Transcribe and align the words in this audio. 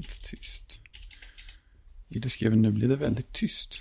100% 0.00 0.30
tyst? 0.30 0.80
Ida 2.08 2.28
skrev 2.28 2.56
nu 2.56 2.70
blir 2.70 2.88
det 2.88 2.96
väldigt 2.96 3.32
tyst. 3.32 3.80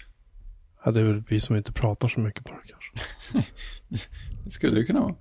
Ja, 0.85 0.91
det 0.91 0.99
är 0.99 1.03
väl 1.03 1.23
vi 1.29 1.39
som 1.39 1.55
inte 1.55 1.71
pratar 1.71 2.07
så 2.07 2.19
mycket 2.19 2.43
det 2.51 2.71
kanske. 2.73 3.51
Det 4.45 4.51
skulle 4.51 4.75
det 4.79 4.83
kunna 4.85 4.99
vara. 5.01 5.15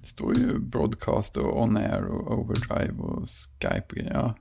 Det 0.00 0.06
står 0.06 0.38
ju 0.38 0.58
broadcast 0.58 1.36
och 1.36 1.62
on 1.62 1.76
air 1.76 2.04
och 2.04 2.38
overdrive 2.38 2.98
och 3.02 3.28
Skype 3.28 3.84
och. 3.88 3.98
Ja. 4.12 4.34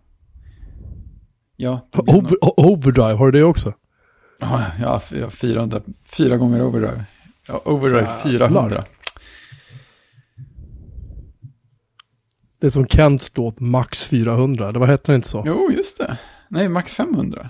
Ja, 1.56 1.88
Over, 1.98 2.36
overdrive, 2.42 3.14
har 3.14 3.32
du 3.32 3.40
det 3.40 3.46
också? 3.46 3.74
ja, 4.40 4.66
ja, 4.80 4.98
f- 5.04 5.14
ja 5.20 5.30
400, 5.30 5.82
fyra 6.06 6.38
gånger 6.38 6.62
overdrive. 6.62 7.06
Ja, 7.48 7.62
overdrive 7.66 8.10
400. 8.24 8.84
Det 12.60 12.66
är 12.68 12.72
som 12.72 12.88
Kents 12.88 13.32
låt 13.36 13.60
Max 13.60 14.04
400, 14.06 14.72
det 14.72 14.80
var 14.80 14.88
hette 14.88 15.12
den 15.12 15.16
inte 15.16 15.28
så? 15.30 15.44
Jo, 15.46 15.72
just 15.72 15.98
det. 15.98 16.18
Nej, 16.50 16.70
max 16.70 16.94
500. 16.94 17.50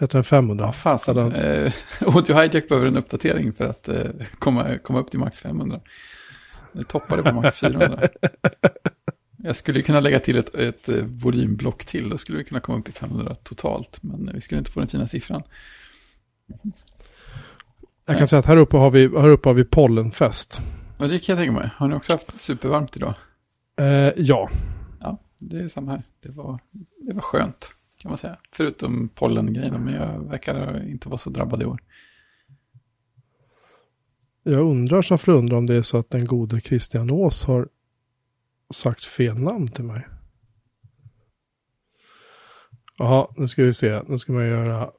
Hette 0.00 0.16
den 0.16 0.24
500? 0.24 0.64
Ja, 0.64 0.72
fasen. 0.72 1.16
Den- 1.16 1.32
Eh, 1.32 1.72
Audio 2.00 2.34
Hijack 2.36 2.68
behöver 2.68 2.86
en 2.86 2.96
uppdatering 2.96 3.52
för 3.52 3.64
att 3.64 3.88
eh, 3.88 3.96
komma, 4.38 4.78
komma 4.78 4.98
upp 5.00 5.10
till 5.10 5.18
max 5.20 5.40
500. 5.40 5.80
Det 6.72 6.84
toppade 6.84 7.22
på 7.22 7.32
max 7.32 7.58
400. 7.58 7.98
Jag 9.42 9.56
skulle 9.56 9.82
kunna 9.82 10.00
lägga 10.00 10.20
till 10.20 10.36
ett, 10.38 10.54
ett 10.54 10.88
eh, 10.88 10.94
volymblock 11.04 11.84
till. 11.84 12.08
Då 12.08 12.18
skulle 12.18 12.38
vi 12.38 12.44
kunna 12.44 12.60
komma 12.60 12.78
upp 12.78 12.88
i 12.88 12.92
500 12.92 13.34
totalt. 13.42 13.98
Men 14.02 14.30
vi 14.34 14.40
skulle 14.40 14.58
inte 14.58 14.70
få 14.70 14.80
den 14.80 14.88
fina 14.88 15.08
siffran. 15.08 15.42
Jag 18.06 18.18
kan 18.18 18.28
säga 18.28 18.40
att 18.40 18.46
här 18.46 18.56
uppe 18.56 18.76
har 18.76 18.90
vi, 18.90 19.08
här 19.08 19.28
uppe 19.30 19.48
har 19.48 19.54
vi 19.54 19.64
pollenfest. 19.64 20.60
Och 20.98 21.08
det 21.08 21.18
kan 21.18 21.32
jag 21.36 21.44
tänka 21.44 21.60
mig. 21.60 21.70
Har 21.76 21.88
ni 21.88 21.94
också 21.94 22.12
haft 22.12 22.40
supervarmt 22.40 22.96
idag? 22.96 23.14
Eh, 23.78 24.12
ja, 24.16 24.50
Ja, 25.00 25.18
det 25.38 25.58
är 25.58 25.68
samma 25.68 25.90
här. 25.90 26.02
Det 26.20 26.28
var, 26.28 26.58
det 27.06 27.12
var 27.12 27.22
skönt, 27.22 27.74
kan 27.96 28.10
man 28.10 28.18
säga. 28.18 28.38
Förutom 28.52 29.08
pollengrejerna, 29.08 29.78
men 29.78 29.94
jag 29.94 30.18
verkar 30.18 30.88
inte 30.88 31.08
vara 31.08 31.18
så 31.18 31.30
drabbad 31.30 31.62
i 31.62 31.64
år. 31.64 31.82
jag 34.42 34.60
undrar 34.60 35.02
så 35.02 35.18
för 35.18 35.32
undrar 35.32 35.58
om 35.58 35.66
det 35.66 35.74
är 35.74 35.82
så 35.82 35.98
att 35.98 36.10
den 36.10 36.24
gode 36.24 36.60
Christian 36.60 37.10
Ås 37.10 37.44
har 37.44 37.68
sagt 38.74 39.04
fel 39.04 39.38
namn 39.38 39.68
till 39.68 39.84
mig. 39.84 40.06
Jaha, 42.98 43.26
nu 43.36 43.48
ska 43.48 43.62
vi 43.62 43.74
se. 43.74 44.02
Nu 44.06 44.18
ska 44.18 44.32
man 44.32 44.46
göra, 44.46 44.90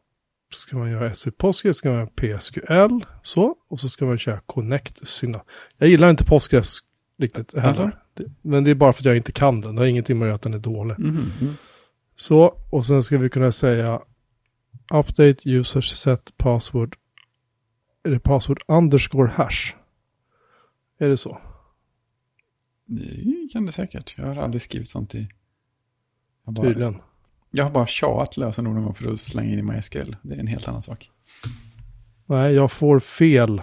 ska 0.53 0.77
man 0.77 0.91
göra 0.91 1.13
SU 1.13 1.31
Postgres, 1.31 1.77
ska 1.77 1.89
man 1.89 1.97
göra 1.97 2.37
PSQL, 2.39 3.05
så. 3.21 3.55
Och 3.69 3.79
så 3.79 3.89
ska 3.89 4.05
man 4.05 4.17
köra 4.17 4.39
Connect 4.39 5.07
Syna. 5.07 5.41
Jag 5.77 5.89
gillar 5.89 6.09
inte 6.09 6.25
Postgres 6.25 6.79
riktigt 7.17 7.57
heller. 7.57 7.99
Men 8.41 8.63
det 8.63 8.71
är 8.71 8.75
bara 8.75 8.93
för 8.93 9.01
att 9.01 9.05
jag 9.05 9.17
inte 9.17 9.31
kan 9.31 9.61
den. 9.61 9.75
Det 9.75 9.81
har 9.81 9.87
ingenting 9.87 10.19
med 10.19 10.33
att 10.33 10.41
den 10.41 10.53
är 10.53 10.59
dålig. 10.59 10.99
Mm. 10.99 11.25
Så, 12.15 12.57
och 12.69 12.85
sen 12.85 13.03
ska 13.03 13.17
vi 13.17 13.29
kunna 13.29 13.51
säga 13.51 14.01
update 14.93 15.49
users 15.49 15.97
set 15.97 16.37
password. 16.37 16.97
Är 18.03 18.09
det 18.09 18.19
password 18.19 18.61
underscore 18.67 19.31
hash? 19.31 19.73
Är 20.99 21.09
det 21.09 21.17
så? 21.17 21.41
Det 22.85 23.49
kan 23.51 23.65
det 23.65 23.71
säkert. 23.71 24.15
Jag 24.17 24.25
har 24.25 24.35
aldrig 24.35 24.61
skrivit 24.61 24.89
sånt 24.89 25.15
i... 25.15 25.29
Jag, 26.45 26.53
bara, 26.53 26.67
Tydligen. 26.67 27.01
jag 27.51 27.63
har 27.63 27.71
bara 27.71 27.87
tjatat 27.87 28.37
lösenord 28.37 28.75
någon 28.75 28.83
gång 28.83 28.93
för 28.93 29.07
att 29.11 29.19
slänga 29.19 29.53
in 29.53 29.59
i 29.59 29.61
MySQL. 29.61 30.15
Det 30.21 30.35
är 30.35 30.39
en 30.39 30.47
helt 30.47 30.67
annan 30.67 30.81
sak. 30.81 31.11
Nej, 32.25 32.53
jag 32.53 32.71
får 32.71 32.99
fel. 32.99 33.61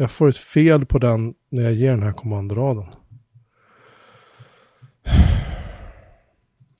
Jag 0.00 0.10
får 0.10 0.28
ett 0.28 0.36
fel 0.36 0.86
på 0.86 0.98
den 0.98 1.34
när 1.48 1.62
jag 1.62 1.72
ger 1.72 1.90
den 1.90 2.02
här 2.02 2.12
kommandoraden. 2.12 2.84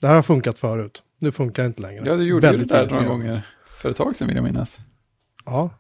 Det 0.01 0.07
här 0.07 0.15
har 0.15 0.23
funkat 0.23 0.59
förut. 0.59 1.03
Nu 1.19 1.33
funkar 1.33 1.63
det 1.63 1.67
inte 1.67 1.83
längre. 1.83 2.03
Ja, 2.07 2.17
du 2.17 2.25
gjorde 2.25 2.47
ju 2.47 2.53
det 2.53 2.57
Väldigt 2.59 2.69
där 2.71 2.91
några 2.91 3.09
gånger 3.09 3.47
för 3.71 3.91
ett 3.91 3.97
tag 3.97 4.17
sedan 4.17 4.29
vill 4.29 4.37
jag 4.37 4.45
minnas. 4.45 4.81
Ja. 5.45 5.71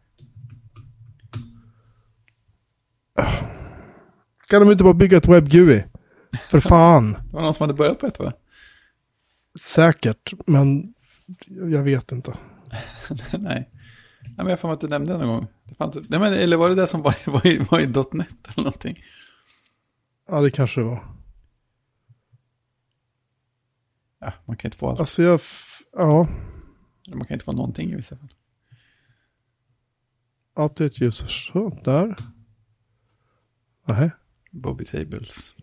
Kan 4.48 4.60
de 4.60 4.72
inte 4.72 4.84
bara 4.84 4.94
bygga 4.94 5.16
ett 5.16 5.28
WebGUI? 5.28 5.84
För 6.48 6.60
fan. 6.60 7.12
Det 7.30 7.34
var 7.34 7.42
någon 7.42 7.54
som 7.54 7.64
hade 7.64 7.74
börjat 7.74 7.98
på 7.98 8.06
ett 8.06 8.18
va? 8.18 8.32
Säkert, 9.60 10.32
men 10.46 10.94
jag 11.46 11.82
vet 11.82 12.12
inte. 12.12 12.34
Nej. 13.32 13.70
Nej, 14.22 14.34
men 14.36 14.46
jag 14.46 14.64
mig 14.64 14.72
att 14.72 14.80
du 14.80 14.88
nämnde 14.88 15.12
det 15.12 15.18
någon 15.18 15.28
gång. 15.28 15.46
Nej, 15.78 16.20
men, 16.20 16.32
eller 16.32 16.56
var 16.56 16.68
det 16.68 16.74
det 16.74 16.86
som 16.86 17.02
var, 17.02 17.14
var, 17.26 17.46
i, 17.46 17.58
var 17.70 17.80
i 17.80 17.86
.NET 17.86 18.48
eller 18.48 18.64
någonting? 18.64 19.04
Ja, 20.28 20.40
det 20.40 20.50
kanske 20.50 20.80
det 20.80 20.84
var. 20.84 21.04
Ja, 24.20 24.32
man 24.44 24.56
kan 24.56 24.68
inte 24.68 24.78
få 24.78 24.90
allt. 24.90 25.00
Alltså 25.00 25.22
jag, 25.22 25.40
ja, 25.92 26.28
Man 27.14 27.26
kan 27.26 27.34
inte 27.34 27.44
få 27.44 27.52
någonting 27.52 27.90
i 27.90 27.96
vissa 27.96 28.16
fall. 28.16 28.34
update 30.56 31.04
users. 31.04 31.50
Så, 31.52 31.78
där. 31.84 32.14
Nej. 33.88 34.10
Bobby 34.50 34.84
Tables. 34.84 35.54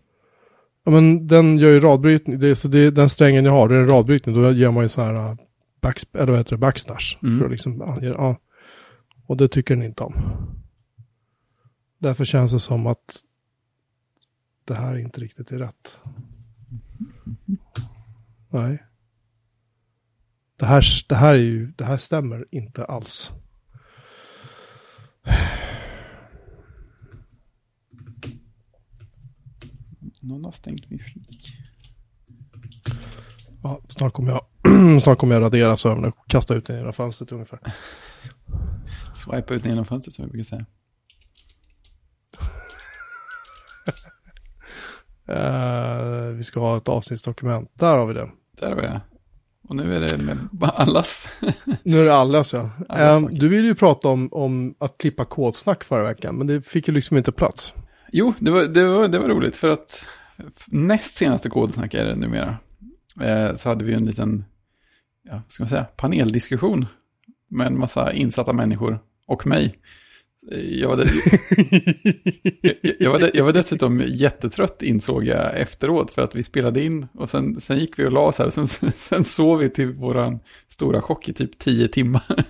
Ja, 0.84 0.90
men 0.90 1.26
den 1.26 1.58
gör 1.58 1.70
ju 1.70 1.80
radbrytning. 1.80 2.38
Det 2.38 2.48
är, 2.48 2.54
så 2.54 2.68
det 2.68 2.78
är 2.78 2.90
den 2.90 3.10
strängen 3.10 3.44
jag 3.44 3.52
har, 3.52 3.68
det 3.68 3.76
är 3.76 3.80
en 3.80 3.88
radbrytning. 3.88 4.34
Då 4.34 4.50
gör 4.52 4.70
man 4.70 4.82
ju 4.82 4.88
så 4.88 5.02
här 5.02 5.14
uh, 5.14 5.36
back, 5.80 6.02
eller 6.12 6.26
vad 6.26 6.38
heter 6.38 6.50
det, 6.50 6.56
backslash. 6.58 7.16
Mm. 7.22 7.38
För 7.38 7.44
att 7.44 7.50
liksom 7.50 7.82
ange, 7.82 8.06
ja. 8.06 8.36
Och 9.28 9.36
det 9.36 9.48
tycker 9.48 9.76
den 9.76 9.84
inte 9.84 10.04
om. 10.04 10.14
Därför 11.98 12.24
känns 12.24 12.52
det 12.52 12.60
som 12.60 12.86
att 12.86 13.24
det 14.64 14.74
här 14.74 14.96
inte 14.96 15.20
riktigt 15.20 15.52
är 15.52 15.58
rätt. 15.58 16.00
Nej. 18.48 18.82
Det 20.56 20.66
här, 20.66 20.84
det 21.08 21.14
här 21.14 21.34
är 21.34 21.38
ju, 21.38 21.66
det 21.66 21.84
här 21.84 21.96
stämmer 21.96 22.46
inte 22.50 22.84
alls. 22.84 23.32
Någon 30.20 30.44
har 30.44 30.52
stängt 30.52 30.90
min 30.90 30.98
flik. 30.98 31.52
Ja, 33.62 33.80
snart 33.88 34.12
kommer 34.12 34.30
jag, 34.30 34.46
snart 35.02 35.18
kommer 35.18 35.34
jag 35.34 35.42
radera 35.42 35.76
sömnen 35.76 36.12
och 36.12 36.28
kasta 36.28 36.54
ut 36.54 36.66
den 36.66 36.76
genom 36.76 36.92
fönstret 36.92 37.32
ungefär. 37.32 37.60
Swipa 39.16 39.54
ut 39.54 39.66
genom 39.66 39.84
fönstret 39.84 40.14
som 40.14 40.24
vi 40.24 40.30
brukar 40.30 40.44
säga. 40.44 40.66
Eh, 45.30 46.26
vi 46.26 46.44
ska 46.44 46.60
ha 46.60 46.76
ett 46.76 46.88
avsnittsdokument. 46.88 47.70
Där 47.74 47.98
har 47.98 48.06
vi 48.06 48.14
det. 48.14 48.30
Där 48.60 48.74
var 48.74 48.82
jag. 48.82 49.00
Och 49.68 49.76
nu 49.76 49.94
är 49.94 50.00
det 50.00 50.16
med 50.18 50.38
allas. 50.60 51.28
Nu 51.82 52.00
är 52.00 52.04
det 52.04 52.14
allas 52.14 52.52
ja. 52.52 52.70
Allas 52.88 53.20
snack. 53.20 53.40
du 53.40 53.48
ville 53.48 53.68
ju 53.68 53.74
prata 53.74 54.08
om, 54.08 54.28
om 54.32 54.74
att 54.78 54.98
klippa 54.98 55.24
kodsnack 55.24 55.84
förra 55.84 56.02
veckan, 56.02 56.36
men 56.36 56.46
det 56.46 56.62
fick 56.62 56.88
ju 56.88 56.94
liksom 56.94 57.16
inte 57.16 57.32
plats. 57.32 57.74
Jo, 58.12 58.34
det 58.38 58.50
var, 58.50 58.64
det, 58.64 58.84
var, 58.84 59.08
det 59.08 59.18
var 59.18 59.28
roligt 59.28 59.56
för 59.56 59.68
att 59.68 60.06
näst 60.66 61.16
senaste 61.16 61.48
kodsnack 61.48 61.94
är 61.94 62.04
det 62.04 62.16
numera. 62.16 62.56
Eh, 63.20 63.54
så 63.54 63.68
hade 63.68 63.84
vi 63.84 63.94
en 63.94 64.06
liten, 64.06 64.44
ja, 65.22 65.42
ska 65.48 65.62
man 65.62 65.68
säga, 65.68 65.84
paneldiskussion 65.84 66.86
med 67.48 67.66
en 67.66 67.78
massa 67.78 68.12
insatta 68.12 68.52
människor 68.52 68.98
och 69.26 69.46
mig. 69.46 69.78
Jag 70.70 70.88
var, 70.88 71.06
jag, 72.62 72.74
jag, 72.98 73.10
var, 73.10 73.30
jag 73.34 73.44
var 73.44 73.52
dessutom 73.52 74.02
jättetrött 74.06 74.82
insåg 74.82 75.24
jag 75.24 75.58
efteråt 75.60 76.10
för 76.10 76.22
att 76.22 76.36
vi 76.36 76.42
spelade 76.42 76.84
in 76.84 77.06
och 77.14 77.30
sen, 77.30 77.60
sen 77.60 77.78
gick 77.78 77.98
vi 77.98 78.06
och 78.06 78.12
la 78.12 78.20
oss 78.20 78.38
här 78.38 78.46
och 78.46 78.52
sen, 78.54 78.66
sen 78.96 79.24
sov 79.24 79.58
vi 79.58 79.70
till 79.70 79.92
våran 79.92 80.40
stora 80.68 81.02
chock 81.02 81.28
i 81.28 81.32
typ 81.32 81.58
tio 81.58 81.88
timmar. 81.88 82.22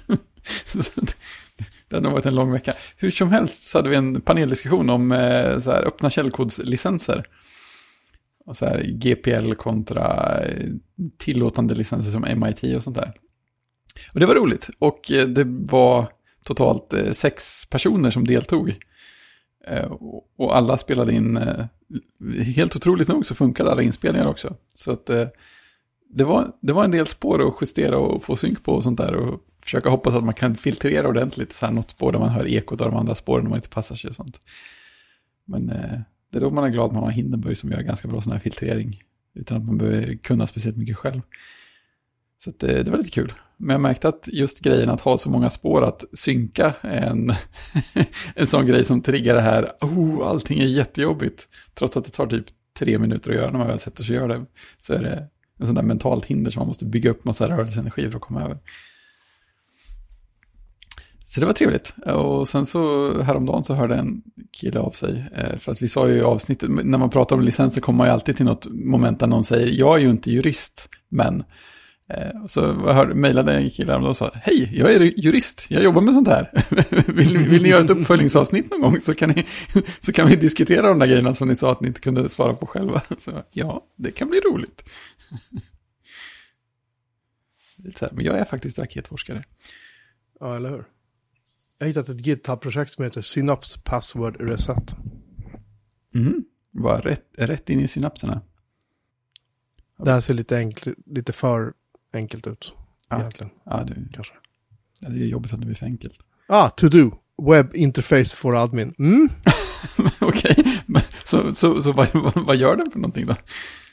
Det- 1.88 1.96
hade 1.96 2.02
nog 2.04 2.12
varit 2.12 2.26
en 2.26 2.34
lång 2.34 2.52
vecka. 2.52 2.72
Hur 2.96 3.10
som 3.10 3.28
helst 3.32 3.64
så 3.64 3.78
hade 3.78 3.88
vi 3.90 3.96
en 3.96 4.20
paneldiskussion 4.20 4.90
om 4.90 5.12
eh, 5.12 5.60
så 5.60 5.70
här, 5.70 5.84
öppna 5.86 6.10
källkodslicenser. 6.10 7.26
Och 8.44 8.56
så 8.56 8.64
här 8.66 8.82
GPL 8.82 9.54
kontra 9.54 10.38
eh, 10.44 10.66
tillåtande 11.18 11.74
licenser 11.74 12.10
som 12.10 12.40
MIT 12.40 12.76
och 12.76 12.82
sånt 12.82 12.96
där. 12.96 13.12
Och 14.14 14.20
det 14.20 14.26
var 14.26 14.34
roligt. 14.34 14.70
Och 14.78 15.10
eh, 15.12 15.28
det 15.28 15.44
var 15.46 16.06
totalt 16.46 16.92
eh, 16.92 17.12
sex 17.12 17.64
personer 17.70 18.10
som 18.10 18.24
deltog. 18.26 18.74
Eh, 19.66 19.84
och- 20.36 20.56
alla 20.56 20.76
spelade 20.76 21.12
in, 21.12 21.38
helt 22.44 22.76
otroligt 22.76 23.08
nog 23.08 23.26
så 23.26 23.34
funkade 23.34 23.70
alla 23.70 23.82
inspelningar 23.82 24.26
också. 24.26 24.56
Så 24.74 24.92
att 24.92 25.06
det, 26.10 26.24
var, 26.24 26.52
det 26.60 26.72
var 26.72 26.84
en 26.84 26.90
del 26.90 27.06
spår 27.06 27.48
att 27.48 27.54
justera 27.60 27.98
och 27.98 28.24
få 28.24 28.36
synk 28.36 28.64
på 28.64 28.72
och 28.72 28.82
sånt 28.84 28.98
där. 28.98 29.14
Och 29.14 29.40
försöka 29.62 29.88
hoppas 29.90 30.14
att 30.14 30.24
man 30.24 30.34
kan 30.34 30.54
filtrera 30.54 31.08
ordentligt. 31.08 31.52
Så 31.52 31.66
här 31.66 31.72
något 31.72 31.90
spår 31.90 32.12
där 32.12 32.18
man 32.18 32.28
hör 32.28 32.46
ekot 32.46 32.80
av 32.80 32.90
de 32.90 32.96
andra 32.98 33.14
spåren 33.14 33.44
när 33.44 33.50
man 33.50 33.58
inte 33.58 33.68
passar 33.68 33.94
sig 33.94 34.08
och 34.10 34.16
sånt. 34.16 34.40
Men 35.46 35.66
det 35.66 36.38
är 36.38 36.40
då 36.40 36.50
man 36.50 36.64
är 36.64 36.68
glad 36.68 36.86
att 36.86 36.92
man 36.92 37.02
har 37.02 37.10
Hindenburg 37.10 37.58
som 37.58 37.70
gör 37.70 37.82
ganska 37.82 38.08
bra 38.08 38.20
sån 38.20 38.32
här 38.32 38.40
filtrering. 38.40 39.02
Utan 39.34 39.56
att 39.56 39.64
man 39.64 39.78
behöver 39.78 40.14
kunna 40.16 40.46
speciellt 40.46 40.76
mycket 40.76 40.96
själv. 40.96 41.20
Så 42.38 42.52
det, 42.58 42.78
eh, 42.78 42.84
det 42.84 42.90
var 42.90 42.98
lite 42.98 43.10
kul. 43.10 43.32
Men 43.56 43.74
jag 43.74 43.80
märkte 43.80 44.08
att 44.08 44.28
just 44.32 44.60
grejen 44.60 44.90
att 44.90 45.00
ha 45.00 45.18
så 45.18 45.30
många 45.30 45.50
spår 45.50 45.84
att 45.84 46.04
synka 46.12 46.74
en, 46.80 47.34
en 48.34 48.46
sån 48.46 48.66
grej 48.66 48.84
som 48.84 49.02
triggar 49.02 49.34
det 49.34 49.40
här, 49.40 49.72
oh, 49.80 50.26
allting 50.26 50.60
är 50.60 50.66
jättejobbigt. 50.66 51.48
Trots 51.74 51.96
att 51.96 52.04
det 52.04 52.10
tar 52.10 52.26
typ 52.26 52.46
tre 52.78 52.98
minuter 52.98 53.30
att 53.30 53.36
göra 53.36 53.50
när 53.50 53.58
man 53.58 53.68
väl 53.68 53.78
sätter 53.78 54.02
sig 54.02 54.16
och 54.16 54.22
gör 54.22 54.38
det. 54.38 54.46
Så 54.78 54.94
är 54.94 55.02
det 55.02 55.28
en 55.60 55.66
sån 55.66 55.74
där 55.74 55.82
mentalt 55.82 56.24
hinder 56.24 56.50
som 56.50 56.60
man 56.60 56.66
måste 56.68 56.84
bygga 56.84 57.10
upp 57.10 57.24
massa 57.24 57.48
rörelseenergi 57.48 58.10
för 58.10 58.16
att 58.16 58.22
komma 58.22 58.42
över. 58.42 58.58
Så 61.26 61.40
det 61.40 61.46
var 61.46 61.52
trevligt. 61.52 61.94
Och 62.06 62.48
sen 62.48 62.66
så 62.66 63.12
häromdagen 63.22 63.64
så 63.64 63.74
hörde 63.74 63.94
en 63.94 64.22
kille 64.52 64.80
av 64.80 64.90
sig. 64.90 65.24
Eh, 65.34 65.58
för 65.58 65.72
att 65.72 65.82
vi 65.82 65.88
sa 65.88 66.08
ju 66.08 66.14
i 66.16 66.22
avsnittet, 66.22 66.70
när 66.70 66.98
man 66.98 67.10
pratar 67.10 67.36
om 67.36 67.42
licenser 67.42 67.80
kommer 67.80 67.96
man 67.96 68.06
ju 68.06 68.12
alltid 68.12 68.36
till 68.36 68.44
något 68.46 68.66
moment 68.70 69.20
där 69.20 69.26
någon 69.26 69.44
säger, 69.44 69.68
jag 69.78 69.96
är 69.96 70.00
ju 70.00 70.10
inte 70.10 70.30
jurist, 70.30 70.88
men 71.08 71.44
så 72.46 72.60
jag 72.60 73.16
mejlade 73.16 73.54
en 73.54 73.70
kille 73.70 73.96
och 73.96 74.16
sa, 74.16 74.30
hej, 74.34 74.70
jag 74.72 74.94
är 74.94 75.00
jurist, 75.00 75.66
jag 75.68 75.82
jobbar 75.82 76.02
med 76.02 76.14
sånt 76.14 76.28
här. 76.28 76.64
vill, 77.12 77.38
vill 77.38 77.62
ni 77.62 77.68
göra 77.68 77.84
ett 77.84 77.90
uppföljningsavsnitt 77.90 78.70
någon 78.70 78.80
gång 78.80 79.00
så 79.00 79.14
kan, 79.14 79.30
ni, 79.30 79.46
så 80.00 80.12
kan 80.12 80.28
vi 80.28 80.36
diskutera 80.36 80.88
de 80.88 80.98
där 80.98 81.06
grejerna 81.06 81.34
som 81.34 81.48
ni 81.48 81.56
sa 81.56 81.72
att 81.72 81.80
ni 81.80 81.88
inte 81.88 82.00
kunde 82.00 82.28
svara 82.28 82.54
på 82.54 82.66
själva. 82.66 83.02
Så, 83.20 83.42
ja, 83.50 83.86
det 83.96 84.10
kan 84.10 84.28
bli 84.28 84.40
roligt. 84.40 84.90
här, 88.00 88.08
men 88.12 88.24
jag 88.24 88.38
är 88.38 88.44
faktiskt 88.44 88.78
raketforskare. 88.78 89.44
Ja, 90.40 90.56
eller 90.56 90.70
hur? 90.70 90.84
Jag 91.78 91.86
har 91.86 91.88
hittat 91.88 92.08
ett 92.08 92.26
GitHub-projekt 92.26 92.92
som 92.92 93.04
heter 93.04 93.22
Synaps 93.22 93.76
Password 93.84 94.40
Reset. 94.40 94.94
Mm, 96.14 96.44
var 96.70 97.00
rätt, 97.00 97.26
rätt 97.38 97.70
in 97.70 97.80
i 97.80 97.88
synapserna. 97.88 98.40
Det 99.98 100.12
här 100.12 100.20
ser 100.20 100.34
lite, 100.34 100.56
enkl, 100.56 100.90
lite 101.06 101.32
för 101.32 101.72
enkelt 102.12 102.46
ut. 102.46 102.72
Ja. 103.08 103.18
Egentligen. 103.18 103.50
Ja, 103.64 103.84
det, 103.84 103.94
Kanske. 104.12 104.34
Ja, 105.00 105.08
det 105.08 105.22
är 105.22 105.26
jobbigt 105.26 105.52
att 105.52 105.60
det 105.60 105.66
blir 105.66 105.76
för 105.76 105.86
enkelt. 105.86 106.14
Ah, 106.48 106.70
to 106.70 106.88
do. 106.88 107.10
Web 107.42 107.74
interface 107.74 108.36
for 108.36 108.56
admin. 108.56 108.94
Mm. 108.98 109.28
Okej, 110.20 110.54
okay. 110.58 111.02
så, 111.24 111.54
så, 111.54 111.82
så 111.82 111.92
vad, 111.92 112.08
vad 112.34 112.56
gör 112.56 112.76
den 112.76 112.90
för 112.90 112.98
någonting 112.98 113.26
då? 113.26 113.36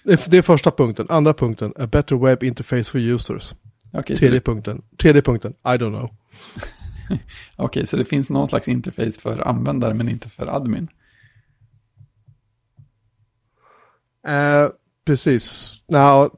Det, 0.03 0.25
det 0.31 0.37
är 0.37 0.41
första 0.41 0.71
punkten. 0.71 1.07
Andra 1.09 1.33
punkten, 1.33 1.73
a 1.75 1.87
better 1.87 2.15
web 2.15 2.43
interface 2.43 2.91
for 2.91 2.99
users. 2.99 3.55
Okay, 3.93 4.17
tredje, 4.17 4.39
det... 4.39 4.41
punkten, 4.41 4.81
tredje 4.97 5.21
punkten, 5.21 5.51
I 5.51 5.77
don't 5.77 5.97
know. 5.97 6.03
Okej, 7.05 7.19
okay, 7.57 7.85
så 7.85 7.97
det 7.97 8.05
finns 8.05 8.29
någon 8.29 8.47
slags 8.47 8.67
interface 8.67 9.21
för 9.21 9.47
användare 9.47 9.93
men 9.93 10.09
inte 10.09 10.29
för 10.29 10.47
admin? 10.47 10.87
Uh, 14.27 14.69
precis. 15.05 15.73
No, 15.87 16.29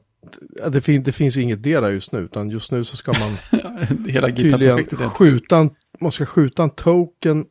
det, 0.72 0.80
fin 0.80 1.02
det 1.02 1.12
finns 1.12 1.36
inget 1.36 1.62
dera 1.62 1.90
just 1.90 2.12
nu, 2.12 2.18
utan 2.18 2.50
just 2.50 2.72
nu 2.72 2.84
så 2.84 2.96
ska 2.96 3.12
man 3.12 3.60
Hela 4.08 4.28
tydligen 4.28 5.10
skjuta 5.10 5.58
en, 5.58 5.70
man 6.00 6.12
ska 6.12 6.26
skjuta 6.26 6.62
en 6.62 6.70
token, 6.70 7.46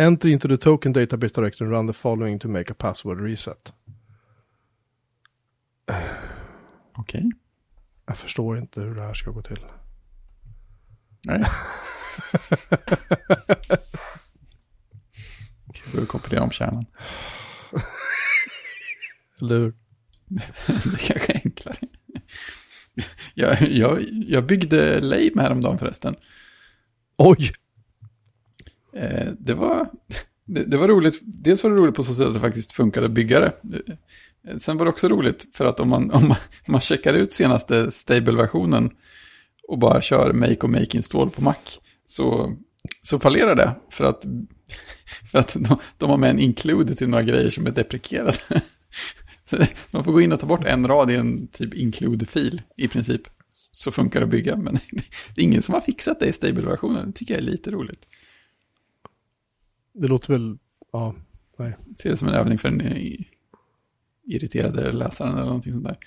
enter 0.00 0.28
into 0.28 0.48
the 0.48 0.56
token 0.56 0.92
database 0.92 1.34
directory 1.34 1.66
and 1.66 1.76
run 1.76 1.86
the 1.86 1.92
following 1.92 2.38
to 2.38 2.48
make 2.48 2.72
a 2.72 2.74
password 2.78 3.20
reset. 3.20 3.72
Okej. 5.88 7.18
Okay. 7.18 7.30
Jag 8.06 8.18
förstår 8.18 8.58
inte 8.58 8.80
hur 8.80 8.94
det 8.94 9.02
här 9.02 9.14
ska 9.14 9.30
gå 9.30 9.42
till. 9.42 9.64
Nej. 11.24 11.44
Behöver 15.92 16.06
kompilera 16.06 16.42
om 16.42 16.50
kärnan. 16.50 16.86
Eller 19.40 19.58
hur? 19.58 19.74
det 20.66 20.98
kanske 21.00 21.32
är 21.32 21.40
enklare. 21.44 21.76
Jag, 23.34 23.62
jag, 23.62 24.04
jag 24.10 24.46
byggde 24.46 25.00
Lame 25.00 25.42
häromdagen 25.42 25.78
förresten. 25.78 26.16
Oj! 27.18 27.52
Eh, 28.96 29.32
det, 29.38 29.54
var, 29.54 29.90
det, 30.44 30.64
det, 30.64 30.76
var 30.76 30.88
roligt. 30.88 31.20
Dels 31.22 31.62
var 31.62 31.70
det 31.70 31.76
roligt 31.76 31.94
på 31.94 32.02
så 32.02 32.14
sätt 32.14 32.26
att 32.26 32.34
det 32.34 32.40
faktiskt 32.40 32.72
funkade 32.72 33.06
att 33.06 33.12
bygga 33.12 33.40
det. 33.40 33.52
Eh, 34.48 34.56
sen 34.56 34.76
var 34.76 34.84
det 34.84 34.90
också 34.90 35.08
roligt 35.08 35.46
för 35.54 35.64
att 35.64 35.80
om 35.80 35.88
man, 35.88 36.10
om 36.10 36.28
man, 36.28 36.36
man 36.66 36.80
checkar 36.80 37.14
ut 37.14 37.32
senaste 37.32 37.90
stable-versionen 37.90 38.90
och 39.68 39.78
bara 39.78 40.00
kör 40.00 40.32
make 40.32 40.60
och 40.60 40.70
make 40.70 40.96
install 40.96 41.30
på 41.30 41.42
Mac 41.42 41.54
så, 42.06 42.56
så 43.02 43.18
fallerar 43.18 43.54
det. 43.54 43.74
För 43.90 44.04
att, 44.04 44.24
för 45.30 45.38
att 45.38 45.54
de, 45.54 45.78
de 45.98 46.10
har 46.10 46.16
med 46.16 46.30
en 46.30 46.38
include 46.38 46.94
till 46.94 47.08
några 47.08 47.24
grejer 47.24 47.50
som 47.50 47.66
är 47.66 47.70
deprekerade. 47.70 48.38
Man 49.90 50.04
får 50.04 50.12
gå 50.12 50.20
in 50.20 50.32
och 50.32 50.40
ta 50.40 50.46
bort 50.46 50.64
en 50.64 50.86
rad 50.86 51.10
i 51.10 51.14
en 51.14 51.48
typ 51.48 51.74
include-fil 51.74 52.62
i 52.76 52.88
princip. 52.88 53.22
Så 53.50 53.92
funkar 53.92 54.20
det 54.20 54.24
att 54.24 54.30
bygga, 54.30 54.56
men 54.56 54.74
det 55.34 55.40
är 55.40 55.44
ingen 55.44 55.62
som 55.62 55.74
har 55.74 55.80
fixat 55.80 56.20
det 56.20 56.26
i 56.26 56.32
stable-versionen. 56.32 57.06
Det 57.06 57.12
tycker 57.12 57.34
jag 57.34 57.42
är 57.42 57.46
lite 57.46 57.70
roligt. 57.70 58.06
Det 59.94 60.08
låter 60.08 60.32
väl, 60.32 60.58
ja, 60.92 61.14
nej. 61.58 61.74
Ser 62.02 62.10
det 62.10 62.16
som 62.16 62.28
en 62.28 62.34
övning 62.34 62.58
för 62.58 62.70
den 62.70 62.98
irriterade 64.24 64.92
läsaren 64.92 65.32
eller 65.32 65.46
någonting 65.46 65.72
sånt 65.72 65.84
där. 65.84 65.98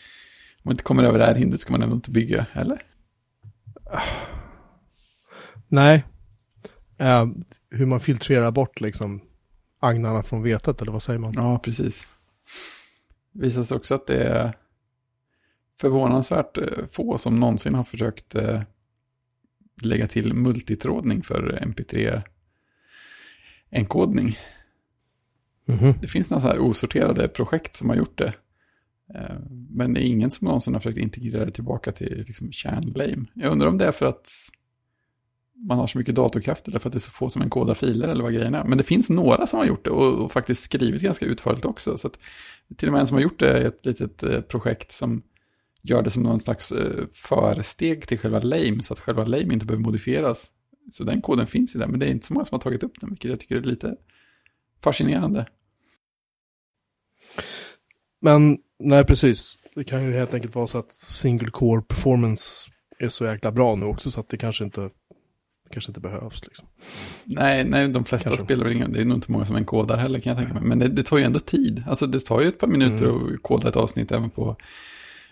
Om 0.57 0.61
man 0.63 0.73
inte 0.73 0.83
kommer 0.83 1.03
över 1.03 1.19
det 1.19 1.25
här 1.25 1.35
hindret 1.35 1.61
ska 1.61 1.71
man 1.71 1.81
ändå 1.81 1.95
inte 1.95 2.11
bygga, 2.11 2.45
eller? 2.53 2.85
Nej. 5.67 6.03
Uh, 7.01 7.27
hur 7.69 7.85
man 7.85 7.99
filtrerar 7.99 8.51
bort 8.51 8.81
liksom 8.81 9.21
agnarna 9.79 10.23
från 10.23 10.43
vetet, 10.43 10.81
eller 10.81 10.91
vad 10.91 11.03
säger 11.03 11.19
man? 11.19 11.33
Ja, 11.33 11.59
precis 11.59 12.07
visar 13.31 13.63
sig 13.63 13.77
också 13.77 13.95
att 13.95 14.07
det 14.07 14.23
är 14.23 14.53
förvånansvärt 15.81 16.57
eh, 16.57 16.87
få 16.91 17.17
som 17.17 17.35
någonsin 17.35 17.75
har 17.75 17.83
försökt 17.83 18.35
eh, 18.35 18.61
lägga 19.81 20.07
till 20.07 20.33
multitrådning 20.33 21.23
för 21.23 21.59
MP3-enkodning. 21.61 24.37
Mm 25.67 25.79
-hmm. 25.79 25.93
Det 26.01 26.07
finns 26.07 26.31
några 26.31 26.41
så 26.41 26.47
här 26.47 26.59
osorterade 26.59 27.27
projekt 27.27 27.75
som 27.75 27.89
har 27.89 27.95
gjort 27.95 28.17
det. 28.17 28.33
Eh, 29.15 29.35
men 29.69 29.93
det 29.93 30.01
är 30.01 30.05
ingen 30.05 30.31
som 30.31 30.45
någonsin 30.45 30.73
har 30.73 30.81
försökt 30.81 30.97
integrera 30.97 31.45
det 31.45 31.51
tillbaka 31.51 31.91
till 31.91 32.23
liksom 32.27 32.51
kärnlame. 32.51 33.25
Jag 33.33 33.51
undrar 33.51 33.67
om 33.67 33.77
det 33.77 33.85
är 33.85 33.91
för 33.91 34.05
att 34.05 34.31
man 35.67 35.77
har 35.77 35.87
så 35.87 35.97
mycket 35.97 36.15
datorkraft 36.15 36.67
eller 36.67 36.79
för 36.79 36.89
att 36.89 36.93
det 36.93 36.97
är 36.97 36.99
så 36.99 37.11
få 37.11 37.29
som 37.29 37.41
en 37.41 37.49
kodar 37.49 37.73
filer 37.73 38.07
eller 38.07 38.23
vad 38.23 38.33
grejen 38.33 38.55
är. 38.55 38.63
Men 38.63 38.77
det 38.77 38.83
finns 38.83 39.09
några 39.09 39.47
som 39.47 39.59
har 39.59 39.65
gjort 39.65 39.85
det 39.85 39.89
och, 39.89 40.25
och 40.25 40.31
faktiskt 40.31 40.63
skrivit 40.63 41.01
ganska 41.01 41.25
utförligt 41.25 41.65
också. 41.65 41.97
Så 41.97 42.07
att, 42.07 42.19
till 42.77 42.87
och 42.87 42.93
med 42.93 43.01
en 43.01 43.07
som 43.07 43.15
har 43.15 43.21
gjort 43.21 43.39
det 43.39 43.49
är 43.49 43.65
ett 43.65 43.85
litet 43.85 44.23
eh, 44.23 44.41
projekt 44.41 44.91
som 44.91 45.23
gör 45.81 46.01
det 46.01 46.09
som 46.09 46.23
någon 46.23 46.39
slags 46.39 46.71
eh, 46.71 47.05
försteg 47.13 48.07
till 48.07 48.19
själva 48.19 48.39
lame 48.39 48.83
så 48.83 48.93
att 48.93 48.99
själva 48.99 49.25
lame 49.25 49.53
inte 49.53 49.65
behöver 49.65 49.83
modifieras. 49.83 50.51
Så 50.91 51.03
den 51.03 51.21
koden 51.21 51.47
finns 51.47 51.75
ju 51.75 51.79
där, 51.79 51.87
men 51.87 51.99
det 51.99 52.05
är 52.05 52.09
inte 52.09 52.27
så 52.27 52.33
många 52.33 52.45
som 52.45 52.55
har 52.55 52.61
tagit 52.61 52.83
upp 52.83 52.99
den, 52.99 53.09
vilket 53.09 53.29
jag 53.29 53.39
tycker 53.39 53.55
är 53.55 53.61
lite 53.61 53.95
fascinerande. 54.83 55.45
Men 58.21 58.57
nej, 58.79 59.05
precis. 59.05 59.57
Det 59.75 59.83
kan 59.83 60.05
ju 60.05 60.11
helt 60.11 60.33
enkelt 60.33 60.55
vara 60.55 60.67
så 60.67 60.77
att 60.77 60.91
single 60.91 61.51
core 61.51 61.81
performance 61.81 62.71
är 62.99 63.09
så 63.09 63.25
jäkla 63.25 63.51
bra 63.51 63.75
nu 63.75 63.85
också 63.85 64.11
så 64.11 64.19
att 64.19 64.29
det 64.29 64.37
kanske 64.37 64.63
inte 64.63 64.89
kanske 65.71 65.89
inte 65.89 65.99
behövs. 65.99 66.43
Liksom. 66.45 66.67
Nej, 67.23 67.63
nej, 67.63 67.87
de 67.87 68.05
flesta 68.05 68.29
kanske. 68.29 68.45
spelar 68.45 68.63
väl 68.63 68.75
ingen, 68.75 68.93
det 68.93 69.01
är 69.01 69.05
nog 69.05 69.17
inte 69.17 69.31
många 69.31 69.45
som 69.45 69.55
enkodar 69.55 69.97
heller 69.97 70.19
kan 70.19 70.29
jag 70.29 70.37
tänka 70.37 70.53
mig. 70.53 70.63
Men 70.63 70.79
det, 70.79 70.87
det, 70.87 71.03
tar 71.03 71.17
ju 71.17 71.23
ändå 71.23 71.39
tid. 71.39 71.83
Alltså 71.87 72.07
det 72.07 72.19
tar 72.19 72.41
ju 72.41 72.47
ett 72.47 72.59
par 72.59 72.67
minuter 72.67 73.05
mm. 73.05 73.33
att 73.33 73.43
koda 73.43 73.69
ett 73.69 73.75
avsnitt 73.75 74.11
även 74.11 74.29
på 74.29 74.55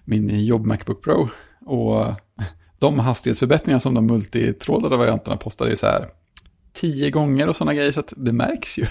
min 0.05 0.45
jobb 0.45 0.65
Macbook 0.65 1.03
Pro. 1.03 1.29
Och 1.65 2.05
de 2.79 2.99
hastighetsförbättringar 2.99 3.79
som 3.79 3.93
de 3.93 4.05
multitrådade 4.05 4.97
varianterna 4.97 5.37
postar 5.37 5.67
är 5.67 5.75
så 5.75 5.85
här 5.85 6.09
tio 6.73 7.11
gånger 7.11 7.49
och 7.49 7.55
sådana 7.55 7.73
grejer 7.73 7.91
så 7.91 7.99
att 7.99 8.13
det 8.17 8.33
märks 8.33 8.79
ju. 8.79 8.85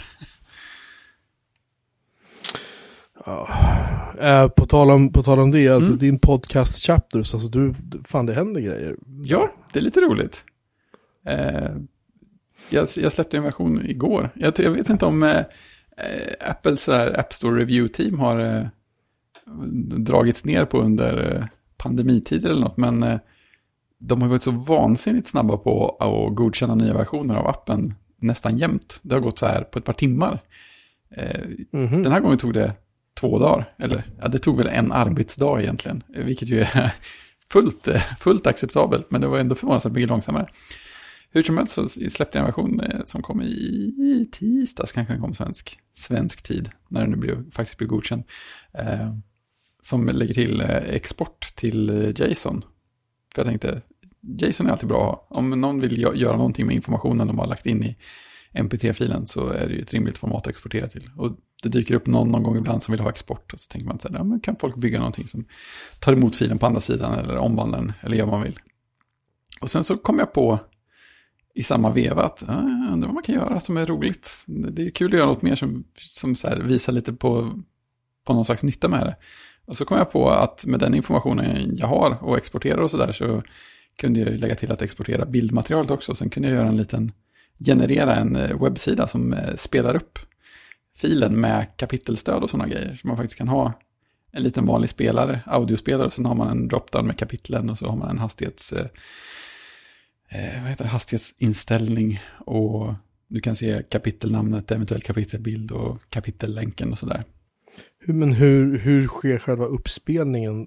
Ja. 3.26 3.48
Uh, 4.22 4.48
på, 4.48 4.66
tal 4.66 4.90
om, 4.90 5.12
på 5.12 5.22
tal 5.22 5.38
om 5.38 5.50
det, 5.50 5.68
alltså 5.68 5.88
mm. 5.88 5.98
din 5.98 6.18
podcast 6.18 6.82
chapters, 6.82 7.34
alltså 7.34 7.48
du, 7.48 7.74
fan 8.04 8.26
det 8.26 8.34
händer 8.34 8.60
grejer. 8.60 8.96
Ja, 9.24 9.52
det 9.72 9.78
är 9.78 9.82
lite 9.82 10.00
roligt. 10.00 10.44
Eh, 11.26 11.76
jag, 12.70 12.88
jag, 12.96 13.12
släppte 13.12 13.36
en 13.36 13.42
version 13.42 13.86
igår. 13.86 14.30
Jag, 14.34 14.54
jag 14.58 14.70
vet 14.70 14.90
inte 14.90 15.06
om 15.06 15.22
eh, 15.22 15.44
Apples 16.40 16.88
App 16.88 17.32
Store 17.32 17.64
Review-team 17.64 18.18
har 18.18 18.38
eh, 18.38 18.66
dragits 19.98 20.44
ner 20.44 20.64
på 20.64 20.78
under 20.78 21.34
eh, 21.34 21.46
pandemitider 21.76 22.50
eller 22.50 22.60
något. 22.60 22.76
Men 22.76 23.02
eh, 23.02 23.18
de 23.98 24.22
har 24.22 24.28
varit 24.28 24.42
så 24.42 24.50
vansinnigt 24.50 25.28
snabba 25.28 25.56
på 25.56 25.96
att 26.00 26.34
godkänna 26.34 26.74
nya 26.74 26.94
versioner 26.94 27.34
av 27.34 27.46
appen 27.46 27.94
nästan 28.20 28.58
jämt. 28.58 28.98
Det 29.02 29.14
har 29.14 29.20
gått 29.20 29.38
så 29.38 29.46
här 29.46 29.62
på 29.62 29.78
ett 29.78 29.84
par 29.84 29.92
timmar. 29.92 30.42
Mm 31.16 31.88
-hmm. 31.88 32.02
Den 32.02 32.12
här 32.12 32.20
gången 32.20 32.38
tog 32.38 32.54
det 32.54 32.72
två 33.20 33.38
dagar. 33.38 33.74
Eller 33.78 34.02
ja, 34.20 34.28
det 34.28 34.38
tog 34.38 34.56
väl 34.56 34.66
en 34.66 34.92
arbetsdag 34.92 35.60
egentligen. 35.60 36.02
Vilket 36.08 36.48
ju 36.48 36.60
är 36.60 36.92
fullt, 37.52 37.88
fullt 38.18 38.46
acceptabelt. 38.46 39.10
Men 39.10 39.20
det 39.20 39.26
var 39.26 39.38
ändå 39.38 39.54
förvånansvärt 39.54 39.92
mycket 39.92 40.08
långsammare. 40.08 40.46
Hur 41.30 41.42
som 41.42 41.56
helst 41.56 41.72
så 41.72 41.88
släppte 41.88 42.38
jag 42.38 42.42
en 42.42 42.46
version 42.46 42.80
eh, 42.80 43.04
som 43.04 43.22
kom 43.22 43.42
i 43.42 44.28
tisdags, 44.32 44.92
kanske 44.92 45.12
den 45.12 45.22
kom 45.22 45.34
svensk, 45.34 45.78
svensk 45.92 46.42
tid, 46.42 46.70
när 46.88 47.00
den 47.00 47.10
nu 47.10 47.16
blev, 47.16 47.50
faktiskt 47.50 47.78
blev 47.78 47.88
godkänd. 47.88 48.24
Eh, 48.72 49.14
som 49.82 50.06
lägger 50.06 50.34
till 50.34 50.60
eh, 50.60 50.76
export 50.76 51.54
till 51.54 51.90
eh, 51.90 52.28
JSON 52.28 52.64
För 53.34 53.42
jag 53.42 53.46
tänkte, 53.46 53.82
JSON 54.40 54.66
är 54.66 54.70
alltid 54.70 54.88
bra 54.88 54.98
att 54.98 55.06
ha. 55.06 55.40
Om 55.40 55.50
någon 55.50 55.80
vill 55.80 55.98
göra 55.98 56.36
någonting 56.36 56.66
med 56.66 56.74
informationen 56.74 57.26
de 57.26 57.38
har 57.38 57.46
lagt 57.46 57.66
in 57.66 57.84
i 57.84 57.96
MPT-filen 58.52 59.26
så 59.26 59.48
är 59.48 59.66
det 59.66 59.74
ju 59.74 59.80
ett 59.80 59.92
rimligt 59.92 60.18
format 60.18 60.42
att 60.42 60.46
exportera 60.46 60.88
till. 60.88 61.10
Och 61.16 61.36
det 61.62 61.68
dyker 61.68 61.94
upp 61.94 62.06
någon 62.06 62.28
någon 62.28 62.42
gång 62.42 62.56
ibland 62.56 62.82
som 62.82 62.92
vill 62.92 63.00
ha 63.00 63.10
export. 63.10 63.52
Och 63.52 63.60
så 63.60 63.68
tänker 63.68 63.88
man 63.88 63.98
så 63.98 64.08
här, 64.08 64.16
ja, 64.16 64.24
men 64.24 64.40
kan 64.40 64.56
folk 64.56 64.76
bygga 64.76 64.98
någonting 64.98 65.28
som 65.28 65.44
tar 66.00 66.12
emot 66.12 66.36
filen 66.36 66.58
på 66.58 66.66
andra 66.66 66.80
sidan 66.80 67.18
eller 67.18 67.36
omvandlar 67.36 67.78
den 67.78 67.92
eller 68.00 68.16
gör 68.16 68.24
vad 68.24 68.34
man 68.34 68.42
vill. 68.42 68.58
Och 69.60 69.70
sen 69.70 69.84
så 69.84 69.96
kom 69.96 70.18
jag 70.18 70.32
på 70.32 70.58
i 71.56 71.62
samma 71.62 71.90
veva 71.90 72.22
att 72.22 72.42
äh, 72.42 72.48
jag 72.48 72.92
undrar 72.92 73.08
vad 73.08 73.14
man 73.14 73.22
kan 73.22 73.34
göra 73.34 73.60
som 73.60 73.76
är 73.76 73.86
roligt. 73.86 74.44
Det 74.46 74.86
är 74.86 74.90
kul 74.90 75.12
att 75.12 75.18
göra 75.18 75.26
något 75.26 75.42
mer 75.42 75.56
som, 75.56 75.84
som 75.96 76.36
så 76.36 76.48
här 76.48 76.56
visar 76.56 76.92
lite 76.92 77.12
på, 77.12 77.62
på 78.26 78.34
någon 78.34 78.44
slags 78.44 78.62
nytta 78.62 78.88
med 78.88 79.00
det. 79.00 79.16
Och 79.66 79.76
så 79.76 79.84
kom 79.84 79.98
jag 79.98 80.10
på 80.10 80.30
att 80.30 80.66
med 80.66 80.80
den 80.80 80.94
informationen 80.94 81.76
jag 81.76 81.86
har 81.86 82.24
och 82.24 82.36
exporterar 82.36 82.78
och 82.78 82.90
sådär 82.90 83.12
så 83.12 83.42
kunde 83.98 84.20
jag 84.20 84.40
lägga 84.40 84.54
till 84.54 84.72
att 84.72 84.82
exportera 84.82 85.26
bildmaterialet 85.26 85.90
också. 85.90 86.14
Sen 86.14 86.30
kunde 86.30 86.48
jag 86.48 86.56
göra 86.56 86.68
en 86.68 86.76
liten, 86.76 87.12
generera 87.66 88.14
en 88.14 88.36
eh, 88.36 88.62
webbsida 88.62 89.06
som 89.06 89.32
eh, 89.32 89.54
spelar 89.54 89.96
upp 89.96 90.18
filen 90.96 91.40
med 91.40 91.76
kapitelstöd 91.76 92.42
och 92.42 92.50
sådana 92.50 92.68
grejer. 92.68 92.98
Så 93.00 93.08
man 93.08 93.16
faktiskt 93.16 93.38
kan 93.38 93.48
ha 93.48 93.72
en 94.32 94.42
liten 94.42 94.66
vanlig 94.66 94.90
spelare, 94.90 95.40
audiospelare, 95.46 96.06
och 96.06 96.12
sen 96.12 96.26
har 96.26 96.34
man 96.34 96.48
en 96.48 96.68
dropdown 96.68 97.06
med 97.06 97.18
kapitlen 97.18 97.70
och 97.70 97.78
så 97.78 97.88
har 97.88 97.96
man 97.96 98.10
en 98.10 98.18
hastighets, 98.18 98.72
eh, 98.72 98.86
eh, 100.28 100.60
vad 100.62 100.70
heter 100.70 100.84
det, 100.84 100.90
hastighetsinställning 100.90 102.20
och 102.38 102.94
du 103.28 103.40
kan 103.40 103.56
se 103.56 103.82
kapitelnamnet, 103.82 104.70
eventuellt 104.70 105.04
kapitelbild 105.04 105.72
och 105.72 106.10
kapitellänken 106.10 106.92
och 106.92 106.98
sådär. 106.98 107.24
Men 108.06 108.32
hur, 108.32 108.78
hur 108.78 109.06
sker 109.06 109.38
själva 109.38 109.64
uppspelningen? 109.64 110.66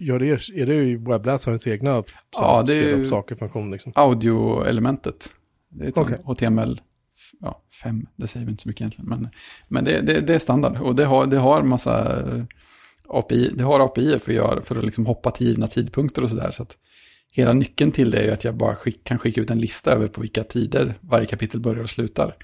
Gör 0.00 0.18
det, 0.18 0.28
är 0.30 0.66
det 0.66 0.74
ju 0.74 0.98
webbläsarens 0.98 1.66
egna 1.66 2.04
Ja, 2.38 2.64
det 2.66 2.90
är 2.90 2.94
upp 2.94 3.06
saker 3.06 3.34
funktion 3.34 3.70
liksom? 3.70 3.92
Audioelementet. 3.94 5.32
Det 5.68 5.84
är 5.84 5.88
ett 5.88 5.94
sånt 5.94 6.24
HTML 6.24 6.80
ja, 7.40 7.62
5, 7.82 8.06
det 8.16 8.26
säger 8.26 8.46
vi 8.46 8.50
inte 8.50 8.62
så 8.62 8.68
mycket 8.68 8.80
egentligen. 8.80 9.08
Men, 9.08 9.28
men 9.68 9.84
det, 9.84 10.00
det, 10.00 10.20
det 10.20 10.34
är 10.34 10.38
standard 10.38 10.76
och 10.76 10.94
det 10.94 11.04
har, 11.04 11.26
det 11.26 11.36
har 11.36 11.62
massa 11.62 12.24
API, 13.08 13.52
det 13.54 13.64
har 13.64 13.80
API 13.80 14.18
för 14.18 14.30
att, 14.32 14.36
göra, 14.36 14.62
för 14.62 14.78
att 14.78 14.84
liksom 14.84 15.06
hoppa 15.06 15.30
till 15.30 15.46
givna 15.46 15.66
tidpunkter 15.66 16.22
och 16.22 16.30
sådär. 16.30 16.50
Så 16.50 16.62
att 16.62 16.76
hela 17.42 17.52
nyckeln 17.52 17.92
till 17.92 18.10
det 18.10 18.18
är 18.18 18.24
ju 18.24 18.30
att 18.30 18.44
jag 18.44 18.54
bara 18.54 18.76
skick, 18.76 19.04
kan 19.04 19.18
skicka 19.18 19.40
ut 19.40 19.50
en 19.50 19.58
lista 19.58 19.92
över 19.92 20.08
på 20.08 20.20
vilka 20.20 20.44
tider 20.44 20.94
varje 21.00 21.26
kapitel 21.26 21.60
börjar 21.60 21.82
och 21.82 21.90
slutar. 21.90 22.36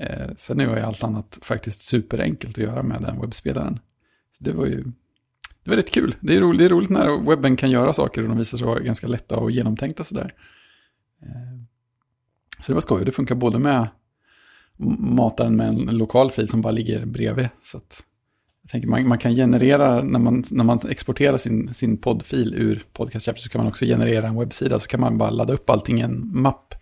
Eh, 0.00 0.30
sen 0.36 0.60
är 0.60 0.76
ju 0.76 0.82
allt 0.82 1.04
annat 1.04 1.38
faktiskt 1.42 1.80
superenkelt 1.80 2.58
att 2.58 2.64
göra 2.64 2.82
med 2.82 3.02
den 3.02 3.20
webbspelaren. 3.20 3.78
Så 4.38 4.44
det 4.44 4.52
var 4.52 4.66
ju 4.66 4.84
det 5.64 5.70
var 5.70 5.76
rätt 5.76 5.90
kul. 5.90 6.14
Det 6.20 6.36
är, 6.36 6.40
roligt, 6.40 6.58
det 6.58 6.64
är 6.64 6.68
roligt 6.68 6.90
när 6.90 7.28
webben 7.30 7.56
kan 7.56 7.70
göra 7.70 7.92
saker 7.92 8.22
och 8.22 8.28
de 8.28 8.38
visar 8.38 8.58
sig 8.58 8.66
vara 8.66 8.80
ganska 8.80 9.06
lätta 9.06 9.36
och 9.36 9.50
genomtänkta 9.50 10.04
sådär. 10.04 10.34
Eh, 11.22 11.62
Så 12.60 12.72
det 12.72 12.74
var 12.74 12.80
skoj. 12.80 13.04
Det 13.04 13.12
funkar 13.12 13.34
både 13.34 13.58
med 13.58 13.88
mataren 14.98 15.56
med 15.56 15.68
en 15.68 15.98
lokal 15.98 16.30
fil 16.30 16.48
som 16.48 16.60
bara 16.60 16.70
ligger 16.70 17.06
bredvid. 17.06 17.48
Så 17.62 17.78
att 17.78 18.04
jag 18.62 18.70
tänker 18.70 18.88
man, 18.88 19.08
man 19.08 19.18
kan 19.18 19.34
generera, 19.34 20.02
när 20.02 20.18
man, 20.18 20.44
när 20.50 20.64
man 20.64 20.80
exporterar 20.88 21.36
sin, 21.36 21.74
sin 21.74 21.96
poddfil 21.96 22.54
ur 22.54 22.84
Podcast 22.92 23.26
Chapter 23.26 23.42
så 23.42 23.48
kan 23.48 23.58
man 23.58 23.68
också 23.68 23.84
generera 23.84 24.26
en 24.26 24.38
webbsida. 24.38 24.78
Så 24.78 24.88
kan 24.88 25.00
man 25.00 25.18
bara 25.18 25.30
ladda 25.30 25.52
upp 25.52 25.70
allting 25.70 25.98
i 25.98 26.02
en 26.02 26.30
mapp 26.42 26.74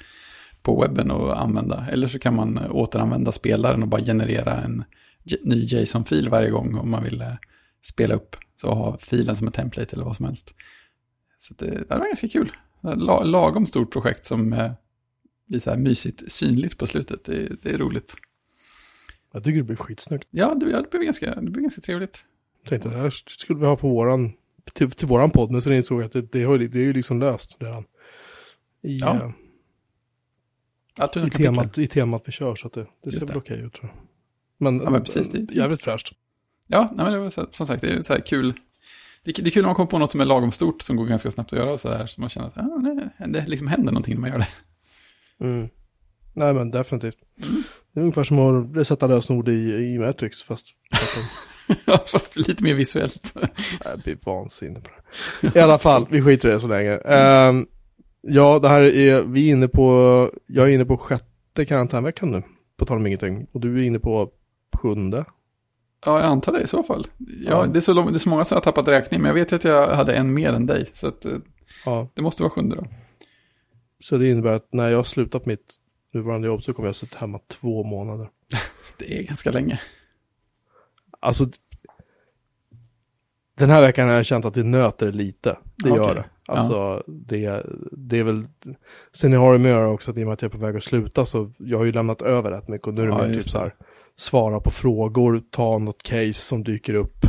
på 0.62 0.80
webben 0.80 1.10
och 1.10 1.40
använda. 1.40 1.86
Eller 1.90 2.08
så 2.08 2.18
kan 2.18 2.36
man 2.36 2.58
återanvända 2.58 3.32
spelaren 3.32 3.82
och 3.82 3.88
bara 3.88 4.00
generera 4.00 4.62
en 4.62 4.84
ny 5.44 5.64
JSON-fil 5.64 6.28
varje 6.28 6.50
gång 6.50 6.74
om 6.74 6.90
man 6.90 7.04
vill 7.04 7.20
eh, 7.20 7.34
spela 7.82 8.14
upp. 8.14 8.36
Så 8.60 8.74
ha 8.74 8.98
filen 8.98 9.36
som 9.36 9.46
en 9.46 9.52
template 9.52 9.96
eller 9.96 10.04
vad 10.04 10.16
som 10.16 10.24
helst. 10.24 10.54
Så 11.38 11.54
det, 11.54 11.66
eh, 11.66 11.80
det 11.88 11.98
var 11.98 12.06
ganska 12.06 12.28
kul. 12.28 12.52
Lagom 13.24 13.66
stort 13.66 13.92
projekt 13.92 14.26
som 14.26 14.52
eh, 14.52 14.70
blir 15.48 15.60
så 15.60 15.70
här 15.70 15.76
mysigt 15.76 16.32
synligt 16.32 16.78
på 16.78 16.86
slutet. 16.86 17.24
Det, 17.24 17.62
det 17.62 17.70
är 17.70 17.78
roligt. 17.78 18.14
Jag 19.36 19.44
tycker 19.44 19.56
det 19.58 19.64
blir 19.64 19.76
skitsnyggt. 19.76 20.28
Ja, 20.30 20.54
det, 20.54 20.70
ja, 20.70 20.82
det, 20.82 20.90
blev 20.90 21.02
ganska, 21.02 21.34
det 21.34 21.60
ganska 21.60 21.80
trevligt. 21.80 22.24
Tänkte 22.68 22.88
det 22.88 22.98
här 22.98 23.10
skulle 23.10 23.60
vi 23.60 23.66
ha 23.66 23.76
på 23.76 23.88
våran, 23.88 24.32
till, 24.72 24.90
till 24.90 25.08
våran 25.08 25.30
podd, 25.30 25.62
sen 25.62 25.72
insåg 25.72 26.00
jag 26.00 26.06
att 26.06 26.12
det, 26.12 26.32
det, 26.32 26.44
har, 26.44 26.58
det 26.58 26.78
är 26.78 26.82
ju 26.84 26.92
liksom 26.92 27.20
löst 27.20 27.56
redan. 27.60 27.84
I, 28.82 28.96
Ja, 28.98 29.14
eh, 29.16 29.30
i, 31.26 31.30
temat, 31.30 31.78
I 31.78 31.86
temat 31.86 32.22
vi 32.26 32.32
kör, 32.32 32.54
så 32.54 32.66
att 32.66 32.72
det, 32.72 32.86
det 33.04 33.12
ser 33.12 33.26
väl 33.26 33.36
okej 33.36 33.58
ut 33.60 33.72
tror 33.74 33.90
jag. 33.94 34.02
Men, 34.58 34.80
Ja, 34.80 34.90
men 34.90 35.02
precis, 35.04 35.28
det 35.28 35.36
är 35.36 35.40
fint. 35.40 35.52
jävligt 35.54 35.82
fräscht. 35.82 36.12
Ja, 36.66 36.88
nej, 36.92 37.04
men 37.04 37.12
det 37.12 37.18
var 37.18 37.30
så, 37.30 37.46
som 37.50 37.66
sagt, 37.66 37.80
det 37.82 37.88
är 37.90 38.02
så 38.02 38.12
här 38.12 38.20
kul. 38.20 38.52
Det, 39.22 39.38
är- 39.38 39.42
det 39.42 39.48
är 39.48 39.52
kul 39.52 39.62
när 39.62 39.68
man 39.68 39.74
kommer 39.74 39.90
på 39.90 39.98
något 39.98 40.10
som 40.10 40.20
är 40.20 40.24
lagom 40.24 40.52
stort 40.52 40.82
som 40.82 40.96
går 40.96 41.06
ganska 41.06 41.30
snabbt 41.30 41.52
att 41.52 41.58
göra 41.58 41.72
och 41.72 41.80
så 41.80 41.88
här. 41.92 42.06
Så 42.06 42.20
man 42.20 42.30
känner 42.30 42.46
att 42.46 42.52
ja, 42.56 42.62
det, 42.62 43.26
det 43.32 43.46
liksom 43.46 43.66
händer 43.68 43.92
någonting 43.92 44.14
när 44.14 44.20
man 44.20 44.30
gör 44.30 44.38
det. 44.38 44.48
Mm. 45.44 45.68
Nej 46.32 46.54
men 46.54 46.70
definitivt. 46.70 47.16
Mm. 47.42 47.62
Det 47.96 48.00
är 48.00 48.02
ungefär 48.02 48.24
som 48.24 48.78
att 48.78 48.86
sätta 48.86 49.06
lösenord 49.06 49.48
i, 49.48 49.52
i 49.94 49.98
Matrix, 49.98 50.42
fast 50.42 50.66
Ja, 51.86 51.98
Fast 52.06 52.36
lite 52.36 52.64
mer 52.64 52.74
visuellt. 52.74 53.34
jag 53.84 53.98
blir 54.00 54.18
vansinnig 54.24 54.82
på 54.84 54.90
det. 55.40 55.58
I 55.58 55.62
alla 55.62 55.78
fall, 55.78 56.06
vi 56.10 56.22
skiter 56.22 56.48
i 56.48 56.52
det 56.52 56.60
så 56.60 56.66
länge. 56.68 56.94
Ehm, 56.96 57.66
ja, 58.20 58.58
det 58.58 58.68
här 58.68 58.82
är, 58.82 59.22
vi 59.22 59.48
är 59.48 59.52
inne 59.52 59.68
på, 59.68 60.30
jag 60.46 60.68
är 60.68 60.72
inne 60.74 60.84
på 60.84 60.96
sjätte 60.96 61.64
karantänveckan 61.64 62.30
nu, 62.30 62.42
på 62.76 62.84
tal 62.86 62.96
om 62.98 63.06
ingenting. 63.06 63.46
Och 63.52 63.60
du 63.60 63.80
är 63.80 63.86
inne 63.86 63.98
på 63.98 64.30
sjunde. 64.78 65.24
Ja, 66.04 66.18
jag 66.20 66.26
antar 66.26 66.52
det 66.52 66.60
i 66.62 66.66
så 66.66 66.82
fall. 66.82 67.06
Ja, 67.18 67.50
Ja. 67.50 67.66
Det, 67.66 67.78
är 67.78 67.80
så 67.80 67.92
lång, 67.92 68.06
det 68.06 68.16
är 68.16 68.18
så 68.18 68.28
många 68.28 68.44
som 68.44 68.56
har 68.56 68.62
tappat 68.62 68.88
räkning, 68.88 69.20
men 69.20 69.28
jag 69.28 69.34
vet 69.34 69.52
ju 69.52 69.56
att 69.56 69.64
jag 69.64 69.88
hade 69.88 70.14
en 70.14 70.34
mer 70.34 70.52
än 70.52 70.66
dig. 70.66 70.86
Så 70.94 71.08
att, 71.08 71.24
eh, 71.24 71.32
Ja, 71.84 72.08
det 72.14 72.22
måste 72.22 72.42
vara 72.42 72.50
sjunde 72.50 72.76
då. 72.76 72.84
så 74.00 74.18
det 74.18 74.28
innebär 74.28 74.52
att 74.52 74.68
när 74.72 74.88
jag 74.90 74.98
har 74.98 75.04
slutat 75.04 75.46
mitt 75.46 75.74
nuvarande 76.16 76.46
jobb 76.46 76.62
så 76.64 76.74
kommer 76.74 76.88
jag 76.88 76.96
suttit 76.96 77.14
hemma 77.14 77.40
två 77.48 77.84
månader. 77.84 78.28
Det 78.98 79.18
är 79.18 79.22
ganska 79.22 79.50
länge. 79.50 79.80
Alltså, 81.20 81.46
den 83.58 83.70
här 83.70 83.80
veckan 83.80 84.08
har 84.08 84.14
jag 84.14 84.26
känt 84.26 84.44
att 84.44 84.54
det 84.54 84.62
nöter 84.62 85.12
lite. 85.12 85.56
Det 85.84 85.88
gör 85.88 86.14
det. 86.14 86.24
Alltså, 86.48 87.02
det, 87.06 87.66
det 87.92 88.18
är 88.18 88.24
väl, 88.24 88.46
sen 89.12 89.32
har 89.32 89.52
det 89.52 89.58
med 89.58 89.72
att 89.72 89.78
göra 89.78 89.90
också 89.90 90.10
att 90.10 90.16
i 90.18 90.22
och 90.22 90.26
med 90.26 90.32
att 90.34 90.42
jag 90.42 90.48
är 90.54 90.58
på 90.58 90.66
väg 90.66 90.76
att 90.76 90.84
sluta 90.84 91.26
så 91.26 91.52
jag 91.58 91.78
har 91.78 91.84
ju 91.84 91.92
lämnat 91.92 92.22
över 92.22 92.50
rätt 92.50 92.68
mycket 92.68 92.86
och 92.88 92.94
nu 92.94 93.02
är 93.02 93.06
det 93.06 93.12
Ja, 93.12 93.18
mer 93.18 93.34
typ 93.34 93.44
det. 93.44 93.50
så 93.50 93.58
här, 93.58 93.74
svara 94.16 94.60
på 94.60 94.70
frågor, 94.70 95.42
ta 95.50 95.78
något 95.78 96.02
case 96.02 96.32
som 96.32 96.64
dyker 96.64 96.94
upp, 96.94 97.26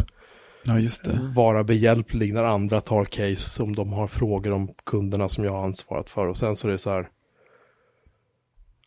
Ja, 0.64 0.80
just 0.80 1.06
det. 1.06 1.32
vara 1.36 1.64
behjälplig 1.64 2.34
när 2.34 2.44
andra 2.44 2.82
tar 2.82 3.06
case 3.06 3.64
om 3.64 3.76
de 3.76 3.94
har 3.94 4.08
frågor 4.08 4.54
om 4.54 4.70
kunderna 4.86 5.30
som 5.30 5.44
jag 5.44 5.52
har 5.52 5.64
ansvarat 5.64 6.10
för 6.10 6.28
och 6.28 6.38
sen 6.38 6.56
så 6.56 6.68
är 6.68 6.72
det 6.72 6.78
så 6.78 6.90
här, 6.90 7.10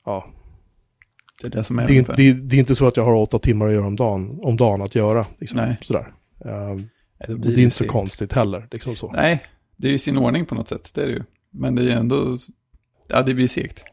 ja, 0.05 0.27
Det 1.41 1.47
är 1.47 1.51
det 1.51 1.65
som 1.65 1.79
är 1.79 1.87
det 1.87 1.93
är, 1.93 1.99
inte- 1.99 2.15
det, 2.17 2.33
det 2.33 2.57
är 2.57 2.61
inte 2.61 2.75
så 2.75 2.87
att 2.87 2.97
jag 2.97 3.05
har 3.05 3.15
åtta 3.15 3.39
timmar 3.39 3.67
att 3.67 3.73
göra 3.73 3.87
om 3.87 3.97
dagen, 3.97 4.41
om 4.43 4.57
dagen 4.57 4.83
att 4.83 4.95
göra. 4.95 5.27
Liksom, 5.39 5.57
Nej. 5.57 5.79
Sådär. 5.83 6.13
Och 7.29 7.39
blir 7.39 7.57
det 7.57 7.61
är 7.61 7.65
inte 7.65 7.77
så 7.77 7.85
konstigt 7.85 8.33
heller. 8.33 8.69
Liksom 8.71 8.97
så. 8.97 9.13
Nej, 9.13 9.43
det 9.77 9.89
är 9.89 9.93
ju 9.93 9.99
sin 9.99 10.17
ordning 10.19 10.47
på 10.47 10.55
något 10.55 10.69
sätt. 10.69 10.91
Det 10.95 11.03
är 11.03 11.07
det 11.07 11.13
ju. 11.13 11.23
Men 11.51 11.75
det 11.75 11.83
är 11.83 11.87
ju 11.87 11.93
ändå... 11.93 12.39
Ja, 13.09 13.23
det 13.23 13.35
blir 13.35 13.49
segt. 13.49 13.85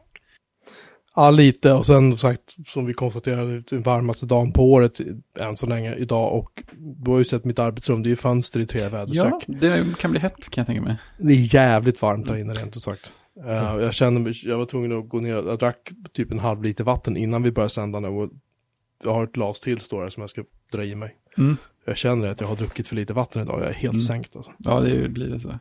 Ja, 1.14 1.30
lite. 1.30 1.72
Och 1.72 1.86
sen 1.86 2.10
som 2.10 2.18
sagt, 2.18 2.40
som 2.66 2.86
vi 2.86 2.94
konstaterade, 2.94 3.60
den 3.60 3.82
varmaste 3.82 4.26
dagen 4.26 4.52
på 4.52 4.72
året 4.72 5.00
än 5.38 5.56
så 5.56 5.66
länge 5.66 5.94
idag. 5.94 6.32
Och 6.38 6.62
du 6.78 7.10
har 7.10 7.18
ju 7.18 7.24
sett 7.24 7.44
mitt 7.44 7.58
arbetsrum, 7.58 8.02
det 8.02 8.06
är 8.08 8.10
ju 8.10 8.16
fönster 8.16 8.60
i 8.60 8.66
tre 8.66 8.88
väderstreck. 8.88 9.34
Ja, 9.46 9.54
det 9.60 9.98
kan 9.98 10.10
bli 10.10 10.20
hett 10.20 10.48
kan 10.50 10.60
jag 10.62 10.66
tänka 10.66 10.82
mig. 10.82 10.96
Det 11.18 11.32
är 11.32 11.54
jävligt 11.54 12.02
varmt 12.02 12.28
där 12.28 12.36
inne 12.36 12.52
rent 12.52 12.76
ut 12.76 12.82
sagt. 12.82 13.12
Eh, 13.46 13.76
jag 13.82 13.94
kände 13.94 14.20
mig, 14.20 14.40
jag 14.44 14.58
var 14.58 14.66
tvungen 14.66 14.98
att 14.98 15.08
gå 15.08 15.20
ner, 15.20 15.34
jag 15.34 15.58
drack 15.58 15.90
typ 16.12 16.30
en 16.32 16.38
halv 16.38 16.62
liter 16.62 16.84
vatten 16.84 17.16
innan 17.16 17.42
vi 17.42 17.52
började 17.52 17.70
sända 17.70 18.00
nu. 18.00 18.08
Och 18.08 18.30
jag 19.04 19.14
har 19.14 19.24
ett 19.24 19.32
glas 19.32 19.60
till 19.60 19.80
står 19.80 20.02
här 20.02 20.10
som 20.10 20.20
jag 20.20 20.30
ska 20.30 20.44
dra 20.72 20.84
i 20.84 20.94
mig. 20.94 21.16
Mm. 21.38 21.56
Jag 21.84 21.96
känner 21.96 22.26
att 22.28 22.40
jag 22.40 22.48
har 22.48 22.56
druckit 22.56 22.88
för 22.88 22.96
lite 22.96 23.12
vatten 23.12 23.42
idag, 23.42 23.60
jag 23.60 23.68
är 23.68 23.72
helt 23.74 23.92
Mm. 23.94 24.00
sänkt 24.00 24.36
alltså. 24.36 24.52
Ja, 24.58 24.80
det 24.80 25.08
blir 25.08 25.28
det 25.28 25.40
så. 25.40 25.58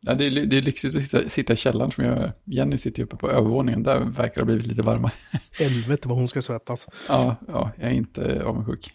Ja, 0.00 0.14
det, 0.14 0.26
är, 0.26 0.46
det 0.46 0.58
är 0.58 0.62
lyxigt 0.62 0.96
att 0.96 1.02
sitta, 1.02 1.28
sitta 1.28 1.52
i 1.52 1.56
källaren 1.56 1.90
som 1.90 2.04
jag 2.04 2.18
gör. 2.18 2.32
Jenny 2.44 2.78
sitter 2.78 3.02
uppe 3.02 3.16
på 3.16 3.30
övervåningen. 3.30 3.82
Där 3.82 3.98
verkar 3.98 4.34
det 4.34 4.40
ha 4.40 4.44
blivit 4.44 4.66
lite 4.66 4.82
varmare. 4.82 5.12
Helvete 5.58 6.08
vad 6.08 6.18
hon 6.18 6.28
ska 6.28 6.42
svettas. 6.42 6.88
Ja, 7.08 7.36
ja 7.48 7.70
jag 7.76 7.90
är 7.90 7.94
inte 7.94 8.42
avundsjuk. 8.44 8.92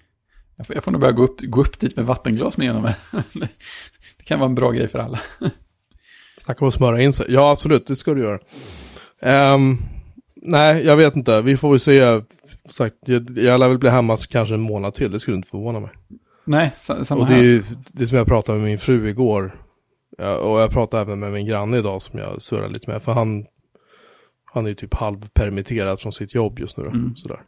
Jag 0.56 0.68
får, 0.68 0.76
jag 0.76 0.84
får 0.84 0.92
nog 0.92 1.02
börja 1.02 1.12
gå 1.14 1.24
upp, 1.24 1.42
gå 1.42 1.62
upp 1.62 1.80
dit 1.80 1.96
med 1.96 2.06
vattenglas 2.06 2.58
med 2.58 2.66
genom 2.66 2.84
det. 2.84 2.96
Det 4.18 4.24
kan 4.24 4.40
vara 4.40 4.50
en 4.50 4.56
bra 4.56 4.72
grej 4.72 4.88
för 4.88 5.00
alla. 5.00 5.20
Snacka 6.46 6.66
om 6.66 6.68
att 6.70 6.74
smöra 6.74 7.02
in 7.02 7.14
sig. 7.14 7.26
Ja, 7.30 7.52
absolut, 7.52 7.88
det 7.88 7.96
ska 7.96 8.14
du 8.14 8.22
göra. 8.24 8.40
Ehm, 9.22 9.78
nej, 10.36 10.86
jag 10.86 10.96
vet 10.98 11.16
inte. 11.16 11.42
Vi 11.42 11.58
får 11.58 11.70
väl 11.70 11.80
se. 11.80 12.22
Sagt, 12.70 12.96
jag, 13.06 13.38
jag 13.38 13.60
lär 13.60 13.68
väl 13.70 13.78
bli 13.78 13.90
hemma 13.90 14.18
kanske 14.30 14.56
en 14.56 14.62
månad 14.62 14.94
till. 14.94 15.12
Det 15.12 15.20
skulle 15.20 15.38
inte 15.38 15.50
förvåna 15.50 15.80
mig. 15.80 15.90
Nej, 16.46 16.72
sa- 16.80 17.04
samma 17.04 17.22
Och 17.22 17.28
det 17.28 17.34
är 17.36 17.44
ju 17.44 17.64
det 17.92 18.08
som 18.08 18.18
jag 18.18 18.28
pratade 18.28 18.58
med 18.58 18.68
min 18.68 18.78
fru 18.78 19.10
igår. 19.10 19.62
Ja, 20.18 20.38
och 20.38 20.60
jag 20.60 20.70
pratade 20.72 21.02
även 21.02 21.20
med 21.20 21.32
min 21.32 21.46
granne 21.46 21.78
idag 21.78 22.02
som 22.02 22.20
jag 22.20 22.42
surrar 22.42 22.70
lite 22.70 22.90
med. 22.92 23.04
För 23.04 23.12
han, 23.12 23.46
han 24.54 24.66
är 24.66 24.70
ju 24.70 24.76
typ 24.76 24.94
halvpermitterad 24.94 26.00
från 26.00 26.12
sitt 26.14 26.36
jobb 26.36 26.60
just 26.60 26.78
nu. 26.78 26.84
Då, 26.84 26.90
Mm. 26.90 27.16
sådär. 27.16 27.40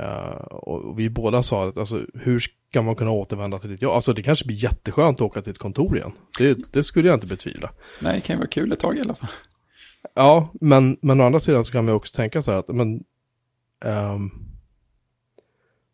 Uh, 0.00 0.46
och 0.46 0.98
vi 0.98 1.10
båda 1.10 1.42
sa 1.42 1.68
att 1.68 1.78
alltså, 1.78 2.06
hur 2.14 2.38
ska 2.38 2.82
man 2.82 2.96
kunna 2.96 3.10
återvända 3.10 3.58
till 3.58 3.70
ditt 3.70 3.82
jobb? 3.82 3.94
Alltså 3.94 4.12
det 4.12 4.22
kanske 4.22 4.46
blir 4.46 4.56
jätteskönt 4.64 5.16
att 5.16 5.20
åka 5.20 5.42
till 5.42 5.50
ett 5.52 5.58
kontor 5.58 5.96
igen. 5.96 6.12
Det, 6.38 6.72
det 6.72 6.84
skulle 6.84 7.08
jag 7.08 7.16
inte 7.16 7.26
betvivla. 7.26 7.70
Nej, 8.00 8.14
det 8.14 8.20
kan 8.20 8.34
ju 8.36 8.38
vara 8.38 8.48
kul 8.48 8.72
ett 8.72 8.80
tag 8.80 8.96
i 8.96 9.00
alla 9.00 9.14
fall. 9.14 9.28
Ja, 10.14 10.48
men, 10.60 10.96
men 11.02 11.20
å 11.20 11.24
andra 11.24 11.40
sidan 11.40 11.64
så 11.64 11.72
kan 11.72 11.84
man 11.84 11.94
också 11.94 12.16
tänka 12.16 12.42
så 12.42 12.50
här 12.50 12.58
att, 12.58 12.68
men, 12.68 13.04
um, 13.84 14.30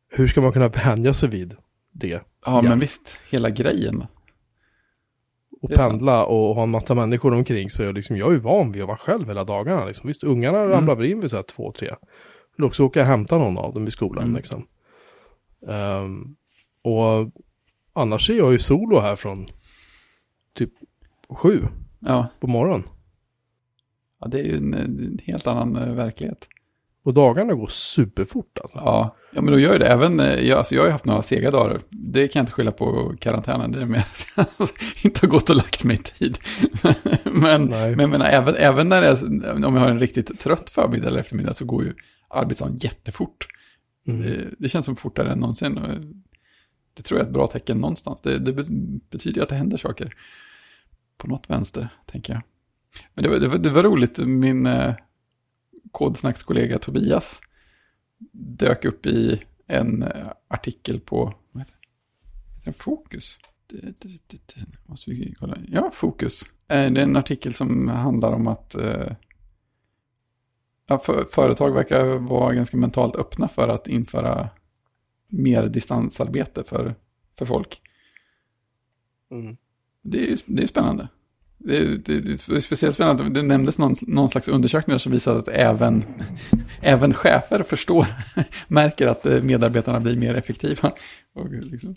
hur 0.08 0.26
ska 0.26 0.40
man 0.40 0.52
kunna 0.52 0.68
vänja 0.68 1.14
sig 1.14 1.28
vid 1.28 1.56
det? 1.92 2.08
Ja, 2.08 2.20
Ja. 2.44 2.62
men 2.62 2.78
visst, 2.80 3.18
hela 3.30 3.50
grejen. 3.50 4.06
Och 5.62 5.70
pendla 5.70 6.24
och 6.24 6.54
ha 6.54 6.62
en 6.62 6.70
massa 6.70 6.94
människor 6.94 7.34
omkring 7.34 7.70
sig. 7.70 7.88
Och 7.88 7.94
liksom, 7.94 8.16
jag 8.16 8.28
är 8.28 8.32
ju 8.32 8.38
van 8.38 8.72
vid 8.72 8.82
att 8.82 8.88
vara 8.88 8.98
själv 8.98 9.26
hela 9.28 9.44
dagarna. 9.44 9.84
Liksom. 9.86 10.08
Visst, 10.08 10.24
ungarna 10.24 10.58
Mm. 10.58 10.70
ramlar 10.70 10.94
väl 10.94 11.06
in 11.10 11.20
vid 11.20 11.30
så 11.30 11.36
här 11.36 11.42
två, 11.42 11.72
tre. 11.72 11.90
Vill 12.60 12.66
också 12.66 12.84
åka 12.84 13.00
och 13.00 13.06
hämta 13.06 13.38
någon 13.38 13.58
av 13.58 13.74
dem 13.74 13.88
i 13.88 13.90
skolan. 13.90 14.24
Mm. 14.24 14.36
Liksom. 14.36 14.66
Ehm, 15.68 16.36
och 16.82 17.30
annars 17.92 18.30
är 18.30 18.34
jag 18.34 18.52
ju 18.52 18.58
solo 18.58 19.00
här 19.00 19.16
från 19.16 19.48
typ 20.54 20.72
sju 21.28 21.66
Ja, 22.00 22.26
på 22.40 22.46
morgonen. 22.46 22.82
ja 24.20 24.28
det 24.28 24.40
är 24.40 24.44
ju 24.44 24.56
en, 24.56 24.74
en 24.74 25.18
helt 25.24 25.46
annan 25.46 25.76
eh, 25.76 25.94
verklighet. 25.94 26.48
Och 27.02 27.14
dagarna 27.14 27.54
går 27.54 27.66
superfort 27.66 28.58
alltså. 28.62 28.78
Ja, 28.78 29.16
ja 29.32 29.42
men 29.42 29.52
då 29.52 29.58
gör 29.58 29.78
det. 29.78 29.86
Även, 29.86 30.20
eh, 30.20 30.48
jag, 30.48 30.58
alltså 30.58 30.74
jag 30.74 30.82
har 30.82 30.86
ju 30.86 30.92
haft 30.92 31.04
några 31.04 31.22
sega 31.22 31.50
dagar. 31.50 31.80
Det 31.90 32.28
kan 32.28 32.40
jag 32.40 32.42
inte 32.42 32.52
skylla 32.52 32.72
på 32.72 33.14
karantänen. 33.20 33.72
Det 33.72 33.80
är 33.80 33.86
med 33.86 34.00
att 34.00 34.26
jag 34.36 34.68
inte 35.04 35.20
har 35.20 35.28
gått 35.28 35.50
och 35.50 35.56
lagt 35.56 35.84
mig 35.84 35.96
i 35.96 36.02
tid. 36.02 36.38
men, 37.24 37.64
Nej. 37.64 37.96
men 37.96 38.10
menar, 38.10 38.26
även, 38.26 38.54
även 38.54 38.88
när 38.88 39.02
jag, 39.02 39.18
om 39.64 39.74
jag 39.74 39.82
har 39.82 39.88
en 39.88 40.00
riktigt 40.00 40.40
trött 40.40 40.70
förmiddag 40.70 41.08
eller 41.08 41.20
eftermiddag 41.20 41.54
så 41.54 41.64
går 41.64 41.84
ju 41.84 41.94
arbetsdagen 42.30 42.76
jättefort. 42.76 43.46
Mm. 44.06 44.20
Det, 44.22 44.50
det 44.58 44.68
känns 44.68 44.86
som 44.86 44.96
fortare 44.96 45.32
än 45.32 45.38
någonsin. 45.38 45.78
Och 45.78 46.00
det 46.94 47.02
tror 47.02 47.18
jag 47.20 47.24
är 47.24 47.28
ett 47.28 47.34
bra 47.34 47.46
tecken 47.46 47.78
någonstans. 47.80 48.20
Det, 48.22 48.38
det 48.38 48.52
be- 48.52 48.66
betyder 49.10 49.42
att 49.42 49.48
det 49.48 49.54
händer 49.54 49.76
saker. 49.76 50.14
På 51.16 51.28
något 51.28 51.50
vänster, 51.50 51.88
tänker 52.06 52.32
jag. 52.32 52.42
Men 53.14 53.22
det 53.22 53.28
var, 53.30 53.38
det 53.38 53.48
var, 53.48 53.58
det 53.58 53.70
var 53.70 53.82
roligt, 53.82 54.18
min 54.18 54.66
eh, 54.66 54.94
kodsnackskollega 55.90 56.78
Tobias 56.78 57.40
dök 58.32 58.84
upp 58.84 59.06
i 59.06 59.42
en 59.66 60.02
eh, 60.02 60.26
artikel 60.48 61.00
på, 61.00 61.34
vad 61.52 61.62
heter 61.62 61.74
det? 62.64 62.72
Fokus? 62.72 63.38
Måste 64.86 65.10
vi 65.10 65.34
kolla. 65.38 65.58
Ja, 65.68 65.90
Fokus. 65.94 66.42
Eh, 66.68 66.92
Det 66.92 67.00
är 67.00 67.04
en 67.04 67.16
artikel 67.16 67.54
som 67.54 67.88
handlar 67.88 68.32
om 68.32 68.46
att 68.46 68.74
eh, 68.74 69.12
ja, 70.90 70.98
för, 70.98 71.24
företag 71.24 71.70
verkar 71.74 72.04
vara 72.18 72.54
ganska 72.54 72.76
mentalt 72.76 73.16
öppna 73.16 73.48
för 73.48 73.68
att 73.68 73.88
införa 73.88 74.48
mer 75.28 75.66
distansarbete 75.66 76.64
för, 76.64 76.94
för 77.38 77.46
folk. 77.46 77.80
Mm. 79.30 79.56
Det 80.02 80.32
är, 80.32 80.38
det 80.46 80.62
är 80.62 80.66
spännande. 80.66 81.08
Det 81.58 81.76
är, 81.78 81.84
det, 81.84 82.20
det 82.20 82.48
är 82.56 82.60
speciellt 82.60 82.94
spännande. 82.94 83.30
Det 83.30 83.42
nämndes 83.42 83.78
någon, 83.78 83.94
någon 84.02 84.28
slags 84.28 84.48
undersökningar 84.48 84.98
som 84.98 85.12
visade 85.12 85.38
att 85.38 85.48
även, 85.48 86.04
även 86.82 87.14
chefer 87.14 87.62
förstår, 87.62 88.06
märker 88.68 89.06
att 89.06 89.26
eh, 89.26 89.42
medarbetarna 89.42 90.00
blir 90.00 90.16
mer 90.16 90.34
effektiva. 90.34 90.92
Och 91.34 91.50
liksom, 91.50 91.94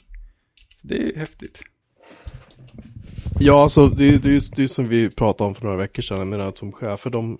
så 0.81 0.87
det 0.87 0.95
är 1.15 1.19
häftigt. 1.19 1.63
Ja, 3.39 3.63
alltså 3.63 3.87
det, 3.87 4.05
är- 4.05 4.17
det, 4.19 4.29
är 4.35 4.41
det 4.55 4.57
är 4.57 4.61
ju 4.61 4.67
som 4.67 4.87
vi 4.87 5.09
pratade 5.09 5.47
om 5.47 5.55
för 5.55 5.63
några 5.63 5.77
veckor 5.77 6.01
sedan. 6.01 6.17
Jag 6.17 6.27
menar 6.27 6.47
att 6.47 6.57
som 6.57 6.71
chefer, 6.71 7.09
de, 7.09 7.37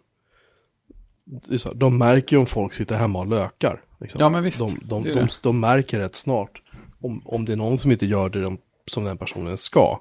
här, 1.49 1.73
de 1.73 1.97
märker 1.97 2.35
ju 2.35 2.39
om 2.39 2.45
folk 2.45 2.73
sitter 2.73 2.95
hemma 2.95 3.19
och 3.19 3.27
lökar. 3.27 3.81
Liksom. 3.99 4.21
Ja, 4.21 4.29
men 4.29 4.43
visst. 4.43 4.59
De, 4.59 4.79
de, 4.83 5.03
de, 5.03 5.27
de, 5.41 5.59
märker 5.59 5.99
rätt 5.99 6.15
snart. 6.15 6.61
Om, 7.01 7.21
om 7.25 7.45
det 7.45 7.51
är 7.51 7.57
någon 7.57 7.77
som 7.77 7.91
inte 7.91 8.05
gör 8.05 8.29
det 8.29 8.41
de, 8.41 8.57
som 8.87 9.03
den 9.03 9.17
personen 9.17 9.57
ska. 9.57 9.99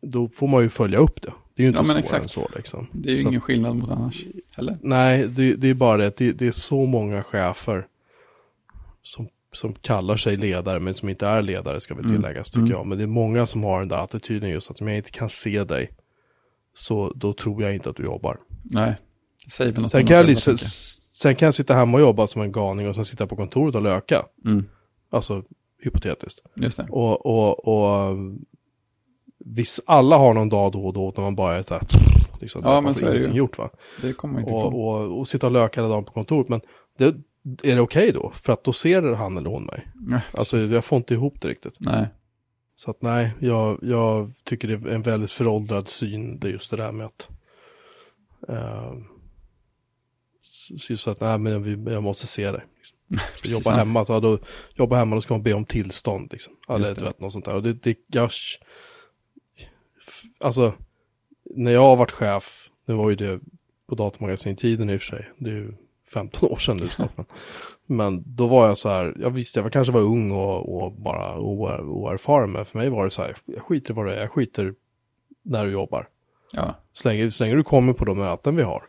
Då 0.00 0.28
får 0.28 0.48
man 0.48 0.62
ju 0.62 0.68
följa 0.68 0.98
upp 0.98 1.22
det. 1.22 1.32
Det 1.54 1.62
är 1.62 1.64
ju 1.64 1.68
inte 1.68 1.78
Ja, 1.78 1.84
svårare 1.84 1.98
exakt. 1.98 2.22
än 2.22 2.28
så 2.28 2.48
liksom. 2.56 2.86
Det 2.92 3.08
är 3.08 3.16
ju 3.16 3.22
Så- 3.22 3.28
ingen 3.28 3.40
skillnad 3.40 3.76
mot 3.76 3.90
annars 3.90 4.24
heller. 4.56 4.78
Nej, 4.82 5.28
det, 5.28 5.54
det 5.54 5.68
är 5.68 5.74
bara 5.74 5.96
det. 5.96 6.16
Det, 6.16 6.32
det 6.32 6.46
är 6.46 6.52
så 6.52 6.86
många 6.86 7.22
chefer 7.22 7.86
som, 9.02 9.26
som 9.52 9.72
kallar 9.74 10.16
sig 10.16 10.36
ledare, 10.36 10.80
men 10.80 10.94
som 10.94 11.08
inte 11.08 11.26
är 11.26 11.42
ledare 11.42 11.80
ska 11.80 11.94
väl 11.94 12.04
Mm, 12.04 12.16
tilläggas, 12.16 12.50
tycker 12.50 12.58
mm. 12.60 12.70
jag. 12.70 12.86
Men 12.86 12.98
det 12.98 13.04
är 13.04 13.08
många 13.08 13.46
som 13.46 13.64
har 13.64 13.78
den 13.78 13.88
där 13.88 13.96
attityden 13.96 14.50
just 14.50 14.70
att 14.70 14.80
om 14.80 14.88
jag 14.88 14.96
inte 14.96 15.10
kan 15.10 15.30
se 15.30 15.64
dig, 15.64 15.90
så 16.74 17.12
då 17.16 17.32
tror 17.32 17.62
jag 17.62 17.74
inte 17.74 17.90
att 17.90 17.96
du 17.96 18.02
jobbar. 18.02 18.38
Nej, 18.62 18.94
säger 19.50 19.72
väl 19.72 19.82
något 19.82 19.90
Sen 19.90 20.06
kan, 20.06 20.16
jag, 20.16 20.24
dem 20.24 20.30
liksom, 20.30 20.58
sen 21.12 21.34
kan 21.34 21.46
jag 21.46 21.54
sitta 21.54 21.74
hemma 21.74 21.96
och 21.96 22.00
jobba 22.00 22.26
som 22.26 22.42
en 22.42 22.52
galning 22.52 22.88
och 22.88 22.94
sen 22.94 23.04
sitta 23.04 23.26
på 23.26 23.36
kontoret 23.36 23.74
och 23.74 23.82
löka. 23.82 24.22
Mm, 24.44 24.64
Alltså 25.10 25.42
hypotetiskt. 25.82 26.40
just 26.54 26.76
det. 26.76 26.86
Och, 26.90 27.26
och, 27.26 27.68
och 27.68 28.16
viss, 29.44 29.80
alla 29.86 30.16
har 30.16 30.34
någon 30.34 30.48
dag 30.48 30.72
då 30.72 30.86
och 30.86 30.92
då 30.92 31.12
när 31.16 31.24
man 31.24 31.34
bara 31.34 31.56
är 31.56 31.62
så 31.62 31.74
här, 31.74 31.82
liksom, 32.40 32.62
Ja, 32.64 32.80
men 32.80 32.94
får 32.94 33.00
så 33.00 33.06
är 33.06 33.14
det 33.14 33.18
ju. 33.28 33.32
gjort 33.32 33.58
va. 33.58 33.70
Det 34.02 34.12
kommer 34.12 34.34
man 34.34 34.42
inte 34.42 34.54
och, 34.54 34.88
och, 34.88 35.18
och 35.20 35.28
sitta 35.28 35.46
och 35.46 35.52
löka 35.52 35.80
hela 35.80 35.88
dagen 35.94 36.04
på 36.04 36.12
kontoret. 36.12 36.48
Men 36.48 36.60
det, 36.98 37.04
är 37.62 37.74
det 37.74 37.80
okej 37.80 38.12
då? 38.12 38.32
För 38.34 38.52
att 38.52 38.64
då 38.64 38.72
ser 38.72 39.02
han 39.02 39.36
eller 39.38 39.50
hon 39.50 39.64
mig. 39.64 39.88
Nej. 39.94 40.20
Alltså 40.32 40.58
jag 40.58 40.84
får 40.84 40.96
inte 40.96 41.14
ihop 41.14 41.40
det 41.40 41.48
riktigt. 41.48 41.76
Nej, 41.78 42.06
Så 42.74 42.90
att 42.90 43.02
nej, 43.02 43.32
jag, 43.38 43.78
jag 43.82 44.32
tycker 44.44 44.68
det 44.68 44.90
är 44.90 44.94
en 44.94 45.02
väldigt 45.02 45.30
föråldrad 45.30 45.88
syn, 45.88 46.38
det 46.38 46.48
är 46.48 46.52
just 46.52 46.70
det 46.70 46.76
där 46.76 46.92
med 46.92 47.06
att 47.06 47.28
uh, 48.50 48.92
så, 50.76 51.10
att 51.10 51.20
nej 51.20 51.38
men 51.38 51.84
jag 51.86 52.02
måste 52.02 52.26
se 52.26 52.50
dig. 52.50 52.64
Liksom. 52.76 52.96
Jobba 53.52 53.70
hemma, 53.70 54.04
så 54.04 54.20
då, 54.20 54.38
jobba 54.74 54.96
hemma 54.96 55.14
då 55.14 55.20
ska 55.20 55.34
man 55.34 55.42
be 55.42 55.52
om 55.54 55.64
tillstånd 55.64 56.28
liksom. 56.32 56.52
Eller 56.68 56.86
det. 56.86 56.94
du 56.94 57.04
vet 57.04 57.20
något 57.20 57.32
sånt 57.32 57.44
där. 57.44 57.54
Och 57.54 57.62
det, 57.62 57.72
det, 57.72 57.98
jag, 58.06 58.30
alltså, 60.40 60.72
när 61.44 61.72
jag 61.72 61.82
har 61.82 61.96
varit 61.96 62.12
chef, 62.12 62.70
nu 62.86 62.94
var 62.94 63.10
ju 63.10 63.16
det 63.16 63.40
på 63.86 63.94
datamagasin-tiden 63.94 64.90
i 64.90 64.96
och 64.96 65.00
för 65.00 65.06
sig, 65.06 65.30
det 65.38 65.50
är 65.50 65.54
ju 65.54 65.72
15 66.12 66.52
år 66.52 66.56
sedan 66.56 66.76
nu 66.80 66.88
snart. 66.96 67.16
Men, 67.16 67.26
men 67.86 68.22
då 68.26 68.46
var 68.46 68.66
jag 68.66 68.78
så 68.78 68.88
här, 68.88 69.16
jag 69.20 69.30
visste, 69.30 69.60
jag 69.60 69.72
kanske 69.72 69.92
var 69.92 70.00
ung 70.00 70.30
och, 70.30 70.82
och 70.82 70.92
bara 70.92 71.38
oer, 71.38 71.80
oerfaren, 71.80 72.52
men 72.52 72.64
för 72.64 72.78
mig 72.78 72.88
var 72.88 73.04
det 73.04 73.10
så 73.10 73.22
här, 73.22 73.36
jag 73.44 73.62
skiter 73.62 73.90
i 73.90 73.94
vad 73.94 74.06
det 74.06 74.14
är, 74.14 74.20
jag 74.20 74.32
skiter 74.32 74.74
när 75.42 75.66
du 75.66 75.72
jobbar. 75.72 76.08
Ja, 76.52 76.74
Så 76.92 77.08
länge, 77.08 77.30
så 77.30 77.44
länge 77.44 77.56
du 77.56 77.64
kommer 77.64 77.92
på 77.92 78.04
de 78.04 78.18
möten 78.18 78.56
vi 78.56 78.62
har. 78.62 78.82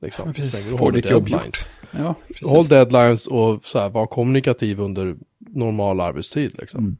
Liksom. 0.00 0.28
Ja, 0.28 0.32
precis. 0.32 0.78
Får 0.78 0.92
ditt 0.92 1.10
jobb 1.10 1.28
gjort. 1.28 1.68
ja 1.90 2.14
precis. 2.28 2.48
Håll 2.48 2.68
deadlines 2.68 3.26
och 3.26 3.64
så 3.64 3.78
här, 3.78 3.88
var 3.90 4.06
kommunikativ 4.06 4.80
under 4.80 5.16
normal 5.38 6.00
arbetstid 6.00 6.58
liksom. 6.58 6.96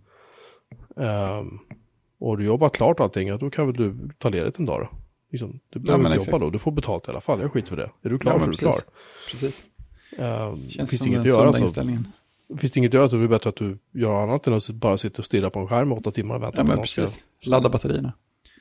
Mm. 0.96 1.08
Ehm, 1.10 1.58
och 2.20 2.38
du 2.38 2.44
jobbar 2.44 2.68
klart 2.68 3.00
allting, 3.00 3.28
ja, 3.28 3.36
då 3.36 3.50
kan 3.50 3.66
väl 3.66 3.76
du 3.76 4.10
ta 4.18 4.28
ledigt 4.28 4.58
en 4.58 4.66
dag 4.66 4.80
då. 4.80 4.88
Liksom, 5.30 5.60
du 5.70 5.78
behöver 5.78 6.02
men 6.02 6.12
inte 6.12 6.16
exakt. 6.22 6.32
jobba 6.32 6.44
då, 6.44 6.50
du 6.50 6.58
får 6.58 6.72
betalt 6.72 7.08
i 7.08 7.10
alla 7.10 7.20
fall, 7.20 7.40
jag 7.40 7.52
skiter 7.52 7.68
för 7.68 7.76
det. 7.76 7.90
Är 8.02 8.08
du 8.10 8.18
klar 8.18 8.32
Ja, 8.32 8.38
så 8.38 8.42
är 8.42 8.46
men 8.46 8.50
du 8.50 8.56
klar. 8.56 8.74
precis. 9.30 9.64
Ehm, 10.18 10.68
Känns 10.70 10.90
finns 10.90 10.98
som 11.02 11.08
inget 11.08 11.22
den 11.24 11.32
att 11.32 11.38
göra 11.38 11.52
så, 11.52 11.62
inställningen. 11.62 12.08
finns 12.58 12.72
det 12.72 12.78
inget 12.78 12.90
att 12.90 12.94
göra 12.94 13.08
så 13.08 13.16
är 13.16 13.20
det 13.20 13.28
bättre 13.28 13.48
att 13.50 13.56
du 13.56 13.78
gör 13.92 14.22
annat 14.22 14.46
än 14.46 14.52
att 14.54 14.68
bara 14.70 14.98
sitta 14.98 15.22
och 15.22 15.26
stirra 15.26 15.50
på 15.50 15.58
en 15.58 15.68
skärm 15.68 15.92
i 15.92 15.94
åtta 15.94 16.10
timmar 16.10 16.34
och 16.34 16.42
vänta 16.42 16.64
Ja, 16.68 16.76
på 16.76 16.86
ska- 16.86 17.02
precis. 17.02 17.24
Ladda 17.46 17.68
batterierna. 17.68 18.12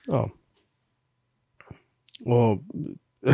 Ja. 0.08 0.30
Och 2.26 2.62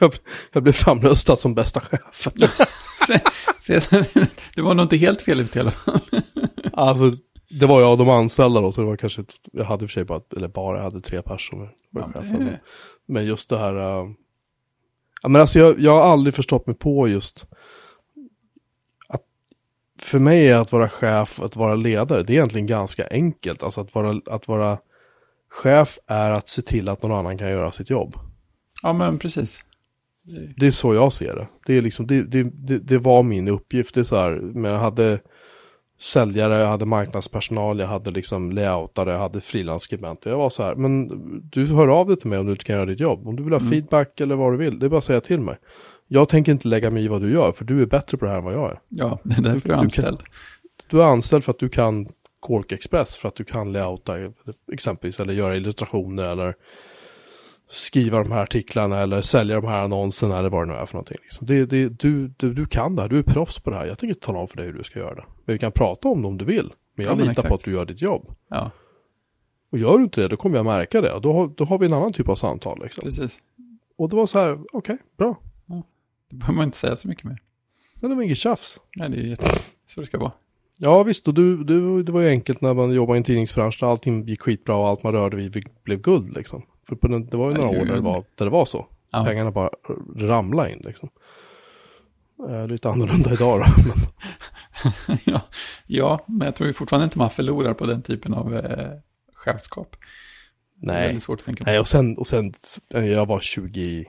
jag, 0.00 0.14
jag 0.52 0.62
blev 0.62 0.72
framröstad 0.72 1.36
som 1.36 1.54
bästa 1.54 1.80
chef. 1.80 2.28
Det 4.54 4.62
var 4.62 4.74
nog 4.74 4.84
inte 4.84 4.96
helt 4.96 5.22
fel 5.22 5.40
ute 5.40 5.58
i 5.58 5.62
alla 5.62 5.70
fall. 5.70 6.00
Alltså, 6.72 7.16
det 7.60 7.66
var 7.66 7.80
jag 7.80 7.92
och 7.92 7.98
de 7.98 8.08
anställda 8.08 8.60
då, 8.60 8.72
så 8.72 8.80
det 8.80 8.86
var 8.86 8.96
kanske, 8.96 9.20
ett, 9.20 9.34
jag 9.52 9.64
hade 9.64 9.84
i 9.84 9.86
och 9.86 9.90
för 9.90 9.94
sig 9.94 10.04
bara, 10.04 10.20
eller 10.36 10.48
bara, 10.48 10.76
jag 10.76 10.84
hade 10.84 11.00
tre 11.00 11.22
personer. 11.22 11.70
Ja, 11.90 12.10
det- 12.44 12.60
Men 13.08 13.24
just 13.26 13.50
det 13.50 13.58
här, 13.58 13.74
äh, 13.74 14.06
ja 15.22 15.28
men 15.28 15.40
alltså 15.40 15.58
jag, 15.58 15.80
jag 15.80 15.92
har 15.92 16.00
aldrig 16.12 16.34
förstått 16.34 16.66
mig 16.66 16.76
på 16.76 17.08
just 17.08 17.46
att 19.08 19.22
för 19.98 20.18
mig 20.18 20.48
är 20.48 20.56
att 20.56 20.72
vara 20.72 20.88
chef, 20.88 21.40
att 21.40 21.56
vara 21.56 21.74
ledare, 21.74 22.22
det 22.22 22.32
är 22.32 22.34
egentligen 22.34 22.66
ganska 22.66 23.06
enkelt. 23.10 23.62
Alltså 23.62 23.80
att 23.80 23.94
vara, 23.94 24.20
att 24.26 24.48
vara 24.48 24.78
chef 25.50 25.98
är 26.06 26.32
att 26.32 26.48
se 26.48 26.62
till 26.62 26.88
att 26.88 27.02
någon 27.02 27.18
annan 27.18 27.38
kan 27.38 27.50
göra 27.50 27.72
sitt 27.72 27.90
jobb. 27.90 28.14
Ja, 28.82 28.92
men 28.92 29.18
precis. 29.18 29.62
Det- 30.56 30.66
är 30.66 30.70
så 30.70 30.94
jag 30.94 31.12
ser 31.12 31.34
det. 31.34 31.48
Det, 31.66 31.74
är 31.78 31.82
liksom, 31.82 32.06
det, 32.06 32.22
det, 32.22 32.42
det, 32.42 32.78
det 32.78 32.98
var 32.98 33.22
min 33.22 33.48
uppgift. 33.48 33.94
Det 33.94 34.00
är 34.00 34.04
så 34.04 34.16
här, 34.16 34.30
men 34.30 34.70
jag 34.72 34.78
hade 34.78 35.18
säljare, 36.00 36.54
jag 36.54 36.66
hade 36.68 36.86
marknadspersonal, 36.86 37.78
jag 37.78 37.86
hade 37.86 38.10
liksom 38.10 38.52
layoutare, 38.52 39.12
jag 39.12 39.18
hade 39.18 39.40
frilansskribenter. 39.40 40.30
Jag 40.30 40.38
var 40.38 40.50
så 40.50 40.62
här, 40.62 40.74
men 40.74 41.08
du 41.50 41.66
hör 41.66 41.88
av 41.88 42.06
dig 42.08 42.16
till 42.16 42.28
mig 42.30 42.38
om 42.38 42.46
du 42.46 42.52
inte 42.52 42.64
kan 42.64 42.76
göra 42.76 42.86
ditt 42.86 43.00
jobb. 43.00 43.28
Om 43.28 43.36
du 43.36 43.42
vill 43.42 43.52
ha 43.52 43.60
Mm. 43.60 43.70
feedback 43.70 44.20
eller 44.20 44.34
vad 44.36 44.52
du 44.52 44.56
vill, 44.56 44.78
det 44.78 44.86
är 44.86 44.90
bara 44.90 44.98
att 44.98 45.04
säga 45.04 45.20
till 45.20 45.40
mig. 45.40 45.56
Jag 46.08 46.28
tänker 46.28 46.52
inte 46.52 46.68
lägga 46.68 46.90
mig 46.90 47.04
i 47.04 47.08
vad 47.08 47.22
du 47.22 47.32
gör, 47.32 47.52
för 47.52 47.64
du 47.64 47.82
är 47.82 47.86
bättre 47.86 48.18
på 48.18 48.24
det 48.24 48.30
här 48.30 48.38
än 48.38 48.44
vad 48.44 48.54
jag 48.54 48.70
är. 48.70 48.80
Ja, 48.88 49.18
det 49.24 49.34
är 49.38 49.42
därför 49.42 49.68
du 49.68 49.74
är 49.74 49.78
Du- 49.80 49.86
du 49.86 49.90
kan- 49.90 50.04
anställd. 50.04 50.20
Du 50.90 51.02
är 51.02 51.06
anställd 51.06 51.44
för 51.44 51.50
att 51.52 51.58
du 51.58 51.68
kan 51.68 52.08
Cork 52.40 52.72
Express, 52.72 53.16
för 53.16 53.28
att 53.28 53.34
du 53.36 53.44
kan 53.44 53.72
layouta 53.72 54.14
exempelvis, 54.72 55.20
eller 55.20 55.32
göra 55.34 55.56
illustrationer 55.56 56.28
eller 56.28 56.54
skriva 57.70 58.22
de 58.22 58.32
här 58.32 58.42
artiklarna 58.42 58.98
eller 59.00 59.20
sälja 59.20 59.60
de 59.60 59.66
här 59.68 59.80
annonserna 59.82 60.38
eller 60.38 60.48
vad 60.50 60.68
det 60.68 60.72
nu 60.72 60.78
är 60.78 60.86
för 60.86 60.94
någonting. 60.94 61.16
Liksom. 61.22 61.46
Det, 61.46 61.66
det, 61.66 61.88
du, 61.88 62.28
du, 62.36 62.54
du 62.54 62.66
kan 62.66 62.96
det 62.96 63.02
här, 63.02 63.08
du 63.08 63.18
är 63.18 63.22
proffs 63.22 63.58
på 63.58 63.70
det 63.70 63.76
här. 63.76 63.86
Jag 63.86 63.98
tänker 63.98 64.14
inte 64.14 64.26
tala 64.26 64.38
om 64.38 64.48
för 64.48 64.56
dig 64.56 64.66
hur 64.66 64.72
du 64.72 64.84
ska 64.84 64.98
göra 64.98 65.14
det. 65.14 65.24
Men 65.44 65.52
vi 65.54 65.58
kan 65.58 65.72
prata 65.72 66.08
om 66.08 66.22
det 66.22 66.28
om 66.28 66.38
du 66.38 66.44
vill. 66.44 66.72
Men 66.94 67.04
jag 67.06 67.12
Ja, 67.12 67.16
men 67.16 67.26
litar 67.28 67.42
på 67.42 67.46
exakt. 67.46 67.54
att 67.54 67.64
du 67.64 67.72
gör 67.72 67.84
ditt 67.86 68.02
jobb. 68.02 68.34
Ja, 68.48 68.70
Och 69.72 69.78
gör 69.78 69.96
du 69.98 70.04
inte 70.04 70.20
det, 70.20 70.28
då 70.28 70.36
kommer 70.36 70.56
jag 70.56 70.66
märka 70.66 71.00
det. 71.00 71.20
Då, 71.22 71.32
har- 71.32 71.48
då 71.56 71.64
har 71.64 71.78
vi 71.78 71.86
en 71.86 71.92
annan 71.92 72.12
typ 72.12 72.28
av 72.28 72.34
samtal. 72.34 72.78
Liksom. 72.82 73.02
precis. 73.04 73.40
Och 73.96 74.08
det 74.08 74.16
var 74.16 74.26
så 74.26 74.38
här, 74.38 74.58
okej, 74.72 74.98
bra. 75.18 75.36
Det 76.30 76.36
behöver 76.36 76.56
man 76.56 76.64
inte 76.64 76.78
säga 76.78 76.96
så 76.96 77.08
mycket 77.08 77.24
mer. 77.24 77.38
Men 77.94 78.10
det 78.10 78.16
var 78.16 78.22
inget 78.22 78.38
tjafs. 78.38 78.78
Nej, 78.96 79.10
det 79.10 79.16
är 79.16 79.22
jätte... 79.22 79.46
så 79.86 80.00
det 80.00 80.06
ska 80.06 80.18
vara. 80.18 80.32
Ja 80.78 81.02
visst, 81.02 81.28
och 81.28 81.34
du, 81.34 81.64
du, 81.64 82.02
det 82.02 82.12
var 82.12 82.20
ju 82.20 82.28
enkelt 82.28 82.60
när 82.60 82.74
man 82.74 82.92
jobbade 82.92 83.16
i 83.16 83.18
en 83.18 83.24
tidningsbransch 83.24 83.78
där 83.80 83.86
allting 83.86 84.26
gick 84.26 84.40
skitbra 84.42 84.76
och 84.76 84.88
allt 84.88 85.02
man 85.02 85.12
rörde 85.12 85.36
vid 85.36 85.64
blev 85.84 86.00
guld 86.00 86.34
liksom. 86.36 86.62
För 86.90 86.96
på 86.96 87.08
den, 87.08 87.26
det 87.26 87.36
var 87.36 87.50
ju 87.50 87.56
några 87.56 87.80
år 87.80 87.84
där 87.84 87.94
det 87.94 88.00
var, 88.00 88.24
där 88.34 88.44
det 88.44 88.50
var 88.50 88.64
så. 88.64 88.86
Ja. 89.10 89.24
Pengarna 89.24 89.50
bara 89.50 89.70
ramlade 90.16 90.72
in 90.72 90.82
liksom. 90.84 91.08
Eh, 92.48 92.66
lite 92.66 92.88
annorlunda 92.88 93.32
idag 93.32 93.60
då. 93.60 93.92
Ja. 95.24 95.42
ja, 95.86 96.24
men 96.26 96.46
jag 96.46 96.54
tror 96.54 96.66
ju 96.66 96.72
fortfarande 96.72 97.04
inte 97.04 97.18
man 97.18 97.30
förlorar 97.30 97.74
på 97.74 97.86
den 97.86 98.02
typen 98.02 98.34
av 98.34 98.56
eh, 98.56 98.90
chefskap. 99.34 99.96
Nej. 100.82 101.18
nej, 101.66 101.78
och 101.78 101.88
sen, 101.88 102.18
och 102.18 102.26
sen, 102.26 102.52
eh, 102.94 103.06
jag 103.06 103.26
var 103.26 103.40
20, 103.40 104.04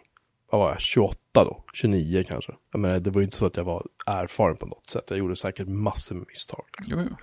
vad 0.52 0.62
var 0.62 0.70
jag, 0.70 0.82
28 0.82 1.17
då? 1.34 1.65
29 1.74 2.24
kanske. 2.28 2.54
Jag 2.72 2.80
menar, 2.80 3.00
det 3.00 3.10
var 3.10 3.22
ju 3.22 3.26
inte 3.26 3.38
så 3.38 3.46
att 3.46 3.58
jag 3.58 3.63
var 3.63 3.86
erfaren 4.06 4.58
på 4.58 4.65
något 4.65 4.88
sätt. 4.88 5.04
Jag 5.10 5.20
gjorde 5.20 5.36
säkert 5.36 5.67
massor 5.67 6.15
med 6.15 6.26
misstag. 6.28 6.65
Jo, 6.88 6.98
jo. 7.10 7.15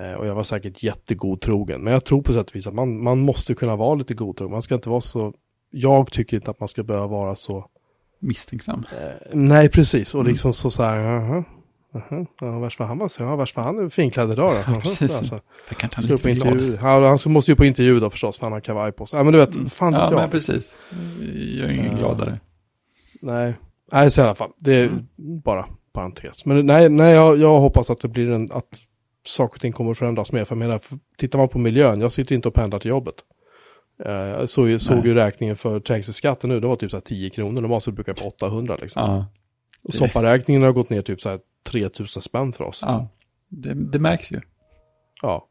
Eh, 0.00 0.12
Och 0.12 0.26
jag 0.26 0.34
var 0.34 0.42
säkert 0.42 0.82
jättegodtrogen. 0.82 1.80
Men 1.84 1.92
jag 1.92 2.04
tror 2.04 2.22
på 2.22 2.32
sätt 2.32 2.50
och 2.50 2.56
vis 2.56 2.66
att 2.66 2.74
man, 2.74 3.02
man 3.02 3.18
måste 3.20 3.54
kunna 3.54 3.76
vara 3.76 3.94
lite 3.94 4.14
godtrogen. 4.14 4.52
Man 4.52 4.62
ska 4.62 4.74
inte 4.74 4.88
vara 4.88 5.00
så... 5.00 5.32
Jag 5.70 6.12
tycker 6.12 6.36
inte 6.36 6.50
att 6.50 6.60
man 6.60 6.68
ska 6.68 6.82
behöva 6.82 7.06
vara 7.06 7.34
så... 7.36 7.66
Misstänksam. 8.20 8.84
Eh, 9.00 9.08
nej, 9.32 9.68
precis. 9.68 10.14
Och 10.14 10.20
Mm. 10.20 10.32
liksom 10.32 10.52
så 10.54 10.70
så 10.70 10.82
här... 10.82 11.00
Jaha, 11.00 11.44
jaha, 11.92 12.26
ja, 12.40 12.58
värst 12.58 12.78
vad 12.78 12.88
han 12.88 12.98
var. 12.98 13.08
så- 13.08 13.22
Ja, 13.22 13.36
värst 13.36 13.56
vad 13.56 13.64
han 13.64 13.78
är 13.84 13.88
finklädd 13.88 14.30
idag 14.30 14.52
då. 14.52 14.58
Jaha, 14.72 14.80
precis. 14.80 15.18
Alltså, 15.18 15.40
Det 15.68 15.74
kan 15.74 15.90
ta 15.90 16.00
lite 16.00 16.22
på 16.22 16.28
intervju. 16.30 16.78
Ja, 16.82 17.08
han 17.24 17.32
måste 17.32 17.50
ju 17.52 17.56
på 17.56 17.64
intervju 17.64 18.00
då 18.00 18.10
förstås, 18.10 18.38
för 18.38 18.46
han 18.46 18.52
har 18.52 18.60
kavaj 18.60 18.92
på 18.92 19.06
sig. 19.06 19.16
Ja, 19.18 19.24
men 19.24 19.32
du 19.32 19.38
vet, 19.38 19.72
fan 19.72 19.92
vet 19.92 20.00
Ja, 20.02 20.08
jag. 20.10 20.20
men 20.20 20.30
precis. 20.30 20.76
Jag 21.58 21.68
är 21.68 21.72
ingen 21.72 21.90
Ja. 21.92 21.98
gladare. 21.98 22.40
Nej, 23.22 23.54
nej 23.92 24.10
så 24.10 24.20
i 24.20 24.24
alla 24.24 24.34
fall. 24.34 24.50
Det 24.58 24.74
är 24.74 24.86
Mm. 24.86 25.06
bara 25.44 25.66
parentes. 25.92 26.44
Men 26.46 26.66
nej, 26.66 26.88
nej 26.88 27.14
jag, 27.14 27.36
jag 27.38 27.58
hoppas 27.60 27.90
att 27.90 28.00
det 28.00 28.08
blir 28.08 28.30
en, 28.30 28.48
att 28.52 28.78
saker 29.26 29.54
och 29.56 29.60
ting 29.60 29.72
kommer 29.72 29.90
att 29.90 29.98
förändras 29.98 30.32
mer. 30.32 30.44
För 30.44 30.54
jag 30.54 30.58
menar, 30.58 30.80
tittar 31.18 31.38
man 31.38 31.48
på 31.48 31.58
miljön, 31.58 32.00
jag 32.00 32.12
sitter 32.12 32.34
inte 32.34 32.48
och 32.48 32.54
pendlar 32.54 32.78
till 32.78 32.88
jobbet. 32.90 33.14
Eh, 34.04 34.12
Jag 34.12 34.48
såg, 34.48 34.80
såg 34.80 35.06
ju 35.06 35.14
räkningen 35.14 35.56
för 35.56 35.80
trängselskatten 35.80 36.50
nu, 36.50 36.60
det 36.60 36.66
var 36.66 36.76
typ 36.76 36.90
så 36.90 36.96
här 36.96 37.02
10 37.02 37.30
kronor, 37.30 37.60
normalt 37.62 37.84
så 37.84 37.92
brukar 37.92 38.14
det 38.14 38.22
på 38.22 38.28
800 38.28 38.76
liksom. 38.80 39.02
Ja, 39.02 39.26
Och 39.84 39.94
sopparäkningen 39.94 40.62
har 40.62 40.72
gått 40.72 40.90
ner 40.90 41.02
typ 41.02 41.20
så 41.22 41.28
här 41.30 41.40
3000 41.68 42.22
spänn 42.22 42.52
för 42.52 42.64
oss. 42.64 42.78
ja. 42.82 43.08
Det, 43.48 43.74
det 43.74 43.98
märks 43.98 44.32
ju. 44.32 44.40
Ja. 45.22 45.48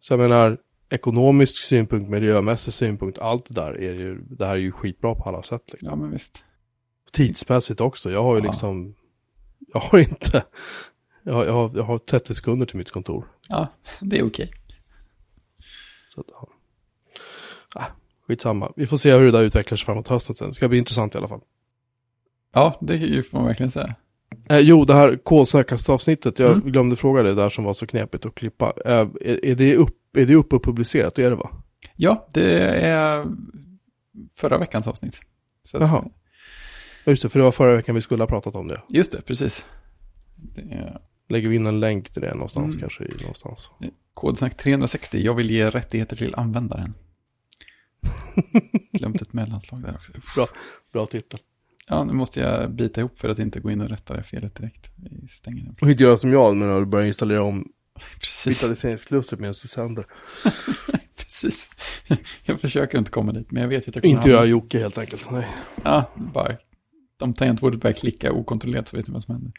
Så 0.00 0.12
jag 0.12 0.20
menar, 0.20 0.58
ekonomisk 0.90 1.62
synpunkt, 1.62 2.10
miljömässig 2.10 2.74
synpunkt, 2.74 3.18
allt 3.18 3.44
det 3.48 3.54
där 3.54 3.72
är 3.72 3.92
ju, 3.94 4.18
det 4.20 4.46
här 4.46 4.52
är 4.52 4.56
ju 4.58 4.72
skitbra 4.72 5.14
på 5.14 5.22
alla 5.22 5.42
sätt. 5.42 5.62
Liksom. 5.72 5.88
Ja, 5.88 5.96
men 5.96 6.10
visst. 6.10 6.44
tidsmässigt 7.12 7.80
också. 7.80 8.10
Jag 8.10 8.22
har 8.22 8.34
ju 8.36 8.40
Ja. 8.44 8.50
liksom, 8.50 8.94
jag 9.72 9.80
har 9.80 9.98
inte, 9.98 10.44
jag 11.24 11.32
har, 11.32 11.44
jag, 11.44 11.52
har, 11.52 11.70
jag 11.74 11.82
har 11.82 11.98
30 11.98 12.34
sekunder 12.34 12.66
till 12.66 12.76
mitt 12.76 12.90
kontor. 12.90 13.24
Ja, 13.48 13.66
det 14.00 14.18
är 14.18 14.26
okej. 14.26 14.50
Så 16.14 16.24
ja. 16.28 16.48
ah, 17.74 17.86
skitsamma, 18.28 18.72
vi 18.76 18.86
får 18.86 18.96
se 18.96 19.12
hur 19.12 19.24
det 19.24 19.30
där 19.30 19.42
utvecklar 19.42 19.76
sig 19.76 19.84
framåt 19.84 20.08
hösten 20.08 20.34
sen. 20.36 20.48
Det 20.48 20.54
ska 20.54 20.68
bli 20.68 20.78
intressant 20.78 21.14
i 21.14 21.18
alla 21.18 21.28
fall. 21.28 21.40
Ja, 22.54 22.78
det 22.80 23.22
får 23.30 23.38
man 23.38 23.46
verkligen 23.46 23.70
säga. 23.70 23.94
Eh, 24.48 24.58
jo, 24.58 24.84
det 24.84 24.94
här 24.94 25.16
kolsäkerhetsavsnittet, 25.16 26.38
jag 26.38 26.52
Mm. 26.52 26.72
glömde 26.72 26.96
fråga 26.96 27.22
dig 27.22 27.34
där 27.34 27.48
som 27.48 27.64
var 27.64 27.74
så 27.74 27.86
knepigt 27.86 28.26
att 28.26 28.34
klippa. 28.34 28.72
Eh, 28.84 28.92
är, 29.20 29.44
är, 29.44 29.54
det 29.54 29.76
upp, 29.76 30.16
är 30.16 30.26
det 30.26 30.34
uppe 30.34 30.56
och 30.56 30.64
publicerat? 30.64 31.14
Det 31.14 31.24
är 31.24 31.30
det 31.30 31.36
va? 31.36 31.50
Ja, 31.96 32.28
det 32.34 32.58
är 32.68 33.26
förra 34.34 34.58
veckans 34.58 34.86
avsnitt. 34.88 35.20
Så 35.62 35.76
Jaha. 35.76 36.04
Ja, 37.04 37.10
Just 37.10 37.22
det, 37.22 37.28
för 37.28 37.38
det 37.38 37.44
var 37.44 37.52
förra 37.52 37.76
veckan 37.76 37.94
vi 37.94 38.00
skulle 38.00 38.22
ha 38.22 38.28
pratat 38.28 38.56
om 38.56 38.68
det. 38.68 38.82
Just 38.88 39.12
det, 39.12 39.22
precis. 39.22 39.64
Det 40.36 40.60
är 40.60 41.00
Lägger 41.32 41.48
vi 41.48 41.56
in 41.56 41.66
en 41.66 41.80
länk 41.80 42.10
till 42.10 42.22
det 42.22 42.34
någonstans 42.34 42.74
Mm. 42.74 42.80
kanske? 42.80 43.04
Någonstans. 43.22 43.70
kodsnack 44.14 44.56
360. 44.56 45.18
Jag 45.24 45.34
vill 45.34 45.50
ge 45.50 45.70
rättigheter 45.70 46.16
till 46.16 46.34
användaren. 46.34 46.94
Glömt 48.92 49.22
ett 49.22 49.32
mellanslag 49.32 49.82
där 49.82 49.94
också. 49.94 50.46
Bra 50.92 51.06
titel. 51.06 51.40
Ja, 51.86 52.04
nu 52.04 52.12
måste 52.12 52.40
jag 52.40 52.74
bita 52.74 53.00
ihop 53.00 53.18
för 53.18 53.28
att 53.28 53.38
inte 53.38 53.60
gå 53.60 53.70
in 53.70 53.80
och 53.80 53.88
rätta 53.88 54.16
det 54.16 54.22
felet 54.22 54.54
direkt. 54.54 54.92
Vi 54.96 55.28
stänger 55.28 55.62
nu. 55.64 55.74
Och 55.80 55.90
inte 55.90 56.02
göra 56.02 56.16
som 56.16 56.32
jag, 56.32 56.56
men 56.56 56.68
när 56.68 56.80
du 56.80 56.86
börjar 56.86 57.06
installera 57.06 57.42
om 57.42 57.72
vitaliseringsklustret 58.46 59.40
medan 59.40 59.54
du 59.62 59.68
sänder. 59.68 60.06
Precis. 61.16 61.70
Jag 62.44 62.60
försöker 62.60 62.98
inte 62.98 63.10
komma 63.10 63.32
dit, 63.32 63.50
men 63.50 63.62
jag 63.62 63.68
vet 63.68 63.88
att 63.88 63.94
jag 63.94 64.02
kommer 64.02 64.14
Inte 64.16 64.30
göra 64.30 64.44
Jocke 64.46 64.78
helt 64.78 64.98
enkelt. 64.98 65.30
Nej. 65.30 65.46
Ja, 65.84 66.10
bara. 66.34 66.56
Om 67.20 67.34
tangentbordet 67.34 67.80
börjar 67.80 67.94
klicka 67.94 68.32
okontrollerat 68.32 68.88
så 68.88 68.96
vet 68.96 69.06
ni 69.06 69.12
vad 69.12 69.22
som 69.22 69.34
händer. 69.34 69.52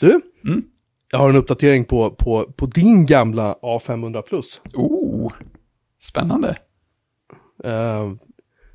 Du, 0.00 0.20
Mm. 0.48 0.62
jag 1.10 1.18
har 1.18 1.28
en 1.30 1.36
uppdatering 1.36 1.84
på, 1.84 2.10
på, 2.10 2.52
på 2.56 2.66
din 2.66 3.06
gamla 3.06 3.54
A500 3.62 4.22
Plus. 4.22 4.60
Oh, 4.74 5.32
spännande. 6.02 6.56
Uh, 7.66 8.12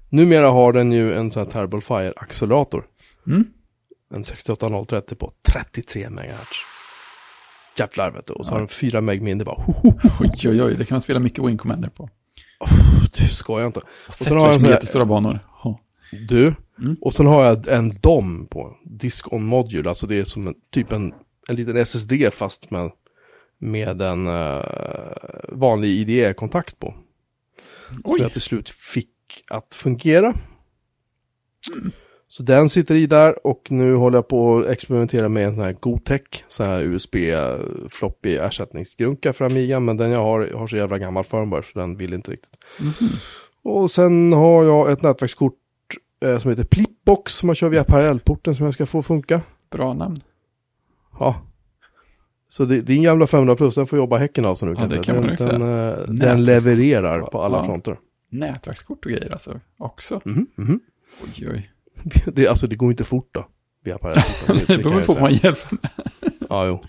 numera 0.10 0.50
har 0.50 0.74
den 0.74 0.92
ju 0.92 1.14
en 1.14 1.32
sån 1.32 1.44
här 1.44 1.50
Terrible 1.52 1.82
Fire-accelerator. 1.82 2.84
Mm. 3.28 3.44
En 4.14 4.24
68030 4.24 5.16
på 5.16 5.32
33 5.48 6.10
MHz. 6.10 6.52
Jävlar 7.78 8.12
vet 8.12 8.26
du. 8.28 8.34
Och 8.34 8.46
så 8.46 8.50
Ja. 8.50 8.54
har 8.54 8.60
den 8.60 8.68
4 8.68 9.02
meg 9.02 9.22
minne 9.22 9.44
bara. 9.44 9.62
Ho, 9.64 9.72
ho, 9.74 9.94
Oj, 10.20 10.50
oj, 10.50 10.64
oj, 10.64 10.76
det 10.76 10.86
kan 10.86 10.96
man 10.96 11.02
spela 11.02 11.20
mycket 11.20 11.46
Wing 11.46 11.58
Commander 11.58 11.90
på. 11.90 12.10
du 13.18 13.28
skojar 13.28 13.68
inte. 13.68 13.80
Och 14.08 14.14
sen 14.14 14.38
har 14.38 14.48
jag 14.48 14.62
med 14.62 14.70
här- 14.70 14.76
jättestora 14.76 15.06
banor. 15.06 15.40
Ja. 15.64 15.80
Du, 16.30 16.54
Mm. 16.80 16.96
och 17.02 17.14
sen 17.14 17.26
har 17.26 17.44
jag 17.46 17.68
en 17.68 17.90
DOM 18.02 18.48
på. 18.52 18.76
Disk 19.00 19.34
on 19.34 19.46
module. 19.46 19.90
Alltså 19.90 20.08
det 20.08 20.16
är 20.16 20.24
som 20.24 20.48
en, 20.48 20.56
typ 20.72 20.92
en, 20.92 21.14
en 21.48 21.56
liten 21.56 21.78
SSD 21.78 22.14
fast 22.34 22.72
med, 22.72 22.92
med 23.58 24.02
en 24.02 24.28
eh, 24.28 24.64
vanlig 25.50 25.90
IDE-kontakt 25.90 26.80
på. 26.80 26.94
Som 27.92 28.02
Oj, 28.04 28.22
jag 28.22 28.32
till 28.32 28.42
slut 28.42 28.70
fick 28.70 29.10
att 29.48 29.76
fungera. 29.76 30.34
Så 32.28 32.44
den 32.44 32.70
sitter 32.70 32.96
i 32.96 33.08
där 33.08 33.48
och 33.48 33.72
nu 33.72 33.96
håller 33.96 34.18
jag 34.18 34.28
på 34.28 34.60
att 34.60 34.68
experimentera 34.68 35.30
med 35.30 35.46
en 35.46 35.56
sån 35.56 35.64
här 35.64 35.74
Gotech, 35.80 36.44
sån 36.48 36.66
här 36.66 36.82
USB 36.82 37.16
eh, 37.16 38.46
ersättningsgrunka 38.46 39.34
för 39.34 39.46
Amiga, 39.46 39.80
men 39.80 39.98
den 39.98 40.12
jag 40.12 40.24
har 40.24 40.52
har 40.54 40.68
så 40.68 40.78
jävla 40.78 40.98
gammal 40.98 41.24
firmware 41.24 41.64
så 41.74 41.80
den 41.80 41.98
vill 41.98 42.14
inte 42.14 42.32
riktigt. 42.32 42.58
Mhm. 42.80 43.10
Och 43.64 43.92
sen 43.92 44.34
har 44.34 44.64
jag 44.64 44.92
ett 44.92 45.02
nätverkskort 45.02 45.58
eh, 46.26 46.40
som 46.40 46.50
heter 46.52 46.64
Plipbox 46.64 47.34
som 47.36 47.48
man 47.48 47.56
kör 47.56 47.70
via 47.70 47.84
parallellporten 47.84 48.56
som 48.56 48.66
jag 48.66 48.74
ska 48.74 48.86
få 48.86 49.04
funka. 49.04 49.42
bra 49.72 49.94
namn. 49.94 50.18
Ja. 51.20 51.42
Så 52.50 52.66
det, 52.66 52.82
din 52.82 53.04
gamla 53.04 53.28
500 53.28 53.56
plus, 53.56 53.76
den 53.76 53.88
får 53.88 53.98
jobba 54.00 54.18
häcken 54.18 54.46
av 54.46 54.56
så 54.56 54.66
nu 54.66 54.72
Ja, 54.72 54.78
kan 54.78 54.90
det 54.90 55.04
kan 55.04 55.16
man 55.16 55.36
Den, 55.36 55.60
den, 55.60 55.90
eh, 55.90 55.98
den 56.08 56.44
levererar 56.44 57.22
på 57.22 57.42
alla 57.42 57.58
Ja. 57.58 57.64
fronter. 57.66 57.98
Nätverkskort 58.30 59.06
och 59.06 59.12
grejer 59.12 59.32
alltså 59.32 59.60
också. 59.78 60.22
Mhm, 60.26 60.48
mhm. 60.56 60.80
Oj, 61.24 61.48
oj. 61.50 61.72
Det, 62.34 62.48
alltså 62.48 62.68
det 62.68 62.76
går 62.76 62.92
inte 62.92 63.04
fort 63.04 63.30
då. 63.32 63.48
Via 63.84 63.98
parallellporten. 63.98 64.58
Det 64.78 64.84
beror 64.84 65.02
på 65.02 65.14
vad 65.14 65.22
man 65.22 65.32
hjälper 65.34 65.68
med. 65.72 65.90
Ja, 66.50 66.68
jo. 66.68 66.84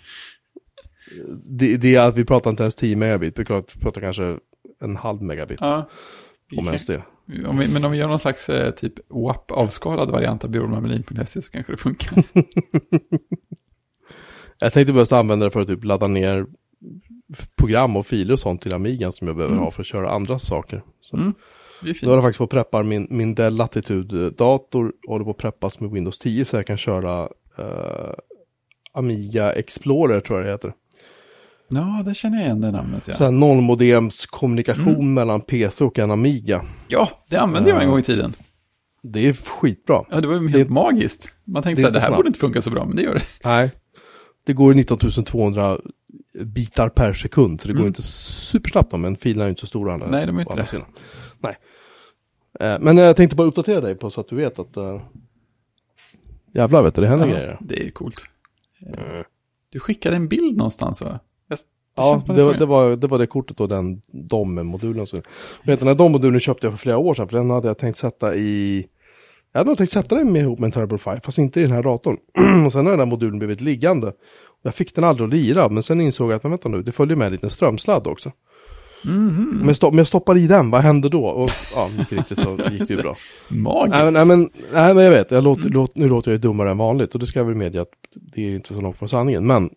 Det, 1.44 1.76
det 1.76 1.94
är 1.94 2.08
att 2.08 2.16
vi 2.16 2.24
pratar 2.24 2.50
inte 2.50 2.62
ens 2.62 2.74
10 2.74 2.96
megabit, 2.96 3.38
vi 3.38 3.44
pratar 3.44 4.00
kanske 4.00 4.38
en 4.80 4.96
halv 4.96 5.22
megabit. 5.22 5.58
Ja. 5.60 5.88
Om 6.56 6.66
ens 6.66 6.86
det. 6.86 7.02
Om 7.46 7.58
vi, 7.58 7.68
men 7.68 7.84
om 7.84 7.92
vi 7.92 7.98
gör 7.98 8.08
någon 8.08 8.18
slags 8.18 8.48
eh, 8.48 8.70
typ 8.70 8.94
WAP-avskalad 9.08 10.10
variant 10.10 10.44
av 10.44 10.50
byråmamelin.se 10.50 11.42
så 11.42 11.50
kanske 11.50 11.72
det 11.72 11.76
funkar. 11.76 12.22
Jag 14.58 14.72
tänkte 14.72 14.92
börja 14.92 15.18
använda 15.18 15.44
det 15.44 15.50
för 15.50 15.60
att 15.60 15.68
typ 15.68 15.84
ladda 15.84 16.06
ner 16.06 16.46
program 17.56 17.96
och 17.96 18.06
filer 18.06 18.32
och 18.32 18.40
sånt 18.40 18.62
till 18.62 18.74
Amigan 18.74 19.12
som 19.12 19.26
jag 19.26 19.36
behöver 19.36 19.54
Mm. 19.54 19.64
ha 19.64 19.70
för 19.70 19.82
att 19.82 19.86
köra 19.86 20.10
andra 20.10 20.38
saker. 20.38 20.82
Så. 21.00 21.16
Mm. 21.16 21.34
Det 21.82 22.02
är 22.02 22.08
jag 22.08 22.22
faktiskt 22.22 22.38
på 22.38 22.44
att 22.44 22.50
preppa 22.50 22.82
min, 22.82 23.06
min 23.10 23.34
Dell 23.34 23.56
Latitude-dator, 23.56 24.92
håller 25.06 25.24
på 25.24 25.30
att 25.30 25.36
preppas 25.36 25.80
med 25.80 25.90
Windows 25.90 26.18
10 26.18 26.44
så 26.44 26.56
jag 26.56 26.66
kan 26.66 26.76
köra 26.76 27.28
eh, 27.58 28.14
Amiga 28.92 29.52
Explorer 29.52 30.20
tror 30.20 30.38
jag 30.38 30.46
det 30.46 30.52
heter. 30.52 30.72
Ja, 31.70 32.02
det 32.04 32.14
känner 32.14 32.36
jag 32.36 32.44
igen 32.44 32.60
det 32.60 32.70
namnet. 32.70 33.04
Så 33.04 33.10
Ja, 33.10 33.16
här 33.18 33.30
nollmodems 33.30 34.26
kommunikation 34.26 34.88
Mm. 34.94 35.14
mellan 35.14 35.40
PC 35.40 35.84
och 35.84 35.98
en 35.98 36.10
Amiga. 36.10 36.64
ja 36.88 37.08
det 37.28 37.36
använde 37.36 37.70
jag 37.70 37.82
en 37.82 37.88
gång 37.88 37.98
i 37.98 38.02
tiden. 38.02 38.32
Det 39.02 39.28
är 39.28 39.32
skitbra. 39.32 40.04
Ja, 40.10 40.20
det 40.20 40.26
var 40.28 40.34
helt 40.48 40.52
Det- 40.68 40.68
magiskt. 40.74 41.28
Man 41.44 41.62
tänkte 41.62 41.82
det 41.82 41.86
är 41.86 41.88
att 41.88 41.94
det 41.94 42.00
här 42.00 42.16
borde 42.16 42.26
inte 42.26 42.38
funka 42.40 42.62
så 42.62 42.70
bra, 42.70 42.84
men 42.86 42.96
det 42.96 43.02
gör 43.02 43.14
det. 43.14 43.22
Nej, 43.44 43.70
det 44.46 44.52
går 44.52 44.74
19 44.74 44.98
200 45.24 45.78
bitar 46.44 46.88
per 46.88 47.14
sekund, 47.14 47.60
så 47.60 47.68
det 47.68 47.72
går 47.74 47.80
Mm. 47.80 47.88
inte 47.88 48.02
supersnabbt 48.02 48.92
men 48.98 49.16
filerna 49.16 49.44
är 49.44 49.48
inte 49.48 49.60
så 49.60 49.66
stora. 49.66 49.96
Nej, 49.96 50.26
de 50.26 50.36
är 50.36 50.40
inte 50.40 50.56
det. 50.56 50.66
sidan. 50.66 50.86
Nej. 51.38 51.56
Eh, 52.60 52.78
men 52.80 52.96
jag 52.96 53.16
tänkte 53.16 53.36
bara 53.36 53.46
uppdatera 53.46 53.80
dig 53.80 53.94
på 53.94 54.10
så 54.10 54.20
att 54.20 54.28
du 54.28 54.36
vet 54.36 54.58
att 54.58 54.76
uh, 54.76 55.00
jävlar 56.54 56.82
vet 56.82 56.94
du, 56.94 57.00
det 57.02 57.08
händer 57.08 57.26
Ja, 57.26 57.32
grejer. 57.34 57.58
det 57.60 57.86
är 57.86 57.90
coolt. 57.90 58.20
Du 59.72 59.80
skickade 59.80 60.16
en 60.16 60.28
bild 60.28 60.56
någonstans 60.56 61.02
va? 61.02 61.18
Det 61.94 62.02
Ja, 62.02 62.22
det, 62.26 62.58
det, 62.58 62.66
var, 62.66 62.96
det 62.96 63.06
var 63.06 63.18
det 63.18 63.26
kortet 63.26 63.60
och 63.60 63.68
den 63.68 64.00
DOM-modulen. 64.12 65.06
Så. 65.06 65.16
Den 65.64 65.88
här 65.88 65.94
DOM-modulen 65.94 66.40
köpte 66.40 66.66
jag 66.66 66.72
för 66.72 66.78
flera 66.78 66.98
år 66.98 67.14
sedan, 67.14 67.28
för 67.28 67.38
den 67.38 67.50
hade 67.50 67.68
jag 67.68 67.78
tänkt 67.78 67.98
sätta 67.98 68.34
i... 68.34 68.86
Jag 69.52 69.60
hade 69.60 69.70
nog 69.70 69.78
tänkt 69.78 69.92
sätta 69.92 70.14
den 70.14 70.32
med, 70.32 70.42
ihop 70.42 70.58
med 70.58 70.66
en 70.66 70.72
Turbo 70.72 70.98
5, 70.98 71.20
fast 71.24 71.38
inte 71.38 71.60
i 71.60 71.62
den 71.62 71.72
här 71.72 71.82
datorn. 71.82 72.16
och 72.66 72.72
sen 72.72 72.84
har 72.84 72.90
den 72.90 73.00
här 73.00 73.06
modulen 73.06 73.38
blivit 73.38 73.60
liggande. 73.60 74.06
Och 74.06 74.60
jag 74.62 74.74
fick 74.74 74.94
den 74.94 75.04
aldrig 75.04 75.26
att 75.26 75.34
lira, 75.34 75.68
men 75.68 75.82
sen 75.82 76.00
insåg 76.00 76.30
jag 76.30 76.36
att, 76.36 76.42
men 76.42 76.52
vänta 76.52 76.68
nu, 76.68 76.82
det 76.82 76.92
följer 76.92 77.16
med 77.16 77.26
en 77.26 77.32
liten 77.32 77.50
strömsladd 77.50 78.06
också. 78.06 78.32
Mhm. 79.04 79.50
Men, 79.58 79.66
jag 79.66 79.76
stopp, 79.76 79.92
men 79.92 79.98
jag 79.98 80.06
stoppar 80.06 80.36
i 80.36 80.46
den, 80.46 80.70
vad 80.70 80.80
händer 80.80 81.08
då? 81.08 81.24
Och 81.24 81.50
ja, 81.74 81.88
mycket 81.98 82.12
riktigt 82.12 82.40
så 82.40 82.50
gick 82.70 82.88
det 82.88 82.94
ju 82.94 83.02
bra. 83.02 83.16
Magiskt. 83.48 83.96
Nej 83.96 84.04
men, 84.04 84.12
nej, 84.14 84.24
men, 84.24 84.50
nej, 84.72 84.94
men 84.94 85.04
jag 85.04 85.10
vet, 85.10 85.30
jag 85.30 85.44
låter, 85.44 85.68
låt, 85.68 85.96
nu 85.96 86.08
låter 86.08 86.30
jag 86.30 86.34
ju 86.36 86.40
dummare 86.40 86.70
än 86.70 86.78
vanligt 86.78 87.14
och 87.14 87.20
det 87.20 87.26
ska 87.26 87.38
jag 87.38 87.46
väl 87.46 87.54
medge 87.54 87.80
att 87.82 87.88
det 88.14 88.40
är 88.40 88.54
inte 88.54 88.74
så 88.74 88.80
långt 88.80 88.98
från 88.98 89.08
sanningen. 89.08 89.46
Men 89.46 89.70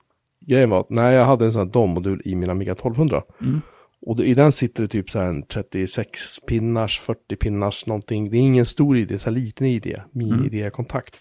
grejen 0.47 0.69
var 0.69 0.79
att 0.79 0.89
när 0.89 1.11
jag 1.11 1.25
hade 1.25 1.45
en 1.45 1.51
sån 1.53 1.59
här 1.67 1.73
DOM-modul 1.73 2.21
i 2.25 2.35
min 2.35 2.49
Amiga 2.49 2.71
1200 2.71 3.23
Mm. 3.41 3.61
och 4.05 4.19
i 4.19 4.33
den 4.33 4.51
sitter 4.51 4.83
det 4.83 4.87
typ 4.89 5.09
så 5.09 5.19
här 5.19 5.27
en 5.27 5.43
36 5.43 6.39
pinnars, 6.47 6.99
40 6.99 7.35
pinnars 7.35 7.85
någonting. 7.85 8.29
Det 8.29 8.37
är 8.37 8.41
ingen 8.41 8.65
stor 8.65 8.97
idé, 8.97 9.19
så 9.19 9.25
här 9.25 9.31
liten 9.31 9.67
idé, 9.67 10.01
mini-idé-kontakt. 10.11 11.15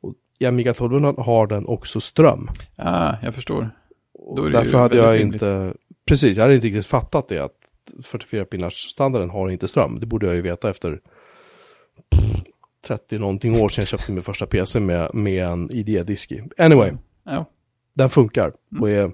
Och 0.00 0.14
i 0.38 0.46
Amiga 0.46 0.70
1200 0.70 1.14
har 1.22 1.46
den 1.46 1.66
också 1.66 2.00
ström. 2.00 2.48
Ah, 2.76 3.14
jag 3.22 3.34
förstår. 3.34 3.70
Därför 4.52 4.78
hade 4.78 4.96
jag 4.96 5.18
rimligt. 5.18 5.42
inte, 5.42 5.74
precis, 6.06 6.36
jag 6.36 6.44
hade 6.44 6.54
inte 6.54 6.66
riktigt 6.66 6.86
fattat 6.86 7.28
det 7.28 7.38
att 7.38 7.54
44 8.04 8.44
pinnars 8.44 8.74
standarden 8.74 9.30
har 9.30 9.50
inte 9.50 9.68
ström. 9.68 10.00
Det 10.00 10.06
borde 10.06 10.26
jag 10.26 10.34
ju 10.34 10.42
veta 10.42 10.70
efter 10.70 11.00
pff, 12.10 12.42
30 12.86 13.18
någonting 13.18 13.60
år 13.60 13.68
sedan 13.68 13.82
jag 13.82 13.88
köpte 13.88 14.12
min 14.12 14.22
första 14.22 14.46
PC 14.46 14.80
med, 14.80 15.10
med 15.14 15.44
en 15.44 15.70
ID-disk 15.72 16.32
i. 16.32 16.42
Anyway, 16.58 16.92
Ja. 17.24 17.46
Den 17.94 18.10
funkar. 18.10 18.52
Och 18.80 18.90
är, 18.90 19.12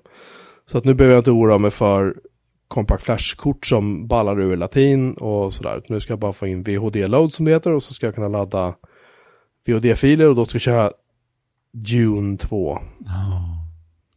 så 0.67 0.79
att 0.79 0.85
nu 0.85 0.95
behöver 0.95 1.15
jag 1.15 1.21
inte 1.21 1.31
oroa 1.31 1.59
mig 1.59 1.71
för 1.71 2.17
Compact 2.69 3.03
Flash-kort 3.03 3.67
som 3.67 4.07
ballar 4.07 4.41
ur 4.41 4.57
latin 4.57 5.15
och 5.15 5.55
sådär. 5.55 5.83
Nu 5.89 6.01
ska 6.01 6.13
jag 6.13 6.21
bara 6.21 6.33
få 6.33 6.47
in 6.47 6.63
VHD-load 6.63 7.33
som 7.33 7.45
det 7.45 7.51
heter 7.51 7.73
och 7.73 7.83
så 7.83 7.95
ska 7.95 8.07
jag 8.07 8.15
kunna 8.15 8.29
ladda 8.29 8.75
VHD-filer 9.67 10.29
och 10.29 10.35
då 10.35 10.45
ska 10.45 10.57
jag 10.57 10.63
köra 10.63 10.93
Dune 11.73 12.39
2 12.39 12.79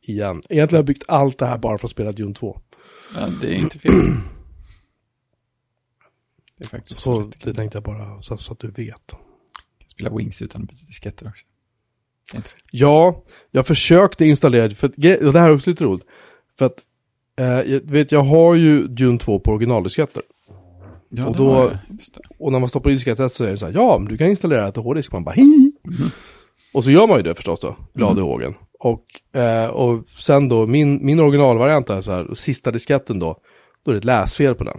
igen. 0.01 0.41
Egentligen 0.49 0.69
har 0.69 0.77
jag 0.77 0.85
byggt 0.85 1.03
allt 1.07 1.37
det 1.37 1.45
här 1.45 1.57
bara 1.57 1.77
för 1.77 1.87
att 1.87 1.91
spela 1.91 2.11
Dune 2.11 2.33
2. 2.33 2.59
ja, 3.15 3.27
det 3.41 3.47
är 3.47 3.55
inte 3.55 3.79
fel. 3.79 3.91
Det 6.57 6.63
är 6.63 6.67
faktiskt 6.67 7.01
Så 7.01 7.19
rätt 7.19 7.43
det 7.43 7.53
tänkte 7.53 7.75
jag 7.75 7.83
bara 7.83 8.21
så, 8.21 8.37
så 8.37 8.53
att 8.53 8.59
du 8.59 8.67
vet. 8.67 9.11
kan 9.79 9.89
spela 9.89 10.15
Wings 10.15 10.41
utan 10.41 10.61
att 10.61 10.69
byta 10.69 10.85
disketter 10.85 11.27
också. 11.27 11.45
Det 11.45 11.51
är 11.51 11.51
inte 11.51 11.51
fel. 12.05 12.12
Ja, 12.71 13.23
jag 13.51 13.67
försökte 13.67 14.25
installera, 14.25 14.69
för 14.69 14.91
det 14.95 15.39
här 15.39 15.49
är 15.49 15.55
också 15.55 15.69
lite 15.69 15.83
roligt. 15.83 16.05
För 16.57 16.65
att, 16.65 16.75
eh, 17.39 17.71
jag, 17.71 17.81
vet, 17.83 18.11
jag 18.11 18.23
har 18.23 18.55
ju 18.55 18.87
Dune 18.87 19.19
2 19.19 19.39
på 19.39 19.51
originaldisketter. 19.51 20.23
Ja, 21.09 21.27
Och 21.27 21.35
då-. 21.35 21.71
Och 22.39 22.51
när 22.51 22.59
man 22.59 22.69
stoppar 22.69 22.89
i 22.89 22.93
diskett 22.93 23.33
så 23.33 23.43
är 23.43 23.51
det 23.51 23.57
så 23.57 23.65
här, 23.65 23.73
ja, 23.73 23.97
men 23.99 24.07
du 24.07 24.17
kan 24.17 24.27
installera 24.27 24.67
ett 24.67 24.75
hårddisk. 24.77 25.11
Man 25.11 25.23
bara, 25.23 25.31
hi! 25.35 25.71
Och 26.73 26.83
så 26.83 26.91
gör 26.91 27.07
man 27.07 27.17
ju 27.17 27.23
det 27.23 27.35
förstås 27.35 27.59
då, 27.59 27.75
glad 27.93 28.17
i 28.17 28.21
hågen. 28.21 28.53
Och, 28.79 29.03
eh, 29.39 29.67
och 29.67 30.05
sen 30.19 30.49
då, 30.49 30.67
min, 30.67 31.05
min 31.05 31.19
originalvariant 31.19 31.89
är 31.89 32.01
så 32.01 32.11
här, 32.11 32.33
sista 32.35 32.71
disketten 32.71 33.19
då, 33.19 33.37
då 33.83 33.91
är 33.91 33.95
det 33.95 33.99
ett 33.99 34.05
läsfel 34.05 34.55
på 34.55 34.63
den. 34.63 34.77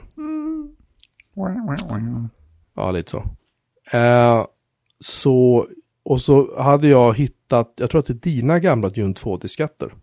Ja, 2.76 2.90
lite 2.90 3.10
så. 3.10 3.24
Eh, 3.96 4.46
så, 5.00 5.66
och 6.04 6.20
så 6.20 6.62
hade 6.62 6.88
jag 6.88 7.16
hittat, 7.16 7.72
jag 7.76 7.90
tror 7.90 7.98
att 7.98 8.06
det 8.06 8.12
är 8.12 8.14
dina 8.14 8.58
gamla 8.58 8.88
Dune 8.88 9.14
2-disketter. 9.14 9.94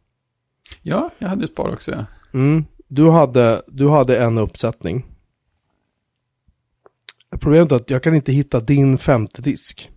Ja, 0.82 1.10
jag 1.18 1.30
hade 1.30 1.46
ett 1.46 1.56
par 1.56 1.74
också. 1.74 1.92
Ja. 1.92 2.06
Mm. 2.34 2.66
Du, 2.88 3.10
hade, 3.10 3.62
du 3.68 3.90
hade 3.90 4.18
en 4.24 4.38
uppsättning. 4.38 5.06
Problemet 7.40 7.72
är 7.72 7.76
att 7.76 7.90
jag 7.90 8.04
kan 8.04 8.16
inte 8.16 8.32
hitta 8.32 8.60
din 8.60 8.98
femte 8.98 9.42
disk. 9.42 9.92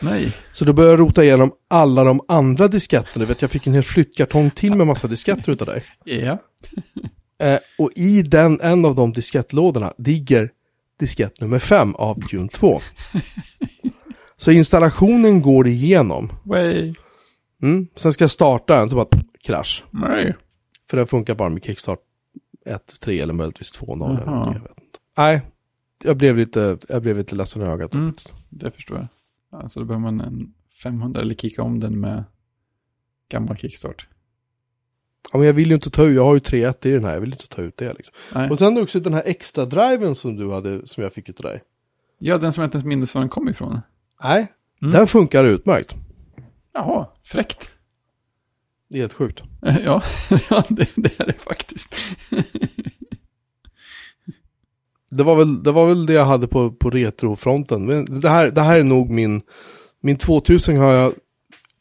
Nej. 0.00 0.36
Så 0.52 0.64
då 0.64 0.72
började 0.72 0.92
jag 0.92 1.00
rota 1.00 1.24
igenom 1.24 1.52
alla 1.68 2.04
de 2.04 2.20
andra 2.28 2.68
disketterna. 2.68 3.24
Vet, 3.24 3.42
jag 3.42 3.50
fick 3.50 3.66
en 3.66 3.74
hel 3.74 3.82
flyttkartong 3.82 4.50
till 4.50 4.74
med 4.74 4.86
massa 4.86 5.08
disketter 5.08 5.52
utav 5.52 5.66
dig. 5.66 5.84
Ja. 6.04 6.38
Eh, 7.38 7.58
och 7.78 7.90
i 7.96 8.22
den, 8.22 8.60
en 8.60 8.84
av 8.84 8.94
de 8.94 9.12
diskettlådorna 9.12 9.94
ligger 9.98 10.50
diskett 10.98 11.40
nummer 11.40 11.58
fem 11.58 11.94
av 11.94 12.18
Dune 12.18 12.48
2. 12.48 12.80
Så 14.36 14.50
installationen 14.50 15.42
går 15.42 15.66
igenom. 15.66 16.32
Way. 16.42 16.94
Mm. 17.62 17.86
Sen 17.94 18.12
ska 18.12 18.24
jag 18.24 18.30
starta 18.30 18.76
den, 18.76 18.90
så 18.90 18.96
bara 18.96 19.06
krasch. 19.42 19.84
Nej. 19.90 20.34
För 20.90 20.96
den 20.96 21.06
funkar 21.06 21.34
bara 21.34 21.48
med 21.48 21.64
Kickstart 21.64 22.00
1, 22.64 23.00
3 23.00 23.20
eller 23.20 23.34
möjligtvis 23.34 23.72
2, 23.72 23.94
0 23.94 24.10
eller 24.10 24.32
jag 24.32 24.52
vet 24.52 24.78
inte. 24.78 24.98
Nej, 25.16 25.40
jag 26.02 26.16
blev 26.16 26.36
lite, 26.36 26.78
jag 26.88 27.02
blev 27.02 27.18
lite 27.18 27.34
ledsen 27.34 27.62
i 27.62 27.64
ögat. 27.64 27.94
Mm. 27.94 28.14
Det 28.48 28.70
förstår 28.70 28.96
jag. 28.96 29.06
Alltså 29.62 29.80
då 29.80 29.86
behöver 29.86 30.02
man 30.02 30.20
en 30.20 30.54
500 30.82 31.20
eller 31.20 31.34
kicka 31.34 31.62
om 31.62 31.80
den 31.80 32.00
med 32.00 32.24
gammal 33.28 33.56
kickstart. 33.56 34.08
Ja, 35.32 35.38
men 35.38 35.46
jag 35.46 35.54
vill 35.54 35.68
ju 35.68 35.74
inte 35.74 35.90
ta 35.90 36.04
ut, 36.04 36.16
jag 36.16 36.24
har 36.24 36.34
ju 36.34 36.40
3.1 36.40 36.86
i 36.86 36.90
den 36.90 37.04
här, 37.04 37.12
jag 37.12 37.20
vill 37.20 37.32
inte 37.32 37.48
ta 37.48 37.62
ut 37.62 37.76
det 37.76 37.94
liksom. 37.94 38.14
Nej. 38.34 38.50
Och 38.50 38.58
sen 38.58 38.82
också 38.82 39.00
den 39.00 39.14
här 39.14 39.22
extra 39.26 39.64
driven 39.64 40.14
som 40.14 40.36
du 40.36 40.52
hade, 40.52 40.86
som 40.86 41.02
jag 41.02 41.12
fick 41.12 41.28
utav 41.28 41.50
dig. 41.50 41.62
Ja, 42.18 42.38
den 42.38 42.52
som 42.52 42.62
jag 42.62 42.66
inte 42.66 42.76
ens 42.76 42.86
minns 42.86 43.14
var 43.14 43.22
den 43.22 43.28
kom 43.28 43.48
ifrån. 43.48 43.80
Nej, 44.22 44.52
Mm. 44.82 44.92
den 44.92 45.06
funkar 45.06 45.44
utmärkt. 45.44 45.94
Jaha, 46.74 47.06
fräckt. 47.24 47.70
Det 48.88 48.98
är 48.98 49.00
helt 49.00 49.12
sjukt. 49.12 49.42
Ja, 49.84 50.02
ja 50.50 50.64
det, 50.68 50.88
det 50.96 51.20
är 51.20 51.26
det 51.26 51.40
faktiskt. 51.40 51.94
Det 55.10 55.22
var 55.24 55.36
väl 55.36 55.62
det, 55.62 55.72
var 55.72 55.86
väl 55.86 56.06
det 56.06 56.12
jag 56.12 56.24
hade 56.24 56.48
på, 56.48 56.70
på 56.72 56.90
retrofronten. 56.90 57.86
Men 57.86 58.20
det 58.20 58.28
här, 58.28 58.50
det 58.50 58.60
här 58.60 58.78
är 58.78 58.84
nog 58.84 59.10
min, 59.10 59.42
min 60.00 60.16
2000 60.16 60.76
har 60.76 60.92
jag... 60.92 61.14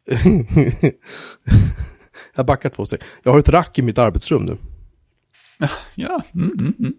jag 2.36 2.46
backar 2.46 2.70
två 2.70 2.86
steg. 2.86 3.02
Jag 3.24 3.32
har 3.32 3.40
ett 3.40 3.50
rack 3.50 3.80
i 3.80 3.82
mitt 3.82 3.98
arbetsrum 3.98 4.44
nu. 4.46 4.58
Ja, 5.96 6.22
mm, 6.34 6.52
mm, 6.60 6.74
mm. 6.80 6.94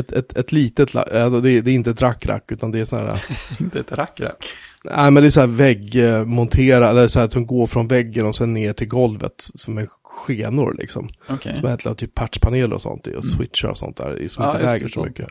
Ett, 0.00 0.12
ett, 0.12 0.36
ett 0.36 0.52
litet, 0.52 0.94
alltså 0.96 1.40
det, 1.40 1.50
är, 1.50 1.62
det 1.62 1.70
är 1.70 1.74
inte 1.74 1.90
ett 1.90 2.02
rackrack 2.02 2.52
utan 2.52 2.70
det 2.70 2.80
är 2.80 2.84
så 2.84 2.96
här, 2.96 3.22
inte 3.60 3.80
ett 3.80 3.92
rackrack. 3.92 4.44
nej 4.84 5.10
men 5.10 5.22
det 5.22 5.28
är 5.28 5.30
så 5.30 5.40
här 5.40 5.46
väggmontera, 5.46 6.90
eller 6.90 7.08
så 7.08 7.20
här 7.20 7.28
som 7.28 7.46
går 7.46 7.66
från 7.66 7.88
väggen 7.88 8.26
och 8.26 8.36
sen 8.36 8.52
ner 8.54 8.72
till 8.72 8.88
golvet 8.88 9.34
som 9.54 9.78
är 9.78 9.88
skenor 10.02 10.76
liksom. 10.78 11.08
Okej. 11.28 11.56
Som 11.56 11.66
egentligen 11.66 11.90
har 11.90 11.96
typ 11.96 12.14
patchpaneler 12.14 12.72
och 12.74 12.82
sånt 12.82 13.06
i 13.06 13.14
och 13.16 13.24
switchar 13.24 13.68
och 13.68 13.78
sånt 13.78 13.96
där 13.96 14.28
som 14.28 14.44
Ja, 14.44 14.60
inte 14.60 14.72
det, 14.74 14.80
så 14.80 14.88
så. 14.88 15.04
mycket. 15.04 15.28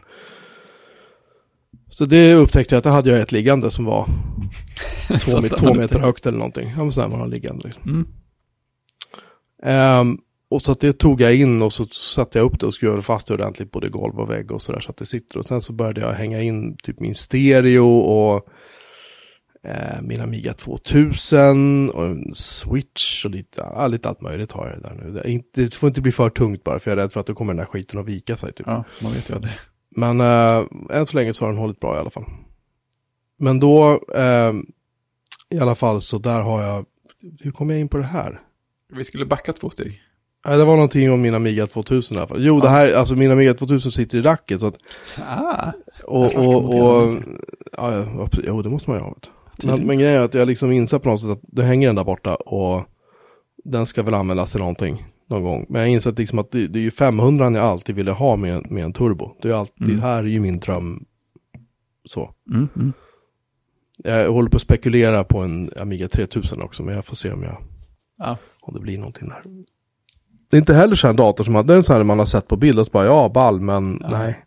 Så 1.90 2.06
det 2.06 2.34
upptäckte 2.34 2.76
jag 2.76 2.78
att 2.78 2.84
det 2.84 2.90
hade 2.90 3.10
jag 3.10 3.20
ett 3.20 3.32
liggande 3.32 3.72
som 3.72 3.86
var 3.86 4.06
två, 5.08 5.32
Så 5.42 5.42
två 5.50 5.74
meter 5.74 6.00
högt 6.00 6.26
eller 6.26 6.38
någonting. 6.38 6.70
Ja 6.78 6.84
men 6.84 6.92
sådär 6.92 7.08
man 7.08 7.20
har 7.20 7.28
liggande 7.28 7.68
liksom. 7.68 7.84
Mm. 7.84 8.08
Ehm, 9.64 10.18
och 10.50 10.62
så 10.62 10.72
att 10.72 10.80
det 10.80 10.94
tog 10.94 11.22
jag 11.22 11.36
in 11.36 11.62
och 11.62 11.74
så 11.74 11.86
satte 11.86 12.38
jag 12.38 12.46
upp 12.46 12.60
det 12.60 12.66
och 12.66 12.74
skruvade 12.74 13.02
fast 13.02 13.28
det 13.28 13.34
ordentligt 13.34 13.72
både 13.72 13.90
golv 13.90 14.20
och 14.20 14.30
vägg 14.30 14.52
och 14.52 14.62
sådär 14.62 14.80
så 14.80 14.92
att 14.92 14.98
det 14.98 15.06
sitter. 15.06 15.40
Och 15.40 15.46
sen 15.46 15.62
så 15.62 15.74
började 15.74 16.02
jag 16.02 16.12
hänga 16.12 16.42
in 16.42 16.78
typ 16.78 17.00
min 17.00 17.16
stereo 17.16 18.00
och 18.00 18.50
eh, 19.64 20.02
min 20.02 20.22
Amiga 20.22 20.54
2000 20.54 21.90
och 21.90 22.06
en 22.06 22.34
switch 22.36 23.26
och 23.26 23.32
lite, 23.32 23.62
ja, 23.62 23.88
lite 23.88 24.10
allt 24.10 24.22
möjligt 24.22 24.52
har 24.52 24.70
jag 24.70 24.82
där 24.82 25.04
nu. 25.04 25.12
Det, 25.12 25.30
inte, 25.32 25.62
det 25.62 25.74
får 25.74 25.88
inte 25.88 26.02
bli 26.02 26.12
för 26.12 26.30
tungt 26.30 26.64
bara 26.64 26.80
för 26.80 26.92
jag 26.92 27.00
är 27.00 27.02
rädd 27.02 27.12
för 27.12 27.20
att 27.20 27.28
då 27.28 27.36
kommer 27.36 27.54
den 27.54 27.58
där 27.58 27.66
skiten 27.66 28.00
att 28.00 28.06
vika 28.06 28.38
sig 28.38 28.54
typ. 28.54 28.68
Ja, 28.68 28.84
man 29.04 29.12
vet 29.12 29.30
ju 29.30 29.40
det. 29.40 29.60
Men 29.96 30.22
äh, 30.22 30.98
än 30.98 31.08
så 31.08 31.18
länge 31.18 31.34
så 31.34 31.46
har 31.46 31.52
den 31.52 31.62
hållit 31.62 31.80
bra 31.80 31.96
i 31.96 32.00
alla 32.00 32.10
fall. 32.10 32.26
Men 33.38 33.60
då, 33.60 34.04
eh, 34.16 34.54
i 35.50 35.60
alla 35.60 35.76
fall 35.76 36.02
så 36.02 36.18
där 36.18 36.42
har 36.42 36.64
jag, 36.64 36.86
hur 37.40 37.52
kom 37.52 37.70
jag 37.70 37.80
in 37.80 37.90
på 37.90 37.98
det 37.98 38.04
här? 38.04 38.40
Vi 38.94 39.04
skulle 39.04 39.26
backa 39.26 39.54
två 39.54 39.70
steg. 39.70 40.02
Nej, 40.46 40.58
det 40.58 40.66
var 40.66 40.74
någonting 40.76 41.12
om 41.12 41.22
min 41.22 41.36
Amiga 41.36 41.68
2000 41.68 42.16
i 42.18 42.20
alla 42.20 42.28
fall. 42.28 42.46
Jo, 42.46 42.60
det 42.60 42.70
här, 42.70 42.94
alltså 42.94 43.16
min 43.16 43.32
Amiga 43.32 43.54
2000 43.54 43.92
sitter 43.92 44.18
i 44.18 44.22
racket. 44.22 44.60
Så 44.60 44.66
att, 44.68 44.76
Ah, 45.28 45.72
och, 46.04 46.36
och, 46.36 46.66
och, 46.66 47.14
ja, 47.78 47.94
ja, 47.98 48.30
jo, 48.48 48.62
det 48.62 48.70
måste 48.70 48.90
man 48.90 49.00
ju 49.00 49.04
ha. 49.06 49.16
Men, 49.64 49.88
men 49.88 50.00
grejen 50.00 50.22
är 50.22 50.26
att 50.26 50.34
jag 50.34 50.48
liksom 50.48 50.72
inser 50.72 51.00
på 51.00 51.10
något 51.10 51.22
sätt 51.22 51.30
att 51.32 51.40
det 51.42 51.64
hänger 51.64 51.88
den 51.88 51.96
där 51.96 52.04
borta 52.04 52.36
och 52.36 52.84
den 53.64 53.86
ska 53.86 54.04
väl 54.04 54.14
användas 54.14 54.52
till 54.52 54.60
någonting 54.60 55.06
någon 55.30 55.44
gång. 55.44 55.66
Men 55.70 55.82
jag 55.82 55.90
inser 55.92 56.12
liksom 56.12 56.40
att 56.40 56.52
det, 56.52 56.68
det 56.68 56.80
är 56.80 56.84
ju 56.84 56.92
500 56.92 57.46
jag 57.52 57.58
alltid 57.66 57.96
ville 57.96 58.12
ha 58.12 58.36
med, 58.36 58.72
med 58.72 58.84
en 58.84 58.94
turbo. 58.94 59.32
Det 59.42 59.50
är 59.50 59.54
alltid, 59.54 59.88
Mm. 59.90 60.02
här 60.02 60.18
är 60.18 60.24
ju 60.28 60.40
min 60.40 60.60
dröm. 60.60 61.06
Så. 62.06 62.34
Mm, 62.54 62.68
mm. 62.76 62.94
Jag 64.04 64.32
håller 64.32 64.50
på 64.50 64.56
att 64.56 64.62
spekulera 64.62 65.24
på 65.24 65.40
en 65.40 65.72
Amiga 65.80 66.08
3000 66.10 66.62
också, 66.62 66.84
men 66.84 66.96
jag 66.96 67.06
får 67.06 67.16
se 67.16 67.32
om 67.32 67.44
jag 67.44 67.58
Ja. 68.18 68.38
om 68.62 68.74
det 68.74 68.80
blir 68.80 68.98
någonting 68.98 69.30
där. 69.30 69.42
Det 70.50 70.58
är 70.58 70.60
inte 70.60 70.74
heller 70.74 70.96
så 70.96 71.08
här 71.08 71.10
en 71.10 71.16
dator 71.18 71.44
som 71.44 71.56
att 71.56 71.68
det 71.68 71.74
är 71.74 71.78
en 71.78 71.84
sån 71.84 71.96
här 71.96 72.04
man 72.04 72.20
har 72.20 72.26
sett 72.26 72.48
på 72.48 72.58
bild 72.58 72.80
och 72.80 72.86
så 72.86 72.92
bara 72.92 73.06
ja, 73.06 73.30
ball, 73.30 73.62
men 73.62 74.00
Ja. 74.02 74.10
nej. 74.12 74.46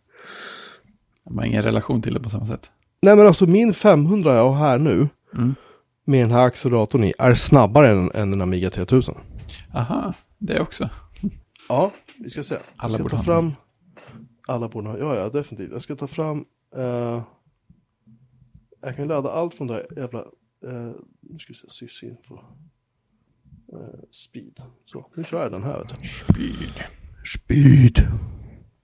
Man 1.31 1.38
har 1.38 1.45
ingen 1.45 1.62
relation 1.62 2.03
till 2.03 2.15
det 2.15 2.21
på 2.21 2.29
samma 2.31 2.47
sätt. 2.47 2.71
Nej 3.03 3.17
men 3.17 3.27
alltså 3.27 3.47
min 3.47 3.75
500 3.75 4.35
jag 4.35 4.51
har 4.51 4.69
här 4.69 4.79
nu, 4.79 5.09
Mm. 5.35 5.55
med 6.05 6.21
den 6.25 6.31
här 6.31 6.41
acceleratorn 6.45 7.05
i, 7.05 7.15
är 7.19 7.35
snabbare 7.35 7.91
än, 7.91 8.11
än 8.15 8.33
en 8.33 8.41
Amiga 8.41 8.71
3000. 8.71 9.15
Aha, 9.75 10.12
det 10.38 10.61
också. 10.61 10.88
Ja, 11.69 11.91
vi 12.19 12.31
ska 12.31 12.43
se. 12.43 12.55
Alla 12.55 12.65
jag 12.77 12.93
ska 12.93 13.03
borde 13.03 13.17
ta 13.17 13.23
fram... 13.23 13.53
Alla 14.49 14.69
borde 14.69 14.88
ha, 14.88 14.99
ja 14.99 15.17
ja 15.17 15.29
definitivt. 15.29 15.73
Jag 15.73 15.83
ska 15.83 15.97
ta 15.97 16.07
fram... 16.07 16.45
eh, 16.77 17.23
jag 18.81 18.97
kan 18.97 19.09
ladda 19.09 19.31
allt 19.31 19.55
från 19.55 19.67
det 19.67 19.75
här 19.75 19.87
jävla... 19.97 20.19
Uh, 20.67 20.93
nu 21.21 21.38
ska 21.38 21.53
vi 21.53 21.55
se, 21.59 21.71
sysinfo. 21.71 22.38
Uh, 23.73 23.79
speed. 24.11 24.63
Så, 24.85 25.07
nu 25.15 25.25
kör 25.25 25.43
jag 25.43 25.53
den 25.53 25.63
här 25.63 25.79
vet. 25.79 25.91
Speed. 26.35 26.85
Speed. 27.25 28.09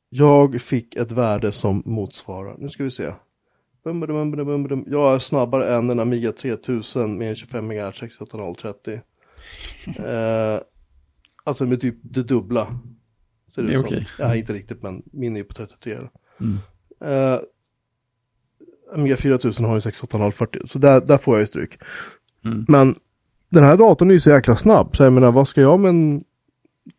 Jag 0.08 0.60
fick 0.60 0.96
ett 0.96 1.12
värde 1.12 1.52
som 1.52 1.82
motsvarar, 1.86 2.56
nu 2.58 2.68
ska 2.68 2.84
vi 2.84 2.90
se. 2.90 3.12
Jag 3.82 5.14
är 5.14 5.18
snabbare 5.18 5.74
än 5.74 5.90
en 5.90 6.00
Amiga 6.00 6.32
3000 6.32 7.18
med 7.18 7.28
en 7.30 7.36
25 7.36 7.66
MHz 7.68 7.96
68030. 7.98 9.00
Eh, 9.98 10.60
alltså 11.44 11.66
med 11.66 11.80
typ 11.80 11.96
det 12.02 12.22
dubbla. 12.22 12.80
Ser 13.46 13.62
Det 13.62 13.72
är 13.74 13.78
ut 13.78 13.86
som. 13.86 13.96
okej. 13.96 14.08
Ja, 14.18 14.34
inte 14.36 14.52
riktigt, 14.52 14.82
men 14.82 15.02
min 15.04 15.36
är 15.36 15.42
på 15.42 15.54
33. 15.54 15.98
Mm. 16.40 16.58
Eh, 17.00 17.40
Amiga 18.94 19.16
4000 19.16 19.64
har 19.64 19.74
ju 19.74 19.80
68040, 19.80 20.60
så 20.66 20.78
där, 20.78 21.00
där 21.00 21.18
får 21.18 21.34
jag 21.34 21.40
ju 21.40 21.46
stryk. 21.46 21.78
Mm. 22.44 22.64
Men 22.68 22.94
den 23.48 23.64
här 23.64 23.76
datorn 23.76 24.10
är 24.10 24.14
ju 24.14 24.20
så 24.20 24.30
jäkla 24.30 24.56
snabb, 24.56 24.96
så 24.96 25.02
jag 25.02 25.12
menar 25.12 25.32
vad 25.32 25.48
ska 25.48 25.60
jag 25.60 25.80
med 25.80 25.88
en... 25.88 26.24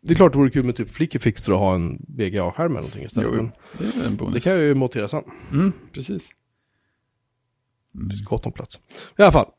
Det 0.00 0.12
är 0.12 0.16
klart 0.16 0.32
det 0.32 0.38
vore 0.38 0.50
kul 0.50 0.64
med 0.64 0.76
typ 0.76 0.90
Flickifixer 0.90 1.52
att 1.52 1.58
ha 1.58 1.74
en 1.74 2.06
VGA-skärm 2.08 2.72
eller 2.72 2.80
någonting 2.80 3.04
istället. 3.04 3.30
Jo. 3.34 3.50
Det 3.78 3.84
är 3.84 4.06
en 4.06 4.16
bonus. 4.16 4.34
det 4.34 4.40
kan 4.40 4.52
jag 4.52 4.62
ju 4.62 4.74
montera 4.74 5.08
sen. 5.08 5.22
Mm, 5.52 5.72
precis. 5.92 6.28
Det 7.92 8.10
finns 8.14 8.24
gott 8.24 8.46
om 8.46 8.52
plats. 8.52 8.80
I 9.18 9.22
alla 9.22 9.32
fall. 9.32 9.50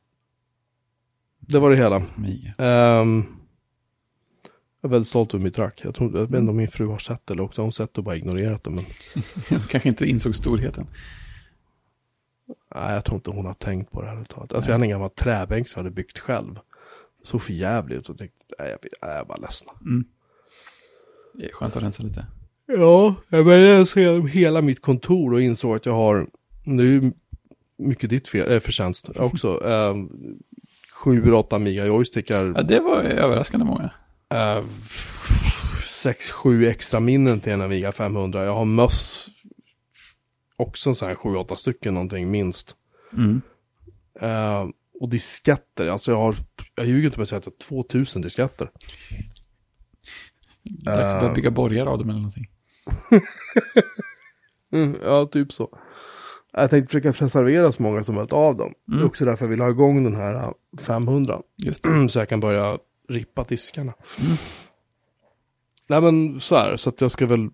Det 1.39 1.59
var 1.59 1.69
det 1.69 1.75
hela. 1.75 1.95
Ehm, 2.57 3.23
jag 4.81 4.87
är 4.87 4.91
väldigt 4.91 5.07
stolt 5.07 5.33
över 5.33 5.43
mitt 5.43 5.59
rack. 5.59 5.81
Jag, 5.83 5.95
tror, 5.95 6.11
jag 6.13 6.21
vet 6.21 6.39
inte 6.39 6.49
om 6.49 6.57
min 6.57 6.67
fru 6.67 6.87
har 6.87 6.97
sett 6.97 7.27
det 7.27 7.33
eller 7.33 7.43
också 7.43 7.61
har 7.61 7.65
hon 7.65 7.73
sett 7.73 7.97
och 7.97 8.03
bara 8.03 8.15
ignorerat 8.15 8.63
det. 8.63 8.69
Men 8.69 8.85
Kanske 9.69 9.89
inte 9.89 10.05
insåg 10.05 10.35
storheten. 10.35 10.87
nej, 12.75 12.93
jag 12.93 13.05
tror 13.05 13.15
inte 13.15 13.29
hon 13.29 13.45
har 13.45 13.53
tänkt 13.53 13.91
på 13.91 14.01
det 14.01 14.05
här 14.07 14.11
överhuvudtaget. 14.13 14.53
Alltså 14.53 14.69
jag 14.69 14.75
hade 14.75 14.85
en 14.85 14.89
gammal 14.89 15.09
träbänk 15.09 15.69
som 15.69 15.79
jag 15.79 15.83
hade 15.83 15.95
byggt 15.95 16.19
själv. 16.19 16.59
Såg 17.23 17.41
för 17.43 17.53
jävligt 17.53 17.97
ut 17.99 18.09
och 18.09 18.17
tänkte, 18.17 18.37
nej 18.59 18.69
jag, 18.69 18.79
nej, 19.01 19.15
jag 19.15 19.27
bara 19.27 19.37
ledsna. 19.37 19.71
Mm. 19.81 20.05
Det 21.33 21.45
är 21.45 21.53
skönt 21.53 21.75
att 21.75 21.83
rensa 21.83 22.03
lite. 22.03 22.25
Ja, 22.65 23.15
jag 23.29 23.45
började 23.45 23.99
igenom 23.99 24.27
hela 24.27 24.61
mitt 24.61 24.81
kontor 24.81 25.33
och 25.33 25.41
insåg 25.41 25.75
att 25.75 25.85
jag 25.85 25.93
har, 25.93 26.27
är 26.65 26.81
ju 26.83 27.11
mycket 27.77 28.09
ditt 28.09 28.27
fel, 28.27 28.51
äh, 28.51 28.59
förtjänst 28.59 29.09
också, 29.09 29.65
eh, 29.69 29.95
sju, 30.93 31.31
åtta 31.33 31.55
Amiga 31.55 31.85
joystickar, 31.85 32.53
Ja, 32.55 32.61
det 32.61 32.79
var 32.79 33.01
överraskande 33.01 33.65
många. 33.65 33.91
eh, 34.33 34.63
sex, 35.89 36.31
sju 36.31 36.67
extra 36.67 36.99
minnen 36.99 37.39
till 37.39 37.53
en 37.53 37.61
Amiga 37.61 37.91
500. 37.91 38.43
Jag 38.45 38.55
har 38.55 38.65
möss, 38.65 39.27
också 40.57 40.93
sån 40.95 41.07
här 41.07 41.15
sju, 41.15 41.35
åtta 41.35 41.55
stycken 41.55 41.93
någonting 41.93 42.31
minst. 42.31 42.75
Mm. 43.13 43.41
Eh, 44.21 44.67
och 44.99 45.09
disketter, 45.09 45.87
alltså 45.87 46.11
jag 46.11 46.17
har, 46.17 46.35
jag 46.81 46.87
ljuger 46.87 47.05
inte 47.05 47.17
med 47.19 47.23
att 47.23 47.29
säga 47.29 47.39
att 47.39 47.45
jag 47.45 47.53
har 47.77 47.83
2000 47.83 48.21
disketter. 48.21 48.71
Dags 50.63 51.13
att 51.13 51.21
börja 51.21 51.33
bygga 51.33 51.51
borgar 51.51 51.85
av 51.85 51.97
dem 51.97 52.09
eller 52.09 52.19
någonting. 52.19 52.49
Mm, 54.73 54.97
ja, 55.03 55.25
typ 55.25 55.51
så. 55.53 55.77
Jag 56.51 56.69
tänkte 56.69 56.87
försöka 56.87 57.13
preservera 57.13 57.71
så 57.71 57.83
många 57.83 58.03
som 58.03 58.15
möjligt 58.15 58.33
av 58.33 58.57
dem. 58.57 58.73
Det 58.85 58.91
är 58.93 58.95
Mm. 58.95 59.07
också 59.07 59.25
därför 59.25 59.45
jag 59.45 59.49
vill 59.49 59.59
ha 59.61 59.69
igång 59.69 60.03
den 60.03 60.15
här 60.15 60.35
äh, 60.35 60.51
500. 60.79 61.41
Just 61.55 61.83
det. 61.83 61.89
så 62.09 62.19
jag 62.19 62.29
kan 62.29 62.39
börja 62.39 62.77
rippa 63.09 63.43
diskarna. 63.43 63.93
Mm. 64.25 64.37
Nej 65.87 66.01
men 66.01 66.39
så 66.39 66.55
här, 66.55 66.77
så 66.77 66.89
att 66.89 67.01
jag 67.01 67.11
ska 67.11 67.25
väl... 67.25 67.39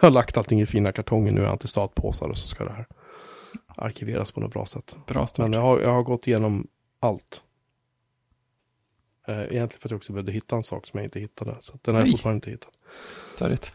jag 0.00 0.06
har 0.06 0.10
lagt 0.10 0.36
allting 0.36 0.60
i 0.60 0.66
fina 0.66 0.92
kartonger 0.92 1.32
nu, 1.32 1.46
antistatpåsar 1.46 2.28
och 2.28 2.36
så 2.38 2.46
ska 2.46 2.64
det 2.64 2.72
här 2.72 2.86
arkiveras 3.76 4.30
på 4.32 4.40
något 4.40 4.52
bra 4.52 4.66
sätt. 4.66 4.96
Bra 5.06 5.26
start. 5.26 5.44
Men 5.44 5.52
jag 5.52 5.60
har, 5.60 5.80
jag 5.80 5.92
har 5.92 6.02
gått 6.02 6.26
igenom 6.26 6.66
allt. 7.00 7.42
Eh, 9.30 9.38
egentligen 9.38 9.68
för 9.68 9.88
att 9.88 9.90
jag 9.90 9.96
också 9.96 10.12
behövde 10.12 10.32
hitta 10.32 10.56
en 10.56 10.62
sak 10.62 10.86
som 10.86 10.98
jag 10.98 11.06
inte 11.06 11.20
hittade. 11.20 11.56
Så 11.60 11.78
den 11.82 11.94
har 11.94 12.02
jag 12.02 12.10
fortfarande 12.10 12.36
inte 12.36 12.50
hittat. 12.50 12.70
Törligt. 13.38 13.72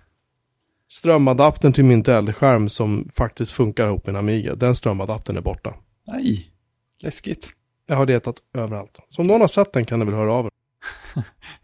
Strömadaptern 0.87 1.73
till 1.73 1.85
min 1.85 2.03
Dell-skärm 2.03 2.69
som 2.69 3.09
faktiskt 3.13 3.51
funkar 3.51 3.87
ihop 3.87 4.05
med 4.05 4.15
Amiga, 4.15 4.55
den 4.55 4.75
strömadaptern 4.75 5.37
är 5.37 5.41
borta. 5.41 5.73
Nej, 6.07 6.51
läskigt. 6.99 7.53
Jag 7.87 7.95
har 7.95 8.05
letat 8.05 8.35
överallt. 8.53 8.97
Så 9.09 9.21
om 9.21 9.27
någon 9.27 9.41
har 9.41 9.47
sett 9.47 9.73
den 9.73 9.85
kan 9.85 9.99
ni 9.99 10.05
väl 10.05 10.13
höra 10.13 10.33
av 10.33 10.45
er. 10.45 10.51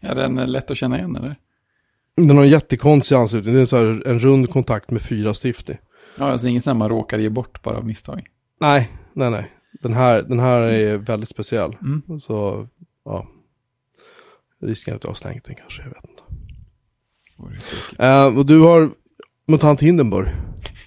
Är 0.00 0.14
den 0.14 0.34
lätt 0.34 0.70
att 0.70 0.76
känna 0.76 0.98
igen 0.98 1.16
eller? 1.16 1.36
Den 2.16 2.36
har 2.36 2.44
en 2.44 2.50
jättekonstig 2.50 3.14
anslutning, 3.14 3.54
det 3.54 3.60
är 3.60 3.66
så 3.66 3.76
här 3.76 4.06
en 4.06 4.18
rund 4.18 4.50
kontakt 4.50 4.90
med 4.90 5.02
fyra 5.02 5.34
stift 5.34 5.70
i. 5.70 5.78
Ja, 6.18 6.24
alltså 6.24 6.46
inget 6.46 6.64
sånt 6.64 6.78
man 6.78 6.88
råkar 6.88 7.18
ge 7.18 7.28
bort 7.28 7.62
bara 7.62 7.76
av 7.76 7.86
misstag. 7.86 8.26
Nej, 8.60 8.90
nej, 9.12 9.30
nej. 9.30 9.52
Den 9.82 9.92
här, 9.92 10.22
den 10.22 10.40
här 10.40 10.60
är 10.60 10.96
väldigt 10.96 11.28
speciell. 11.28 11.76
Mm. 11.82 12.20
Så, 12.20 12.68
ja. 13.04 13.26
Risken 14.62 14.96
att 14.96 15.04
jag 15.04 15.10
har 15.10 15.14
slängt 15.14 15.44
den 15.44 15.54
kanske, 15.54 15.82
jag 15.82 15.88
vet 15.88 16.04
inte. 16.04 16.22
Eh, 17.98 18.38
och 18.38 18.46
du 18.46 18.60
har 18.60 18.90
MUTANT 19.46 19.80
Hindenburg. 19.80 20.28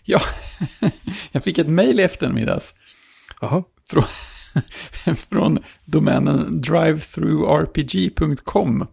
Ja, 0.03 0.21
jag 1.31 1.43
fick 1.43 1.57
ett 1.57 1.67
mejl 1.67 1.99
i 1.99 2.03
eftermiddags 2.03 2.73
Jaha. 3.41 3.63
från, 3.89 4.03
från 5.15 5.57
domänen 5.85 6.61
drivethroughrpg.com 6.61 8.87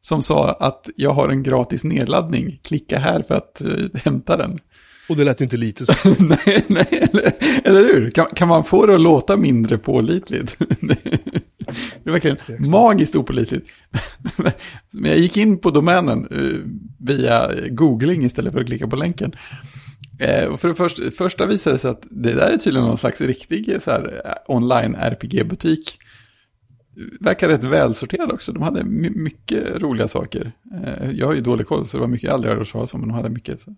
som 0.00 0.22
sa 0.22 0.52
att 0.52 0.88
jag 0.96 1.12
har 1.12 1.28
en 1.28 1.42
gratis 1.42 1.84
nedladdning. 1.84 2.60
Klicka 2.62 2.98
här 2.98 3.22
för 3.22 3.34
att 3.34 3.60
eh, 3.60 3.68
hämta 3.94 4.36
den. 4.36 4.58
Och 5.08 5.16
det 5.16 5.24
lät 5.24 5.40
ju 5.40 5.44
inte 5.44 5.56
lite 5.56 5.86
så. 5.86 5.92
nej, 6.18 6.64
nej, 6.66 6.86
eller, 6.90 7.32
eller 7.64 7.84
hur? 7.84 8.10
Kan, 8.10 8.26
kan 8.26 8.48
man 8.48 8.64
få 8.64 8.86
det 8.86 8.94
att 8.94 9.00
låta 9.00 9.36
mindre 9.36 9.78
pålitligt? 9.78 10.56
Det 12.04 12.10
är 12.10 12.12
verkligen 12.12 12.36
magiskt 12.70 13.16
opålitligt. 13.16 13.70
Men 14.92 15.10
jag 15.10 15.18
gick 15.18 15.36
in 15.36 15.58
på 15.58 15.70
domänen 15.70 16.26
eh, 16.30 16.60
via 16.98 17.50
googling 17.68 18.24
istället 18.24 18.52
för 18.52 18.60
att 18.60 18.66
klicka 18.66 18.86
på 18.86 18.96
länken. 18.96 19.32
Eh, 20.18 20.44
och 20.44 20.60
för 20.60 20.68
det 20.68 20.74
första, 20.74 21.10
första 21.10 21.46
visade 21.46 21.74
det 21.74 21.78
sig 21.78 21.90
att 21.90 22.06
det 22.10 22.32
där 22.32 22.50
är 22.52 22.58
tydligen 22.58 22.86
någon 22.88 22.98
slags 22.98 23.20
riktig 23.20 23.68
eh, 23.68 23.78
så 23.78 23.90
här, 23.90 24.22
eh, 24.24 24.54
online 24.54 24.94
RPG-butik. 24.94 25.98
Verkar 27.20 27.48
rätt 27.48 27.64
välsorterad 27.64 28.32
också. 28.32 28.52
De 28.52 28.62
hade 28.62 28.84
my- 28.84 29.10
mycket 29.10 29.82
roliga 29.82 30.08
saker. 30.08 30.52
Jag 31.12 31.26
har 31.26 31.34
ju 31.34 31.40
dålig 31.40 31.66
koll 31.66 31.86
så 31.86 31.96
det 31.96 32.00
var 32.00 32.08
mycket 32.08 32.24
jag 32.24 32.34
aldrig 32.34 32.54
hört 32.54 32.72
talas 32.72 32.94
om, 32.94 33.00
men 33.00 33.08
de 33.08 33.14
hade 33.14 33.30
mycket 33.30 33.60
så 33.60 33.74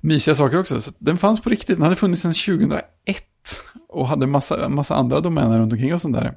mysiga 0.00 0.34
saker 0.34 0.58
också. 0.58 0.80
Så 0.80 0.92
den 0.98 1.16
fanns 1.16 1.40
på 1.40 1.50
riktigt, 1.50 1.76
den 1.76 1.82
hade 1.82 1.96
funnits 1.96 2.22
sedan 2.22 2.32
2001 2.32 2.84
och 3.88 4.08
hade 4.08 4.26
massa, 4.26 4.68
massa 4.68 4.94
andra 4.94 5.20
domäner 5.20 5.58
runt 5.58 5.72
omkring 5.72 5.94
och 5.94 6.02
sånt 6.02 6.14
där. 6.14 6.34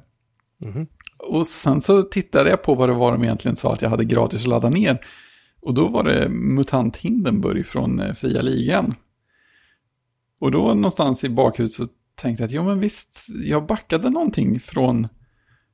Mhm. 0.60 0.86
Och 1.18 1.46
sen 1.46 1.80
så 1.80 2.02
tittade 2.02 2.50
jag 2.50 2.62
på 2.62 2.74
vad 2.74 2.88
det 2.88 2.94
var 2.94 3.12
de 3.12 3.22
egentligen 3.22 3.56
sa 3.56 3.72
att 3.72 3.82
jag 3.82 3.90
hade 3.90 4.04
gratis 4.04 4.40
att 4.40 4.48
ladda 4.48 4.70
ner. 4.70 5.06
Och 5.60 5.74
då 5.74 5.88
var 5.88 6.04
det 6.04 6.28
MUTANT 6.28 6.96
Hindenburg 6.96 7.66
från 7.66 8.00
eh, 8.00 8.12
Fria 8.12 8.40
Ligan. 8.42 8.94
Och 10.40 10.50
då 10.50 10.74
någonstans 10.74 11.24
i 11.24 11.28
bakhuvudet 11.28 11.72
så 11.72 11.86
tänkte 12.14 12.42
jag 12.42 12.48
att 12.48 12.54
jo 12.54 12.64
men 12.64 12.80
visst, 12.80 13.26
jag 13.44 13.66
backade 13.66 14.10
någonting 14.10 14.60
från 14.60 15.08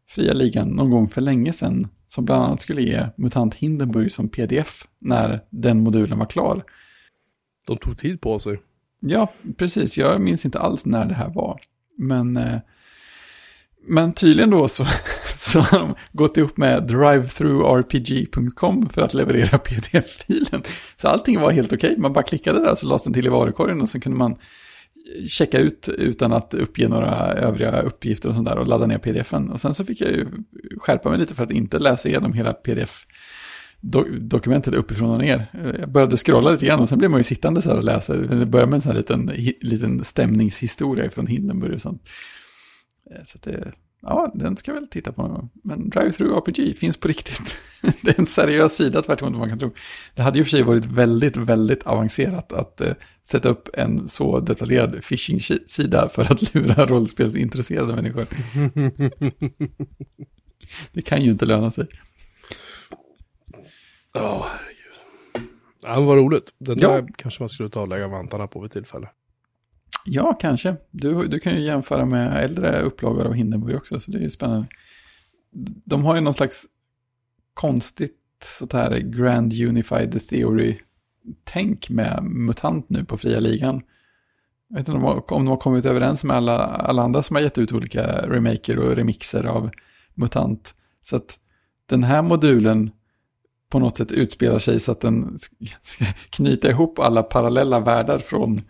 Fria 0.08 0.32
Ligan 0.32 0.68
någon 0.68 0.90
gång 0.90 1.08
för 1.08 1.20
länge 1.20 1.52
sedan. 1.52 1.88
Som 2.06 2.24
bland 2.24 2.44
annat 2.44 2.60
skulle 2.60 2.82
ge 2.82 3.06
MUTANT 3.16 3.54
Hindenburg 3.54 4.12
som 4.12 4.28
pdf 4.28 4.86
när 5.00 5.40
den 5.50 5.82
modulen 5.82 6.18
var 6.18 6.26
klar. 6.26 6.64
De 7.66 7.76
tog 7.76 7.98
tid 7.98 8.20
på 8.20 8.38
sig. 8.38 8.62
Ja, 9.00 9.32
precis. 9.56 9.98
Jag 9.98 10.20
minns 10.20 10.44
inte 10.44 10.58
alls 10.58 10.86
när 10.86 11.06
det 11.06 11.14
här 11.14 11.28
var. 11.28 11.60
Men, 11.98 12.36
eh, 12.36 12.58
men 13.86 14.12
tydligen 14.12 14.50
då 14.50 14.68
så, 14.68 14.86
så 15.36 15.60
har 15.60 15.78
de 15.78 15.94
gått 16.12 16.36
ihop 16.36 16.56
med 16.56 16.86
drivethroughrpg.com 16.86 18.88
för 18.88 19.02
att 19.02 19.14
leverera 19.14 19.58
pdf-filen. 19.58 20.62
Så 20.96 21.08
allting 21.08 21.40
var 21.40 21.50
helt 21.50 21.72
okej. 21.72 21.94
Man 21.98 22.12
bara 22.12 22.24
klickade 22.24 22.60
där 22.60 22.74
så 22.74 22.86
lades 22.86 23.04
den 23.04 23.12
till 23.12 23.26
i 23.26 23.28
varukorgen 23.28 23.82
och 23.82 23.90
så 23.90 24.00
kunde 24.00 24.18
man 24.18 24.36
checka 25.28 25.58
ut 25.58 25.88
utan 25.88 26.32
att 26.32 26.54
uppge 26.54 26.88
några 26.88 27.14
övriga 27.32 27.80
uppgifter 27.80 28.28
och 28.28 28.34
sånt 28.34 28.48
där 28.48 28.58
och 28.58 28.66
ladda 28.66 28.86
ner 28.86 28.98
pdf-en. 28.98 29.50
Och 29.50 29.60
sen 29.60 29.74
så 29.74 29.84
fick 29.84 30.00
jag 30.00 30.10
ju 30.10 30.26
skärpa 30.76 31.10
mig 31.10 31.18
lite 31.18 31.34
för 31.34 31.44
att 31.44 31.50
inte 31.50 31.78
läsa 31.78 32.08
igenom 32.08 32.32
hela 32.32 32.52
PDF-dokumentet 32.52 34.74
uppifrån 34.74 35.10
och 35.10 35.18
ner. 35.18 35.46
Jag 35.78 35.92
började 35.92 36.16
scrolla 36.16 36.50
lite 36.50 36.66
grann 36.66 36.80
och 36.80 36.88
sen 36.88 36.98
blev 36.98 37.10
man 37.10 37.20
ju 37.20 37.24
sittande 37.24 37.62
så 37.62 37.68
här 37.68 37.76
och 37.76 37.84
läser. 37.84 38.18
Det 38.18 38.46
började 38.46 38.70
med 38.70 38.76
en 38.76 38.82
sån 38.82 38.92
här 38.92 38.98
liten, 38.98 39.30
liten 39.60 40.04
stämningshistoria 40.04 41.10
från 41.10 41.26
Hindenburg 41.26 41.74
och 41.74 41.80
sånt. 41.80 42.02
Eh, 43.16 43.22
Så 43.24 43.38
att 43.38 43.42
det, 43.42 43.72
ja, 44.02 44.32
den 44.34 44.56
ska 44.56 44.70
jag 44.70 44.80
väl 44.80 44.88
titta 44.88 45.12
på 45.12 45.22
någon 45.22 45.34
gång. 45.34 45.50
Men 45.64 45.90
Drive-Through 45.90 46.36
RPG 46.36 46.76
finns 46.76 46.96
på 46.96 47.08
riktigt. 47.08 47.56
det 48.02 48.10
är 48.10 48.20
en 48.20 48.26
seriös 48.26 48.76
sida 48.76 49.02
tvärtom 49.02 49.32
vad 49.32 49.40
man 49.40 49.48
kan 49.48 49.58
tro. 49.58 49.74
Det 50.14 50.22
hade 50.22 50.38
ju 50.38 50.44
för 50.44 50.50
sig 50.50 50.62
varit 50.62 50.84
väldigt, 50.84 51.36
väldigt 51.36 51.82
avancerat 51.82 52.52
att 52.52 52.80
eh, 52.80 52.92
sätta 53.24 53.48
upp 53.48 53.68
en 53.74 54.08
så 54.08 54.40
detaljerad 54.40 55.04
phishing-sida 55.04 56.08
för 56.08 56.22
att 56.32 56.42
lura 56.54 56.86
rollspelsintresserade 56.86 57.94
människor. 57.96 58.22
det 60.92 61.02
kan 61.02 61.22
ju 61.22 61.30
inte 61.30 61.46
löna 61.46 61.70
sig. 61.70 61.86
Ja, 64.14 64.38
oh, 64.38 64.46
herregud. 64.46 65.48
Ja, 65.82 66.00
vad 66.00 66.16
roligt. 66.16 66.54
Den 66.58 66.78
Ja. 66.78 66.88
där 66.90 67.08
kanske 67.18 67.42
man 67.42 67.48
skulle 67.48 67.68
ta 67.70 67.80
och 67.80 67.88
lägga 67.88 68.08
vantarna 68.08 68.46
på 68.46 68.60
vid 68.60 68.70
tillfälle. 68.70 69.08
Ja, 70.04 70.38
kanske. 70.40 70.76
Du, 70.90 71.28
du 71.28 71.40
kan 71.40 71.54
ju 71.54 71.60
jämföra 71.60 72.04
med 72.04 72.44
äldre 72.44 72.80
upplagor 72.80 73.26
av 73.26 73.32
Hindenburg 73.32 73.76
också, 73.76 74.00
så 74.00 74.10
det 74.10 74.18
är 74.18 74.22
ju 74.22 74.30
spännande. 74.30 74.68
De 75.84 76.04
har 76.04 76.14
ju 76.14 76.20
någon 76.20 76.34
slags 76.34 76.66
konstigt 77.54 78.18
sånt 78.44 78.72
här 78.72 78.98
Grand 78.98 79.52
Unified 79.52 80.20
Theory-tänk 80.28 81.90
med 81.90 82.22
MUTANT 82.22 82.88
nu 82.88 83.04
på 83.04 83.18
fria 83.18 83.40
ligan. 83.40 83.82
Jag 84.68 84.76
vet 84.76 84.88
inte 84.88 84.92
om 84.92 85.02
de 85.02 85.06
har, 85.06 85.32
om 85.32 85.44
de 85.44 85.48
har 85.48 85.56
kommit 85.56 85.84
överens 85.84 86.24
med 86.24 86.36
alla, 86.36 86.58
alla 86.58 87.02
andra 87.02 87.22
som 87.22 87.36
har 87.36 87.42
gett 87.42 87.58
ut 87.58 87.72
olika 87.72 88.02
remaker 88.06 88.78
och 88.78 88.96
remixer 88.96 89.44
av 89.44 89.70
MUTANT. 90.14 90.74
Så 91.02 91.16
att 91.16 91.38
den 91.86 92.04
här 92.04 92.22
modulen 92.22 92.90
på 93.70 93.78
något 93.78 93.96
sätt 93.96 94.12
utspelar 94.12 94.58
sig 94.58 94.80
så 94.80 94.92
att 94.92 95.00
den 95.00 95.38
ska 95.82 96.04
knyta 96.30 96.70
ihop 96.70 96.98
alla 96.98 97.22
parallella 97.22 97.80
världar 97.80 98.18
från 98.18 98.62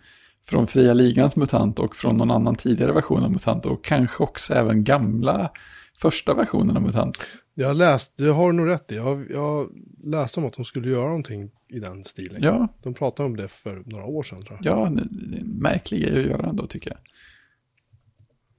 från 0.45 0.67
fria 0.67 0.93
ligans 0.93 1.35
MUTANT 1.35 1.79
och 1.79 1.95
från 1.95 2.17
någon 2.17 2.31
annan 2.31 2.55
tidigare 2.55 2.91
version 2.91 3.23
av 3.23 3.31
MUTANT 3.31 3.65
och 3.65 3.83
kanske 3.83 4.23
också 4.23 4.53
även 4.53 4.83
gamla 4.83 5.51
första 5.97 6.33
versionen 6.33 6.77
av 6.77 6.83
MUTANT. 6.83 7.17
Jag 7.53 7.67
har 7.67 7.73
läst, 7.73 8.13
det 8.17 8.27
har 8.29 8.51
du 8.51 8.57
nog 8.57 8.67
rätt 8.67 8.91
i. 8.91 8.95
Jag, 8.95 9.31
jag 9.31 9.69
läste 10.03 10.39
om 10.39 10.45
att 10.45 10.53
de 10.53 10.65
skulle 10.65 10.89
göra 10.89 11.05
någonting 11.07 11.51
i 11.69 11.79
den 11.79 12.03
stilen. 12.03 12.43
Ja, 12.43 12.67
De 12.83 12.93
pratade 12.93 13.27
om 13.27 13.35
det 13.35 13.47
för 13.47 13.83
några 13.85 14.05
år 14.05 14.23
sedan 14.23 14.41
tror 14.43 14.59
jag. 14.61 14.77
ja, 14.77 14.89
det 14.89 15.37
är 15.37 15.41
en 15.41 15.47
märklig 15.47 16.01
grej 16.01 16.23
att 16.23 16.29
göra 16.31 16.49
ändå 16.49 16.67
tycker 16.67 16.89
jag. 16.89 16.99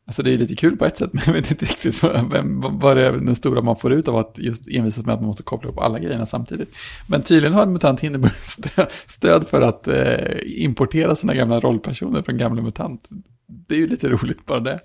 Alltså 0.07 0.23
det 0.23 0.33
är 0.33 0.39
lite 0.39 0.57
kul 0.57 0.77
på 0.77 0.85
ett 0.85 0.97
sätt, 0.97 1.11
men 1.13 1.23
jag 1.27 1.33
vet 1.33 1.51
inte 1.51 1.65
riktigt 1.65 2.03
vad, 2.03 2.33
vem, 2.33 2.61
vad 2.61 2.97
det 2.97 3.07
är 3.07 3.13
den 3.13 3.37
stora 3.37 3.63
man 3.63 3.77
får 3.77 3.93
ut 3.93 4.09
av 4.09 4.17
att 4.17 4.39
just 4.39 4.69
envisas 4.69 5.07
med 5.07 5.15
att 5.15 5.21
man 5.21 5.27
måste 5.27 5.43
koppla 5.43 5.71
upp 5.71 5.79
alla 5.79 5.99
grejerna 5.99 6.27
samtidigt. 6.27 6.77
Men 7.09 7.23
tydligen 7.23 7.55
har 7.55 7.67
MUTANT 7.67 8.01
Hindenburg 8.01 8.33
stö- 8.43 8.91
stöd 9.07 9.49
för 9.49 9.61
att 9.61 9.89
eh, 9.89 10.39
importera 10.45 11.17
sina 11.17 11.35
gamla 11.35 11.61
rollpersoner 11.61 12.23
från 12.23 12.39
gamla 12.39 12.63
MUTANT. 12.63 13.09
Det 13.47 13.75
är 13.75 13.79
ju 13.79 13.87
lite 13.87 14.09
roligt 14.09 14.47
bara 14.47 14.61
det. 14.61 14.81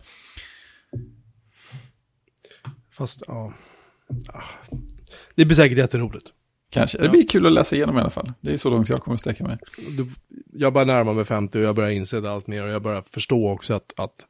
Fast, 2.92 3.24
ja. 3.28 3.54
Det 5.36 5.46
blir 5.46 5.56
säkert 5.56 5.78
jätteroligt. 5.78 6.28
Kanske. 6.72 6.98
Det 6.98 7.10
blir 7.10 7.28
kul 7.28 7.46
att 7.46 7.52
läsa 7.52 7.76
igenom 7.76 7.98
i 7.98 8.00
alla 8.00 8.10
fall. 8.10 8.34
Det 8.42 8.54
är 8.54 8.58
så 8.58 8.70
långt 8.70 8.90
jag 8.90 9.02
kommer 9.02 9.16
att 9.16 9.22
sträcka 9.22 9.44
mig. 9.44 9.58
Jag 10.54 10.74
börjar 10.74 10.86
närma 10.86 11.14
mig 11.14 11.26
50 11.26 11.58
och 11.58 11.64
jag 11.64 11.76
börjar 11.76 11.90
inse 11.90 12.22
det 12.22 12.32
allt 12.32 12.48
mer 12.48 12.64
och 12.64 12.70
jag 12.70 12.82
börjar 12.82 13.04
förstå 13.12 13.50
också 13.50 13.74
att, 13.74 13.94
att 13.98 14.26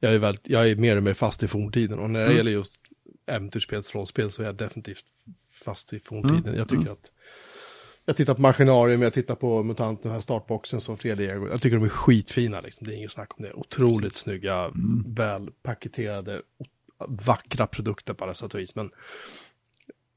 jag, 0.00 0.14
är 0.14 0.18
väldigt, 0.18 0.48
jag 0.48 0.70
är 0.70 0.76
mer 0.76 0.96
och 0.96 1.02
mer 1.02 1.14
fast 1.14 1.42
i 1.42 1.48
forntiden. 1.48 1.98
Och 1.98 2.10
när 2.10 2.20
det 2.20 2.24
Mm. 2.26 2.36
gäller 2.36 2.50
just 2.52 2.74
äventyrsspelsrollspel 3.26 4.32
så 4.32 4.42
är 4.42 4.46
jag 4.46 4.54
definitivt 4.56 5.04
fast 5.64 5.92
i 5.92 6.00
forntiden. 6.00 6.44
Mm, 6.44 6.58
Jag 6.58 6.68
tycker 6.68 6.82
mm. 6.82 6.92
att 6.92 7.12
jag 8.04 8.16
tittar 8.16 8.34
på 8.34 8.40
Maskinarium, 8.42 9.02
jag 9.02 9.12
tittar 9.14 9.34
på 9.34 9.62
MUTANT, 9.62 10.02
den 10.02 10.12
här 10.12 10.20
startboxen 10.20 10.80
som 10.80 10.96
3D. 10.96 11.48
Jag 11.50 11.62
tycker 11.62 11.76
de 11.76 11.84
är 11.84 11.88
skitfina, 11.88 12.60
liksom. 12.60 12.86
det 12.86 12.94
är 12.94 12.96
inget 12.96 13.12
snack 13.12 13.38
om 13.38 13.44
det. 13.44 13.52
Otroligt 13.52 14.14
snygga, 14.14 14.54
Mm. 14.64 15.04
välpaketerade, 15.14 16.42
vackra 17.08 17.66
produkter 17.66 18.14
på 18.14 18.24
alla 18.24 18.34
sätt 18.34 18.54
och 18.54 18.60
vis. 18.60 18.74
Men 18.74 18.90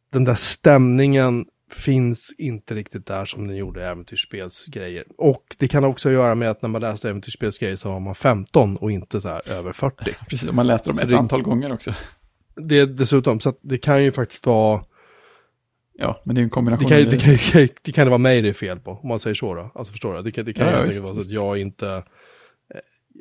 den 0.09 0.23
där 0.23 0.35
stämningen 0.35 1.45
finns 1.73 2.31
inte 2.37 2.75
riktigt 2.75 3.05
där 3.05 3.25
som 3.25 3.47
den 3.47 3.57
gjorde 3.57 3.81
i 3.81 3.83
äventyrsspelsgrejer. 3.83 5.03
Och 5.17 5.55
det 5.57 5.67
kan 5.67 5.83
också 5.83 6.11
göra 6.11 6.35
med 6.35 6.49
att 6.49 6.61
när 6.61 6.69
man 6.69 6.81
läste 6.81 7.09
äventyrsspelsgrejer 7.09 7.75
så 7.75 7.89
var 7.91 7.99
man 7.99 8.15
15 8.15 8.77
och 8.77 8.91
inte 8.91 9.21
så 9.21 9.27
här 9.27 9.49
över 9.51 9.71
40. 9.73 9.95
Precis, 10.29 10.49
och 10.49 10.55
man 10.55 10.67
läste 10.67 10.89
dem 10.89 10.97
Så 10.97 11.03
ett 11.03 11.09
det- 11.09 11.17
antal 11.17 11.41
gånger 11.41 11.73
också. 11.73 11.93
Det 12.55 12.85
dessutom, 12.85 13.39
så 13.39 13.53
det 13.61 13.77
kan 13.77 14.03
ju 14.03 14.11
faktiskt 14.11 14.45
vara, 14.45 14.81
Ja, 15.93 16.21
men 16.25 16.35
det 16.35 16.39
är 16.39 16.43
en 16.43 16.47
det 16.49 16.53
kombination. 16.53 16.87
kan, 16.89 16.97
det 17.09 17.17
kan, 17.17 17.67
det 17.81 17.91
kan 17.91 18.05
det 18.05 18.09
vara 18.09 18.17
mig 18.17 18.41
det 18.41 18.49
är 18.49 18.53
fel 18.53 18.79
på, 18.79 18.91
om 18.91 19.07
man 19.07 19.19
säger 19.19 19.33
så 19.33 19.53
då. 19.55 19.71
Alltså 19.75 19.91
förstår 19.91 20.13
du? 20.15 20.21
Det 20.21 20.31
kan, 20.31 20.45
det 20.45 20.53
kan 20.53 20.67
Ja, 20.67 20.85
ju 20.85 20.91
ja, 20.93 21.01
vara 21.01 21.13
så 21.13 21.19
att 21.19 21.29
jag 21.29 21.57
inte, 21.57 22.03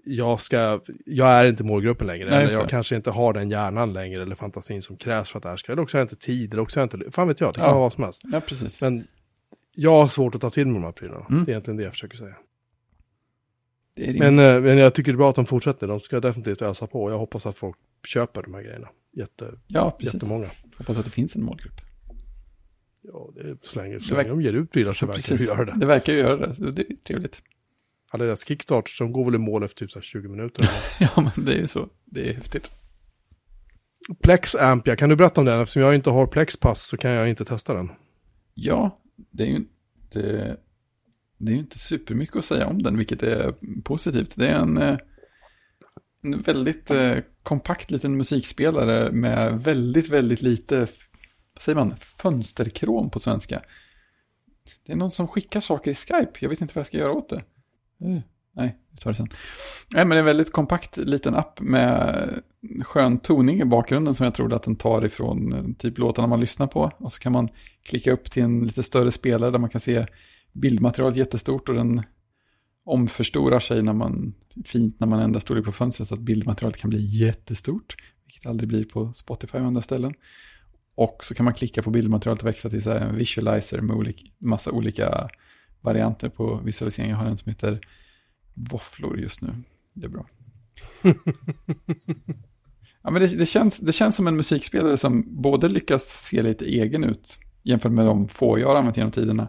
jag 0.04 0.40
ska, 0.40 0.80
jag 1.06 1.28
är 1.28 1.48
inte 1.48 1.64
målgruppen 1.64 2.06
längre. 2.06 2.30
Nej, 2.30 2.38
eller 2.44 2.52
jag 2.52 2.64
det. 2.64 2.68
kanske 2.70 2.96
inte 2.96 3.10
har 3.10 3.32
den 3.32 3.50
hjärnan 3.50 3.92
längre 3.92 4.22
eller 4.22 4.34
fantasin 4.34 4.82
som 4.82 4.96
krävs 4.96 5.30
för 5.30 5.38
att 5.38 5.42
det 5.42 5.48
här 5.48 5.56
ska, 5.56 5.72
eller 5.72 5.82
också 5.82 5.96
har 5.96 6.00
jag 6.00 6.04
inte 6.04 6.16
tid, 6.26 6.52
eller 6.52 6.62
också 6.62 6.80
har 6.80 6.88
jag 6.92 7.00
inte, 7.00 7.10
fan 7.10 7.28
vet 7.28 7.40
jag, 7.40 7.50
det 7.52 7.56
kan 7.58 7.64
Ja. 7.64 7.70
vara 7.70 7.80
vad 7.80 7.92
som 7.92 8.04
helst. 8.04 8.20
Ja, 8.32 8.40
precis. 8.40 8.80
Men 8.80 9.06
jag 9.74 9.90
har 9.90 10.08
svårt 10.08 10.34
att 10.34 10.40
ta 10.40 10.50
till 10.50 10.66
mig 10.66 10.74
de 10.74 10.84
här 10.84 10.92
prylarna. 10.92 11.26
Mm. 11.30 11.44
Det 11.44 11.50
är 11.50 11.52
egentligen 11.52 11.76
det 11.76 11.82
jag 11.82 11.92
försöker 11.92 12.16
säga. 12.16 12.36
Det 13.96 14.18
Men, 14.18 14.38
eh, 14.38 14.60
men 14.60 14.78
jag 14.78 14.94
tycker 14.94 15.12
det 15.12 15.16
är 15.16 15.18
bra 15.18 15.30
att 15.30 15.36
de 15.36 15.46
fortsätter. 15.46 15.86
De 15.86 16.00
ska 16.00 16.20
definitivt 16.20 16.62
ösa 16.62 16.86
på. 16.86 17.10
Jag 17.10 17.18
hoppas 17.18 17.46
att 17.46 17.58
folk 17.58 17.76
köper 18.06 18.42
de 18.42 18.54
här 18.54 18.62
grejerna. 18.62 18.88
Jätte, 19.12 19.50
ja, 19.66 19.96
precis. 19.98 20.14
jättemånga. 20.14 20.46
Hoppas 20.78 20.98
att 20.98 21.04
det 21.04 21.10
finns 21.10 21.36
en 21.36 21.42
målgrupp. 21.44 21.80
Ja, 23.02 23.30
det 23.34 23.40
är, 23.40 23.56
så 23.62 23.78
länge, 23.82 24.00
så 24.00 24.14
Det 24.14 24.16
länge 24.22 24.28
de 24.30 24.42
ger 24.42 24.52
ut 24.52 24.72
prylar 24.72 24.92
så 24.92 25.06
verkar 25.06 25.16
precis. 25.16 25.40
de 25.40 25.44
göra 25.54 25.64
det. 25.64 25.74
Det 25.76 25.86
verkar 25.86 26.12
ju 26.12 26.18
göra 26.18 26.36
det. 26.36 26.70
Det 26.70 26.82
är 26.82 26.96
trevligt. 27.04 27.42
Alla 28.12 28.24
deras 28.24 28.44
kickstarts, 28.44 28.98
de 28.98 29.12
går 29.12 29.24
väl 29.24 29.34
i 29.34 29.38
mål 29.38 29.62
efter 29.62 29.78
typ 29.78 29.92
så 29.92 29.98
här 29.98 30.04
20 30.04 30.28
minuter. 30.28 30.70
Ja, 31.00 31.10
men 31.16 31.44
det 31.44 31.52
är 31.52 31.58
ju 31.58 31.66
så. 31.66 31.88
Det 32.04 32.30
är 32.30 32.34
häftigt. 32.34 32.72
Plex 34.22 34.54
Ampia, 34.54 34.96
kan 34.96 35.08
du 35.08 35.16
berätta 35.16 35.40
om 35.40 35.44
den? 35.44 35.60
Eftersom 35.60 35.82
jag 35.82 35.94
inte 35.94 36.10
har 36.10 36.26
Plex 36.26 36.56
Pass 36.56 36.82
så 36.82 36.96
kan 36.96 37.10
jag 37.10 37.28
inte 37.28 37.44
testa 37.44 37.74
den. 37.74 37.90
Ja, 38.54 39.00
det 39.30 39.42
är 39.42 39.46
ju 39.46 39.56
inte, 39.56 40.56
det 41.38 41.52
är 41.52 41.56
inte 41.56 41.78
supermycket 41.78 42.36
att 42.36 42.44
säga 42.44 42.66
om 42.66 42.82
den, 42.82 42.96
vilket 42.96 43.22
är 43.22 43.54
positivt. 43.84 44.36
Det 44.36 44.48
är 44.48 44.58
en, 44.58 44.78
eh, 44.78 44.98
en 46.22 46.42
väldigt 46.42 46.90
eh, 46.90 47.18
kompakt 47.42 47.90
liten 47.90 48.16
musikspelare 48.16 49.12
med 49.12 49.60
väldigt, 49.60 50.08
väldigt 50.08 50.42
lite, 50.42 50.78
vad 51.54 51.62
säger 51.62 51.76
man, 51.76 51.96
fönsterkrom 51.96 53.10
på 53.10 53.20
svenska. 53.20 53.62
Det 54.86 54.92
är 54.92 54.96
någon 54.96 55.10
som 55.10 55.28
skickar 55.28 55.60
saker 55.60 55.90
i 55.90 55.94
Skype, 55.94 56.32
jag 56.40 56.48
vet 56.48 56.60
inte 56.60 56.74
vad 56.74 56.80
jag 56.80 56.86
ska 56.86 56.98
göra 56.98 57.12
åt 57.12 57.28
det. 57.28 57.42
Mm. 58.00 58.20
Nej, 58.52 58.76
vi 58.90 58.96
tar 58.96 59.10
det 59.10 59.16
sen. 59.16 59.28
Nej, 59.94 60.04
men 60.04 60.08
det 60.08 60.16
är 60.16 60.18
en 60.18 60.24
väldigt 60.24 60.52
kompakt 60.52 60.96
liten 60.96 61.34
app 61.34 61.60
med 61.60 62.28
skön 62.82 63.18
toning 63.18 63.60
i 63.60 63.64
bakgrunden 63.64 64.14
som 64.14 64.24
jag 64.24 64.34
trodde 64.34 64.56
att 64.56 64.62
den 64.62 64.76
tar 64.76 65.04
ifrån 65.04 65.52
eh, 65.52 65.64
typ 65.78 65.98
låtarna 65.98 66.28
man 66.28 66.40
lyssnar 66.40 66.66
på. 66.66 66.90
Och 66.96 67.12
så 67.12 67.20
kan 67.20 67.32
man 67.32 67.48
klicka 67.82 68.12
upp 68.12 68.30
till 68.30 68.42
en 68.42 68.62
lite 68.62 68.82
större 68.82 69.10
spelare 69.10 69.50
där 69.50 69.58
man 69.58 69.70
kan 69.70 69.80
se 69.80 70.06
bildmaterialet 70.52 71.16
jättestort 71.16 71.68
och 71.68 71.74
den 71.74 72.02
omförstorar 72.84 73.60
sig 73.60 73.82
när 73.82 73.92
man, 73.92 74.34
fint 74.64 75.00
när 75.00 75.06
man 75.06 75.20
ändrar 75.20 75.40
storlek 75.40 75.64
på 75.64 75.72
fönstret 75.72 76.08
så 76.08 76.14
att 76.14 76.20
bildmaterialet 76.20 76.76
kan 76.76 76.90
bli 76.90 77.00
jättestort, 77.00 77.96
vilket 78.24 78.46
aldrig 78.46 78.68
blir 78.68 78.84
på 78.84 79.12
Spotify 79.12 79.58
och 79.58 79.64
andra 79.64 79.82
ställen. 79.82 80.14
Och 80.94 81.24
så 81.24 81.34
kan 81.34 81.44
man 81.44 81.54
klicka 81.54 81.82
på 81.82 81.90
bildmaterialet 81.90 82.42
och 82.42 82.48
växa 82.48 82.70
till 82.70 82.82
så 82.82 82.90
här 82.90 83.00
en 83.00 83.16
visualizer 83.16 83.80
med 83.80 83.96
olika, 83.96 84.26
massa 84.38 84.70
olika 84.70 85.28
varianter 85.80 86.28
på 86.28 86.60
visualisering. 86.64 87.10
Jag 87.10 87.16
har 87.16 87.26
en 87.26 87.36
som 87.36 87.50
heter 87.50 87.80
våfflor 88.54 89.18
just 89.18 89.42
nu. 89.42 89.54
Det 89.92 90.06
är 90.06 90.10
bra. 90.10 90.26
ja, 93.02 93.10
men 93.10 93.22
det, 93.22 93.26
det, 93.26 93.46
känns, 93.46 93.78
det 93.78 93.92
känns 93.92 94.16
som 94.16 94.26
en 94.26 94.36
musikspelare 94.36 94.96
som 94.96 95.24
både 95.42 95.68
lyckas 95.68 96.02
se 96.02 96.42
lite 96.42 96.64
egen 96.64 97.04
ut 97.04 97.38
jämfört 97.62 97.92
med 97.92 98.06
de 98.06 98.28
få 98.28 98.58
jag 98.58 98.68
har 98.68 98.76
använt 98.76 98.96
genom 98.96 99.12
tiderna 99.12 99.48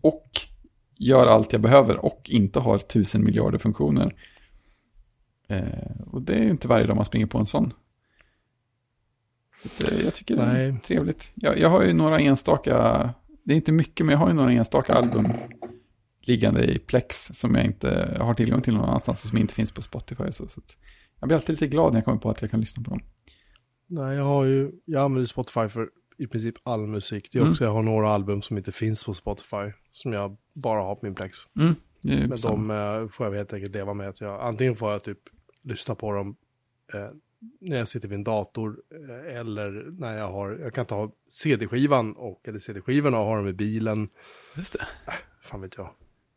och 0.00 0.40
gör 0.98 1.26
allt 1.26 1.52
jag 1.52 1.62
behöver 1.62 2.04
och 2.04 2.30
inte 2.30 2.60
har 2.60 2.78
tusen 2.78 3.24
miljarder 3.24 3.58
funktioner. 3.58 4.14
Eh, 5.48 6.00
och 6.06 6.22
det 6.22 6.34
är 6.34 6.42
ju 6.42 6.50
inte 6.50 6.68
varje 6.68 6.86
dag 6.86 6.96
man 6.96 7.04
springer 7.04 7.26
på 7.26 7.38
en 7.38 7.46
sån. 7.46 7.72
Eh, 9.64 10.00
jag 10.04 10.14
tycker 10.14 10.36
det 10.36 10.42
är 10.42 10.70
Nej. 10.70 10.80
trevligt. 10.80 11.30
Jag, 11.34 11.58
jag 11.58 11.70
har 11.70 11.82
ju 11.82 11.92
några 11.92 12.20
enstaka, 12.20 13.14
det 13.44 13.52
är 13.52 13.56
inte 13.56 13.72
mycket 13.72 14.06
men 14.06 14.12
jag 14.12 14.18
har 14.20 14.28
ju 14.28 14.34
några 14.34 14.52
enstaka 14.52 14.92
album 14.94 15.26
liggande 16.20 16.64
i 16.64 16.78
Plex 16.78 17.16
som 17.34 17.54
jag 17.54 17.64
inte 17.64 18.16
har 18.20 18.34
tillgång 18.34 18.62
till 18.62 18.74
någon 18.74 18.84
annanstans 18.84 19.22
och 19.24 19.28
som 19.28 19.38
inte 19.38 19.54
finns 19.54 19.72
på 19.72 19.82
Spotify. 19.82 20.32
Så, 20.32 20.48
så 20.48 20.60
jag 21.20 21.28
blir 21.28 21.36
alltid 21.36 21.50
lite 21.52 21.66
glad 21.66 21.92
när 21.92 21.98
jag 22.00 22.04
kommer 22.04 22.18
på 22.18 22.30
att 22.30 22.42
jag 22.42 22.50
kan 22.50 22.60
lyssna 22.60 22.82
på 22.82 22.90
dem. 22.90 23.00
Nej, 23.86 24.16
jag 24.16 24.24
har 24.24 24.44
ju, 24.44 24.72
jag 24.84 25.02
använder 25.04 25.26
Spotify 25.26 25.68
för 25.68 25.90
i 26.18 26.26
princip 26.26 26.54
all 26.62 26.86
musik. 26.86 27.28
Det 27.32 27.38
är 27.38 27.40
Mm. 27.40 27.50
också, 27.52 27.64
jag 27.64 27.72
har 27.72 27.82
några 27.82 28.10
album 28.10 28.42
som 28.42 28.56
inte 28.58 28.72
finns 28.72 29.04
på 29.04 29.14
Spotify. 29.14 29.72
Som 29.90 30.12
jag 30.12 30.36
bara 30.54 30.80
har 30.80 30.94
på 30.94 31.06
min 31.06 31.14
Plex. 31.14 31.38
Mm, 31.60 31.74
Men 32.02 32.38
de 32.42 32.70
eh, 32.70 33.08
får 33.08 33.26
jag 33.26 33.34
helt 33.34 33.52
enkelt 33.52 33.74
leva 33.74 33.94
med 33.94 34.08
att 34.08 34.20
jag, 34.20 34.40
antingen 34.40 34.76
får 34.76 34.92
jag 34.92 35.04
typ 35.04 35.18
lyssna 35.62 35.94
på 35.94 36.12
dem 36.12 36.36
eh, 36.94 37.08
när 37.60 37.76
jag 37.76 37.88
sitter 37.88 38.08
vid 38.08 38.18
en 38.18 38.24
dator 38.24 38.82
eh, 38.90 39.36
eller 39.38 39.86
när 39.98 40.18
jag 40.18 40.32
har, 40.32 40.50
jag 40.50 40.74
kan 40.74 40.86
ta 40.86 41.10
CD-skivan 41.28 42.12
och, 42.16 42.48
eller 42.48 42.58
CD-skivorna 42.58 43.18
och 43.18 43.26
ha 43.26 43.36
dem 43.36 43.48
i 43.48 43.52
bilen. 43.52 44.08
Just 44.56 44.72
det. 44.72 44.86
Fan 45.42 45.60
vet 45.60 45.76
jag. 45.76 45.90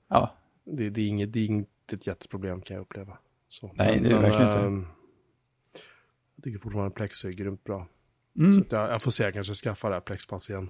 Ja, 0.10 0.36
Det, 0.66 0.90
det, 0.90 1.02
är, 1.02 1.08
inget, 1.08 1.34
det 1.34 1.40
är 1.40 1.46
inte 1.46 1.70
ett 1.96 2.08
jätteproblem 2.08 2.62
kan 2.62 2.76
jag 2.76 2.82
uppleva. 2.82 3.18
Så, 3.48 3.72
Nej, 3.76 4.00
det 4.00 4.10
är 4.10 4.14
det 4.14 4.20
verkligen 4.20 4.48
inte. 4.48 4.60
ehm, 4.60 4.86
tycker 6.44 6.60
fortfarande 6.60 6.96
Plex 6.96 7.26
är 7.26 7.30
grymt 7.30 7.64
bra. 7.64 7.88
Mm. 8.40 8.54
Så 8.54 8.64
jag, 8.70 8.92
jag 8.92 9.02
får 9.02 9.12
se, 9.12 9.24
jag 9.24 9.34
kanske 9.34 9.54
skaffar 9.54 9.90
det 9.90 9.96
här 9.96 10.02
Plexpass 10.02 10.50
igen. 10.50 10.70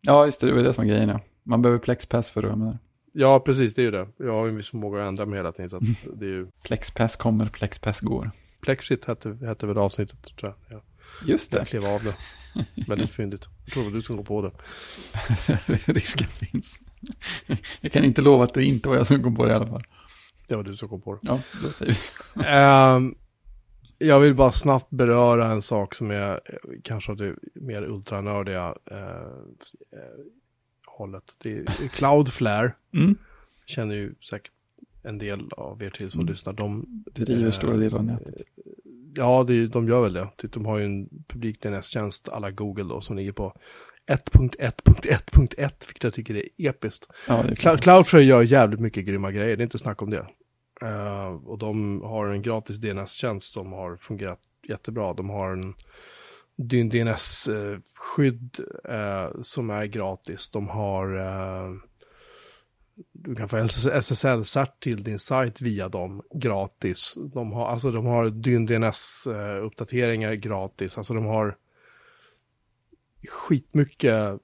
Ja, 0.00 0.24
just 0.24 0.40
det, 0.40 0.46
det 0.46 0.52
var 0.52 0.62
det 0.62 0.72
som 0.72 0.84
var 0.84 0.88
grejen. 0.88 1.08
Ja. 1.08 1.20
Man 1.42 1.62
behöver 1.62 1.78
Plexpass 1.78 2.30
för 2.30 2.42
vara 2.42 2.56
med. 2.56 2.78
Ja, 3.12 3.40
precis, 3.40 3.74
det 3.74 3.82
är 3.82 3.84
ju 3.84 3.90
det. 3.90 4.08
Jag 4.16 4.32
har 4.32 4.44
ju 4.44 4.50
en 4.50 4.56
viss 4.56 4.70
förmåga 4.70 5.02
att 5.02 5.08
ändra 5.08 5.26
mig 5.26 5.38
hela 5.38 5.52
tiden. 5.52 5.68
Så 5.70 5.76
att 5.76 5.82
det 6.18 6.24
är 6.26 6.30
ju... 6.30 6.46
Plexpass 6.62 7.16
kommer, 7.16 7.46
Plexpass 7.46 8.00
går. 8.00 8.30
Plexit 8.64 9.04
hette, 9.04 9.38
hette 9.46 9.66
väl 9.66 9.78
avsnittet, 9.78 10.36
tror 10.36 10.54
jag. 10.68 10.80
Just 11.26 11.52
Jag 11.52 11.62
det, 11.62 11.66
klev 11.66 11.84
av 11.86 12.04
det. 12.04 12.14
Väldigt 12.88 13.10
fyndigt. 13.10 13.48
Jag 13.64 13.74
tror 13.74 13.90
du 13.90 14.02
som 14.02 14.16
går 14.16 14.24
på 14.24 14.42
det. 14.42 14.52
risken 15.92 16.26
finns. 16.26 16.80
Jag 17.80 17.92
kan 17.92 18.04
inte 18.04 18.22
lova 18.22 18.44
att 18.44 18.54
det 18.54 18.64
inte 18.64 18.88
var 18.88 18.96
jag 18.96 19.06
som 19.06 19.22
kom 19.22 19.34
på 19.36 19.44
det 19.44 19.50
i 19.52 19.54
alla 19.54 19.66
fall. 19.66 19.82
Det 20.48 20.56
var 20.56 20.62
du 20.62 20.76
som 20.76 20.88
kom 20.88 21.00
på 21.00 21.14
det. 21.14 21.20
Ja, 21.22 21.40
då 21.62 21.70
säger 21.70 21.96
vi. 22.34 22.42
Ehm, 22.46 23.14
jag 23.98 24.20
vill 24.20 24.34
bara 24.34 24.52
snabbt 24.52 24.90
beröra 24.90 25.46
en 25.46 25.62
sak 25.62 25.94
som 25.94 26.10
är 26.10 26.30
eh, 26.32 26.56
kanske 26.82 27.14
det 27.14 27.34
mer 27.54 27.82
ultranördiga 27.82 28.68
uh, 28.92 29.98
hållet. 30.86 31.36
Det 31.38 31.50
är 31.58 31.88
Cloudflare. 31.88 32.74
Mm. 32.94 33.16
Känner 33.66 33.94
ju 33.94 34.14
säkert 34.30 34.52
en 35.02 35.18
del 35.18 35.48
av 35.56 35.82
er 35.82 35.90
till 35.90 36.10
som 36.10 36.20
Mm. 36.20 36.32
lyssnar. 36.32 36.52
De, 36.52 36.86
driver 37.14 37.44
Eh, 37.44 37.50
stora 37.50 37.76
delar 37.76 37.98
av 37.98 38.04
nätet. 38.04 38.34
Ja, 39.16 39.44
det, 39.46 39.66
de 39.66 39.88
gör 39.88 40.02
väl 40.02 40.12
det. 40.12 40.28
Typ, 40.36 40.52
De 40.52 40.66
har 40.66 40.78
ju 40.78 40.84
en 40.84 41.08
publik 41.28 41.62
DNS-tjänst 41.62 42.28
alla 42.28 42.50
Google 42.50 42.84
då 42.84 43.00
som 43.00 43.16
ligger 43.16 43.32
på 43.32 43.56
1.1.1.1 44.06 45.70
vilket 45.86 46.04
jag 46.04 46.14
tycker 46.14 46.36
är 46.36 46.48
episkt. 46.58 47.08
Ja, 47.28 47.42
det 47.42 47.66
är. 47.66 47.76
Cloudflare 47.76 48.24
gör 48.24 48.42
jävligt 48.42 48.80
mycket 48.80 49.04
grymma 49.04 49.30
grejer, 49.30 49.56
det 49.56 49.62
är 49.62 49.64
inte 49.64 49.78
snack 49.78 50.02
om 50.02 50.10
det. 50.10 50.26
Eh, 50.82 51.26
och 51.26 51.58
de 51.58 52.02
har 52.02 52.26
en 52.26 52.42
gratis 52.42 52.76
DNS-tjänst 52.76 53.52
som 53.52 53.72
har 53.72 53.96
fungerat 53.96 54.40
jättebra. 54.68 55.14
De 55.14 55.30
har 55.30 55.50
en 55.50 55.74
DNS-skydd 56.56 58.60
eh, 58.88 59.30
som 59.42 59.70
är 59.70 59.86
gratis. 59.86 60.50
De 60.50 60.68
har 60.68 61.16
eh, 61.16 61.70
du 63.12 63.34
kan 63.34 63.48
få 63.48 63.56
SSL-cert 63.56 64.80
till 64.82 65.02
din 65.04 65.18
sajt 65.18 65.60
via 65.60 65.88
dem 65.88 66.22
gratis. 66.34 67.14
De 67.34 67.52
har, 67.52 67.68
alltså 67.68 67.90
de 67.90 68.06
har 68.06 68.28
dyn 68.28 68.66
DNS-uppdateringar 68.66 70.34
gratis. 70.34 70.98
Alltså 70.98 71.14
de 71.14 71.24
har 71.24 71.56
skitmycket 73.28 74.40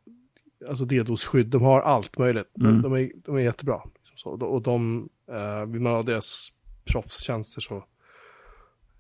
alltså 0.69 0.85
DDoS-skydd. 0.85 1.47
De 1.47 1.63
har 1.63 1.81
allt 1.81 2.19
möjligt. 2.19 2.51
De, 2.55 2.67
Mm. 2.67 2.83
de, 2.83 2.93
är, 2.93 3.11
de 3.25 3.37
är 3.37 3.41
jättebra. 3.41 3.81
Liksom 3.95 4.17
så. 4.17 4.47
Och 4.47 4.63
de, 4.63 5.09
eh, 5.33 5.67
vill 5.67 5.81
man 5.81 5.93
ha 5.93 6.03
deras 6.03 6.49
proffstjänster 6.85 7.61
så 7.61 7.77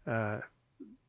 eh, 0.06 0.38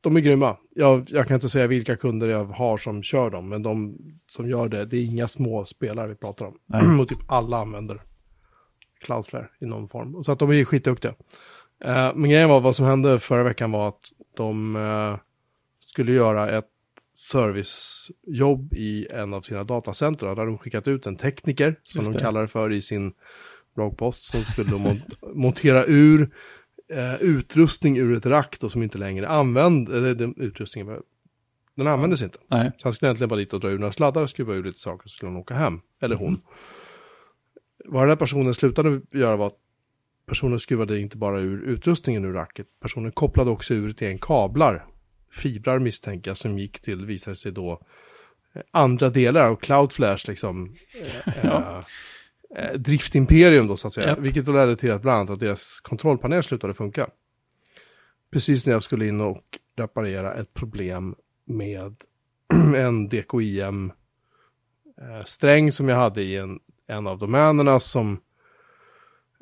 de 0.00 0.16
är 0.16 0.20
grymma. 0.20 0.56
Jag, 0.70 1.04
jag 1.10 1.26
kan 1.26 1.34
inte 1.34 1.48
säga 1.48 1.66
vilka 1.66 1.96
kunder 1.96 2.28
jag 2.28 2.44
har 2.44 2.76
som 2.76 3.02
kör 3.02 3.30
dem, 3.30 3.48
men 3.48 3.62
de 3.62 3.98
som 4.26 4.48
gör 4.48 4.68
det, 4.68 4.84
det 4.84 4.96
är 4.96 5.04
inga 5.04 5.28
små 5.28 5.64
spelare 5.64 6.08
vi 6.08 6.14
pratar 6.14 6.46
om. 6.46 6.58
Och 7.00 7.08
typ 7.08 7.18
alla 7.26 7.58
använder 7.58 8.02
Cloudflare 9.02 9.48
i 9.60 9.66
någon 9.66 9.88
form. 9.88 10.24
Så 10.24 10.32
att 10.32 10.38
de 10.38 10.50
är 10.50 10.64
skitduktiga. 10.64 11.14
Eh, 11.84 12.12
men 12.14 12.30
grejen 12.30 12.48
var, 12.48 12.60
vad 12.60 12.76
som 12.76 12.84
hände 12.86 13.18
förra 13.18 13.42
veckan 13.42 13.70
var 13.72 13.88
att 13.88 14.12
de 14.36 14.76
eh, 14.76 15.16
skulle 15.86 16.12
göra 16.12 16.58
ett 16.58 16.68
servicejobb 17.14 18.74
i 18.74 19.06
en 19.10 19.34
av 19.34 19.40
sina 19.42 19.64
datacenter. 19.64 20.26
Där 20.34 20.46
de 20.46 20.58
skickat 20.58 20.88
ut 20.88 21.06
en 21.06 21.16
tekniker, 21.16 21.74
som 21.82 22.04
de 22.04 22.18
kallar 22.20 22.40
det 22.42 22.48
för 22.48 22.72
i 22.72 22.82
sin 22.82 23.12
bloggpost, 23.74 24.22
som 24.22 24.40
skulle 24.40 24.70
mont- 24.70 25.14
montera 25.34 25.84
ur 25.86 26.30
eh, 26.92 27.14
utrustning 27.22 27.98
ur 27.98 28.16
ett 28.16 28.26
rack 28.26 28.56
då, 28.60 28.68
som 28.68 28.82
inte 28.82 28.98
längre 28.98 29.28
använder, 29.28 29.96
eller 29.96 30.14
den 30.14 30.34
utrustningen, 30.36 31.00
den 31.76 31.86
användes 31.86 32.22
inte. 32.22 32.38
Nej, 32.48 32.70
Så 32.78 32.86
han 32.86 32.92
skulle 32.94 33.08
egentligen 33.08 33.28
bara 33.28 33.38
dit 33.40 33.52
och 33.52 33.60
dra 33.60 33.68
ur 33.70 33.78
några 33.78 33.92
sladdar, 33.92 34.26
skruva 34.26 34.54
ur 34.54 34.64
lite 34.64 34.78
saker, 34.78 35.08
så 35.08 35.16
skulle 35.16 35.30
han 35.32 35.40
åka 35.40 35.54
hem. 35.54 35.80
Eller 36.00 36.16
hon. 36.16 36.40
Vad 37.84 38.02
den 38.02 38.08
här 38.08 38.16
personen 38.16 38.54
slutade 38.54 39.00
göra 39.10 39.36
var 39.36 39.46
att 39.46 39.58
personen 40.26 40.60
skruvade 40.60 40.98
inte 41.00 41.16
bara 41.16 41.40
ur 41.40 41.62
utrustningen 41.62 42.24
ur 42.24 42.32
racket, 42.32 42.66
personen 42.80 43.12
kopplade 43.12 43.50
också 43.50 43.74
ur 43.74 43.92
till 43.92 44.06
en 44.08 44.18
kablar, 44.18 44.86
fibrar 45.30 45.78
misstänker 45.78 46.30
jag, 46.30 46.36
som 46.38 46.58
gick 46.58 46.80
till, 46.80 47.06
visade 47.06 47.36
sig 47.36 47.52
då, 47.52 47.80
eh, 48.54 48.62
andra 48.70 49.10
delar 49.10 49.48
av 49.48 49.56
Cloudflares 49.56 50.28
liksom, 50.28 50.74
eh, 51.26 51.32
Ja. 51.42 51.84
eh, 52.56 52.72
driftimperium 52.78 53.66
då 53.66 53.76
så 53.76 53.88
att 53.88 53.94
säga. 53.94 54.06
Japp. 54.08 54.18
Vilket 54.18 54.44
då 54.46 54.52
ledde 54.52 54.76
till 54.76 54.92
att 54.92 55.02
bland 55.02 55.18
annat 55.18 55.30
att 55.30 55.40
deras 55.40 55.80
kontrollpanel 55.80 56.42
slutade 56.42 56.74
funka. 56.74 57.08
Precis 58.32 58.66
när 58.66 58.72
jag 58.72 58.82
skulle 58.82 59.06
in 59.08 59.20
och 59.20 59.42
reparera 59.76 60.34
ett 60.34 60.54
problem 60.54 61.14
med 61.44 61.94
en 62.76 63.08
DKIM 63.08 63.92
eh, 65.00 65.24
sträng 65.24 65.72
som 65.72 65.88
jag 65.88 65.96
hade 65.96 66.22
i 66.22 66.36
en, 66.36 66.58
en 66.92 67.06
av 67.06 67.18
domänerna 67.18 67.80
som 67.80 68.20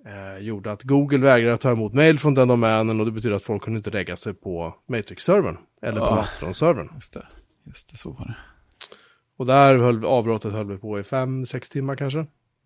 eh, 0.07 0.43
gjorde 0.45 0.73
att 0.73 0.83
Google 0.83 1.19
vägrade 1.19 1.57
ta 1.57 1.71
emot 1.71 1.95
mail 1.95 2.19
från 2.19 2.35
den 2.35 2.49
domänen 2.49 3.01
och 3.01 3.07
det 3.07 3.13
betyder 3.13 3.37
att 3.37 3.45
folk 3.45 3.63
kunde 3.63 3.77
inte 3.77 3.91
lägga 3.91 4.17
sig 4.17 4.35
på 4.35 4.75
Matrix-servern 4.89 5.57
eller 5.83 6.01
på 6.01 6.07
Ah. 6.07 6.17
Mastodon-servern. 6.17 6.89
just 6.95 7.15
det. 7.15 7.27
Just 7.67 7.91
det, 7.91 7.97
så 7.97 8.11
var 8.11 8.27
det. 8.27 8.37
Och 9.37 9.47
där 9.47 9.77
höll 9.79 10.05
avbrottet 10.05 10.53
höll 10.53 10.67
vi 10.67 10.79
på 10.79 11.01
i 11.01 11.03
fem, 11.03 11.47
sex 11.47 11.69
timmar 11.69 11.97
kanske. 11.97 12.19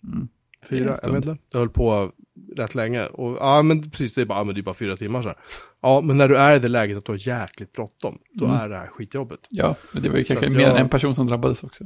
Mm. 0.05 0.29
Fyra, 0.69 0.95
jag 1.03 1.13
vet 1.13 1.25
inte. 1.25 1.43
Det 1.53 1.59
höll 1.59 1.69
på 1.69 2.13
rätt 2.57 2.75
länge. 2.75 3.07
Och 3.07 3.37
ja, 3.41 3.63
men 3.63 3.91
precis, 3.91 4.15
det 4.15 4.21
är 4.21 4.27
bara, 4.27 4.39
ja, 4.39 4.45
men 4.45 4.55
det 4.55 4.61
är 4.61 4.63
bara 4.63 4.75
fyra 4.75 4.97
timmar 4.97 5.23
så 5.23 5.29
här. 5.29 5.39
Ja, 5.81 6.01
men 6.01 6.19
när 6.19 6.29
du 6.29 6.37
är 6.37 6.57
i 6.57 6.59
det 6.59 6.69
läget 6.69 6.99
att 6.99 7.05
du 7.05 7.13
har 7.13 7.29
jäkligt 7.29 7.73
bråttom, 7.73 8.19
då 8.33 8.45
Mm. 8.45 8.57
är 8.57 8.69
det 8.69 8.77
här 8.77 8.87
skitjobbet. 8.87 9.41
Ja, 9.51 9.77
men 9.93 10.03
det 10.03 10.09
var 10.09 10.17
ju 10.19 10.25
Så 10.25 10.33
kanske 10.33 10.51
mer 10.51 10.61
jag- 10.61 10.71
än 10.71 10.77
en 10.77 10.89
person 10.89 11.15
som 11.15 11.27
drabbades 11.27 11.63
också. 11.65 11.85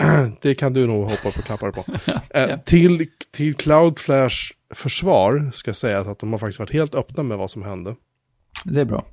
Det 0.40 0.54
kan 0.54 0.72
du 0.72 0.86
nog 0.86 1.04
hoppa 1.04 1.30
på 1.30 1.42
klappar 1.42 1.70
på. 1.70 1.84
Eh, 2.34 2.60
till, 2.60 3.06
till 3.30 3.54
Cloudflares 3.54 4.34
försvar 4.74 5.50
ska 5.54 5.68
jag 5.68 5.76
säga 5.76 6.00
att 6.00 6.18
de 6.18 6.32
har 6.32 6.38
faktiskt 6.38 6.58
varit 6.58 6.72
helt 6.72 6.94
öppna 6.94 7.22
med 7.22 7.38
vad 7.38 7.50
som 7.50 7.62
hände. 7.62 7.96
Det 8.64 8.80
är 8.80 8.84
bra. 8.84 9.06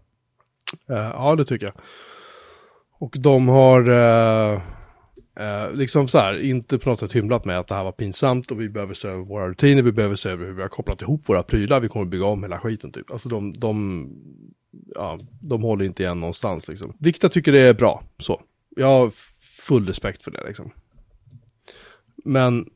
Eh, 0.89 0.95
ja, 0.95 1.35
det 1.35 1.45
tycker 1.45 1.65
jag. 1.65 1.75
Och 2.99 3.15
de 3.19 3.47
har 3.47 3.89
eh, 3.89 4.61
eh, 5.39 5.71
liksom 5.73 6.07
så 6.07 6.17
här, 6.17 6.41
inte 6.41 6.77
på 6.77 6.89
något 6.89 6.99
sätt 6.99 7.13
hymlat 7.13 7.45
med 7.45 7.59
att 7.59 7.67
det 7.67 7.75
här 7.75 7.83
var 7.83 7.91
pinsamt 7.91 8.51
och 8.51 8.61
vi 8.61 8.69
behöver 8.69 8.93
se 8.93 9.07
över 9.07 9.23
våra 9.23 9.49
rutiner, 9.49 9.81
vi 9.81 9.91
behöver 9.91 10.15
se 10.15 10.29
över 10.29 10.45
hur 10.45 10.53
vi 10.53 10.61
har 10.61 10.69
kopplat 10.69 11.01
ihop 11.01 11.29
våra 11.29 11.43
prylar, 11.43 11.79
vi 11.79 11.89
kommer 11.89 12.05
bygga 12.05 12.25
om 12.25 12.43
hela 12.43 12.59
skiten 12.59 12.91
typ. 12.91 13.11
Alltså 13.11 13.29
de, 13.29 13.53
de, 13.53 14.09
ja, 14.95 15.19
de 15.41 15.61
håller 15.61 15.85
inte 15.85 16.03
igen 16.03 16.19
någonstans 16.19 16.67
liksom. 16.67 16.93
Vilket 16.99 17.23
jag 17.23 17.31
tycker 17.31 17.51
det 17.51 17.61
är 17.61 17.73
bra, 17.73 18.03
så. 18.19 18.41
Jag 18.75 19.13
full 19.67 19.87
respekt 19.87 20.23
för 20.23 20.31
det 20.31 20.47
liksom. 20.47 20.71
Men 22.25 22.69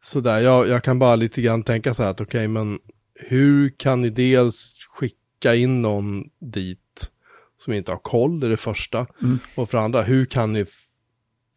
sådär, 0.00 0.40
jag, 0.40 0.68
jag 0.68 0.84
kan 0.84 0.98
bara 0.98 1.16
lite 1.16 1.42
grann 1.42 1.62
tänka 1.62 1.94
så 1.94 2.02
här 2.02 2.10
att 2.10 2.20
okej, 2.20 2.48
men 2.48 2.78
hur 3.14 3.68
kan 3.68 4.00
ni 4.00 4.10
dels 4.10 4.86
skicka 4.90 5.54
in 5.54 5.80
någon 5.80 6.24
dit 6.38 7.10
som 7.58 7.72
inte 7.72 7.92
har 7.92 7.98
koll, 7.98 8.40
det 8.40 8.46
är 8.46 8.50
det 8.50 8.56
första. 8.56 9.06
Mm. 9.22 9.38
Och 9.54 9.70
för 9.70 9.78
andra, 9.78 10.02
hur 10.02 10.24
kan 10.24 10.52
ni 10.52 10.66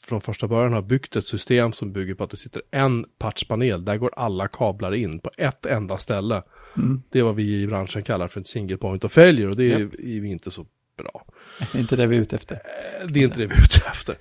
från 0.03 0.21
första 0.21 0.47
början 0.47 0.73
ha 0.73 0.81
byggt 0.81 1.15
ett 1.15 1.25
system 1.25 1.71
som 1.71 1.93
bygger 1.93 2.13
på 2.13 2.23
att 2.23 2.29
det 2.29 2.37
sitter 2.37 2.61
en 2.71 3.05
patchpanel, 3.17 3.85
där 3.85 3.97
går 3.97 4.11
alla 4.15 4.47
kablar 4.47 4.93
in 4.93 5.19
på 5.19 5.31
ett 5.37 5.65
enda 5.65 5.97
ställe. 5.97 6.43
Mm. 6.77 7.01
Det 7.09 7.19
är 7.19 7.23
vad 7.23 7.35
vi 7.35 7.61
i 7.61 7.67
branschen 7.67 8.03
kallar 8.03 8.27
för 8.27 8.41
ett 8.41 8.47
single 8.47 8.77
point 8.77 9.03
of 9.03 9.11
failure 9.11 9.47
och 9.49 9.55
det 9.55 9.73
är, 9.73 9.85
vi 10.21 10.27
inte 10.27 10.51
så 10.51 10.65
bra. 10.97 11.25
Det 11.71 11.77
är 11.77 11.81
inte 11.81 11.95
det 11.95 12.07
vi 12.07 12.17
är 12.17 12.21
ute 12.21 12.35
efter. 12.35 12.55
Eh, 12.55 13.07
Det 13.07 13.19
är 13.19 13.23
inte 13.23 13.37
det 13.37 13.47
vi 13.47 13.53
är 13.55 13.63
ute 13.63 13.87
efter. 13.91 14.15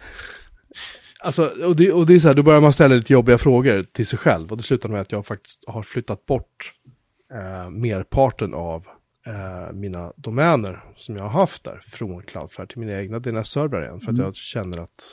Alltså, 1.20 1.46
och 1.64 1.76
det, 1.76 1.92
och 1.92 2.06
det 2.06 2.14
är 2.14 2.18
så 2.18 2.28
här, 2.28 2.34
då 2.34 2.42
börjar 2.42 2.60
man 2.60 2.72
ställa 2.72 2.94
lite 2.94 3.12
jobbiga 3.12 3.38
frågor 3.38 3.82
till 3.92 4.06
sig 4.06 4.18
själv. 4.18 4.50
Och 4.50 4.56
det 4.56 4.62
slutar 4.62 4.88
med 4.88 5.00
att 5.00 5.12
jag 5.12 5.26
faktiskt 5.26 5.64
har 5.66 5.82
flyttat 5.82 6.26
bort 6.26 6.72
eh, 7.32 7.70
merparten 7.70 8.54
av 8.54 8.86
eh, 9.26 9.72
mina 9.72 10.12
domäner 10.16 10.84
som 10.96 11.16
jag 11.16 11.22
har 11.22 11.30
haft 11.40 11.64
där 11.64 11.80
från 11.86 12.22
Cloudflare 12.22 12.68
till 12.68 12.78
mina 12.78 12.92
egna 13.00 13.18
DNS-servrar 13.18 13.82
igen. 13.82 14.00
För 14.00 14.10
att 14.12 14.18
Mm. 14.18 14.24
jag 14.24 14.34
känner 14.36 14.78
att 14.78 15.04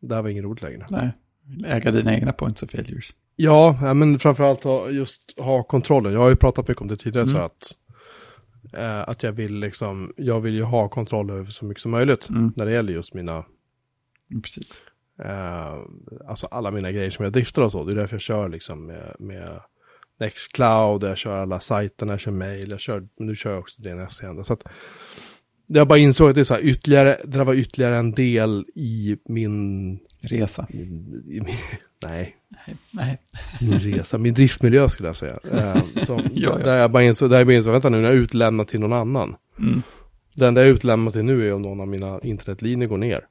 det 0.00 0.14
här 0.14 0.22
var 0.22 0.28
inget 0.28 0.44
roligt 0.44 0.62
längre. 0.62 0.86
Nej, 0.90 1.10
äga 1.66 1.90
dina 1.90 2.14
egna 2.14 2.32
points 2.32 2.62
of 2.62 2.70
failures. 2.70 3.10
Ja, 3.36 3.92
men 3.94 4.18
framförallt 4.18 4.64
ha, 4.64 4.88
just 4.90 5.34
ha 5.38 5.62
kontrollen. 5.62 6.12
Jag 6.12 6.20
har 6.20 6.28
ju 6.28 6.36
pratat 6.36 6.68
mycket 6.68 6.80
om 6.82 6.88
det 6.88 6.96
tidigare 6.96 7.24
Mm. 7.28 7.34
så 7.34 7.40
att, 7.40 7.76
eh, 8.74 9.08
att 9.08 9.22
jag 9.22 9.32
vill 9.32 9.54
liksom, 9.54 10.12
jag 10.16 10.40
vill 10.40 10.54
ju 10.54 10.62
ha 10.62 10.88
kontroll 10.88 11.30
över 11.30 11.44
så 11.50 11.64
mycket 11.64 11.82
som 11.82 11.90
möjligt 11.90 12.28
Mm. 12.28 12.52
när 12.56 12.66
det 12.66 12.72
gäller 12.72 12.92
just 12.92 13.14
mina 13.14 13.44
Precis. 14.42 14.82
Eh, 15.24 15.78
alltså 16.28 16.46
alla 16.46 16.70
mina 16.70 16.92
grejer 16.92 17.10
som 17.10 17.22
jag 17.24 17.32
driftar 17.32 17.62
och 17.62 17.72
så. 17.72 17.84
Det 17.84 17.92
är 17.92 17.96
därför 17.96 18.14
jag 18.14 18.22
kör 18.22 18.48
liksom 18.48 18.86
med, 18.86 19.16
med 19.18 19.60
Nextcloud, 20.20 21.02
jag 21.02 21.18
kör 21.18 21.36
alla 21.36 21.60
sajterna, 21.60 22.12
jag 22.12 22.20
kör 22.20 22.30
mail, 22.30 22.70
jag 22.70 22.80
kör, 22.80 23.08
nu 23.18 23.36
kör 23.36 23.50
jag 23.50 23.58
också 23.58 23.82
DNS 23.82 24.22
igen. 24.22 24.44
Så 24.44 24.52
att 24.52 24.62
jag 25.66 25.88
bara 25.88 25.98
insåg 25.98 26.28
att 26.28 26.34
det 26.34 26.40
är 26.40 26.44
så 26.44 26.54
här 26.54 26.64
ytterligare, 26.64 27.16
det 27.24 27.38
där 27.38 27.44
var 27.44 27.54
ytterligare 27.54 27.96
en 27.96 28.12
del 28.12 28.66
i 28.74 29.16
min, 29.24 29.98
Resa. 30.20 30.66
min, 30.70 31.24
i 31.28 31.40
min 31.40 31.54
nej, 32.02 32.36
Nej, 32.48 32.76
nej. 32.92 33.18
min 33.60 33.78
resa, 33.78 34.18
min 34.18 34.34
driftmiljö 34.34 34.88
skulle 34.88 35.08
jag 35.08 35.16
säga. 35.16 35.38
Eh, 35.52 36.04
som, 36.06 36.18
Ja, 36.34 36.58
ja. 36.60 36.66
Där 36.66 36.78
jag 36.78 36.90
bara 36.90 37.02
insåg, 37.02 37.30
där 37.30 37.38
jag 37.38 37.46
bara 37.46 37.56
insåg, 37.56 37.72
vänta 37.72 37.88
nu, 37.88 38.00
när 38.00 38.08
jag 38.08 38.16
utlämnat 38.16 38.68
till 38.68 38.80
någon 38.80 38.92
annan. 38.92 39.36
Mm. 39.58 39.82
Det 40.34 40.46
enda 40.46 40.60
jag 40.60 40.68
är 40.68 40.74
utlämnad 40.74 41.12
till 41.12 41.24
nu 41.24 41.48
är 41.48 41.52
om 41.54 41.62
någon 41.62 41.80
av 41.80 41.88
mina 41.88 42.20
internetlinjer 42.22 42.88
går 42.88 42.98
ner. 42.98 43.26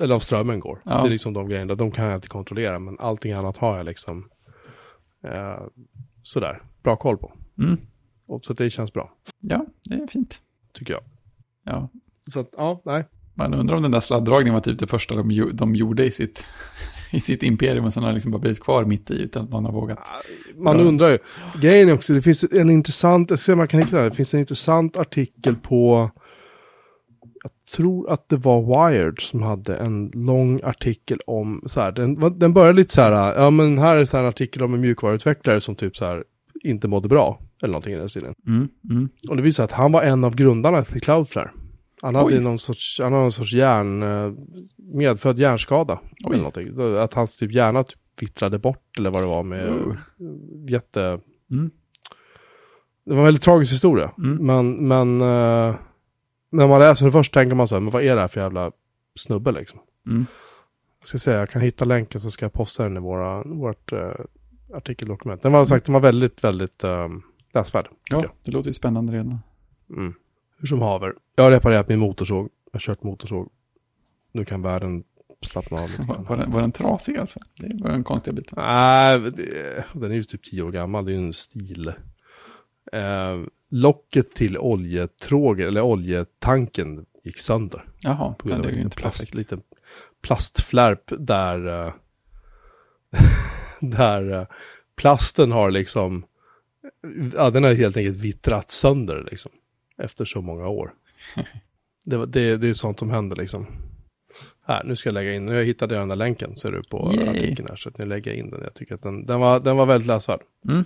Eller 0.00 0.14
om 0.14 0.20
strömmen 0.20 0.60
går. 0.60 0.82
Ja. 0.84 1.00
Det 1.02 1.08
är 1.08 1.10
liksom 1.10 1.32
de 1.32 1.48
grejerna, 1.48 1.74
de 1.74 1.90
kan 1.90 2.04
jag 2.04 2.14
inte 2.14 2.28
kontrollera. 2.28 2.78
Men 2.78 2.98
allting 2.98 3.32
annat 3.32 3.56
har 3.56 3.76
jag 3.76 3.86
liksom 3.86 4.28
eh, 5.24 5.62
sådär, 6.22 6.62
bra 6.82 6.96
koll 6.96 7.16
på. 7.18 7.32
Mm. 7.58 7.76
Och 8.26 8.44
så 8.44 8.52
det 8.52 8.70
känns 8.70 8.92
bra, 8.92 9.12
Ja, 9.40 9.66
det 9.84 9.94
är 9.94 10.06
fint. 10.06 10.40
tycker 10.72 10.92
jag. 10.92 11.02
Ja, 11.64 11.88
Så 12.30 12.40
att, 12.40 12.48
ja, 12.56 12.82
nej. 12.84 13.04
man 13.34 13.54
undrar 13.54 13.76
om 13.76 13.82
den 13.82 13.90
där 13.90 14.00
sladdragningen 14.00 14.54
var 14.54 14.60
typ 14.60 14.78
det 14.78 14.86
första 14.86 15.16
de, 15.16 15.50
de 15.52 15.74
gjorde 15.74 16.04
i 16.06 16.10
sitt, 16.10 16.44
i 17.12 17.20
sitt 17.20 17.42
imperium 17.42 17.84
och 17.84 17.92
sen 17.92 18.02
har 18.02 18.12
liksom 18.12 18.30
bara 18.30 18.38
blivit 18.38 18.60
kvar 18.60 18.84
mitt 18.84 19.10
i 19.10 19.22
utan 19.22 19.44
att 19.44 19.50
någon 19.50 19.64
har 19.64 19.72
vågat. 19.72 19.98
Man 20.56 20.80
undrar 20.80 21.10
ju. 21.10 21.18
Grejen 21.60 21.88
är 21.88 21.92
också, 21.92 22.12
det 22.14 22.22
finns 22.22 22.44
en 22.52 22.70
intressant, 22.70 23.30
jag 23.30 23.38
ska 23.38 23.46
se 23.46 23.52
om 23.52 23.60
jag 23.60 23.70
kan 23.70 23.80
hitta 23.80 23.96
det, 23.98 24.08
det 24.08 24.14
finns 24.16 24.34
en 24.34 24.40
intressant 24.40 24.96
artikel 24.96 25.56
på, 25.56 26.10
tror 27.72 28.10
att 28.10 28.28
det 28.28 28.36
var 28.36 28.88
Wired 28.90 29.20
som 29.20 29.42
hade 29.42 29.76
en 29.76 30.10
lång 30.14 30.60
artikel 30.62 31.18
om, 31.26 31.62
så 31.66 31.80
här, 31.80 31.92
den, 31.92 32.38
den 32.38 32.52
började 32.52 32.76
lite 32.76 32.94
så 32.94 33.00
här, 33.00 33.34
ja 33.34 33.50
men 33.50 33.78
här 33.78 33.96
är 33.96 34.04
så 34.04 34.16
här 34.16 34.24
en 34.24 34.28
artikel 34.28 34.62
om 34.62 34.74
en 34.74 34.80
mjukvaruutvecklare 34.80 35.60
som 35.60 35.74
typ 35.74 35.96
så 35.96 36.04
här 36.04 36.24
inte 36.64 36.88
mådde 36.88 37.08
bra, 37.08 37.40
eller 37.62 37.72
någonting 37.72 37.94
i 37.94 37.96
den 37.96 38.08
stilen. 38.08 38.34
Mm, 38.46 38.68
mm. 38.90 39.08
Och 39.28 39.36
det 39.36 39.42
visar 39.42 39.56
sig 39.56 39.64
att 39.64 39.80
han 39.80 39.92
var 39.92 40.02
en 40.02 40.24
av 40.24 40.36
grundarna 40.36 40.84
till 40.84 41.00
Cloudflare. 41.00 41.50
Han 42.02 42.14
hade 42.14 42.26
Oj. 42.26 42.40
någon 42.40 42.58
sorts, 42.58 43.00
han 43.02 43.12
hade 43.12 43.22
någon 43.22 43.32
sorts 43.32 43.52
hjärn, 43.52 44.02
eh, 44.02 44.32
medfödd 44.76 45.38
hjärnskada. 45.38 46.00
Oj. 46.02 46.34
Eller 46.34 46.36
någonting. 46.36 46.98
Att 46.98 47.14
hans 47.14 47.36
typ 47.36 47.52
hjärna 47.52 47.84
typ 47.84 47.98
vittrade 48.20 48.58
bort 48.58 48.98
eller 48.98 49.10
vad 49.10 49.22
det 49.22 49.26
var 49.26 49.42
med 49.42 49.68
Oh. 49.68 49.96
jätte... 50.68 51.20
Mm. 51.50 51.70
Det 53.06 53.12
var 53.12 53.18
en 53.18 53.24
väldigt 53.24 53.42
tragisk 53.42 53.72
historia. 53.72 54.10
Mm. 54.18 54.46
Men, 54.46 54.88
men 54.88 55.20
eh, 55.20 55.74
när 56.54 56.68
man 56.68 56.80
läser 56.80 57.04
den 57.04 57.12
först 57.12 57.32
tänker 57.34 57.54
man 57.54 57.68
så 57.68 57.74
här, 57.74 57.80
men 57.80 57.90
vad 57.90 58.02
är 58.02 58.14
det 58.14 58.20
här 58.20 58.28
för 58.28 58.40
jävla 58.40 58.72
snubbe 59.16 59.52
liksom? 59.52 59.78
Mm. 60.06 60.26
Jag 61.00 61.08
ska 61.08 61.18
säga, 61.18 61.38
jag 61.38 61.48
kan 61.50 61.62
hitta 61.62 61.84
länken 61.84 62.20
så 62.20 62.30
ska 62.30 62.44
jag 62.44 62.52
posta 62.52 62.82
den 62.82 62.96
i 62.96 63.00
våra, 63.00 63.42
vårt 63.42 63.92
uh, 63.92 63.98
artikeldokument. 64.74 65.42
Den 65.42 65.52
var 65.52 65.64
sagt, 65.64 65.86
den 65.86 65.92
var 65.92 66.00
väldigt, 66.00 66.44
väldigt 66.44 66.84
um, 66.84 67.22
läsvärd. 67.54 67.88
Ja, 68.10 68.22
jag. 68.22 68.30
det 68.44 68.50
låter 68.50 68.68
ju 68.68 68.72
spännande 68.74 69.12
redan. 69.12 69.38
Mm. 69.90 70.14
Hur 70.58 70.66
som 70.66 70.80
haver. 70.80 71.14
Jag 71.36 71.44
har 71.44 71.50
reparerat 71.50 71.88
min 71.88 71.98
motorsåg. 71.98 72.44
Jag 72.44 72.72
har 72.72 72.80
kört 72.80 73.02
motorsåg. 73.02 73.50
Nu 74.32 74.44
kan 74.44 74.62
världen 74.62 75.04
slappna 75.40 75.80
av 75.80 75.90
lite 75.90 76.02
Var, 76.08 76.16
var, 76.28 76.36
den, 76.36 76.52
var 76.52 76.60
den 76.60 76.72
trasig 76.72 77.16
alltså? 77.16 77.40
Det 77.56 77.82
var 77.82 77.90
den 77.90 78.04
konstiga 78.04 78.34
biten. 78.34 78.58
Nej, 78.62 79.20
det- 79.20 79.84
den 79.92 80.10
är 80.10 80.14
ju 80.14 80.24
typ 80.24 80.44
tio 80.44 80.62
år 80.62 80.70
gammal. 80.72 81.04
Det 81.04 81.10
är 81.12 81.14
ju 81.14 81.26
en 81.26 81.32
stil. 81.32 81.88
Eh, 82.92 83.40
locket 83.74 84.34
till 84.34 84.58
oljetrågen, 84.58 85.68
eller 85.68 85.80
oljetanken, 85.82 87.06
gick 87.24 87.38
sönder. 87.38 87.84
Jaha, 88.00 88.34
På 88.38 88.48
grund 88.48 88.62
det 88.62 88.68
av 88.68 88.72
är 88.72 88.76
ju 88.76 88.82
inte 88.82 88.96
plast, 88.96 89.18
perfekt. 89.18 89.34
liten 89.34 89.62
plastflärp 90.22 91.12
där, 91.18 91.86
eh, 91.86 91.92
där 93.80 94.32
eh, 94.32 94.46
plasten 94.96 95.52
har 95.52 95.70
liksom, 95.70 96.24
ja 97.34 97.50
den 97.50 97.64
har 97.64 97.74
helt 97.74 97.96
enkelt 97.96 98.16
vittrat 98.16 98.70
sönder 98.70 99.26
liksom. 99.30 99.52
Efter 99.98 100.24
så 100.24 100.40
många 100.40 100.68
år. 100.68 100.92
Det, 102.06 102.26
det, 102.26 102.56
det 102.56 102.68
är 102.68 102.74
sånt 102.74 102.98
som 102.98 103.10
händer 103.10 103.36
liksom. 103.36 103.66
Här, 104.66 104.84
nu 104.84 104.96
ska 104.96 105.08
jag 105.08 105.14
lägga 105.14 105.34
in, 105.34 105.46
nu 105.46 105.52
har 105.52 105.60
jag 105.60 105.88
den 105.88 106.08
där 106.08 106.16
länken, 106.16 106.56
ser 106.56 106.72
du 106.72 106.82
på 106.82 107.12
Yay. 107.14 107.28
artikeln 107.28 107.68
här, 107.68 107.76
så 107.76 107.88
att 107.88 107.98
nu 107.98 108.06
lägger 108.06 108.30
jag 108.30 108.38
in 108.38 108.50
den. 108.50 108.60
Jag 108.62 108.74
tycker 108.74 108.94
att 108.94 109.02
den, 109.02 109.26
den, 109.26 109.40
var, 109.40 109.60
den 109.60 109.76
var 109.76 109.86
väldigt 109.86 110.06
läsvärd. 110.06 110.40
Mm. 110.68 110.84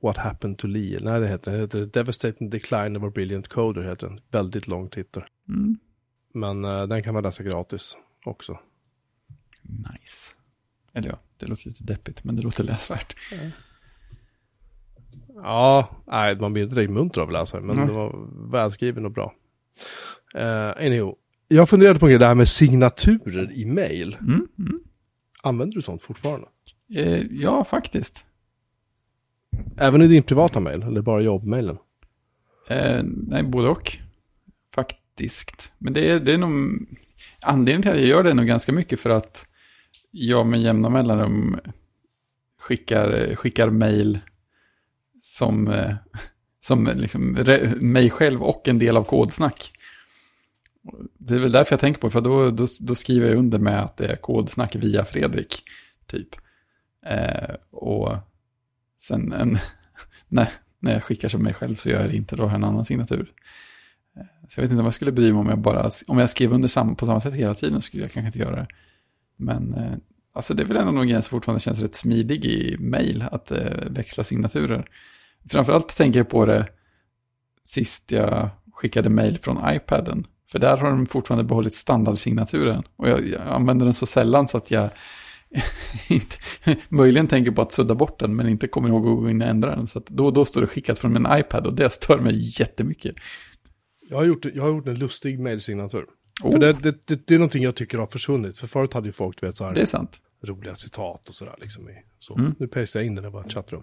What 0.00 0.16
happened 0.16 0.58
to 0.58 0.66
Lee? 0.66 0.98
Nej, 1.00 1.20
det 1.20 1.28
heter 1.28 1.50
den. 1.50 1.60
heter 1.60 1.86
Devastating 1.86 2.50
Decline 2.50 2.96
of 2.96 3.02
a 3.02 3.10
Brilliant 3.14 3.48
Coder, 3.48 3.82
heter 3.82 4.08
den. 4.08 4.20
Väldigt 4.30 4.66
lång 4.66 4.88
titel. 4.88 5.22
Mm. 5.48 5.78
Men 6.34 6.64
eh, 6.64 6.86
den 6.86 7.02
kan 7.02 7.14
man 7.14 7.22
läsa 7.22 7.42
gratis 7.42 7.96
också. 8.24 8.58
Nice. 9.62 10.32
Eller 10.92 11.08
ja, 11.08 11.18
det 11.36 11.46
låter 11.46 11.68
lite 11.68 11.84
deppigt, 11.84 12.24
men 12.24 12.36
det 12.36 12.42
låter 12.42 12.64
läsvärt. 12.64 13.16
Ja, 15.34 15.88
nej, 16.06 16.36
man 16.36 16.52
blir 16.52 16.62
inte 16.62 16.74
direkt 16.74 16.92
munter 16.92 17.20
av 17.20 17.26
att 17.28 17.32
läsa 17.32 17.60
men 17.60 17.76
Nej. 17.76 17.86
den 17.86 17.94
var 17.94 18.28
välskriven 18.50 19.04
och 19.04 19.10
bra. 19.10 19.34
Uh, 20.36 20.86
anywho, 20.86 21.16
jag 21.48 21.68
funderade 21.68 21.98
på 21.98 22.06
en 22.06 22.10
grej, 22.10 22.18
det 22.18 22.26
här 22.26 22.34
med 22.34 22.48
signaturer 22.48 23.52
i 23.52 23.64
mail. 23.64 24.16
Mm. 24.20 24.48
Mm. 24.58 24.80
Använder 25.42 25.74
du 25.74 25.82
sånt 25.82 26.02
fortfarande? 26.02 26.48
Eh, 26.94 27.22
ja, 27.30 27.64
faktiskt. 27.64 28.25
Även 29.76 30.02
i 30.02 30.06
din 30.06 30.22
privata 30.22 30.60
mail, 30.60 30.82
eller 30.82 31.02
bara 31.02 31.20
jobbmailen? 31.20 31.78
Eh, 32.68 33.02
nej, 33.02 33.42
både 33.42 33.68
och. 33.68 33.98
Faktiskt. 34.74 35.72
Men 35.78 35.92
det 35.92 36.10
är, 36.10 36.20
det 36.20 36.32
är 36.34 36.38
nog... 36.38 36.86
Anledningen 37.42 37.82
till 37.82 37.90
att 37.90 37.98
jag 37.98 38.06
gör 38.06 38.22
det 38.22 38.30
är 38.30 38.34
nog 38.34 38.46
ganska 38.46 38.72
mycket 38.72 39.00
för 39.00 39.10
att 39.10 39.46
jag 40.10 40.46
med 40.46 40.62
jämna 40.62 40.88
mellanrum 40.88 41.60
skickar, 42.58 43.34
skickar 43.34 43.70
mail 43.70 44.18
som, 45.20 45.68
eh, 45.68 45.94
som 46.62 46.90
liksom 46.94 47.36
re, 47.36 47.74
mig 47.80 48.10
själv 48.10 48.42
och 48.42 48.68
en 48.68 48.78
del 48.78 48.96
av 48.96 49.04
kodsnack. 49.04 49.72
Det 51.18 51.34
är 51.34 51.38
väl 51.38 51.52
därför 51.52 51.72
jag 51.72 51.80
tänker 51.80 52.00
på 52.00 52.06
det, 52.06 52.12
för 52.12 52.20
då, 52.20 52.50
då, 52.50 52.66
då 52.80 52.94
skriver 52.94 53.28
jag 53.28 53.38
under 53.38 53.58
med 53.58 53.82
att 53.82 53.96
det 53.96 54.06
är 54.06 54.16
kodsnack 54.16 54.74
via 54.74 55.04
Fredrik, 55.04 55.62
typ. 56.06 56.28
Eh, 57.06 57.54
och 57.70 58.16
sen 58.98 59.32
en, 59.32 59.58
när, 60.28 60.48
när 60.78 60.92
jag 60.92 61.04
skickar 61.04 61.28
som 61.28 61.42
mig 61.42 61.54
själv 61.54 61.74
så 61.74 61.88
gör 61.88 62.00
jag 62.00 62.10
det 62.10 62.16
inte, 62.16 62.36
då 62.36 62.42
har 62.42 62.50
jag 62.50 62.56
en 62.56 62.64
annan 62.64 62.84
signatur. 62.84 63.32
Eh, 64.16 64.22
så 64.48 64.60
jag 64.60 64.62
vet 64.62 64.70
inte 64.70 64.80
om 64.80 64.86
jag 64.86 64.94
skulle 64.94 65.12
bry 65.12 65.32
mig 65.32 65.40
om 65.40 65.48
jag 65.48 65.58
bara, 65.58 65.90
om 66.06 66.18
jag 66.18 66.30
skrev 66.30 66.52
under 66.52 66.68
sam, 66.68 66.96
på 66.96 67.06
samma 67.06 67.20
sätt 67.20 67.34
hela 67.34 67.54
tiden 67.54 67.82
skulle 67.82 68.02
jag 68.02 68.12
kanske 68.12 68.26
inte 68.26 68.38
göra 68.38 68.56
det. 68.56 68.66
Men 69.36 69.74
eh, 69.74 69.92
alltså 70.32 70.54
det 70.54 70.62
är 70.62 70.66
väl 70.66 70.76
ändå 70.76 70.92
någon 70.92 71.08
grej 71.08 71.22
som 71.22 71.30
fortfarande 71.30 71.60
känns 71.60 71.82
rätt 71.82 71.94
smidig 71.94 72.44
i 72.44 72.76
mail, 72.78 73.24
att 73.30 73.50
eh, 73.50 73.90
växla 73.90 74.24
signaturer. 74.24 74.88
Framförallt 75.50 75.96
tänker 75.96 76.20
jag 76.20 76.28
på 76.28 76.46
det 76.46 76.68
sist 77.64 78.12
jag 78.12 78.48
skickade 78.72 79.10
mail 79.10 79.38
från 79.38 79.74
iPaden. 79.74 80.26
För 80.48 80.58
där 80.58 80.76
har 80.76 80.90
de 80.90 81.06
fortfarande 81.06 81.44
behållit 81.44 81.74
standardsignaturen. 81.74 82.82
Och 82.96 83.08
jag, 83.08 83.28
jag 83.28 83.42
använder 83.46 83.86
den 83.86 83.94
så 83.94 84.06
sällan 84.06 84.48
så 84.48 84.58
att 84.58 84.70
jag 84.70 84.90
inte, 86.08 86.36
möjligen 86.88 87.28
tänker 87.28 87.50
på 87.50 87.62
att 87.62 87.72
sudda 87.72 87.94
bort 87.94 88.18
den, 88.18 88.36
men 88.36 88.48
inte 88.48 88.68
kommer 88.68 88.88
ihåg 88.88 89.08
att 89.08 89.16
gå 89.16 89.30
in 89.30 89.42
och 89.42 89.48
ändra 89.48 89.76
den. 89.76 89.86
Så 89.86 90.02
då 90.06 90.26
och 90.26 90.32
då 90.32 90.44
står 90.44 90.60
det 90.60 90.66
skickat 90.66 90.98
från 90.98 91.12
min 91.12 91.26
iPad 91.30 91.66
och 91.66 91.74
det 91.74 91.90
stör 91.90 92.18
mig 92.18 92.60
jättemycket. 92.60 93.16
Jag 94.08 94.16
har 94.16 94.24
gjort, 94.24 94.44
jag 94.44 94.62
har 94.62 94.70
gjort 94.70 94.86
en 94.86 94.98
lustig 94.98 95.40
mailsignatur. 95.40 96.06
Oh, 96.42 96.52
För 96.52 96.58
det, 96.58 96.72
det, 96.72 96.80
det, 96.82 97.06
det, 97.06 97.26
det 97.26 97.34
är 97.34 97.38
någonting 97.38 97.62
jag 97.62 97.74
tycker 97.76 97.98
har 97.98 98.06
försvunnit. 98.06 98.58
För 98.58 98.66
förut 98.66 98.92
hade 98.92 99.08
ju 99.08 99.12
folk, 99.12 99.42
vet, 99.42 99.56
så 99.56 99.64
här, 99.64 99.78
är 99.78 99.84
sant. 99.84 100.20
roliga 100.42 100.74
citat 100.74 101.28
och 101.28 101.34
sådär 101.34 101.54
liksom. 101.60 101.88
I, 101.88 101.92
så. 102.18 102.38
Mm. 102.38 102.54
Nu 102.58 102.68
pastar 102.68 103.00
jag 103.00 103.06
in 103.06 103.14
den 103.14 103.24
i 103.24 103.28
vårt 103.28 103.52
chattrum. 103.52 103.82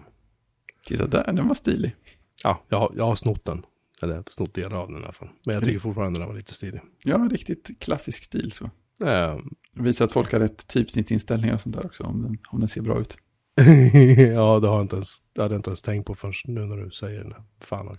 Titta 0.86 1.06
där, 1.06 1.32
den 1.32 1.48
var 1.48 1.54
stilig. 1.54 1.96
Ja, 2.42 2.62
jag 2.68 2.78
har, 2.78 2.92
jag 2.96 3.04
har 3.04 3.14
snott 3.14 3.44
den. 3.44 3.62
Eller 4.02 4.22
snott 4.30 4.54
delar 4.54 4.76
av 4.76 4.88
den 4.88 5.00
i 5.00 5.04
alla 5.04 5.12
fall. 5.12 5.28
Men 5.46 5.54
jag 5.54 5.64
tycker 5.64 5.78
fortfarande 5.78 6.20
den 6.20 6.28
var 6.28 6.34
lite 6.34 6.54
stilig. 6.54 6.80
Ja, 7.02 7.28
riktigt 7.30 7.80
klassisk 7.80 8.24
stil 8.24 8.52
så. 8.52 8.70
Ehm, 9.06 9.54
Det 9.74 9.82
visar 9.82 10.04
att 10.04 10.12
folk 10.12 10.32
har 10.32 10.40
rätt 10.40 10.66
typsnittsinställningar 10.66 11.54
och 11.54 11.60
sånt 11.60 11.76
där 11.76 11.86
också, 11.86 12.04
om 12.04 12.22
den, 12.22 12.38
om 12.48 12.60
den 12.60 12.68
ser 12.68 12.82
bra 12.82 13.00
ut. 13.00 13.16
ja, 14.34 14.60
det 14.60 14.68
har 14.68 14.74
jag 14.74 14.82
inte 14.82 14.96
ens, 14.96 15.08
det 15.32 15.42
hade 15.42 15.54
jag 15.54 15.58
inte 15.58 15.70
ens 15.70 15.82
tänkt 15.82 16.06
på 16.06 16.14
förrän 16.14 16.32
nu 16.44 16.66
när 16.66 16.76
du 16.76 16.90
säger 16.90 17.24
det. 17.24 17.36
Fan. 17.60 17.98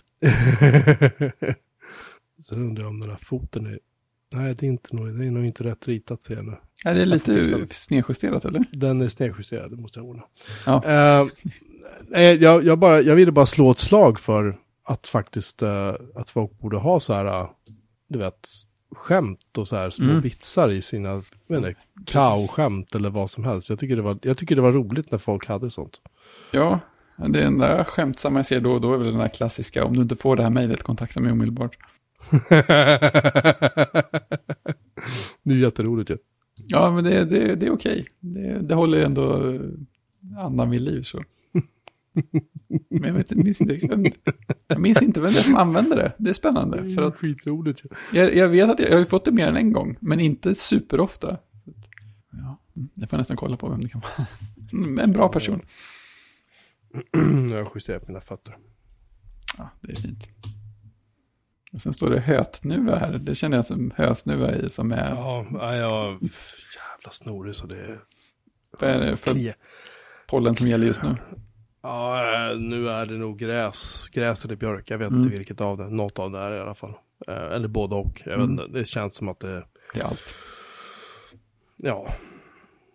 Sen 2.42 2.58
undrar 2.58 2.82
jag 2.82 2.90
om 2.90 3.00
den 3.00 3.10
här 3.10 3.18
foten 3.22 3.66
är... 3.66 3.78
Nej, 4.32 4.54
det 4.54 4.66
är, 4.66 4.68
inte 4.68 4.96
nog, 4.96 5.18
det 5.18 5.26
är 5.26 5.30
nog 5.30 5.46
inte 5.46 5.64
rätt 5.64 5.88
ritat 5.88 6.22
ser 6.22 6.34
jag 6.36 6.44
nu. 6.44 6.56
Ja, 6.84 6.94
det 6.94 7.02
är 7.02 7.06
lite 7.06 7.66
snedjusterat, 7.70 8.44
eller? 8.44 8.64
Den 8.72 9.00
är 9.00 9.08
snedjusterad, 9.08 9.70
det 9.70 9.76
måste 9.76 9.98
jag 9.98 10.06
ordna. 10.06 10.22
Ja. 10.66 11.28
Nej, 12.08 12.42
jag, 12.42 12.64
jag, 12.64 12.78
bara, 12.78 13.00
jag 13.00 13.16
ville 13.16 13.32
bara 13.32 13.46
slå 13.46 13.70
ett 13.70 13.78
slag 13.78 14.20
för 14.20 14.58
att 14.84 15.06
faktiskt, 15.06 15.62
eh, 15.62 15.94
att 16.14 16.30
folk 16.30 16.58
borde 16.58 16.76
ha 16.76 17.00
så 17.00 17.14
här, 17.14 17.26
eh, 17.26 17.50
du 18.08 18.18
vet, 18.18 18.48
skämt 18.92 19.58
och 19.58 19.68
så 19.68 19.76
här 19.76 19.90
små 19.90 20.04
Mm. 20.10 20.20
vitsar 20.20 20.70
i 20.70 20.82
sina, 20.82 21.16
vet 21.16 21.26
inte, 21.58 21.74
kaoskämt 22.06 22.94
eller 22.94 23.10
vad 23.10 23.30
som 23.30 23.44
helst. 23.44 23.68
Jag 23.70 23.78
tycker, 23.78 23.96
det 23.96 24.02
var, 24.02 24.18
jag 24.22 24.38
tycker 24.38 24.56
det 24.56 24.62
var 24.62 24.72
roligt 24.72 25.10
när 25.10 25.18
folk 25.18 25.46
hade 25.46 25.70
sånt. 25.70 26.00
Ja, 26.50 26.80
det 27.28 27.42
enda 27.44 27.84
skämtsamma 27.84 28.38
jag 28.38 28.46
ser 28.46 28.60
då 28.60 28.72
och 28.72 28.80
då 28.80 28.94
är 28.94 28.98
väl 28.98 29.06
den 29.12 29.20
här 29.20 29.28
klassiska, 29.28 29.84
om 29.84 29.96
du 29.96 30.02
inte 30.02 30.16
får 30.16 30.36
det 30.36 30.42
här 30.42 30.50
mejlet, 30.50 30.82
kontakta 30.82 31.20
mig 31.20 31.32
omedelbart. 31.32 31.76
det 35.42 35.54
är 35.54 35.58
jätteroligt 35.58 36.10
ju. 36.10 36.16
Ja, 36.66 36.90
men 36.90 37.04
det, 37.04 37.24
det, 37.24 37.54
det 37.54 37.66
är 37.66 37.70
okej. 37.70 38.06
Det, 38.20 38.58
det 38.62 38.74
håller 38.74 39.00
ändå 39.00 39.58
andan 40.38 40.70
vid 40.70 40.80
liv 40.80 41.02
så. 41.02 41.22
Men 42.90 43.02
jag, 43.02 43.12
vet, 43.12 43.30
minns 43.30 43.60
inte, 43.60 43.86
vem, 43.88 44.04
jag 44.66 44.80
minns 44.80 45.02
inte 45.02 45.20
vem 45.20 45.32
det 45.32 45.38
är 45.38 45.42
som 45.42 45.56
använder 45.56 45.96
det. 45.96 46.12
Det 46.18 46.30
är 46.30 46.34
spännande. 46.34 46.94
För 46.94 47.02
att 47.02 47.16
skitroligt 47.16 47.82
jag, 48.12 48.34
jag 48.34 48.48
vet 48.48 48.70
att 48.70 48.80
jag, 48.80 48.90
jag 48.90 48.98
har 48.98 49.04
fått 49.04 49.24
det 49.24 49.32
mer 49.32 49.46
än 49.46 49.56
en 49.56 49.72
gång, 49.72 49.96
men 50.00 50.20
inte 50.20 50.54
superofta. 50.54 51.38
Ja, 52.30 52.60
mm, 52.76 52.88
jag 52.94 53.10
får 53.10 53.16
nästan 53.16 53.36
kolla 53.36 53.56
på 53.56 53.68
vem 53.68 53.80
det 53.80 53.88
kan 53.88 54.00
vara. 54.00 54.26
Mm, 54.72 54.98
En 54.98 55.12
bra 55.12 55.28
person. 55.28 55.60
jag 57.50 57.64
har 57.64 57.70
justerat 57.74 58.08
mina 58.08 58.20
fötter. 58.20 58.56
Ja, 59.58 59.70
det 59.80 59.92
är 59.92 59.96
fint. 59.96 60.28
Och 61.72 61.82
sen 61.82 61.94
står 61.94 62.10
det 62.10 62.20
hötnuva 62.20 62.96
här. 62.98 63.18
Det 63.18 63.34
känner 63.34 63.56
jag 63.56 63.66
som 63.66 63.92
hösnuva 63.96 64.54
i 64.54 64.70
som 64.70 64.92
är... 64.92 65.10
Ja, 65.10 65.46
ja, 65.52 65.76
jag 65.76 66.12
jävla 66.12 67.10
snorig 67.12 67.54
så 67.54 67.66
det 67.66 67.76
är... 67.80 68.00
Vad 68.80 68.90
är 68.90 69.00
det 69.00 69.16
för 69.16 69.54
pollen 70.28 70.54
som 70.54 70.68
gäller 70.68 70.86
just 70.86 71.02
nu? 71.02 71.16
Ja, 71.86 72.50
eh, 72.50 72.58
nu 72.58 72.88
är 72.88 73.06
det 73.06 73.14
nog 73.18 73.38
gräs, 73.38 74.08
gräs 74.12 74.44
eller 74.44 74.56
björk. 74.56 74.90
Jag 74.90 74.98
vet 74.98 75.10
Mm. 75.10 75.22
inte 75.22 75.36
vilket 75.36 75.60
av 75.60 75.76
det. 75.78 75.90
Något 75.90 76.18
av 76.18 76.30
det 76.30 76.38
är 76.38 76.52
i 76.56 76.60
alla 76.60 76.74
fall. 76.74 76.94
Eh, 77.28 77.34
Eller 77.34 77.68
både 77.68 77.94
och. 77.94 78.22
Jag 78.24 78.38
vet 78.38 78.44
Mm. 78.48 78.50
inte. 78.50 78.78
Det 78.78 78.84
känns 78.84 79.14
som 79.14 79.28
att 79.28 79.40
det, 79.40 79.66
Det 79.94 80.00
är 80.00 80.04
allt. 80.04 80.34
ja. 81.76 82.08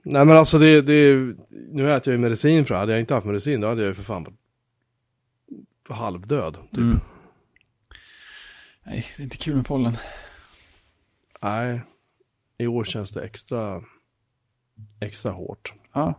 Nej 0.03 0.25
men 0.25 0.37
alltså 0.37 0.57
det, 0.59 0.81
det 0.81 1.15
nu 1.49 1.93
äter 1.93 2.13
jag 2.13 2.17
ju 2.17 2.23
medicin 2.23 2.65
för 2.65 2.73
det. 2.73 2.79
Hade 2.79 2.91
jag 2.91 2.99
inte 2.99 3.13
haft 3.13 3.27
medicin 3.27 3.61
då 3.61 3.67
hade 3.67 3.81
jag 3.81 3.87
ju 3.87 3.93
för 3.93 4.03
fan 4.03 4.23
varit 4.23 4.35
för 5.87 5.93
halvdöd. 5.93 6.53
Typ. 6.53 6.77
Mm. 6.77 6.99
Nej, 8.83 9.05
det 9.17 9.21
är 9.21 9.23
inte 9.23 9.37
kul 9.37 9.55
med 9.55 9.65
pollen. 9.65 9.93
Nej, 11.41 11.81
i 12.57 12.67
år 12.67 12.83
känns 12.83 13.11
det 13.11 13.23
extra, 13.23 13.83
extra 15.01 15.31
hårt. 15.31 15.73
Ja, 15.93 16.13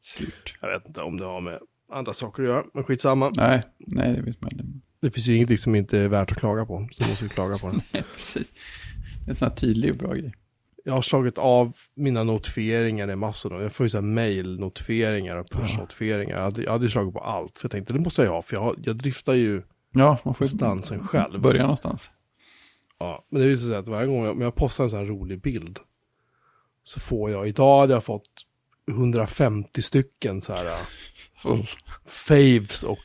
surt. 0.00 0.58
Jag 0.60 0.68
vet 0.70 0.86
inte 0.86 1.02
om 1.02 1.16
det 1.18 1.24
har 1.24 1.40
med 1.40 1.58
andra 1.90 2.12
saker 2.12 2.42
att 2.42 2.48
göra, 2.48 2.64
men 2.74 2.84
skitsamma. 2.84 3.32
Nej, 3.36 3.62
nej, 3.78 4.12
det 4.16 4.22
vet 4.22 4.40
man 4.40 4.50
inte. 4.52 4.64
Det 5.02 5.10
finns 5.10 5.26
ju 5.26 5.34
ingenting 5.34 5.58
som 5.58 5.74
inte 5.74 5.98
är 5.98 6.08
värt 6.08 6.32
att 6.32 6.38
klaga 6.38 6.66
på, 6.66 6.88
så 6.92 7.08
måste 7.08 7.24
vi 7.24 7.30
klaga 7.30 7.58
på 7.58 7.66
det. 7.70 7.72
Nej, 7.92 8.02
precis. 8.12 8.52
Det 8.52 9.26
är 9.26 9.30
en 9.30 9.34
sån 9.34 9.48
här 9.48 9.56
tydlig 9.56 9.90
och 9.90 9.96
bra 9.96 10.12
grej. 10.14 10.34
Jag 10.84 10.92
har 10.92 11.02
slagit 11.02 11.38
av 11.38 11.76
mina 11.94 12.24
notifieringar 12.24 13.10
i 13.10 13.16
massor. 13.16 13.62
Jag 13.62 13.72
får 13.72 13.86
ju 13.86 13.90
så 13.90 13.96
här 13.96 14.02
mail-notifieringar 14.02 15.36
och 15.36 15.46
push-notifieringar. 15.50 16.36
Jag 16.36 16.42
hade, 16.42 16.62
jag 16.62 16.72
hade 16.72 16.88
slagit 16.90 17.14
på 17.14 17.20
allt, 17.20 17.58
för 17.58 17.64
jag 17.64 17.70
tänkte 17.70 17.92
det 17.92 17.98
måste 17.98 18.22
jag 18.22 18.30
ha, 18.30 18.42
för 18.42 18.56
jag, 18.56 18.76
jag 18.84 18.96
driftar 18.96 19.34
ju 19.34 19.62
Ja, 19.92 20.18
man 20.24 20.34
får 20.34 20.44
ju 20.44 20.48
stansen 20.48 21.00
själv. 21.00 21.40
börja 21.40 21.62
någonstans. 21.62 22.10
Ja, 22.98 23.26
men 23.30 23.42
det 23.42 23.48
visar 23.48 23.66
sig 23.66 23.76
att 23.76 23.88
varje 23.88 24.06
gång 24.06 24.24
jag, 24.24 24.42
jag 24.42 24.54
postar 24.54 24.84
en 24.84 24.90
sån 24.90 24.98
här 24.98 25.06
rolig 25.06 25.40
bild 25.40 25.78
så 26.82 27.00
får 27.00 27.30
jag, 27.30 27.48
idag 27.48 27.80
hade 27.80 27.92
jag 27.92 28.04
fått 28.04 28.30
150 28.90 29.82
stycken 29.82 30.40
så 30.40 30.52
här 30.52 30.66
uh, 31.46 31.64
faves 32.06 32.82
och 32.82 32.98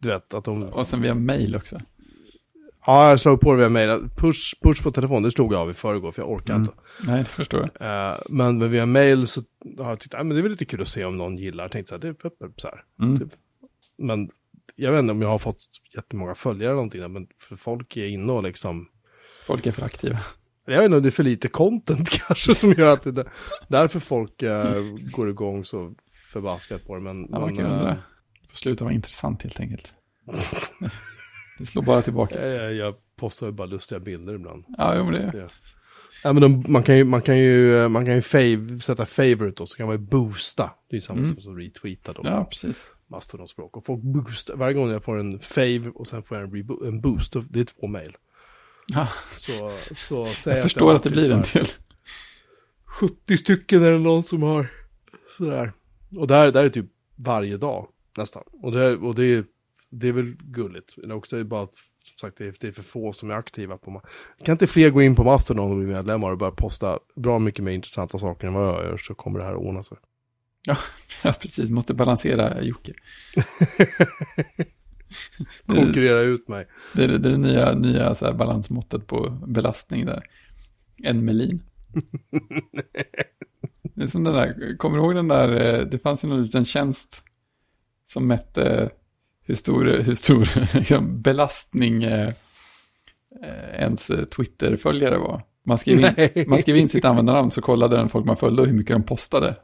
du 0.00 0.08
vet 0.08 0.34
att 0.34 0.44
de, 0.44 0.62
Och 0.62 0.86
sen 0.86 1.02
via 1.02 1.14
mail 1.14 1.56
också. 1.56 1.80
ja 2.86 3.08
jag 3.10 3.20
slog 3.20 3.40
på 3.40 3.52
det 3.52 3.58
via 3.58 3.68
mail, 3.68 4.08
push, 4.16 4.54
push 4.62 4.82
på 4.82 4.90
telefon, 4.90 5.22
det 5.22 5.30
slog 5.30 5.52
jag 5.52 5.60
av 5.60 5.70
i 5.70 5.74
förrgår 5.74 6.12
för 6.12 6.22
jag 6.22 6.30
orkar 6.30 6.54
Mm. 6.54 6.62
inte. 6.62 6.74
Nej, 7.06 7.18
det 7.18 7.28
förstår 7.30 7.70
jag. 7.80 8.10
Eh, 8.12 8.18
men, 8.28 8.58
men 8.58 8.70
via 8.70 8.86
mail 8.86 9.26
så 9.26 9.42
har 9.78 9.88
jag 9.90 10.00
tyckt, 10.00 10.14
äh, 10.14 10.18
men 10.18 10.28
det 10.28 10.38
är 10.38 10.42
väl 10.42 10.50
lite 10.52 10.64
kul 10.64 10.82
att 10.82 10.88
se 10.88 11.04
om 11.04 11.16
någon 11.16 11.38
gillar, 11.38 11.64
jag 11.64 11.70
tänkte 11.72 11.88
så 11.88 11.94
här, 11.94 12.00
det 12.00 12.08
är 12.08 12.12
pepp, 12.12 12.38
pepp, 12.38 12.60
så 12.60 12.68
här. 12.68 12.84
Mm. 13.02 13.18
Typ. 13.18 13.28
Men 13.98 14.30
jag 14.76 14.92
vet 14.92 15.00
inte 15.00 15.12
om 15.12 15.22
jag 15.22 15.28
har 15.28 15.38
fått 15.38 15.66
jättemånga 15.96 16.34
följare 16.34 16.68
eller 16.70 16.74
någonting, 16.76 17.12
men 17.12 17.26
folk 17.58 17.96
är 17.96 18.06
inne 18.06 18.32
och 18.32 18.42
liksom, 18.42 18.88
Folk 19.46 19.66
är 19.66 19.72
för 19.72 19.82
aktiva. 19.84 20.18
jag 20.66 20.76
vet 20.76 20.84
inte 20.84 20.96
om 20.96 21.02
det 21.02 21.08
är 21.08 21.10
för 21.10 21.22
lite 21.22 21.48
content 21.48 22.10
kanske 22.26 22.54
som 22.54 22.70
gör 22.72 22.92
att 22.92 23.02
det 23.02 23.20
är 23.20 23.28
därför 23.68 24.00
folk 24.00 24.42
eh, 24.42 24.74
går 25.12 25.30
igång 25.30 25.64
så 25.64 25.94
förbaskat 26.32 26.86
på 26.86 26.94
det. 26.94 27.00
Men, 27.00 27.28
Ja, 27.32 27.40
man 27.40 27.56
kan 27.56 27.64
ju 27.64 27.70
eh, 27.70 27.72
undra. 27.72 27.88
Det 27.90 28.48
får 28.48 28.56
sluta 28.56 28.84
vara 28.84 28.94
intressant 28.94 29.42
helt 29.42 29.60
enkelt. 29.60 29.94
Det 31.58 31.66
slår 31.66 31.82
bara 31.82 32.02
tillbaka. 32.02 32.46
jag, 32.46 32.74
jag 32.74 32.94
postar 33.16 33.46
ju 33.46 33.52
bara 33.52 33.66
lustiga 33.66 34.00
bilder 34.00 34.34
ibland. 34.34 34.64
Ja, 34.78 34.94
jo, 34.96 35.04
men 35.04 35.12
det 35.14 35.48
Ja. 36.24 36.32
Men 36.32 36.42
de, 36.42 36.64
man 36.72 36.82
kan 36.82 36.96
ju, 36.96 37.04
man 37.04 37.22
kan 37.22 37.38
ju, 37.38 37.78
eh, 37.78 37.88
man 37.88 38.04
kan 38.04 38.14
ju 38.14 38.22
fav, 38.22 38.78
sätta 38.78 39.06
favorite 39.06 39.62
och 39.62 39.68
så 39.68 39.76
kan 39.76 39.86
man 39.86 39.94
ju 39.96 40.02
boosta. 40.02 40.70
Det 40.90 40.96
är 40.96 41.00
samma 41.00 41.20
Mm. 41.20 41.40
som 41.40 41.56
retweeta 41.58 42.12
då. 42.12 42.20
Ja, 42.24 42.44
precis. 42.44 42.86
Mastodon-språk. 43.06 43.76
Och 43.76 43.86
folk 43.86 44.02
boostar, 44.02 44.56
varje 44.56 44.74
gång 44.74 44.90
jag 44.90 45.04
får 45.04 45.18
en 45.18 45.38
fave 45.38 45.90
och 45.94 46.06
sen 46.06 46.22
får 46.22 46.38
jag 46.38 46.56
en, 46.56 46.68
en 46.86 47.00
boost, 47.00 47.36
det 47.50 47.60
är 47.60 47.64
två 47.64 47.86
mail. 47.86 48.16
Ja, 48.94 49.08
Så, 49.36 49.72
så 49.96 50.26
säg 50.26 50.54
jag 50.54 50.62
förstår 50.62 50.94
att 50.94 51.02
det 51.02 51.08
har 51.10 51.14
blir 51.14 51.24
typ 51.24 51.32
en 51.36 51.42
till. 51.42 51.66
70 52.84 53.36
stycken 53.38 53.82
är 53.84 53.90
det 53.90 53.98
någon 53.98 54.22
som 54.22 54.42
har. 54.42 54.66
Sådär. 55.36 55.72
Och 56.16 56.26
där, 56.26 56.52
där 56.52 56.64
är 56.64 56.68
typ 56.68 56.86
varje 57.16 57.56
dag 57.56 57.88
nästan. 58.16 58.42
Och 58.52 58.72
det, 58.72 58.96
och 58.96 59.14
det, 59.14 59.24
är, 59.24 59.44
det 59.90 60.08
är 60.08 60.12
väl 60.12 60.36
gulligt. 60.40 60.94
Men 60.96 61.12
också 61.12 61.36
är 61.36 61.38
det 61.38 61.44
bara 61.44 61.62
att, 61.62 61.74
som 62.02 62.28
sagt, 62.28 62.38
det 62.38 62.46
är, 62.46 62.54
det 62.60 62.68
är 62.68 62.72
för 62.72 62.82
få 62.82 63.12
som 63.12 63.30
är 63.30 63.34
aktiva 63.34 63.78
på 63.78 64.02
Kan 64.44 64.52
inte 64.52 64.66
fler 64.66 64.90
gå 64.90 65.02
in 65.02 65.16
på 65.16 65.24
Mastodon 65.24 65.70
och 65.70 65.76
bli 65.76 65.86
medlemmar 65.86 66.30
och 66.30 66.38
börja 66.38 66.52
posta 66.52 66.98
bra 67.16 67.38
mycket 67.38 67.64
mer 67.64 67.72
intressanta 67.72 68.18
saker 68.18 68.46
än 68.46 68.54
vad 68.54 68.68
jag 68.68 68.84
gör 68.84 68.96
så 68.96 69.14
kommer 69.14 69.38
det 69.38 69.44
här 69.44 69.52
att 69.52 69.58
ordna 69.58 69.82
sig. 69.82 69.98
Ja, 70.66 70.76
precis. 71.40 71.70
Måste 71.70 71.94
balansera 71.94 72.62
Jocke. 72.62 72.92
Konkurrera 75.66 76.20
ut 76.20 76.48
mig. 76.48 76.66
Det 76.94 77.04
är 77.04 77.08
det, 77.08 77.18
det, 77.18 77.28
är 77.28 77.32
det 77.32 77.38
nya, 77.38 77.74
nya 77.74 78.14
så 78.14 78.26
här 78.26 78.32
balansmåttet 78.32 79.06
på 79.06 79.30
belastning 79.46 80.06
där. 80.06 80.26
En 81.02 81.24
melin. 81.24 81.62
Det 84.00 84.04
är 84.04 84.08
som 84.08 84.24
den 84.24 84.34
där, 84.34 84.76
kommer 84.76 84.98
du 84.98 85.04
ihåg 85.04 85.14
den 85.14 85.28
där, 85.28 85.74
eh, 85.74 85.86
det 85.86 85.98
fanns 85.98 86.24
ju 86.24 86.28
någon 86.28 86.42
liten 86.42 86.64
tjänst 86.64 87.22
som 88.06 88.26
mätte 88.26 88.90
hur 89.44 89.54
stor, 89.54 89.84
hur 89.84 90.14
stor 90.14 90.48
liksom, 90.78 91.22
belastning 91.22 92.02
eh, 92.04 92.28
eh, 93.42 93.80
ens 93.80 94.10
eh, 94.10 94.24
Twitter-följare 94.24 95.18
var. 95.18 95.42
Man 95.66 95.78
skrev, 95.78 96.00
in, 96.00 96.44
man 96.48 96.58
skrev 96.58 96.76
in 96.76 96.88
sitt 96.88 97.04
användarnamn 97.04 97.50
så 97.50 97.60
kollade 97.62 97.96
den 97.96 98.08
folk 98.08 98.26
man 98.26 98.36
följde 98.36 98.62
och 98.62 98.68
hur 98.68 98.74
mycket 98.74 98.96
de 98.96 99.02
postade. 99.02 99.56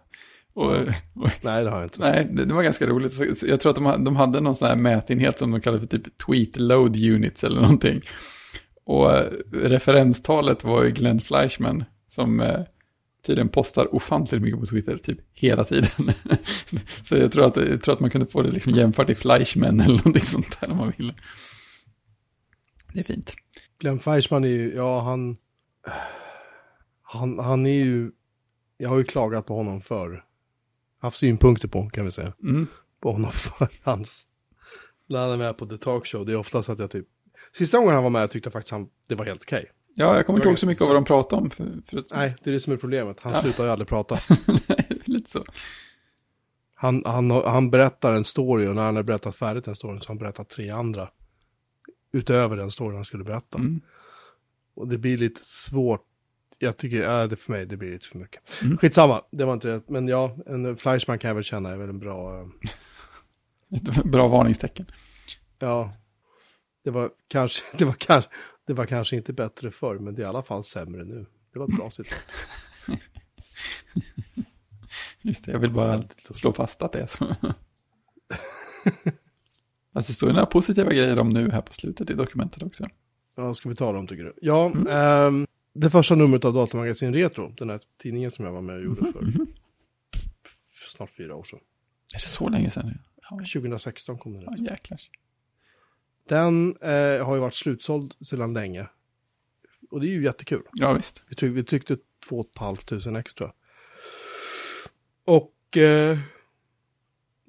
Och, 0.55 0.73
och 1.15 1.31
Nej, 1.43 1.65
det 1.65 1.71
har 1.71 1.79
jag 1.79 1.87
inte. 1.87 2.01
Nej, 2.01 2.29
det, 2.33 2.45
det 2.45 2.55
var 2.55 2.63
ganska 2.63 2.87
roligt. 2.87 3.43
Jag 3.43 3.61
tror 3.61 3.71
att 3.71 3.77
de, 3.77 4.05
de 4.05 4.17
hade 4.17 4.41
någon 4.41 4.57
sån 4.57 4.69
här 4.69 4.77
mätenhet 4.77 5.39
som 5.39 5.51
de 5.51 5.61
kallade 5.61 5.81
för 5.89 5.99
typ 5.99 6.19
tweet 6.27 6.57
load 6.57 6.97
units 6.97 7.45
eller 7.45 7.61
någonting. 7.61 8.01
Och 8.85 9.13
eh, 9.13 9.31
referenstalet 9.53 10.65
var 10.65 10.85
ju 10.85 10.91
Glenn 10.91 11.21
Fleischman 11.21 11.85
som 12.09 12.41
eh, 12.41 12.61
tydligen 13.27 13.49
postar 13.49 13.95
ofantligt 13.95 14.43
mycket 14.43 14.61
på 14.61 14.67
Twitter, 14.67 14.97
typ 14.99 15.19
hela 15.33 15.65
tiden. 15.65 15.91
så 17.05 17.17
jag 17.17 17.33
tror, 17.33 17.45
att, 17.45 17.57
jag 17.57 17.83
tror 17.83 17.95
att 17.95 18.01
man 18.01 18.11
kunde 18.11 18.27
få 18.27 18.43
det 18.43 18.49
liksom 18.49 18.73
jämfört 18.73 19.11
i 19.11 19.15
Fleischman 19.15 19.81
eller 19.81 19.97
någonting 19.97 20.23
sånt 20.23 20.61
där 20.61 20.71
om 20.71 20.77
man 20.77 20.93
ville. 20.99 21.15
Det 22.93 23.01
är 23.01 23.05
fint. 23.05 23.35
Glenn 23.79 24.01
Fleischman 24.01 24.45
är 24.45 24.49
ju, 24.49 24.75
ja 24.75 25.01
han, 25.01 25.37
han, 27.03 27.39
han 27.39 27.67
är 27.67 27.85
ju, 27.85 28.11
jag 28.77 28.89
har 28.89 28.99
ju 28.99 29.05
klagat 29.05 29.47
på 29.47 29.57
honom 29.57 29.81
förr. 29.81 30.25
Haft 30.99 31.19
synpunkter 31.19 31.69
på, 31.69 31.91
kan 31.91 32.05
vi 32.05 32.11
säga. 32.11 32.33
Mm. 32.43 32.67
på 33.01 33.13
honom 33.13 33.31
för 33.33 33.69
hans... 33.83 34.27
När 35.09 35.19
han 35.19 35.31
är 35.31 35.37
med 35.37 35.59
på 35.59 35.67
The 35.67 35.79
Talk 35.79 36.07
Show, 36.07 36.27
det 36.27 36.33
är 36.33 36.37
oftast 36.37 36.69
att 36.69 36.79
jag 36.79 36.91
typ... 36.91 37.07
Sista 37.59 37.79
gången 37.79 37.95
han 37.95 38.03
var 38.03 38.11
med 38.11 38.31
tyckte 38.31 38.47
jag 38.47 38.53
faktiskt 38.53 38.73
han, 38.73 38.89
det 39.09 39.15
var 39.15 39.25
helt 39.25 39.43
okej. 39.43 39.71
Ja, 39.99 40.17
jag 40.17 40.27
kommer 40.27 40.39
inte 40.39 40.49
ihåg 40.49 40.59
så 40.59 40.67
mycket 40.67 40.83
av 40.83 40.89
vad 40.89 40.97
de 40.97 41.05
pratade 41.05 41.43
om. 41.43 41.51
För, 41.51 41.65
för 41.87 41.99
att, 41.99 42.07
Nej, 42.11 42.37
det 42.43 42.51
är 42.51 42.55
det 42.55 42.61
som 42.61 42.73
är 42.73 42.77
problemet. 42.77 43.17
Han 43.21 43.33
Ja. 43.33 43.43
slutar 43.43 43.65
ju 43.65 43.71
aldrig 43.71 43.89
prata. 43.89 44.19
Nej, 44.69 45.01
lite 45.05 45.31
så. 45.31 45.45
Han, 46.75 47.03
han, 47.07 47.31
han 47.31 47.71
berättar 47.71 48.13
en 48.13 48.25
story 48.25 48.67
och 48.67 48.75
när 48.75 48.83
han 48.85 48.97
har 48.97 49.03
berättat 49.03 49.37
färdigt 49.37 49.65
den 49.65 49.77
storyn 49.77 50.01
så 50.01 50.05
har 50.09 50.15
han 50.15 50.19
berättat 50.19 50.49
tre 50.49 50.71
andra. 50.71 51.09
Utöver 52.13 52.57
den 52.57 52.71
storyn 52.71 52.95
han 52.97 53.05
skulle 53.05 53.25
berätta. 53.25 53.59
Mm. 53.59 53.81
Och 54.75 54.89
det 54.89 54.99
blir 54.99 55.19
lite 55.19 55.41
svårt. 55.45 56.05
Jag 56.59 56.77
tycker, 56.77 57.23
äh, 57.23 57.29
det 57.29 57.37
för 57.37 57.53
mig, 57.53 57.67
det 57.67 57.77
blir 57.77 57.91
lite 57.91 58.07
för 58.07 58.19
mycket. 58.19 58.63
Mm. 58.63 58.79
Skitsamma, 58.79 59.23
det 59.33 59.45
var 59.45 59.53
inte 59.55 59.69
det. 59.69 59.83
Men 59.89 60.09
ja, 60.09 60.37
en 60.47 60.77
Fleischman 60.77 61.19
kan 61.19 61.29
jag 61.29 61.35
väl 61.35 61.45
känna 61.45 61.71
är 61.71 61.77
väl 61.77 61.89
en 61.89 61.99
bra... 61.99 62.49
Ett 63.71 64.05
bra 64.05 64.29
varningstecken. 64.29 64.87
Ja, 65.59 65.93
det 66.85 66.91
var 66.91 67.11
kanske, 67.29 67.63
det 67.79 67.85
var 67.85 67.93
kanske, 67.93 68.31
det 68.67 68.75
var 68.75 68.87
kanske 68.87 69.17
inte 69.17 69.33
bättre 69.33 69.71
förr, 69.71 69.99
men 69.99 70.15
det 70.15 70.23
är 70.23 70.25
i 70.25 70.29
alla 70.29 70.43
fall 70.43 70.65
sämre 70.65 71.05
nu. 71.05 71.27
Det 71.53 71.59
var 71.59 71.69
ett 71.69 71.77
bra 71.77 71.91
citat. 71.91 72.19
Just 75.23 75.45
det, 75.45 75.53
jag 75.53 75.59
vill 75.59 75.73
bara 75.73 76.05
slå 76.31 76.53
fast 76.53 76.83
att 76.83 76.93
det 76.93 77.01
är 77.01 77.07
så. 77.07 77.37
Fast 79.93 80.09
det 80.09 80.15
står 80.15 80.29
ju 80.29 80.33
några 80.33 80.47
positiva 80.47 80.91
grejer 80.91 81.21
om 81.21 81.29
nu 81.29 81.51
här 81.51 81.61
på 81.61 81.73
slutet 81.73 82.11
i 82.11 82.15
dokumentet 82.15 82.63
också. 82.63 82.87
Ja, 83.35 83.55
ska 83.55 83.69
vi 83.69 83.75
ta 83.75 83.93
dem 83.93 84.07
tycker 84.07 84.25
du? 84.25 84.35
Ja, 84.41 84.73
ehm, 84.91 85.47
det 85.73 85.91
första 85.91 86.15
numret 86.15 86.45
av 86.45 86.55
Datamagasin 86.55 87.15
Retro, 87.15 87.49
den 87.49 87.71
här 87.71 87.81
tidningen 88.03 88.31
som 88.31 88.45
jag 88.45 88.53
var 88.53 88.61
med 88.61 88.77
och 88.77 88.83
gjorde 88.83 89.13
för, 89.13 89.33
för 90.75 90.89
snart 90.89 91.11
fyra 91.11 91.37
år 91.37 91.45
sedan. 91.45 91.59
Är 92.15 92.19
det 92.19 92.29
så 92.29 92.49
länge 92.49 92.71
sedan? 92.71 92.99
Ja, 93.31 93.37
2016 93.37 94.19
kom 94.19 94.33
den 94.35 94.43
ja 94.43 94.75
ut. 94.75 95.09
Den 96.29 96.77
eh, 96.81 97.27
har 97.27 97.35
ju 97.35 97.41
varit 97.41 97.55
slutsåld 97.55 98.15
sedan 98.21 98.53
länge. 98.53 98.89
Och 99.91 100.01
det 100.01 100.07
är 100.07 100.11
ju 100.11 100.25
jättekul. 100.25 100.63
Ja, 100.73 100.93
visst. 100.93 101.23
Vi, 101.29 101.35
tryck, 101.37 101.57
vi 101.57 101.65
tryckte 101.65 101.97
2 102.29 102.45
500 102.59 103.21
extra. 103.21 103.53
Och 105.25 105.77
eh, 105.77 106.19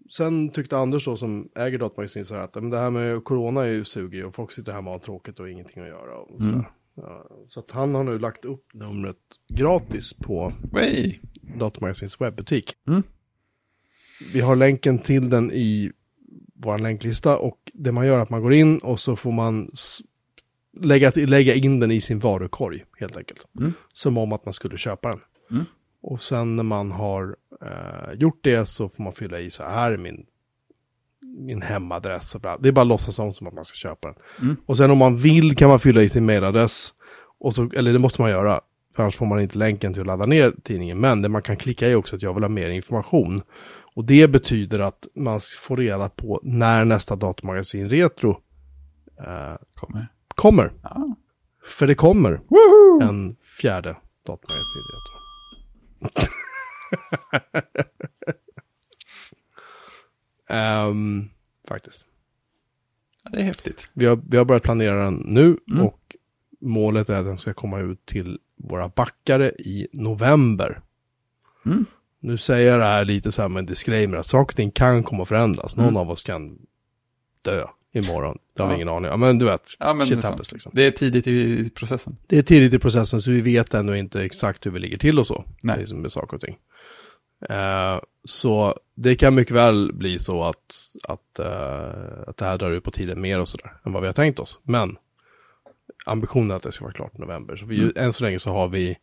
sen 0.09 0.49
tyckte 0.49 0.78
Anders 0.78 1.05
då 1.05 1.17
som 1.17 1.49
äger 1.55 1.78
datamagasin 1.78 2.25
så 2.25 2.36
här 2.36 2.41
att 2.41 2.55
men 2.55 2.69
det 2.69 2.78
här 2.78 2.89
med 2.89 3.23
corona 3.23 3.61
är 3.61 3.71
ju 3.71 3.84
sugig 3.84 4.25
och 4.25 4.36
folk 4.36 4.51
sitter 4.51 4.71
hemma 4.71 4.89
och 4.89 4.95
har 4.95 4.99
tråkigt 4.99 5.39
och 5.39 5.49
ingenting 5.49 5.84
att 5.84 5.89
göra. 5.89 6.17
Och 6.17 6.41
så, 6.41 6.49
Mm. 6.49 6.65
ja, 6.95 7.30
så 7.47 7.59
att 7.59 7.71
han 7.71 7.95
har 7.95 8.03
nu 8.03 8.19
lagt 8.19 8.45
upp 8.45 8.73
numret 8.73 9.17
gratis 9.47 10.13
på 10.13 10.53
Way. 10.71 11.19
Webbutik. 12.19 12.73
Mm. 12.88 13.03
Vi 14.34 14.39
har 14.41 14.55
länken 14.55 14.99
till 14.99 15.30
den 15.30 15.51
i 15.51 15.91
vår 16.58 16.80
länklista 16.80 17.38
och 17.38 17.58
det 17.74 17.91
man 17.91 18.08
gör 18.08 18.18
är 18.18 18.22
att 18.22 18.30
man 18.30 18.41
går 18.41 18.53
in 18.53 18.80
och 18.80 18.99
så 18.99 19.16
får 19.16 19.32
man 19.32 19.70
lägga, 20.82 21.12
lägga 21.16 21.53
in 21.53 21.80
den 21.80 21.91
i 21.91 22.01
sin 22.01 22.20
varukorg 22.20 22.84
helt 22.99 23.18
enkelt. 23.18 23.45
Mm. 23.60 23.74
Som 23.93 24.18
om 24.18 24.32
att 24.32 24.45
man 24.45 24.53
skulle 24.53 24.78
köpa 24.78 25.10
den. 25.10 25.20
Mm. 25.51 25.66
Och 26.01 26.22
sen 26.22 26.55
när 26.55 26.64
man 26.64 26.91
har 26.91 27.36
eh, 27.62 28.14
gjort 28.14 28.39
det 28.41 28.66
så 28.66 28.89
får 28.89 29.03
man 29.03 29.14
fylla 29.14 29.39
i 29.39 29.49
så 29.49 29.64
här 29.64 29.91
är 29.91 29.97
min, 29.97 30.26
min 31.22 31.62
hemadress. 31.62 32.36
Och 32.36 32.41
bla. 32.41 32.58
Det 32.58 32.68
är 32.68 32.72
bara 32.74 32.82
att 32.82 32.88
låtsas 32.88 33.20
om 33.20 33.34
som 33.34 33.47
att 33.47 33.53
man 33.53 33.66
ska 33.66 33.76
köpa 33.76 34.08
den. 34.08 34.18
Mm. 34.41 34.55
Och 34.66 34.78
sen 34.78 34.91
om 34.91 34.97
man 34.97 35.18
vill 35.18 35.55
kan 35.55 35.70
man 35.70 35.80
fylla 35.80 36.01
i 36.01 36.10
sin 36.10 36.26
mailadress. 36.26 36.93
Och 37.39 37.55
så, 37.55 37.70
eller 37.74 37.93
det 37.93 37.99
måste 37.99 38.22
man 38.22 38.32
göra. 38.32 38.62
För 38.95 39.03
annars 39.03 39.16
får 39.16 39.26
man 39.26 39.41
inte 39.41 39.58
länken 39.58 39.93
till 39.93 40.01
att 40.01 40.08
ladda 40.08 40.26
ner 40.26 40.53
tidningen. 40.64 40.99
Men 40.99 41.22
det 41.22 41.30
man 41.30 41.41
kan 41.41 41.55
klicka 41.55 41.88
är 41.88 41.95
också 41.95 42.16
att 42.16 42.22
jag 42.22 42.34
vill 42.34 42.43
ha 42.43 42.49
mer 42.49 42.70
information. 42.70 43.41
Och 43.97 44.05
det 44.05 44.27
betyder 44.27 44.79
att 44.79 45.07
man 45.15 45.39
får 45.59 45.77
reda 45.77 46.09
på 46.09 46.39
när 46.43 46.85
nästa 46.85 47.15
datamagasin 47.15 47.89
Retro 47.89 48.29
eh, 49.19 49.55
Kommer. 49.73 50.07
kommer. 50.27 50.73
Ja. 50.83 51.15
För 51.63 51.87
det 51.87 51.95
kommer 51.95 52.31
Woho! 52.47 53.01
en 53.09 53.35
fjärde 53.61 53.97
datamagasin 54.25 54.83
Retro. 54.93 55.17
Ehm, 60.49 61.29
faktiskt. 61.67 62.05
Ja, 63.23 63.29
det 63.33 63.39
är 63.39 63.43
häftigt. 63.45 63.89
Vi 63.93 64.05
har, 64.05 64.21
vi 64.29 64.37
har 64.37 64.45
börjat 64.45 64.63
planera 64.63 65.03
den 65.03 65.15
nu 65.25 65.57
Mm. 65.71 65.85
och 65.85 66.15
målet 66.61 67.09
är 67.09 67.19
att 67.19 67.25
den 67.25 67.37
ska 67.37 67.53
komma 67.53 67.79
ut 67.79 68.05
till 68.05 68.39
våra 68.55 68.89
backare 68.89 69.49
i 69.49 69.87
november. 69.93 70.81
Mm. 71.65 71.85
Nu 72.20 72.38
säger 72.38 72.72
jag 72.72 72.80
det 72.80 72.86
här 72.86 73.05
lite 73.05 73.32
så 73.32 73.41
här 73.41 73.49
med 73.49 73.59
en 73.59 73.65
disclaimer 73.65 74.18
att 74.18 74.26
saker 74.28 74.53
och 74.53 74.55
ting 74.55 74.72
kan 74.72 75.03
komma 75.03 75.24
att 75.24 75.30
förändras. 75.30 75.76
Någon 75.78 75.86
Mm. 75.86 75.97
av 75.97 76.09
oss 76.11 76.24
kan 76.24 76.57
dö 77.41 77.68
imorgon. 77.93 78.38
Det 78.55 78.61
har 78.61 78.68
vi 78.70 78.74
Ja. 78.74 78.76
ingen 78.76 78.89
aning 78.89 79.11
om. 79.11 79.20
Men 79.20 79.39
du 79.39 79.45
vet, 79.45 79.61
Ja, 79.80 79.93
men 79.93 79.99
det 79.99 80.05
shit 80.05 80.18
är 80.18 80.22
sant. 80.22 80.32
happens 80.34 80.51
liksom. 80.51 80.72
Det 80.76 80.86
är 80.88 80.91
tidigt 80.91 81.28
i 81.28 81.70
processen. 81.70 82.18
Det 82.28 82.38
är 82.38 82.43
tidigt 82.43 82.74
i 82.74 82.80
processen 82.80 83.22
så 83.22 83.32
vi 83.32 83.41
vet 83.41 83.74
ännu 83.74 83.97
inte 83.99 84.24
exakt 84.24 84.65
hur 84.65 84.72
vi 84.72 84.80
ligger 84.80 84.97
till 84.97 85.20
och 85.20 85.28
så. 85.28 85.45
Nej. 85.61 85.80
Liksom 85.80 86.01
med 86.01 86.11
saker 86.11 86.36
och 86.36 86.41
ting. 86.41 86.57
Eh, 87.49 87.99
så 88.26 88.76
det 88.95 89.15
kan 89.15 89.36
mycket 89.36 89.55
väl 89.55 89.93
bli 89.93 90.20
så 90.20 90.43
att, 90.43 90.76
att, 91.03 91.39
eh, 91.39 92.28
att 92.28 92.38
det 92.38 92.45
här 92.45 92.57
drar 92.57 92.72
ut 92.72 92.84
på 92.84 92.91
tiden 92.91 93.22
mer 93.22 93.39
och 93.39 93.49
sådär 93.49 93.74
än 93.86 93.91
vad 93.93 94.01
vi 94.01 94.07
har 94.07 94.13
tänkt 94.13 94.39
oss. 94.39 94.59
Men 94.63 94.97
ambitionen 96.05 96.51
är 96.51 96.55
att 96.55 96.63
det 96.63 96.72
ska 96.72 96.84
vara 96.86 96.93
klart 96.93 97.15
i 97.18 97.22
november. 97.22 97.55
Så 97.55 97.65
vi, 97.65 97.80
Mm. 97.80 97.93
än 97.95 98.13
så 98.13 98.24
länge 98.24 98.39
så 98.39 98.51
har 98.51 98.68
vi 98.68 98.97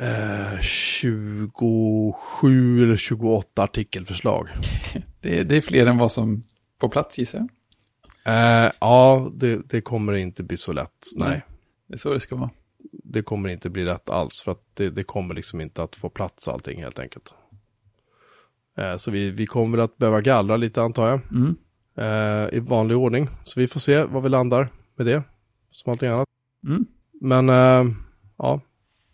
eh, 0.00 0.60
27 0.60 2.82
eller 2.82 2.96
28 2.96 3.62
artikelförslag. 3.62 4.48
Det 5.20 5.38
är, 5.38 5.44
det 5.44 5.56
är 5.56 5.60
fler 5.60 5.86
än 5.86 5.98
vad 5.98 6.12
som 6.12 6.42
får 6.80 6.88
plats 6.88 7.18
gissar 7.18 7.38
jag. 7.38 7.48
Eh, 8.64 8.70
ja, 8.80 9.30
det, 9.34 9.70
det 9.70 9.80
kommer 9.80 10.12
inte 10.12 10.42
bli 10.42 10.56
så 10.56 10.72
lätt. 10.72 11.06
Nej. 11.16 11.28
Nej. 11.28 11.42
Det 11.88 11.94
är 11.94 11.98
så 11.98 12.12
det 12.12 12.20
ska 12.20 12.36
vara. 12.36 12.50
det 13.04 13.22
kommer 13.22 13.48
inte 13.48 13.70
bli 13.70 13.84
rätt 13.84 14.10
alls 14.10 14.40
för 14.44 14.52
att 14.52 14.62
det, 14.74 14.90
det 14.90 15.04
kommer 15.04 15.34
liksom 15.34 15.60
inte 15.60 15.82
att 15.82 15.96
få 15.96 16.08
plats 16.08 16.48
allting 16.48 16.82
helt 16.82 16.98
enkelt. 16.98 17.34
Eh, 18.78 18.96
så 18.96 19.10
vi, 19.10 19.30
vi 19.30 19.46
kommer 19.46 19.78
att 19.78 19.96
behöva 19.96 20.20
gallra 20.20 20.56
lite 20.56 20.82
antar 20.82 21.08
jag 21.08 21.20
Mm. 21.30 21.56
eh, 21.96 22.54
i 22.56 22.60
vanlig 22.60 22.96
ordning. 22.96 23.28
Så 23.44 23.60
vi 23.60 23.66
får 23.68 23.80
se 23.80 24.02
var 24.04 24.20
vi 24.20 24.28
landar 24.28 24.68
med 24.96 25.06
det 25.06 25.22
som 25.72 25.92
allting 25.92 26.08
annat. 26.08 26.28
Mm. 26.66 26.86
Men 27.20 27.48
eh, 27.48 27.84
ja, 28.38 28.60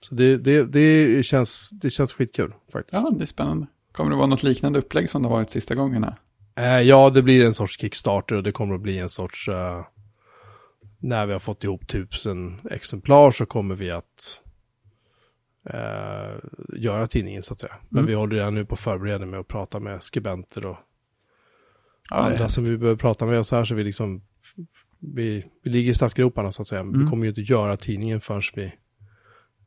så 0.09 0.15
det, 0.15 0.37
det, 0.37 0.65
det, 0.65 1.23
känns, 1.23 1.71
det 1.71 1.91
känns 1.91 2.13
skitkul 2.13 2.53
faktiskt. 2.73 2.93
Ja, 2.93 3.11
det 3.11 3.25
är 3.25 3.27
spännande. 3.27 3.67
Kommer 3.93 4.11
det 4.11 4.17
vara 4.17 4.27
något 4.27 4.43
liknande 4.43 4.79
upplägg 4.79 5.11
som 5.11 5.23
det 5.23 5.29
har 5.29 5.37
varit 5.37 5.51
sista 5.51 5.75
gångerna? 5.75 6.17
Eh, 6.57 6.81
ja, 6.81 7.11
det 7.11 7.23
blir 7.23 7.45
en 7.45 7.55
sorts 7.55 7.79
Kickstarter 7.81 8.35
och 8.35 8.43
det 8.43 8.51
kommer 8.51 8.75
att 8.75 8.81
bli 8.81 8.99
en 8.99 9.09
sorts... 9.11 9.49
eh, 9.49 9.85
när 10.99 11.27
vi 11.27 11.33
har 11.33 11.41
fått 11.41 11.65
ihop 11.65 11.89
tusen 11.89 12.61
exemplar 12.71 13.31
så 13.31 13.47
kommer 13.47 13.75
vi 13.75 13.91
att 13.91 14.41
eh, 15.71 16.39
göra 16.77 17.07
tidningen 17.07 17.43
så 17.43 17.53
att 17.53 17.61
säga. 17.61 17.75
Men 17.89 17.99
Mm. 17.99 18.09
vi 18.09 18.15
håller 18.15 18.37
redan 18.37 18.55
nu 18.55 18.65
på 18.65 18.77
förberedande 18.77 19.27
med 19.27 19.41
att 19.41 19.49
prata 19.49 19.81
med 19.81 20.03
skribenter 20.03 20.67
och 20.67 20.77
Ja, 22.11 22.17
andra 22.17 22.49
som 22.49 22.65
vi 22.65 22.79
behöver 22.79 22.99
prata 22.99 23.27
med 23.27 23.39
oss 23.39 23.51
här. 23.51 23.65
Så 23.65 23.75
vi 23.75 23.83
liksom... 23.83 24.23
Vi, 25.15 25.45
vi 25.65 25.71
ligger 25.71 25.91
i 25.91 25.95
startgroparna 25.95 26.53
så 26.53 26.63
att 26.63 26.69
säga. 26.69 26.83
Men 26.83 26.93
Vi 26.93 26.99
Mm. 26.99 27.11
kommer 27.11 27.25
ju 27.25 27.29
inte 27.29 27.41
göra 27.41 27.77
tidningen 27.77 28.21
förrän 28.21 28.43
vi 28.55 28.73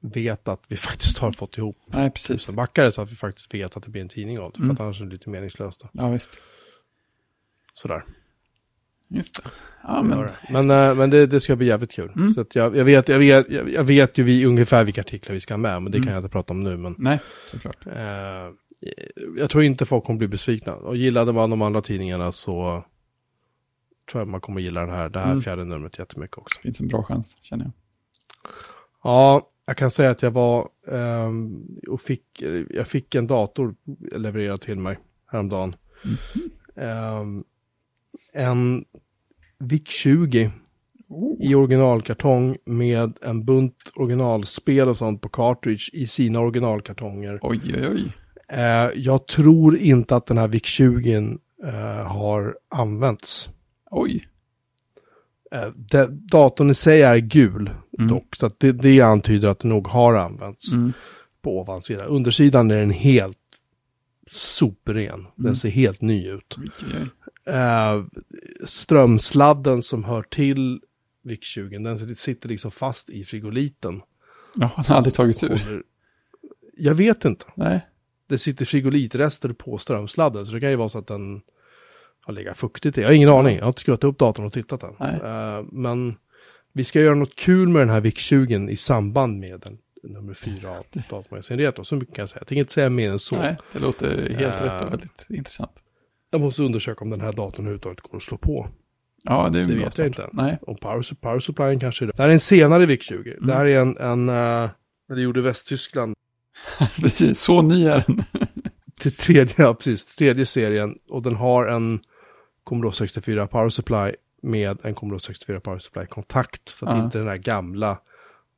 vet 0.10 0.48
att 0.48 0.62
vi 0.68 0.78
faktiskt 0.78 1.18
har 1.18 1.32
fått 1.32 1.58
ihop 1.58 1.78
Nej, 1.86 2.12
precis. 2.12 2.28
tusen 2.28 2.56
backare 2.56 2.92
så 2.92 3.02
att 3.02 3.12
vi 3.12 3.16
faktiskt 3.16 3.54
vet 3.54 3.78
att 3.78 3.84
det 3.84 3.90
blir 3.92 4.02
en 4.02 4.10
tidning 4.10 4.40
av 4.40 4.52
det. 4.52 4.58
För 4.58 4.64
Mm. 4.64 4.74
att 4.74 4.82
annars 4.82 5.02
är 5.02 5.06
det 5.06 5.12
lite 5.12 5.30
meningslöst. 5.30 5.82
Då. 5.84 5.90
Ja, 5.94 6.10
visst. 6.10 6.40
Sådär. 7.74 8.04
Just 9.10 9.44
det. 9.44 9.50
Ja, 9.84 10.04
men... 10.04 10.30
Men, 10.50 10.68
men, 10.68 10.90
eh, 10.90 10.96
men 10.96 11.10
det, 11.10 11.28
det 11.28 11.40
ska 11.40 11.56
bli 11.56 11.68
jävligt 11.68 11.92
kul. 11.92 12.12
Mm. 12.16 12.34
Så 12.34 12.42
att 12.42 12.56
jag, 12.56 12.78
jag, 12.78 12.86
vet, 12.86 13.10
jag, 13.10 13.20
vet, 13.20 13.50
jag, 13.52 13.84
vet 13.84 14.18
ju 14.18 14.24
vi, 14.24 14.46
ungefär 14.46 14.84
vilka 14.84 15.02
artiklar 15.02 15.34
vi 15.34 15.40
ska 15.42 15.54
ha 15.54 15.58
med, 15.60 15.82
men 15.84 15.92
det 15.92 15.98
Mm. 15.98 16.06
kan 16.06 16.14
jag 16.14 16.20
inte 16.22 16.30
prata 16.32 16.54
om 16.54 16.64
nu. 16.64 16.78
Men, 16.78 16.96
Nej, 16.98 17.20
såklart. 17.48 17.88
eh, 17.88 18.52
jag 19.38 19.50
tror 19.50 19.64
inte 19.64 19.86
folk 19.86 20.04
kommer 20.04 20.18
bli 20.18 20.28
besvikna. 20.28 20.74
Och 20.76 20.98
gillade 20.98 21.34
man 21.34 21.50
de 21.50 21.62
andra 21.62 21.82
tidningarna 21.82 22.32
så 22.32 22.84
tror 24.12 24.22
jag 24.22 24.28
man 24.28 24.42
kommer 24.42 24.62
gilla 24.62 24.82
den 24.82 24.90
här, 24.90 25.10
det 25.10 25.20
här 25.20 25.32
Mm. 25.32 25.42
fjärde 25.44 25.66
numret 25.66 26.00
jättemycket 26.00 26.38
också. 26.38 26.60
Finns 26.62 26.80
en 26.80 26.88
bra 26.88 27.04
chans, 27.04 27.38
känner 27.42 27.66
jag. 27.66 27.74
Ja, 29.04 29.50
jag 29.68 29.78
kan 29.78 29.92
säga 29.92 30.10
att 30.10 30.22
jag 30.22 30.32
var 30.32 30.70
ehm, 30.92 31.68
och 31.88 32.02
fick, 32.02 32.44
jag 32.70 32.88
fick 32.88 33.16
en 33.16 33.28
dator 33.28 33.76
levererad 34.12 34.62
till 34.62 34.80
mig 34.80 34.98
häromdagen. 35.32 35.76
Mm. 36.04 36.18
Ehm, 36.76 37.44
en 38.34 38.86
VIC-20 39.60 40.52
Oh. 41.10 41.38
i 41.40 41.56
originalkartong 41.56 42.58
med 42.66 43.14
en 43.22 43.46
bunt 43.46 43.92
originalspel 43.96 44.90
och 44.90 44.98
sånt 44.98 45.22
på 45.22 45.30
cartridge 45.30 45.90
i 45.94 46.08
sina 46.08 46.40
originalkartonger. 46.40 47.40
Oj, 47.42 47.62
oj, 47.64 47.88
oj. 47.88 48.14
Eh, 48.48 48.90
jag 48.96 49.28
tror 49.28 49.78
inte 49.78 50.16
att 50.16 50.26
den 50.26 50.38
här 50.38 50.48
VIC-20 50.48 51.40
eh, 51.64 52.08
har 52.08 52.58
använts. 52.70 53.50
Oj. 53.92 54.28
Eh, 55.52 55.70
det, 55.76 56.08
datorn 56.12 56.70
i 56.70 56.74
sig 56.74 57.02
är 57.02 57.18
gul 57.18 57.70
Mm. 57.98 58.08
dock, 58.10 58.36
så 58.36 58.50
det, 58.58 58.72
det 58.72 59.02
antyder 59.02 59.50
att 59.50 59.60
den 59.60 59.70
nog 59.70 59.88
har 59.88 60.14
använts 60.14 60.72
Mm. 60.74 60.94
på 61.42 61.60
ovansidan. 61.60 62.08
Undersidan 62.08 62.72
är 62.72 62.78
den 62.78 62.92
helt 62.92 63.38
superren. 64.32 65.26
Den 65.36 65.46
Mm. 65.46 65.56
ser 65.56 65.70
helt 65.70 66.02
ny 66.02 66.28
ut. 66.30 66.58
Eh, 67.46 68.04
strömsladden 68.66 69.82
som 69.84 70.04
hör 70.04 70.22
till 70.24 70.82
VIC-20, 71.24 71.84
den 71.84 72.16
sitter 72.16 72.50
liksom 72.50 72.72
fast 72.72 73.10
i 73.10 73.26
frigoliten. 73.26 74.02
Ja, 74.56 74.72
den 74.76 74.86
har 74.88 74.96
aldrig 74.96 75.14
tagits 75.14 75.44
ur. 75.44 75.84
Jag 76.78 76.96
vet 76.96 77.26
inte. 77.26 77.46
Nej. 77.56 77.88
Det 78.28 78.38
sitter 78.38 78.66
frigolitrester 78.66 79.54
på 79.54 79.78
strömsladden, 79.78 80.46
så 80.46 80.54
det 80.54 80.60
kan 80.60 80.70
ju 80.70 80.76
vara 80.76 80.90
så 80.90 80.98
att 81.00 81.08
den 81.08 81.42
har 82.22 82.34
legat 82.34 82.58
fuktigt 82.58 82.98
i. 82.98 83.02
Jag 83.02 83.08
har 83.08 83.14
ingen 83.14 83.30
aning, 83.30 83.56
jag 83.56 83.64
har 83.64 83.68
inte 83.70 83.82
skruvat 83.82 84.04
upp 84.04 84.18
datorn 84.20 84.46
och 84.46 84.54
tittat 84.54 84.84
än. 84.84 84.94
Nej. 85.00 85.16
Eh, 85.24 85.64
men 85.72 86.16
vi 86.78 86.84
ska 86.84 87.02
göra 87.02 87.16
något 87.16 87.36
kul 87.36 87.68
med 87.68 87.82
den 87.82 87.90
här 87.90 88.02
VIC-20 88.02 88.70
i 88.70 88.78
samband 88.78 89.40
med 89.40 89.60
den 89.60 89.78
nummer 90.04 90.34
fyra 90.34 90.70
av 90.72 90.86
Datamagasin 91.10 91.58
Retro. 91.58 91.84
Så 91.84 91.96
mycket 91.96 92.16
kan 92.16 92.22
jag 92.24 92.30
säga. 92.30 92.40
Jag 92.42 92.48
tänker 92.48 92.60
inte 92.60 92.74
säga 92.74 92.90
mer 92.90 93.10
än 93.12 93.20
så. 93.20 93.38
Nej, 93.38 93.58
det 93.74 93.80
låter 93.80 94.30
helt 94.30 94.62
Äh. 94.62 94.64
rätt 94.64 94.82
och 94.82 94.92
väldigt 94.92 95.26
intressant. 95.30 95.72
Jag 96.32 96.42
måste 96.42 96.64
undersöka 96.64 97.04
om 97.04 97.10
den 97.10 97.22
här 97.22 97.32
datorn 97.34 97.66
överhuvudtaget 97.66 98.02
går 98.02 98.18
att 98.18 98.24
slå 98.24 98.38
på. 98.38 98.70
Ja, 99.24 99.50
det 99.54 99.64
Det 99.66 99.76
vet 99.76 99.98
jag 99.98 100.08
inte. 100.08 100.30
Nej. 100.34 100.58
Och 100.62 100.80
power, 100.80 101.16
power 101.22 101.40
supplyen 101.40 101.80
kanske 101.80 102.06
är 102.06 102.08
det. 102.08 102.14
Det 102.16 102.22
här 102.22 102.30
är 102.30 102.34
en 102.34 102.40
senare 102.40 102.86
VIC-20. 102.86 103.34
Mm. 103.34 103.48
Det 103.48 103.54
här 103.54 103.66
är 103.66 103.80
en, 103.80 103.98
en 103.98 104.30
uh, 104.30 104.70
när 105.10 105.16
det 105.16 105.22
gjorde 105.22 105.42
Västtyskland 105.42 106.16
Precis, 107.02 107.40
så 107.40 107.62
ny 107.62 107.86
är 107.88 108.04
den. 108.08 108.24
till 109.00 109.12
tredje, 109.12 109.56
ja, 109.58 109.74
precis, 109.74 110.16
tredje 110.16 110.46
serien. 110.46 110.96
Och 111.10 111.22
den 111.24 111.36
har 111.36 111.66
en 111.66 112.00
Commodore 112.64 112.94
64 112.94 113.48
power 113.48 113.70
supply 113.70 114.12
med 114.48 114.86
en 114.86 114.96
Commodore 114.96 115.20
64 115.20 115.60
power 115.60 115.80
supply-kontakt. 115.80 116.70
Så 116.70 116.86
att 116.86 116.92
det 116.92 116.98
Ja. 116.98 117.04
inte 117.06 117.18
är 117.18 117.20
den 117.20 117.30
här 117.30 117.38
gamla 117.38 118.00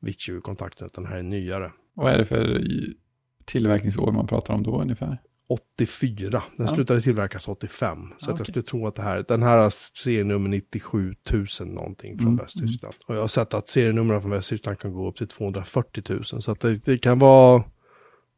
VIC-20-kontakten, 0.00 0.86
utan 0.86 1.04
den 1.04 1.12
här 1.12 1.18
är 1.18 1.22
nyare. 1.22 1.72
Vad 1.94 2.12
är 2.12 2.18
det 2.18 2.24
för 2.24 2.62
tillverkningsår 3.44 4.12
man 4.12 4.26
pratar 4.26 4.54
om 4.54 4.62
då 4.62 4.80
ungefär? 4.80 5.18
84. 5.48 6.42
Den 6.56 6.66
Ja. 6.66 6.74
slutade 6.74 7.00
tillverkas 7.00 7.48
85. 7.48 7.98
Så 7.98 8.04
Ja, 8.08 8.14
att 8.16 8.22
jag 8.26 8.34
okej. 8.34 8.44
skulle 8.44 8.62
tro 8.62 8.86
att 8.86 8.94
det 8.94 9.02
här, 9.02 9.24
den 9.28 9.42
här 9.42 9.70
serienummer 9.70 10.48
97 10.48 11.14
000 11.32 11.46
någonting 11.68 12.18
från 12.18 12.26
Mm, 12.26 12.36
Västtyskland. 12.36 12.94
Och 13.06 13.14
jag 13.16 13.20
har 13.20 13.28
sett 13.28 13.54
att 13.54 13.68
serienumren 13.68 14.20
från 14.20 14.30
Västtyskland 14.30 14.78
kan 14.78 14.92
gå 14.92 15.08
upp 15.08 15.16
till 15.16 15.28
240 15.28 16.02
000. 16.08 16.24
Så 16.24 16.52
att 16.52 16.60
det, 16.60 16.84
det 16.84 16.98
kan 16.98 17.18
vara 17.18 17.64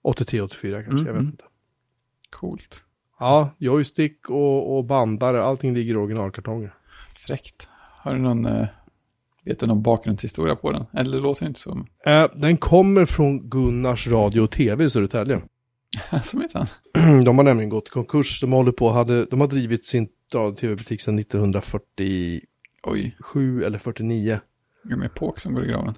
83-84 0.02 0.82
kanske, 0.84 0.90
Mm, 0.92 1.06
jag 1.06 1.12
vet 1.12 1.20
mm. 1.20 1.26
inte. 1.26 1.44
Coolt. 2.30 2.84
Ja, 3.18 3.50
joystick 3.58 4.30
och, 4.30 4.76
och 4.76 4.84
bandare, 4.84 5.42
allting 5.42 5.74
ligger 5.74 5.94
i 5.94 5.96
originalkartonger. 5.96 6.74
Fräckt. 7.26 7.68
Har 8.02 8.14
du 8.14 8.20
någon, 8.20 8.46
eh, 8.46 8.66
vet 9.44 9.60
du 9.60 9.66
någon 9.66 9.82
bakgrundshistoria 9.82 10.56
på 10.56 10.72
den? 10.72 10.84
Eller 10.92 11.12
det 11.12 11.18
låter 11.22 11.46
inte 11.46 11.60
som, 11.60 11.86
Eh, 12.06 12.26
den 12.34 12.56
kommer 12.56 13.06
från 13.06 13.48
Gunnars 13.48 14.06
radio 14.06 14.40
och 14.40 14.50
tv 14.50 14.84
i 14.84 14.90
Södertälje. 14.90 15.42
som 16.24 16.40
är. 16.40 16.68
De 17.24 17.38
har 17.38 17.44
nämligen 17.44 17.70
gått 17.70 17.88
i 17.88 17.90
konkurs. 17.90 18.40
De 18.40 18.52
håller 18.52 18.72
på, 18.72 18.90
hade, 18.90 19.24
de 19.24 19.40
har 19.40 19.48
drivit 19.48 19.86
sin 19.86 20.08
tv-butik 20.60 21.02
sedan 21.02 21.18
1940, 21.18 22.40
Oj, 22.82 23.16
7 23.20 23.64
eller 23.64 23.78
49. 23.78 24.32
är 24.32 24.88
det 24.88 24.96
med 24.96 25.14
Påk 25.14 25.40
som 25.40 25.54
går 25.54 25.64
i 25.64 25.68
graven? 25.68 25.94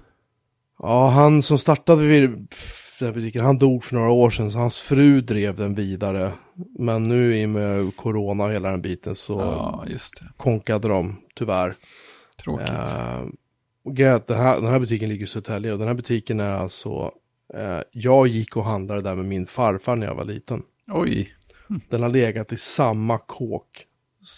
Ja, 0.79 1.09
han 1.09 1.41
som 1.41 1.57
startade 1.57 2.05
vid 2.05 2.53
den 2.99 3.13
butiken, 3.13 3.45
han 3.45 3.57
dog 3.57 3.83
för 3.83 3.95
några 3.95 4.09
år 4.11 4.29
sedan 4.29 4.51
så 4.51 4.59
hans 4.59 4.79
fru 4.79 5.21
drev 5.21 5.55
den 5.55 5.75
vidare. 5.75 6.31
Men 6.79 7.03
nu 7.03 7.37
i 7.37 7.45
och 7.45 7.49
med 7.49 7.95
corona 7.95 8.43
och 8.43 8.51
hela 8.51 8.71
den 8.71 8.81
biten 8.81 9.15
så 9.15 9.33
Ja, 9.33 9.85
konkade 10.37 10.87
de 10.87 11.15
tyvärr. 11.35 11.75
Tråkigt. 12.43 12.69
Eh, 12.69 14.05
är 14.05 14.13
att 14.13 14.27
den, 14.27 14.37
här, 14.37 14.55
den 14.55 14.67
här 14.67 14.79
butiken 14.79 15.09
ligger 15.09 15.23
i 15.23 15.27
Södertälje 15.27 15.73
och 15.73 15.79
den 15.79 15.87
här 15.87 15.95
butiken 15.95 16.39
är 16.39 16.53
alltså, 16.57 17.11
eh, 17.53 17.79
jag 17.91 18.27
gick 18.27 18.57
och 18.57 18.65
handlade 18.65 19.01
där 19.01 19.15
med 19.15 19.25
min 19.25 19.45
farfar 19.45 19.95
när 19.95 20.07
jag 20.07 20.15
var 20.15 20.25
liten. 20.25 20.63
Oj, 20.87 21.35
Den 21.89 22.01
har 22.01 22.09
legat 22.09 22.53
i 22.53 22.57
samma 22.57 23.17
kåk 23.17 23.85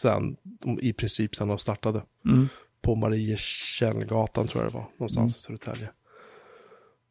sen, 0.02 0.38
i 0.82 0.94
princip 0.94 1.36
sen 1.36 1.48
de 1.48 1.58
startade. 1.58 2.02
mm. 2.26 2.48
På 2.82 2.96
Mariekällgatan 2.96 4.48
tror 4.48 4.64
jag 4.64 4.72
det 4.72 4.78
var, 4.78 4.86
någonstans 4.98 5.38
i 5.38 5.40
Södertälje. 5.40 5.90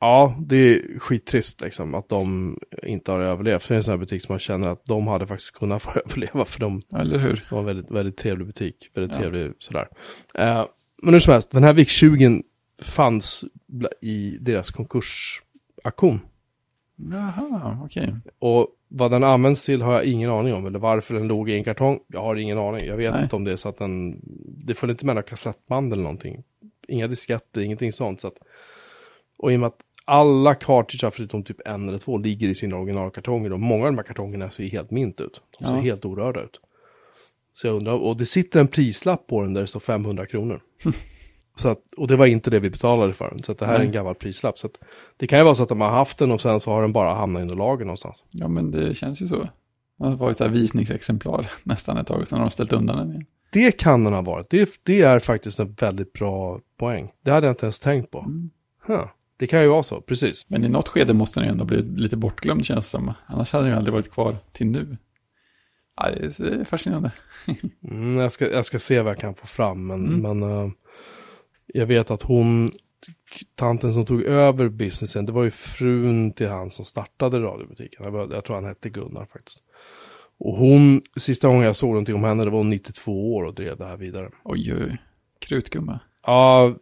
Ja, 0.07 0.35
det 0.41 0.57
är 0.57 0.99
skittrist 0.99 1.61
liksom 1.61 1.95
att 1.95 2.09
de 2.09 2.57
inte 2.83 3.13
har 3.13 3.21
överlevt. 3.21 3.63
För 3.63 3.69
det 3.69 3.75
är 3.75 3.77
en 3.77 3.85
sån 3.85 3.93
här 3.93 3.99
butik 3.99 4.23
som 4.23 4.33
man 4.33 4.41
känner 4.41 4.69
att 4.69 4.85
de 4.85 5.07
hade 5.07 5.27
faktiskt 5.27 5.53
kunnat 5.55 5.83
få 5.83 5.91
överleva 5.91 6.45
för 6.45 6.61
de 6.61 6.83
eller 6.97 7.19
hur? 7.19 7.45
var 7.51 7.59
en 7.59 7.65
väldigt, 7.65 7.91
väldigt 7.91 8.17
trevlig 8.17 8.47
butik. 8.47 8.91
Väldigt 8.95 9.13
Ja. 9.17 9.21
trevlig 9.21 9.53
sådär. 9.59 9.89
Eh, 10.35 10.65
men 11.03 11.15
hur 11.15 11.21
som 11.21 11.33
helst, 11.33 11.51
den 11.51 11.63
här 11.63 11.73
VIK 11.73 11.89
20 11.89 12.43
fanns 12.83 13.45
i 14.01 14.39
deras 14.41 14.71
konkursaktion. 14.71 16.21
Jaha, 17.13 17.79
okej. 17.85 18.15
Och 18.39 18.69
vad 18.89 19.11
den 19.11 19.25
används 19.25 19.65
till 19.65 19.83
har 19.83 19.93
jag 19.93 20.05
ingen 20.05 20.31
aning 20.31 20.55
om. 20.55 20.67
Eller 20.67 20.79
varför 20.79 21.15
den 21.15 21.29
låg 21.29 21.51
i 21.51 21.55
en 21.55 21.65
kartong. 21.65 21.99
Jag 22.07 22.21
har 22.23 22.37
ingen 22.37 22.59
aning. 22.59 22.87
Jag 22.87 22.97
vet 22.97 23.15
Nej. 23.15 23.23
inte 23.23 23.37
om 23.37 23.45
det 23.45 23.53
är 23.53 23.57
så 23.57 23.69
att 23.69 23.79
den... 23.79 24.21
Det 24.67 24.75
följde 24.75 24.93
inte 24.93 25.07
med 25.07 25.15
några 25.15 25.29
kassettband 25.29 25.93
eller 25.93 26.03
någonting. 26.03 26.43
Inga 26.89 27.07
disketter, 27.07 27.61
ingenting 27.61 27.93
sånt. 27.93 28.21
Så 28.21 28.29
att, 28.29 28.39
och 29.39 29.53
i 29.53 29.57
och 29.57 29.61
med 29.61 29.67
att 29.67 29.81
alla 30.09 30.55
cartridgar 30.55 31.11
förutom 31.11 31.43
typ 31.43 31.61
en 31.65 31.89
eller 31.89 31.99
två 31.99 32.19
ligger 32.19 32.49
i 32.49 32.55
sina 32.55 32.77
originalkartonger. 32.77 33.53
Och 33.53 33.61
många 33.61 33.85
av 33.85 33.93
de 33.93 33.97
här 33.97 34.05
kartongerna 34.05 34.51
ser 34.51 34.65
helt 34.65 34.91
mint 34.91 35.21
ut. 35.21 35.41
De 35.59 35.65
ser 35.67 35.75
Ja. 35.75 35.81
helt 35.81 36.05
orörda 36.05 36.43
ut. 36.43 36.61
Så 37.53 37.67
jag 37.67 37.77
undrar, 37.77 37.93
och 37.93 38.17
det 38.17 38.27
sitter 38.27 38.61
en 38.61 38.69
prislapp 38.69 39.27
på 39.27 39.43
den 39.43 39.55
där 39.55 39.61
det 39.61 39.67
står 39.67 39.81
500 39.81 40.27
kronor. 40.27 40.61
Så 41.59 41.69
att, 41.69 41.79
och 41.97 42.09
det 42.09 42.17
var 42.17 42.27
inte 42.27 42.51
det 42.51 42.59
vi 42.59 42.71
betalade 42.71 43.13
för 43.13 43.31
den. 43.31 43.43
Så 43.43 43.53
det 43.55 43.67
här 43.67 43.75
är 43.75 43.79
Nej. 43.79 43.87
en 43.87 43.93
gammal 43.93 44.15
prislapp. 44.15 44.59
Så 44.59 44.67
att, 44.67 44.73
det 45.17 45.27
kan 45.27 45.39
ju 45.39 45.45
vara 45.45 45.55
så 45.55 45.63
att 45.63 45.69
de 45.69 45.81
har 45.81 45.89
haft 45.89 46.19
den 46.19 46.33
och 46.33 46.41
sen 46.41 46.61
så 46.61 46.71
har 46.71 46.83
den 46.83 46.93
bara 46.93 47.15
hamnat 47.15 47.45
något 47.45 47.57
lager 47.59 47.85
någonstans. 47.85 48.25
Ja, 48.31 48.49
men 48.49 48.71
det 48.71 48.95
känns 48.95 49.23
ju 49.23 49.27
så. 49.29 49.49
Det 49.99 50.05
har 50.05 50.17
varit 50.17 50.37
så 50.37 50.45
här 50.45 50.51
visningsexemplar 50.51 51.47
nästan 51.63 51.97
ett 51.97 52.07
tag, 52.07 52.29
sen 52.29 52.39
har 52.39 52.47
de 52.47 52.51
ställt 52.51 52.73
undan 52.73 52.97
den 52.99 53.11
igen. 53.11 53.27
Det 53.53 53.73
kan 53.73 54.05
den 54.05 54.13
ha 54.13 54.23
varit. 54.23 54.51
Det, 54.51 54.71
det 54.83 55.01
är 55.01 55.19
faktiskt 55.19 55.59
en 55.59 55.73
väldigt 55.73 56.13
bra 56.13 56.61
poäng. 56.79 57.13
Det 57.23 57.31
hade 57.31 57.47
jag 57.47 57.53
inte 57.53 57.67
ens 57.67 57.79
tänkt 57.81 58.11
på. 58.11 58.19
Mm. 58.19 58.51
Huh. 58.87 59.05
Det 59.39 59.47
kan 59.47 59.63
ju 59.63 59.69
vara 59.69 59.83
så, 59.83 60.01
precis. 60.01 60.51
Men 60.51 60.65
i 60.65 60.69
något 60.69 60.89
skede 60.89 61.13
måste 61.15 61.41
den 61.41 61.47
ju 61.47 61.53
ändå 61.53 61.65
bli 61.65 61.83
lite 61.83 62.17
bortglömd 62.17 62.67
känns 62.67 62.87
det 62.87 62.91
som. 62.91 63.13
Annars 63.27 63.53
hade 63.53 63.65
den 63.65 63.73
ju 63.73 63.77
aldrig 63.79 63.93
varit 63.93 64.11
kvar 64.13 64.37
till 64.53 64.67
nu. 64.67 64.97
Ja, 65.97 66.11
det 66.11 66.39
är 66.41 66.65
fascinerande. 66.65 67.11
Mm, 67.91 68.17
jag, 68.17 68.33
ska, 68.33 68.51
jag 68.53 68.67
ska 68.67 68.79
se 68.79 69.01
vad 69.03 69.11
jag 69.11 69.19
kan 69.19 69.35
få 69.35 69.47
fram, 69.47 69.87
men, 69.87 70.07
Mm. 70.07 70.21
men 70.39 70.51
eh, 70.51 70.71
jag 71.67 71.87
vet 71.87 72.11
att 72.11 72.23
hon, 72.23 72.71
tanten 73.55 73.93
som 73.93 74.07
tog 74.07 74.23
över 74.23 74.69
businessen, 74.69 75.27
det 75.27 75.33
var 75.33 75.45
ju 75.45 75.51
frun 75.51 76.33
till 76.33 76.49
han 76.49 76.71
som 76.71 76.85
startade 76.85 77.39
radiobutiken. 77.41 78.05
Jag, 78.05 78.33
jag 78.33 78.45
tror 78.45 78.57
han 78.57 78.65
hette 78.65 78.91
Gunnar 78.91 79.27
faktiskt. 79.33 79.63
Och 80.39 80.57
hon, 80.57 81.03
sista 81.17 81.49
gången 81.49 81.63
jag 81.63 81.77
såg 81.77 81.89
någonting 81.89 82.15
om 82.15 82.25
henne, 82.25 82.45
det 82.45 82.51
var 82.51 82.59
hon 82.59 82.69
92 82.71 83.35
år 83.37 83.43
och 83.45 83.55
drev 83.55 83.77
det 83.77 83.87
här 83.87 83.97
vidare. 83.97 84.31
Oj, 84.45 84.75
oj. 84.75 84.99
Krutgumma. 85.39 86.01
Ja, 86.27 86.77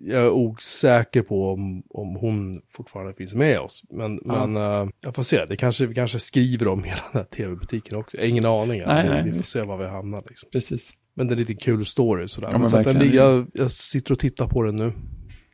jag 0.00 0.22
är 0.24 0.30
osäker 0.30 1.22
på 1.22 1.52
om, 1.52 1.82
om 1.90 2.16
hon 2.16 2.62
fortfarande 2.70 3.14
finns 3.14 3.34
med 3.34 3.60
oss. 3.60 3.82
Men, 3.90 4.20
Ja. 4.24 4.46
men 4.46 4.56
eh, 4.56 4.88
jag 5.00 5.14
får 5.14 5.22
se, 5.22 5.44
det 5.44 5.56
kanske, 5.56 5.86
vi 5.86 5.94
kanske 5.94 6.20
skriver 6.20 6.68
om 6.68 6.82
hela 6.84 7.00
den 7.12 7.20
här 7.20 7.24
tv-butiken 7.24 7.98
också. 7.98 8.16
Jag 8.16 8.24
har 8.24 8.28
ingen 8.28 8.44
aning. 8.44 8.82
Nej, 8.86 9.08
nej, 9.08 9.22
vi 9.24 9.32
får 9.36 9.42
se 9.42 9.62
var 9.62 9.76
vi 9.76 9.86
hamnar. 9.86 10.24
Liksom. 10.28 10.48
Precis. 10.52 10.92
Men 11.14 11.28
det 11.28 11.34
är 11.34 11.36
lite 11.36 11.54
kul 11.54 11.86
story 11.86 12.28
sådär. 12.28 12.48
Ja, 12.52 12.58
men 12.58 12.70
så 12.70 12.82
den, 12.82 13.12
jag, 13.12 13.46
jag 13.54 13.70
sitter 13.70 14.12
och 14.12 14.18
tittar 14.18 14.46
på 14.48 14.62
den 14.62 14.76
nu. 14.76 14.92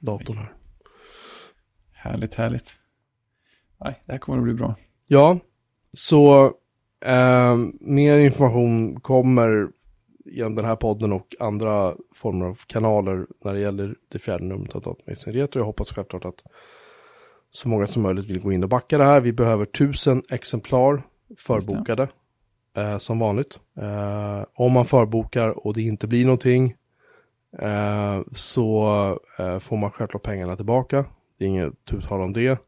Datorn 0.01 0.37
här. 0.37 0.53
Härligt, 1.93 2.35
härligt. 2.35 2.77
Nej, 3.85 4.03
det 4.07 4.13
här 4.13 4.19
kommer 4.19 4.39
att 4.39 4.45
bli 4.45 4.55
bra. 4.55 4.75
Ja, 5.07 5.39
så 5.93 6.45
eh, 7.05 7.57
mer 7.81 8.19
information 8.19 9.01
kommer 9.01 9.69
genom 10.25 10.55
den 10.55 10.65
här 10.65 10.77
podden 10.77 11.13
och 11.13 11.35
andra 11.41 11.95
former 12.15 12.47
av 12.47 12.61
kanaler 12.67 13.27
när 13.45 13.55
det 13.55 13.61
gäller 13.61 13.95
det 14.09 14.19
fjärde 14.19 14.45
numret 14.45 14.75
av 14.75 14.83
Datamixen 14.83 15.33
Retro. 15.33 15.61
Jag 15.61 15.67
hoppas 15.67 15.93
självklart 15.93 16.25
att 16.25 16.43
så 17.51 17.69
många 17.69 17.87
som 17.87 18.03
möjligt 18.03 18.27
vill 18.27 18.41
gå 18.41 18.53
in 18.53 18.63
och 18.63 18.69
backa 18.69 18.99
det 18.99 19.05
här. 19.05 19.21
Vi 19.21 19.33
behöver 19.33 19.67
tusen 19.67 20.23
exemplar 20.31 21.03
förbokade 21.39 22.09
eh, 22.77 22.99
som 22.99 23.19
vanligt. 23.19 23.61
Eh, 23.77 24.45
om 24.55 24.73
man 24.73 24.87
förbokar 24.87 25.67
och 25.67 25.75
det 25.75 25.83
inte 25.83 26.07
blir 26.07 26.25
någonting 26.25 26.75
eh, 27.59 28.21
så 28.33 28.89
eh, 29.39 29.59
får 29.59 29.77
man 29.77 29.91
självklart 29.91 30.23
pengarna 30.23 30.57
tillbaka. 30.57 31.05
Det 31.39 31.45
är 31.45 31.49
inget 31.49 31.85
tu 31.85 32.01
tal 32.03 32.21
om 32.21 32.33
det. 32.33 32.59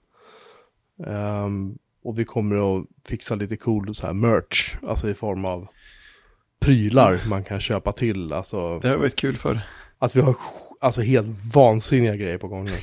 Ehm, 1.06 1.78
och 2.02 2.18
vi 2.18 2.24
kommer 2.24 2.78
att 2.78 2.86
fixa 3.04 3.34
lite 3.34 3.56
cool 3.56 3.94
så 3.94 4.06
här 4.06 4.14
merch, 4.14 4.76
alltså 4.82 5.10
i 5.10 5.14
form 5.14 5.44
av 5.44 5.68
prylar 6.66 7.28
man 7.28 7.44
kan 7.44 7.60
köpa 7.60 7.92
till. 7.92 8.32
Alltså 8.32 8.78
Det 8.78 8.88
har 8.88 8.96
varit 8.96 9.16
kul 9.16 9.36
för. 9.36 9.60
att 9.98 10.16
vi 10.16 10.20
har 10.20 10.36
alltså 10.80 11.00
helt 11.02 11.54
vansinniga 11.54 12.14
grejer 12.16 12.38
på 12.38 12.48
gång 12.48 12.64
nu. 12.64 12.70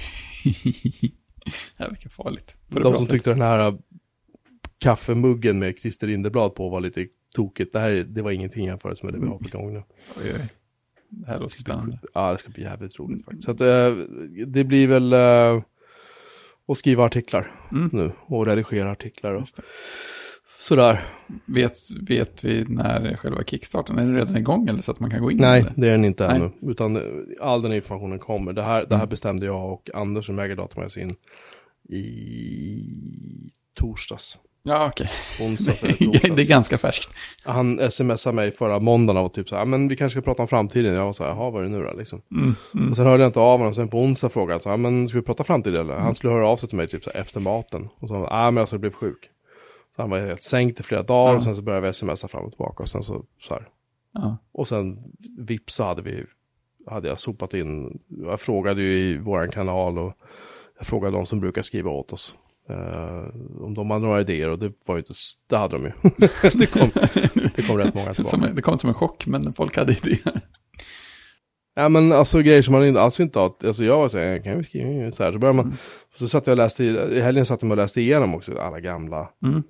det 1.77 1.87
verkar 1.89 2.09
farligt. 2.09 2.57
De 2.67 2.83
som 2.83 2.93
sättet. 2.93 3.09
tyckte 3.09 3.29
den 3.29 3.41
här 3.41 3.59
äh, 3.67 3.73
kaffemuggen 4.79 5.59
med 5.59 5.79
Christer 5.79 6.07
Lindeblad 6.07 6.55
på 6.55 6.69
var 6.69 6.79
lite 6.81 7.07
tokigt. 7.35 7.73
Det 7.73 7.79
här 7.79 7.91
det 7.91 8.21
var 8.21 8.31
ingenting 8.31 8.65
jämfört 8.65 9.03
med 9.03 9.13
det 9.13 9.19
vi 9.19 9.27
har 9.27 9.37
på 9.37 9.57
gång 9.57 9.73
nu. 9.73 9.83
Oj, 10.17 10.31
oj. 10.33 10.49
Det 11.09 11.27
här 11.27 11.39
låter 11.39 11.57
spännande. 11.57 11.99
Ja, 12.13 12.31
det 12.31 12.37
ska 12.37 12.49
bli 12.49 12.63
jävligt 12.63 12.99
roligt 12.99 13.25
faktiskt. 13.25 13.43
Så 13.45 13.51
att, 13.51 13.61
eh, 13.61 13.91
det 14.47 14.63
blir 14.63 14.87
väl 14.87 15.13
eh, 15.13 15.61
att 16.67 16.77
skriva 16.77 17.03
artiklar 17.03 17.51
Mm. 17.71 17.89
nu 17.93 18.11
och 18.25 18.45
redigera 18.45 18.91
artiklar 18.91 19.33
och. 19.33 19.47
Sådär. 20.67 21.03
Vet, 21.45 21.77
vet 22.01 22.43
vi 22.43 22.65
när 22.67 23.15
själva 23.17 23.43
kickstarten, 23.43 23.97
är 23.99 24.03
den 24.03 24.15
redan 24.15 24.37
igång 24.37 24.67
eller 24.69 24.81
så 24.81 24.91
att 24.91 24.99
man 24.99 25.09
kan 25.09 25.21
gå 25.21 25.31
in? 25.31 25.37
Nej, 25.37 25.65
det 25.75 25.87
är 25.87 25.91
den 25.91 26.05
inte 26.05 26.27
Nej. 26.27 26.35
ännu. 26.35 26.71
Utan 26.71 26.95
eh, 26.95 27.01
all 27.41 27.61
den 27.61 27.73
informationen 27.73 28.19
kommer. 28.19 28.53
Det 28.53 28.61
här, 28.63 28.85
det 28.89 28.95
här 28.95 29.01
Mm. 29.03 29.09
bestämde 29.09 29.45
jag 29.45 29.73
och 29.73 29.89
Anders 29.93 30.25
som 30.25 30.39
äger 30.39 30.55
Datamagasin 30.55 31.15
i 31.89 32.83
torsdags. 33.79 34.37
Ja, 34.65 34.87
okej. 34.87 35.09
Onsdags 35.41 35.83
eller 35.83 36.35
Det 36.35 36.41
är 36.41 36.47
ganska 36.47 36.77
färskt. 36.77 37.13
Han 37.43 37.91
smsade 37.91 38.35
mig 38.35 38.51
förra 38.51 38.79
måndagen 38.79 39.23
och 39.25 39.33
typ 39.33 39.49
så 39.49 39.55
här, 39.55 39.65
men 39.65 39.87
vi 39.87 39.95
kanske 39.95 40.19
ska 40.19 40.25
prata 40.25 40.41
om 40.41 40.47
framtiden. 40.47 40.93
Jag 40.93 41.05
var 41.05 41.13
så 41.13 41.23
här, 41.23 41.29
jaha, 41.29 41.49
vad 41.49 41.61
är 41.65 41.69
det 41.69 41.77
nu 41.77 41.83
då 41.83 41.93
liksom? 41.97 42.21
Mm, 42.31 42.55
mm. 42.73 42.89
Och 42.89 42.95
sen 42.95 43.05
hörde 43.05 43.23
jag 43.23 43.29
inte 43.29 43.39
av 43.39 43.57
honom, 43.59 43.73
sen 43.73 43.87
på 43.87 43.99
onsdag 43.99 44.29
frågade 44.29 44.53
jag 44.53 44.61
så 44.61 44.69
här, 44.69 44.77
men 44.77 45.07
ska 45.07 45.17
vi 45.17 45.25
prata 45.25 45.43
framtid 45.43 45.75
eller? 45.75 45.95
Han 45.95 46.15
skulle 46.15 46.33
höra 46.33 46.47
av 46.47 46.57
sig 46.57 46.69
till 46.69 46.77
mig 46.77 46.87
typ 46.87 47.03
så 47.03 47.11
här, 47.13 47.21
efter 47.21 47.39
maten. 47.39 47.89
Och 47.99 48.07
så, 48.07 48.19
nej 48.19 48.51
men 48.51 48.57
alltså 48.57 48.75
jag 48.75 48.81
blev 48.81 48.93
sjuk. 48.93 49.29
Så 49.95 50.01
han 50.01 50.09
var 50.09 50.19
helt 50.19 50.43
sänkt 50.43 50.79
i 50.79 50.83
flera 50.83 51.03
dagar 51.03 51.31
Ja. 51.31 51.37
och 51.37 51.43
sen 51.43 51.55
så 51.55 51.61
började 51.61 51.87
vi 51.87 51.93
smsa 51.93 52.27
fram 52.27 52.45
och 52.45 52.51
tillbaka 52.51 52.83
och 52.83 52.89
sen 52.89 53.03
så, 53.03 53.25
så 53.39 53.53
här. 53.53 53.67
Ja. 54.13 54.37
Och 54.51 54.67
sen 54.67 54.97
vips 55.37 55.73
så 55.75 55.83
hade 55.83 56.01
vi, 56.01 56.23
hade 56.87 57.07
jag 57.07 57.19
sopat 57.19 57.53
in, 57.53 57.99
jag 58.07 58.41
frågade 58.41 58.81
ju 58.81 58.99
i 58.99 59.17
våran 59.17 59.49
kanal 59.49 59.97
och 59.97 60.13
jag 60.77 60.87
frågade 60.87 61.17
de 61.17 61.25
som 61.25 61.39
brukar 61.39 61.61
skriva 61.61 61.91
åt 61.91 62.13
oss. 62.13 62.35
eh, 62.69 63.25
om 63.63 63.73
de 63.73 63.91
hade 63.91 64.05
några 64.05 64.21
idéer 64.21 64.49
och 64.49 64.59
det 64.59 64.71
var 64.85 64.95
ju 64.95 64.99
inte, 64.99 65.13
det 65.49 65.57
hade 65.57 65.75
de 65.77 65.83
ju. 65.85 65.91
det, 66.53 66.65
kom, 66.71 66.89
det 67.55 67.67
kom 67.67 67.77
rätt 67.77 67.93
många 67.93 68.13
tillbaka. 68.13 68.37
Som, 68.37 68.55
det 68.55 68.61
kom 68.61 68.79
som 68.79 68.87
en 68.89 68.93
chock, 68.93 69.27
men 69.27 69.53
folk 69.53 69.77
hade 69.77 69.93
idéer. 69.93 70.41
Ja 71.75 71.89
men 71.89 72.11
alltså 72.11 72.39
grejer 72.41 72.61
som 72.61 72.71
man 72.73 72.85
inte- 72.85 73.01
alls 73.01 73.19
inte 73.19 73.39
har, 73.39 73.53
alltså 73.63 73.83
jag 73.85 73.97
var 73.97 74.07
så 74.09 74.17
här, 74.17 74.43
kan 74.43 74.57
vi 74.57 74.63
skriva 74.63 75.11
så 75.11 75.23
här, 75.23 75.31
så 75.31 75.39
började 75.39 75.55
man, 75.57 75.65
Mm. 75.65 75.77
så 76.15 76.29
satt 76.29 76.47
jag 76.47 76.53
och 76.53 76.57
läste, 76.57 76.83
i 76.83 77.21
helgen 77.21 77.45
satt 77.45 77.61
jag 77.61 77.71
och 77.71 77.77
läste 77.77 78.01
igenom 78.01 78.35
också 78.35 78.57
alla 78.59 78.79
gamla 78.79 79.29
Mm. 79.43 79.63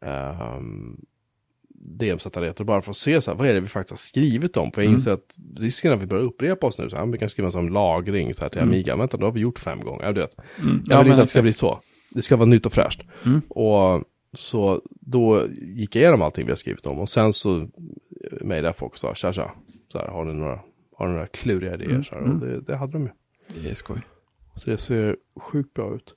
Um, 0.00 1.00
DM-sättarrätter 1.80 2.64
bara 2.64 2.82
för 2.82 2.90
att 2.90 2.96
se 2.96 3.20
så 3.20 3.30
här, 3.30 3.38
vad 3.38 3.48
är 3.48 3.54
det 3.54 3.60
vi 3.60 3.66
faktiskt 3.66 3.90
har 3.90 3.96
skrivit 3.96 4.56
om? 4.56 4.72
För 4.72 4.80
jag 4.82 4.86
Mm. 4.86 4.98
inser 4.98 5.12
att 5.12 5.36
risken 5.56 5.92
att 5.92 6.02
vi 6.02 6.06
börjar 6.06 6.24
upprepa 6.24 6.66
oss 6.66 6.78
nu, 6.78 6.90
så 6.90 6.96
här, 6.96 7.06
vi 7.06 7.18
kan 7.18 7.28
skriva 7.30 7.50
som 7.50 7.68
lagring 7.68 8.34
så 8.34 8.42
här 8.42 8.48
till 8.48 8.58
Mm. 8.58 8.68
Amiga, 8.74 8.96
vänta 8.96 9.16
då 9.16 9.26
har 9.26 9.32
vi 9.32 9.40
gjort 9.40 9.58
fem 9.58 9.80
gånger, 9.80 10.04
ja, 10.04 10.12
du 10.12 10.20
vet. 10.20 10.36
Mm. 10.60 10.82
Jag 10.86 10.98
vill 11.04 11.12
inte 11.12 11.22
att 11.22 11.28
det 11.28 11.30
ska 11.30 11.42
bli 11.42 11.52
så, 11.52 11.80
det 12.10 12.22
ska 12.22 12.36
vara 12.36 12.46
nytt 12.46 12.66
och 12.66 12.72
fräscht. 12.72 13.02
Mm. 13.26 13.40
Och 13.48 14.04
så 14.32 14.82
då 14.88 15.46
gick 15.50 15.96
jag 15.96 16.02
igenom 16.02 16.22
allting 16.22 16.44
vi 16.46 16.50
har 16.50 16.56
skrivit 16.56 16.86
om 16.86 16.98
och 16.98 17.08
sen 17.08 17.32
så 17.32 17.68
mejlade 18.40 18.74
folk 18.74 18.92
och 18.92 18.98
sa, 18.98 19.14
tja 19.14 19.32
tja, 19.32 19.50
så 19.92 19.98
här, 19.98 20.06
har 20.08 20.24
ni 20.24 20.34
några, 20.34 20.60
har 20.96 21.06
ni 21.06 21.12
några 21.12 21.26
kluriga 21.26 21.74
idéer? 21.74 21.90
Mm. 21.90 22.04
Så 22.04 22.14
här, 22.14 22.22
och 22.22 22.28
Mm. 22.28 22.40
det, 22.40 22.60
det 22.60 22.76
hade 22.76 22.92
de 22.92 23.02
ju. 23.02 23.10
Det 23.62 23.70
är 23.70 23.74
skoj. 23.74 24.00
Så 24.54 24.70
det 24.70 24.76
ser 24.78 25.16
sjukt 25.40 25.74
bra 25.74 25.94
ut. 25.94 26.14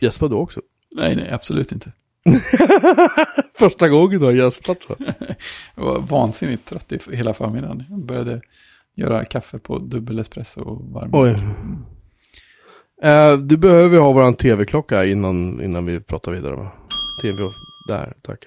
Gäspar 0.00 0.28
du 0.28 0.34
också? 0.34 0.60
Nej, 0.96 1.16
nej, 1.16 1.30
absolut 1.30 1.72
inte. 1.72 1.92
Första 3.58 3.88
gången 3.88 4.20
du 4.20 4.26
har 4.26 4.32
gäspat 4.32 4.78
va? 4.88 4.96
Jag 5.74 5.84
var 5.84 6.00
vansinnigt 6.00 6.68
trött 6.68 6.92
i 6.92 7.16
hela 7.16 7.34
förmiddagen. 7.34 7.84
Jag 7.90 7.98
började 7.98 8.40
göra 8.94 9.24
kaffe 9.24 9.58
på 9.58 9.78
dubbel 9.78 10.18
espresso 10.18 10.60
och 10.60 10.84
varm. 10.92 11.10
Oj. 11.12 11.38
Eh, 13.02 13.38
du 13.38 13.56
behöver 13.56 13.98
ha 13.98 14.12
våran 14.12 14.34
tv-klocka 14.34 15.04
innan, 15.04 15.64
innan 15.64 15.86
vi 15.86 16.00
pratar 16.00 16.32
vidare 16.32 16.56
va? 16.56 16.72
Tv, 17.22 17.38
där, 17.88 18.12
tack. 18.22 18.44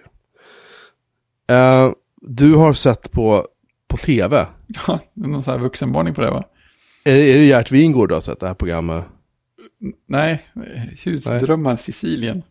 Eh, 1.49 1.91
du 2.21 2.55
har 2.55 2.73
sett 2.73 3.11
på, 3.11 3.47
på 3.87 3.97
tv. 3.97 4.47
Ja, 4.87 4.99
någon 5.13 5.43
sån 5.43 5.51
här 5.51 5.59
vuxenvarning 5.61 6.13
på 6.13 6.21
det 6.21 6.31
va? 6.31 6.43
Är, 7.03 7.15
är 7.15 7.37
det 7.37 7.45
Gert 7.45 7.71
Wingård 7.71 8.09
du 8.09 8.13
har 8.13 8.21
sett 8.21 8.39
det 8.39 8.47
här 8.47 8.53
programmet? 8.53 9.05
Nej, 10.05 10.43
Husdrömmar 11.03 11.75
Sicilien. 11.75 12.43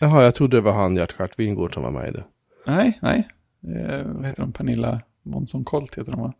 Jaha, 0.00 0.24
jag 0.24 0.34
trodde 0.34 0.56
det 0.56 0.60
var 0.60 0.72
han 0.72 0.96
Gert 0.96 1.38
Wingård 1.38 1.74
som 1.74 1.82
var 1.82 1.90
med 1.90 2.08
i 2.08 2.12
det. 2.12 2.24
Nej, 2.66 2.98
nej. 3.02 3.28
Eh, 3.66 4.02
vad 4.04 4.26
heter 4.26 4.42
de? 4.42 4.52
Pernilla 4.52 5.00
Månsson 5.22 5.64
Colt 5.64 5.98
heter 5.98 6.12
de 6.12 6.20
va? 6.20 6.32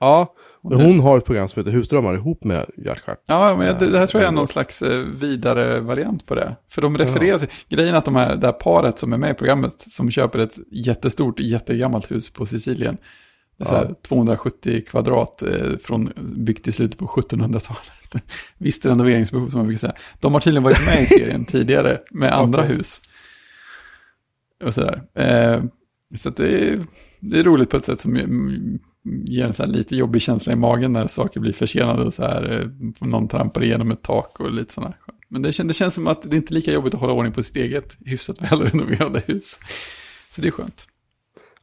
Ja, 0.00 0.34
men 0.62 0.80
hon 0.80 1.00
har 1.00 1.18
ett 1.18 1.24
program 1.24 1.48
som 1.48 1.60
heter 1.60 1.72
Husdrömmar 1.72 2.14
ihop 2.14 2.44
med 2.44 2.66
Gert. 2.76 3.02
Ja, 3.26 3.56
men 3.58 3.78
det, 3.78 3.90
det 3.90 3.98
här 3.98 4.06
tror 4.06 4.22
jag 4.22 4.28
är 4.28 4.34
någon 4.34 4.42
gott. 4.42 4.50
slags 4.50 4.82
eh, 4.82 5.04
vidare 5.20 5.80
variant 5.80 6.26
på 6.26 6.34
det. 6.34 6.56
För 6.68 6.82
de 6.82 6.98
refererar 6.98 7.38
till, 7.38 7.48
grejen 7.68 7.94
att 7.94 8.04
de 8.04 8.16
här, 8.16 8.36
det 8.36 8.46
här 8.46 8.52
paret 8.52 8.98
som 8.98 9.12
är 9.12 9.16
med 9.16 9.30
i 9.30 9.34
programmet, 9.34 9.80
som 9.80 10.10
köper 10.10 10.38
ett 10.38 10.58
jättestort, 10.70 11.40
jättegammalt 11.40 12.10
hus 12.10 12.30
på 12.30 12.46
Sicilien. 12.46 12.96
Är 13.60 13.64
så 13.64 13.74
här 13.74 13.84
Ja. 13.88 13.94
270 14.02 14.84
kvadrat, 14.88 15.42
eh, 15.42 15.76
från, 15.82 16.12
byggt 16.36 16.68
i 16.68 16.72
slutet 16.72 16.98
på 16.98 17.06
1700-talet. 17.06 18.24
Visst 18.58 18.86
renoveringsbehov 18.86 19.48
som 19.50 19.58
man 19.58 19.66
brukar 19.66 19.78
säga. 19.78 19.94
De 20.20 20.34
har 20.34 20.40
tydligen 20.40 20.62
varit 20.62 20.86
med 20.86 21.02
i 21.02 21.06
serien 21.06 21.44
tidigare 21.48 21.98
med 22.10 22.32
andra 22.32 22.62
Okej. 22.62 22.76
hus. 22.76 23.00
Och 24.64 24.74
sådär. 24.74 25.02
Eh, 25.14 25.62
så 26.16 26.30
det, 26.30 26.68
är, 26.68 26.80
det 27.20 27.38
är 27.40 27.44
roligt 27.44 27.70
på 27.70 27.76
ett 27.76 27.84
sätt 27.84 28.00
som 28.00 28.16
mm, 28.16 28.78
ger 29.24 29.44
en 29.46 29.52
så 29.52 29.62
här 29.62 29.70
lite 29.70 29.96
jobbig 29.96 30.22
känsla 30.22 30.52
i 30.52 30.56
magen 30.56 30.92
när 30.92 31.06
saker 31.06 31.40
blir 31.40 31.52
försenade 31.52 32.04
och 32.04 32.14
så 32.14 32.22
här. 32.22 32.60
eh, 33.00 33.06
Någon 33.08 33.28
trampar 33.28 33.62
igenom 33.62 33.90
ett 33.90 34.02
tak 34.02 34.40
och 34.40 34.52
lite 34.52 34.74
sådana. 34.74 34.94
Men 35.28 35.42
det, 35.42 35.50
kän- 35.50 35.68
det 35.68 35.74
känns 35.74 35.94
som 35.94 36.06
att 36.06 36.22
det 36.22 36.34
är 36.36 36.38
inte 36.38 36.54
lika 36.54 36.72
jobbigt 36.72 36.94
att 36.94 37.00
hålla 37.00 37.12
ordning 37.12 37.32
på 37.32 37.42
sitt 37.42 37.56
eget 37.56 37.98
hyfsat 38.04 38.42
välrenoverade 38.42 39.22
hus. 39.26 39.58
Så 40.30 40.40
det 40.40 40.48
är 40.48 40.52
skönt. 40.52 40.86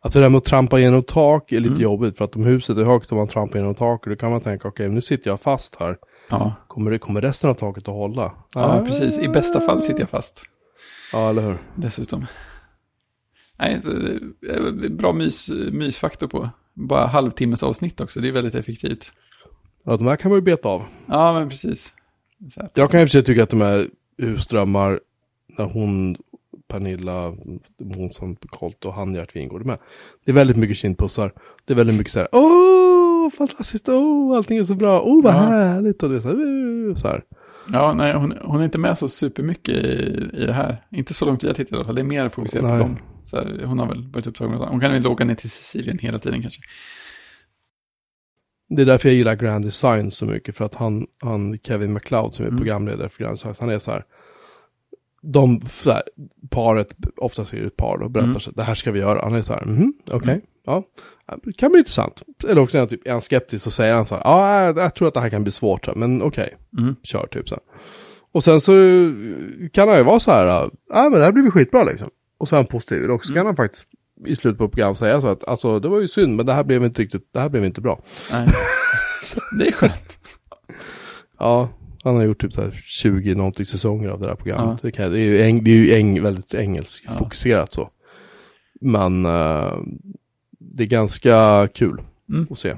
Alltså 0.05 0.19
det 0.19 0.25
där 0.25 0.29
med 0.29 0.37
att 0.37 0.45
trampa 0.45 0.79
igenom 0.79 1.03
tak 1.03 1.51
är 1.51 1.59
lite 1.59 1.71
Mm. 1.71 1.81
jobbigt 1.83 2.17
för 2.17 2.25
att 2.25 2.35
om 2.35 2.43
huset 2.45 2.77
är 2.77 2.83
högt 2.83 3.11
och 3.11 3.17
man 3.17 3.27
trampar 3.27 3.55
igenom 3.55 3.75
taket 3.75 4.09
då 4.09 4.15
kan 4.15 4.31
man 4.31 4.41
tänka 4.41 4.67
okej 4.67 4.89
nu 4.89 5.01
sitter 5.01 5.29
jag 5.29 5.41
fast 5.41 5.75
här. 5.75 5.97
Ja, 6.29 6.53
Kommer, 6.67 6.91
det, 6.91 6.99
kommer 6.99 7.21
resten 7.21 7.49
av 7.49 7.53
taket 7.53 7.87
att 7.87 7.93
hålla? 7.93 8.31
ja 8.53 8.83
precis. 8.85 9.19
I 9.19 9.27
bästa 9.27 9.61
fall 9.61 9.81
sitter 9.81 9.99
jag 9.99 10.09
fast. 10.09 10.43
Ja, 11.13 11.29
eller 11.29 11.41
hur? 11.41 11.57
Dessutom. 11.75 12.25
Nej, 13.59 13.73
är 14.49 14.89
bra 14.89 15.13
mys, 15.13 15.49
mysfaktor 15.71 16.27
på. 16.27 16.49
Bara 16.73 17.05
halvtimmes 17.07 17.63
avsnitt 17.63 18.01
också, 18.01 18.19
det 18.19 18.27
är 18.27 18.31
väldigt 18.31 18.55
effektivt. 18.55 19.11
Ja, 19.85 19.97
de 19.97 20.07
här 20.07 20.15
kan 20.15 20.31
man 20.31 20.37
ju 20.37 20.41
beta 20.41 20.69
av. 20.69 20.83
Ja, 21.07 21.33
men 21.39 21.49
precis. 21.49 21.93
Jag 22.73 22.91
kan 22.91 22.99
i 22.99 23.03
och 23.03 23.07
för 23.07 23.11
sig 23.11 23.23
tycka 23.23 23.43
att 23.43 23.49
de 23.49 23.61
här 23.61 23.87
husdrömmar, 24.17 24.99
när 25.57 25.65
hon, 25.65 26.17
Pernilla, 26.67 27.35
hon 27.95 28.09
som 28.11 28.35
Colt 28.35 28.85
och 28.85 28.93
han 28.93 29.15
Gert 29.15 29.35
Wingård 29.35 29.65
med. 29.65 29.77
Det 30.25 30.31
är 30.31 30.35
väldigt 30.35 30.57
mycket 30.57 30.77
kindpussar. 30.77 31.31
Det 31.65 31.73
är 31.73 31.77
väldigt 31.77 31.95
mycket 31.97 32.13
så 32.13 32.19
här, 32.19 32.27
åh, 32.31 33.29
fantastiskt, 33.29 33.89
åh, 33.89 34.37
allting 34.37 34.57
är 34.57 34.63
så 34.63 34.75
bra, 34.75 35.01
åh, 35.01 35.23
vad 35.23 35.33
Ja. 35.33 35.37
härligt, 35.37 36.03
och 36.03 36.09
det 36.09 36.15
är 36.15 36.19
så 36.19 36.27
här, 36.27 36.35
"Uh", 36.35 36.95
så 36.95 37.07
här. 37.07 37.21
Ja, 37.73 37.93
nej, 37.93 38.13
hon, 38.13 38.33
hon 38.41 38.59
är 38.61 38.65
inte 38.65 38.77
med 38.77 38.97
så 38.97 39.07
supermycket 39.07 39.75
i, 39.75 40.29
i 40.33 40.45
det 40.45 40.53
här. 40.53 40.85
Inte 40.91 41.13
så 41.13 41.25
långt 41.25 41.43
vi 41.43 41.47
har 41.47 41.55
tittat 41.55 41.71
i 41.71 41.75
alla 41.75 41.83
fall, 41.83 41.95
det 41.95 42.01
är 42.01 42.05
mer 42.05 42.29
fokuserat 42.29 42.63
Nej. 42.65 42.77
på 42.81 42.83
dem. 42.87 42.97
Så 43.23 43.37
här, 43.37 43.61
hon 43.65 43.79
har 43.79 43.87
väl 43.87 44.11
varit 44.11 44.27
upptagen 44.27 44.51
med. 44.51 44.59
Hon 44.69 44.79
kan 44.79 44.91
väl 44.91 45.07
åka 45.07 45.25
ner 45.25 45.35
till 45.35 45.49
Sicilien 45.49 45.97
hela 45.99 46.19
tiden 46.19 46.41
kanske. 46.41 46.61
Det 48.69 48.81
är 48.81 48.85
därför 48.85 49.09
jag 49.09 49.15
gillar 49.15 49.35
Grand 49.35 49.65
Design 49.65 50.11
så 50.11 50.25
mycket, 50.25 50.57
för 50.57 50.65
att 50.65 50.73
han, 50.75 51.07
han 51.19 51.59
Kevin 51.63 51.93
McLeod 51.93 52.33
som 52.33 52.45
är 52.45 52.49
Mm. 52.49 52.57
programledare 52.57 53.09
för 53.09 53.23
Grand 53.23 53.35
Design, 53.37 53.55
han 53.59 53.69
är 53.69 53.79
så 53.79 53.91
här, 53.91 54.03
de, 55.25 55.61
så 55.71 55.91
här, 55.91 56.03
paret, 56.49 56.87
oftast 57.17 57.53
är 57.53 57.57
det 57.61 57.67
ett 57.67 57.77
par, 57.77 58.01
och 58.03 58.11
berättar 58.11 58.29
Mm. 58.29 58.39
så 58.39 58.51
det 58.51 58.63
här 58.63 58.75
ska 58.75 58.91
vi 58.91 58.99
göra. 58.99 59.19
Han 59.23 59.35
är 59.35 59.41
så 59.41 59.53
här, 59.53 59.65
mhm, 59.65 59.93
okej, 60.11 60.41
ja, 60.65 60.83
det 61.43 61.53
kan 61.53 61.71
bli 61.71 61.79
intressant. 61.79 62.21
Eller 62.49 62.61
också 62.61 62.77
är 62.77 62.79
han 62.79 62.87
typ, 62.87 63.07
är 63.07 63.11
han 63.11 63.21
skeptisk 63.21 63.67
och 63.67 63.73
säger 63.73 63.93
han 63.93 64.05
så 64.05 64.15
här, 64.15 64.21
ja, 64.25 64.63
jag, 64.63 64.77
jag 64.77 64.95
tror 64.95 65.07
att 65.07 65.13
det 65.13 65.19
här 65.19 65.29
kan 65.29 65.43
bli 65.43 65.51
svårt, 65.51 65.85
så 65.85 65.93
men 65.95 66.21
okej, 66.21 66.55
Mm. 66.77 66.95
kör 67.03 67.27
typ 67.31 67.49
så 67.49 67.55
här. 67.55 67.63
Och 68.31 68.43
sen 68.43 68.61
så 68.61 68.71
kan 69.73 69.87
han 69.89 69.97
ju 69.97 70.03
vara 70.03 70.19
så 70.19 70.31
här, 70.31 70.45
ja 70.89 71.09
men 71.09 71.11
det 71.19 71.25
här 71.25 71.31
blir 71.31 71.51
skitbra 71.51 71.83
liksom. 71.83 72.09
Och 72.37 72.47
så 72.47 72.55
är 72.55 72.57
han 72.57 72.65
positiv, 72.67 73.09
och 73.11 73.25
så 73.25 73.33
kan 73.33 73.45
han 73.45 73.55
faktiskt 73.55 73.85
i 74.25 74.35
slutet 74.35 74.57
på 74.57 74.69
programmet 74.69 74.97
säga 74.97 75.21
så 75.21 75.27
att, 75.27 75.43
alltså 75.43 75.79
det 75.79 75.87
var 75.87 75.99
ju 75.99 76.07
synd, 76.07 76.35
men 76.35 76.45
det 76.45 76.53
här 76.53 76.63
blev 76.63 76.83
inte 76.83 77.01
riktigt, 77.01 77.29
det 77.33 77.39
här 77.39 77.49
blev 77.49 77.65
inte 77.65 77.81
bra. 77.81 78.01
Nej. 78.31 78.47
det 79.59 79.67
är 79.67 79.71
skönt. 79.71 80.19
Ja, 81.39 81.69
han 82.05 82.15
har 82.15 82.23
gjort 82.23 82.41
typ 82.41 82.53
så 82.53 82.61
här 82.61 82.71
20 82.83 83.35
någonting 83.35 83.65
säsonger 83.65 84.09
av 84.09 84.19
det 84.21 84.27
här 84.27 84.35
programmet. 84.35 84.81
Det, 84.81 84.91
kan, 84.91 85.11
det 85.11 85.19
är 85.19 85.23
ju, 85.23 85.41
eng, 85.41 85.63
det 85.63 85.71
är 85.71 85.75
ju 85.75 85.93
eng, 85.95 86.21
väldigt 86.21 86.53
engelsk 86.53 87.03
Ja. 87.45 87.67
så. 87.69 87.89
Men 88.81 89.25
eh, 89.25 89.73
det 90.59 90.83
är 90.83 90.87
ganska 90.87 91.67
kul 91.73 92.01
Mm. 92.29 92.47
att 92.49 92.59
se. 92.59 92.75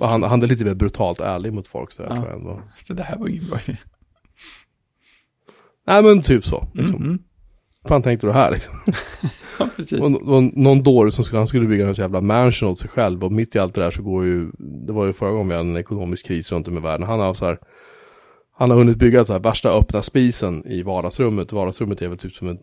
Han, 0.00 0.22
han 0.22 0.42
är 0.42 0.46
lite 0.46 0.64
mer 0.64 0.74
brutalt 0.74 1.20
ärlig 1.20 1.52
mot 1.52 1.68
folk. 1.68 1.92
Så 1.92 2.02
Ja. 2.02 2.08
tror 2.08 2.26
jag 2.26 2.36
ändå. 2.38 2.62
så 2.86 2.94
det 2.94 3.02
här 3.02 3.16
var 3.18 3.28
ingen 3.28 3.46
bra 3.46 3.58
idé. 3.66 3.76
Nej 5.86 6.02
men 6.02 6.22
typ 6.22 6.44
så. 6.44 6.68
Liksom. 6.74 6.96
Mm. 6.96 7.08
Mm. 7.08 7.18
fan 7.88 8.02
tänkte 8.02 8.26
du 8.26 8.32
här 8.32 8.50
liksom? 8.52 8.74
Ja, 9.58 9.68
precis. 9.76 10.00
Och, 10.00 10.22
och 10.22 10.42
någon 10.42 10.82
dåre 10.82 11.10
som 11.10 11.24
skulle, 11.24 11.38
han 11.38 11.46
skulle 11.46 11.66
bygga 11.66 11.88
en 11.88 11.94
jävla 11.94 12.20
mansion 12.20 12.68
åt 12.68 12.78
sig 12.78 12.90
själv 12.90 13.24
och 13.24 13.32
mitt 13.32 13.56
i 13.56 13.58
allt 13.58 13.74
det 13.74 13.80
där 13.80 13.90
så 13.90 14.02
går 14.02 14.24
ju, 14.24 14.50
det 14.86 14.92
var 14.92 15.06
ju 15.06 15.12
förra 15.12 15.30
gången 15.30 15.48
vi 15.48 15.54
hade 15.54 15.68
en 15.68 15.76
ekonomisk 15.76 16.26
kris 16.26 16.52
runt 16.52 16.68
om 16.68 16.76
i 16.76 16.80
världen. 16.80 17.06
Han 17.06 17.20
har 17.20 17.34
så 17.34 17.46
här, 17.46 17.58
han 18.60 18.70
har 18.70 18.76
hunnit 18.76 18.96
bygga 18.96 19.24
så 19.24 19.32
här 19.32 19.40
värsta 19.40 19.70
öppna 19.70 20.02
spisen 20.02 20.66
i 20.66 20.82
vardagsrummet. 20.82 21.52
Vardagsrummet 21.52 22.02
är 22.02 22.08
väl 22.08 22.18
typ 22.18 22.32
som 22.32 22.48
en, 22.48 22.58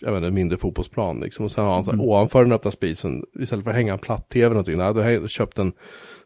jag 0.00 0.12
vet 0.12 0.22
en 0.22 0.34
mindre 0.34 0.58
fotbollsplan 0.58 1.20
liksom. 1.20 1.44
Och 1.44 1.52
sen 1.52 1.64
har 1.64 1.74
han 1.74 1.84
så 1.84 1.90
här, 1.90 1.94
Mm. 1.94 2.06
ovanför 2.06 2.42
den 2.42 2.52
öppna 2.52 2.70
spisen, 2.70 3.24
istället 3.40 3.64
för 3.64 3.70
att 3.70 3.76
hänga 3.76 3.92
en 3.92 3.98
platt-tv 3.98 4.44
eller 4.44 4.54
någonting, 4.54 4.78
han 4.78 4.96
hade 4.96 5.28
köpt 5.28 5.58
en 5.58 5.72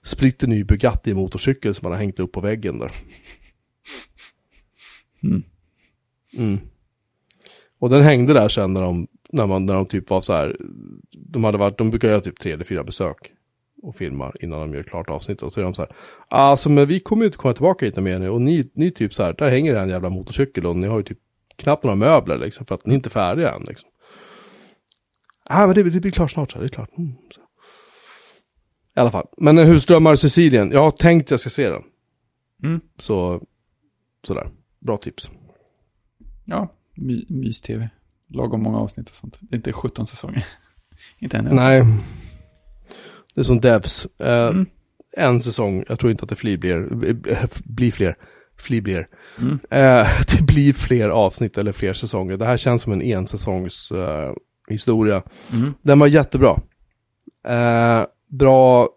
splitter 0.02 0.46
ny 0.46 0.64
Bugatti 0.64 1.14
motorcykel 1.14 1.74
som 1.74 1.84
han 1.84 1.92
har 1.92 1.98
hängt 2.00 2.20
upp 2.20 2.32
på 2.32 2.40
väggen 2.40 2.78
där. 2.78 2.92
Mm. 5.22 5.42
Mm. 6.36 6.58
Och 7.78 7.90
den 7.90 8.02
hängde 8.02 8.32
där 8.32 8.48
sen 8.48 8.72
när 8.72 8.80
de, 8.80 9.06
när 9.32 9.46
man, 9.46 9.66
när 9.66 9.74
de 9.74 9.86
typ 9.86 10.10
var 10.10 10.20
så 10.20 10.32
här, 10.32 10.56
de 11.12 11.44
hade 11.44 11.58
varit, 11.58 11.78
de 11.78 11.90
brukar 11.90 12.08
göra 12.08 12.20
typ 12.20 12.40
tre 12.40 12.52
eller 12.52 12.64
fyra 12.64 12.84
besök 12.84 13.32
och 13.86 13.96
filmar 13.96 14.36
innan 14.40 14.60
de 14.60 14.74
gör 14.74 14.82
klart 14.82 15.10
avsnittet. 15.10 15.42
Och 15.42 15.52
så 15.52 15.60
är 15.60 15.64
de 15.64 15.74
så 15.74 15.82
här, 15.82 15.96
alltså 16.28 16.68
men 16.68 16.86
vi 16.86 17.00
kommer 17.00 17.22
ju 17.22 17.26
inte 17.26 17.38
komma 17.38 17.54
tillbaka 17.54 17.86
hit 17.86 17.96
mer 17.96 18.18
nu 18.18 18.28
och 18.30 18.40
ni, 18.40 18.70
ni 18.74 18.90
typ 18.90 19.14
så 19.14 19.22
här, 19.22 19.32
där 19.32 19.50
hänger 19.50 19.74
en 19.74 19.88
jävla 19.88 20.10
motorcykel 20.10 20.66
och 20.66 20.76
ni 20.76 20.86
har 20.86 20.96
ju 20.96 21.02
typ 21.02 21.18
knappt 21.56 21.84
några 21.84 21.96
möbler 21.96 22.38
liksom 22.38 22.66
för 22.66 22.74
att 22.74 22.86
ni 22.86 22.94
inte 22.94 23.08
är 23.08 23.10
färdiga 23.10 23.50
än 23.50 23.62
liksom. 23.68 23.90
Ja 25.48 25.66
men 25.66 25.74
det, 25.74 25.82
det 25.82 26.00
blir 26.00 26.12
klart 26.12 26.30
snart 26.30 26.50
så 26.50 26.58
här, 26.58 26.62
det 26.62 26.66
är 26.66 26.74
klart. 26.74 26.98
Mm, 26.98 27.12
så. 27.30 27.40
I 28.96 29.00
alla 29.00 29.10
fall, 29.10 29.26
men 29.36 29.58
en 29.58 29.66
husdrömmar 29.66 30.16
Sicilien, 30.16 30.70
jag 30.70 30.82
har 30.82 30.90
tänkt 30.90 31.30
jag 31.30 31.40
ska 31.40 31.50
se 31.50 31.70
den. 31.70 31.82
Mm. 32.62 32.80
Så, 32.98 33.42
sådär, 34.26 34.50
bra 34.80 34.96
tips. 34.96 35.30
Ja, 36.44 36.72
my, 36.94 37.26
mys-tv. 37.28 37.90
Lagom 38.28 38.62
många 38.62 38.78
avsnitt 38.78 39.08
och 39.08 39.14
sånt. 39.14 39.38
Det 39.40 39.54
är 39.54 39.56
inte 39.56 39.72
17 39.72 40.06
säsonger. 40.06 40.44
inte 41.18 41.36
än. 41.36 41.44
Nej. 41.44 41.82
Det 43.36 43.42
är 43.42 43.44
som 43.44 43.60
Devs. 43.60 44.06
Eh, 44.20 44.46
Mm. 44.46 44.66
En 45.18 45.40
säsong, 45.40 45.84
jag 45.88 45.98
tror 45.98 46.10
inte 46.10 46.22
att 46.22 46.28
det 46.28 46.36
flir 46.36 46.58
blir, 46.58 46.88
blir 47.64 47.92
fler. 47.92 48.16
Blir. 48.68 49.08
Mm. 49.38 49.58
Eh, 49.70 50.08
det 50.36 50.42
blir 50.42 50.72
fler 50.72 51.08
avsnitt 51.08 51.58
eller 51.58 51.72
fler 51.72 51.92
säsonger. 51.92 52.36
Det 52.36 52.46
här 52.46 52.56
känns 52.56 52.82
som 52.82 52.92
en 52.92 53.02
ensäsongs 53.02 53.92
eh, 53.92 54.32
historia. 54.68 55.22
Mm. 55.52 55.74
Den 55.82 55.98
var 55.98 56.06
jättebra. 56.06 56.60
Bra 58.28 58.88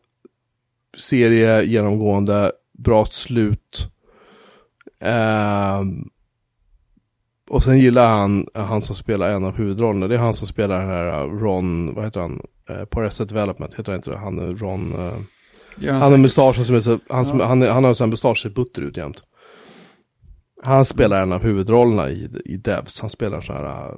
serie 0.97 1.63
genomgående, 1.63 2.51
bra 2.77 3.05
slut. 3.05 3.91
Och 7.49 7.63
sen 7.63 7.79
gillar 7.79 8.07
han, 8.07 8.47
han 8.53 8.81
som 8.81 8.95
spelar 8.95 9.29
en 9.29 9.45
av 9.45 9.55
huvudrollerna, 9.55 10.07
det 10.07 10.15
är 10.15 10.19
han 10.19 10.33
som 10.33 10.47
spelar 10.47 10.79
den 10.79 10.89
här 10.89 11.25
uh, 11.25 11.39
Ron, 11.39 11.95
vad 11.95 12.05
heter 12.05 12.19
han? 12.19 12.41
Eh, 12.69 12.85
på 12.85 12.99
Arrested 12.99 13.27
Development, 13.27 13.73
heter 13.73 13.91
han 13.91 13.99
inte 13.99 14.11
det? 14.11 14.17
Han 14.17 14.39
är 14.39 14.55
Ron, 14.55 14.93
eh, 14.93 15.17
Gör 15.77 15.93
han 15.93 16.11
har 16.11 16.17
mustaschen 16.17 16.65
som 16.65 16.75
är 16.75 16.79
så, 16.79 16.99
han, 17.09 17.25
som, 17.25 17.39
Ja. 17.39 17.45
han, 17.45 17.61
han 17.61 17.83
har 17.83 18.03
en 18.03 18.09
mustasch 18.09 18.41
ser 18.41 18.49
butter 18.49 18.81
ut 18.81 18.97
jämt. 18.97 19.23
Han 20.63 20.85
spelar 20.85 21.21
en 21.21 21.31
av 21.31 21.41
huvudrollerna 21.41 22.09
i, 22.09 22.29
i 22.45 22.57
Devs, 22.57 22.99
han 22.99 23.09
spelar 23.09 23.41
så 23.41 23.53
här, 23.53 23.89
äh, 23.89 23.95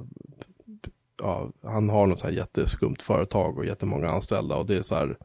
ja, 1.22 1.50
han 1.62 1.88
har 1.88 2.06
något 2.06 2.18
så 2.18 2.26
här 2.26 2.34
jätteskumt 2.34 2.96
företag 3.02 3.58
och 3.58 3.66
jättemånga 3.66 4.08
anställda 4.08 4.56
och 4.56 4.66
det 4.66 4.76
är 4.76 4.82
så 4.82 4.94
här, 4.94 5.16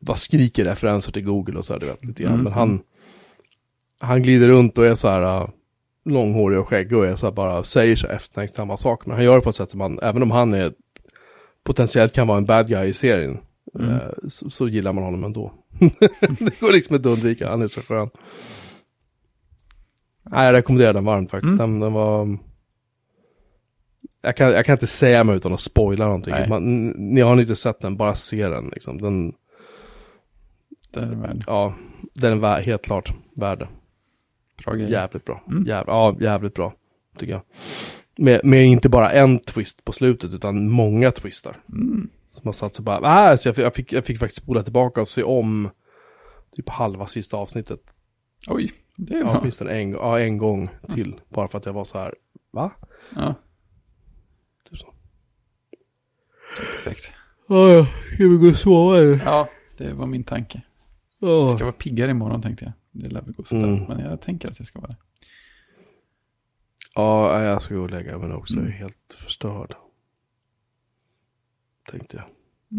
bara 0.00 0.16
skriker 0.16 0.64
referenser 0.64 1.12
till 1.12 1.24
Google 1.24 1.58
och 1.58 1.64
så 1.64 1.72
här, 1.72 1.80
du 1.80 1.86
vet, 1.86 2.04
lite 2.04 2.22
grann. 2.22 2.32
Mm. 2.32 2.44
Men 2.44 2.52
han, 2.52 2.82
han 3.98 4.22
glider 4.22 4.48
runt 4.48 4.78
och 4.78 4.86
är 4.86 4.94
så 4.94 5.08
här, 5.08 5.42
äh, 5.42 5.48
långhårig 6.04 6.58
och 6.58 6.68
skäggig 6.68 6.98
och 6.98 7.06
är 7.06 7.16
så 7.16 7.26
här 7.26 7.32
bara 7.32 7.64
säger 7.64 7.96
så 7.96 8.06
eftertänksamma 8.06 8.76
saker. 8.76 9.08
Men 9.08 9.16
han 9.16 9.24
gör 9.24 9.34
det 9.34 9.40
på 9.40 9.50
ett 9.50 9.56
sätt 9.56 9.70
som 9.70 9.78
man, 9.78 9.98
även 10.02 10.22
om 10.22 10.30
han 10.30 10.54
är 10.54 10.72
potentiellt 11.64 12.12
kan 12.12 12.26
vara 12.26 12.38
en 12.38 12.44
bad 12.44 12.68
guy 12.68 12.88
i 12.88 12.92
serien, 12.92 13.38
Mm. 13.78 13.90
eh, 13.90 14.00
så, 14.28 14.50
så 14.50 14.68
gillar 14.68 14.92
man 14.92 15.04
honom 15.04 15.24
ändå. 15.24 15.52
det 16.38 16.60
går 16.60 16.72
liksom 16.72 16.96
inte 16.96 17.08
att 17.08 17.14
undvika, 17.14 17.48
han 17.50 17.62
är 17.62 17.66
så 17.68 17.80
skön. 17.80 18.08
Nej, 20.22 20.46
jag 20.46 20.52
rekommenderar 20.52 20.92
den 20.92 21.04
varmt 21.04 21.30
faktiskt. 21.30 21.52
Mm. 21.52 21.58
Den, 21.70 21.80
den 21.80 21.92
var... 21.92 22.38
Jag 24.22 24.36
kan, 24.36 24.50
jag 24.52 24.66
kan 24.66 24.72
inte 24.72 24.86
säga 24.86 25.24
mig 25.24 25.36
utan 25.36 25.52
att 25.52 25.60
spoila 25.60 26.04
någonting. 26.04 26.34
Man, 26.48 26.86
ni 26.88 27.20
har 27.20 27.40
inte 27.40 27.56
sett 27.56 27.80
den, 27.80 27.96
bara 27.96 28.14
se 28.14 28.48
den 28.48 28.68
liksom. 28.68 29.00
Den, 29.00 29.32
Det 30.90 31.00
är 31.00 31.06
värd. 31.14 31.44
ja, 31.46 31.74
den 32.14 32.40
var 32.40 32.60
helt 32.60 32.82
klart 32.84 33.12
värd. 33.36 33.66
Bra 34.64 34.74
grej. 34.74 34.90
Jävligt 34.92 35.24
bra. 35.24 35.42
Mm. 35.50 35.64
Jäv, 35.66 35.84
ja, 35.86 36.16
jävligt 36.20 36.54
bra. 36.54 36.74
Tycker 37.18 37.32
jag. 37.32 37.42
Med, 38.16 38.40
med 38.44 38.64
inte 38.66 38.88
bara 38.88 39.10
en 39.12 39.38
twist 39.38 39.84
på 39.84 39.92
slutet 39.92 40.34
utan 40.34 40.70
många 40.70 41.10
twistar. 41.10 41.56
Mm. 41.68 42.08
Som 42.30 42.48
har 42.48 42.52
satt 42.52 42.74
sig 42.74 42.84
bara, 42.84 43.00
ah, 43.02 43.36
så 43.36 43.48
jag, 43.48 43.54
fick, 43.56 43.64
jag, 43.64 43.74
fick, 43.74 43.92
jag 43.92 44.04
fick 44.04 44.18
faktiskt 44.18 44.42
spola 44.42 44.62
tillbaka 44.62 45.00
och 45.00 45.08
se 45.08 45.22
om 45.22 45.70
typ 46.56 46.68
halva 46.68 47.06
sista 47.06 47.36
avsnittet. 47.36 47.80
Oj, 48.46 48.72
det 48.96 49.14
är 49.14 49.18
Ja, 49.18 49.24
bra. 49.24 49.38
åtminstone 49.40 49.70
en, 49.70 49.90
ja, 49.90 50.20
en 50.20 50.38
gång 50.38 50.68
till. 50.94 51.20
Bara 51.28 51.48
för 51.48 51.58
att 51.58 51.66
jag 51.66 51.72
var 51.72 51.84
så 51.84 51.98
här, 51.98 52.14
va? 52.50 52.72
Ja, 53.16 53.34
Typ 54.70 54.78
så. 54.78 54.86
perfekt. 56.56 57.12
Ja, 57.48 57.68
ja, 57.72 57.86
ska 58.14 58.24
vi 58.28 58.36
gå 58.36 58.48
och 58.48 58.56
sova 58.56 58.98
eller? 58.98 59.20
Ja, 59.24 59.48
det 59.78 59.92
var 59.92 60.06
min 60.06 60.24
tanke. 60.24 60.62
Ja. 61.18 61.28
Jag 61.28 61.50
ska 61.50 61.64
vara 61.64 61.72
piggare 61.72 62.10
imorgon 62.10 62.42
tänkte 62.42 62.64
jag. 62.64 62.72
Det 63.02 63.10
lär 63.12 63.22
väl 63.22 63.32
gå 63.34 63.44
sådär. 63.44 63.64
Mm. 63.64 63.84
Men 63.84 64.00
jag 64.00 64.20
tänker 64.20 64.48
att 64.50 64.58
jag 64.58 64.66
ska 64.66 64.80
vara 64.80 64.90
det. 64.90 64.96
Ja, 66.94 67.42
jag 67.42 67.62
ska 67.62 67.74
gå 67.74 67.82
och 67.82 67.90
lägga 67.90 68.18
mig 68.18 68.32
också. 68.32 68.54
Jag 68.54 68.62
är 68.62 68.66
Mm. 68.68 68.78
helt 68.78 69.14
förstörd. 69.18 69.74
Tänkte 71.90 72.16
jag. 72.16 72.26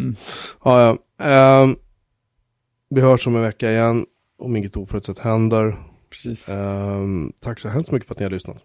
Mm. 0.02 0.16
Ja, 0.64 0.98
ja. 1.18 1.26
Ehm, 1.26 1.76
vi 2.90 3.02
hörs 3.02 3.28
om 3.28 3.36
en 3.36 3.42
vecka 3.42 3.72
igen. 3.72 4.06
Om 4.38 4.56
inget 4.56 4.78
oförutsett 4.78 5.20
händer. 5.20 5.78
Precis. 6.10 6.50
Ehm, 6.50 7.34
tack 7.40 7.60
så 7.60 7.70
hemskt 7.70 7.92
mycket 7.92 8.08
för 8.08 8.14
att 8.14 8.20
ni 8.20 8.26
har 8.26 8.32
lyssnat. 8.32 8.64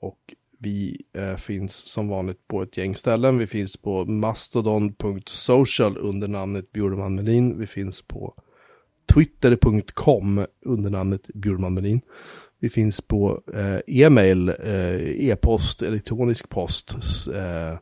Och 0.00 0.34
vi 0.58 1.04
eh, 1.12 1.36
finns 1.36 1.72
som 1.74 2.08
vanligt 2.08 2.48
på 2.48 2.62
ett 2.62 2.76
gäng 2.76 2.96
ställen. 2.96 3.38
Vi 3.38 3.46
finns 3.46 3.76
på 3.76 4.04
mastodon.social 4.04 5.96
under 5.98 6.28
namnet 6.28 6.72
Bjurman 6.72 7.14
Melin. 7.14 7.58
Vi 7.58 7.66
finns 7.66 8.02
på 8.02 8.34
twitter.com 9.14 10.46
under 10.60 10.90
namnet 10.90 11.26
Bjurman 11.34 11.74
Melin. 11.74 12.00
Vi 12.64 12.70
finns 12.70 13.00
på 13.00 13.42
eh, 13.54 13.78
e-mail, 13.86 14.48
eh, 14.48 15.28
e-post, 15.28 15.82
elektronisk 15.82 16.48
post. 16.48 16.96
Eh, 17.34 17.76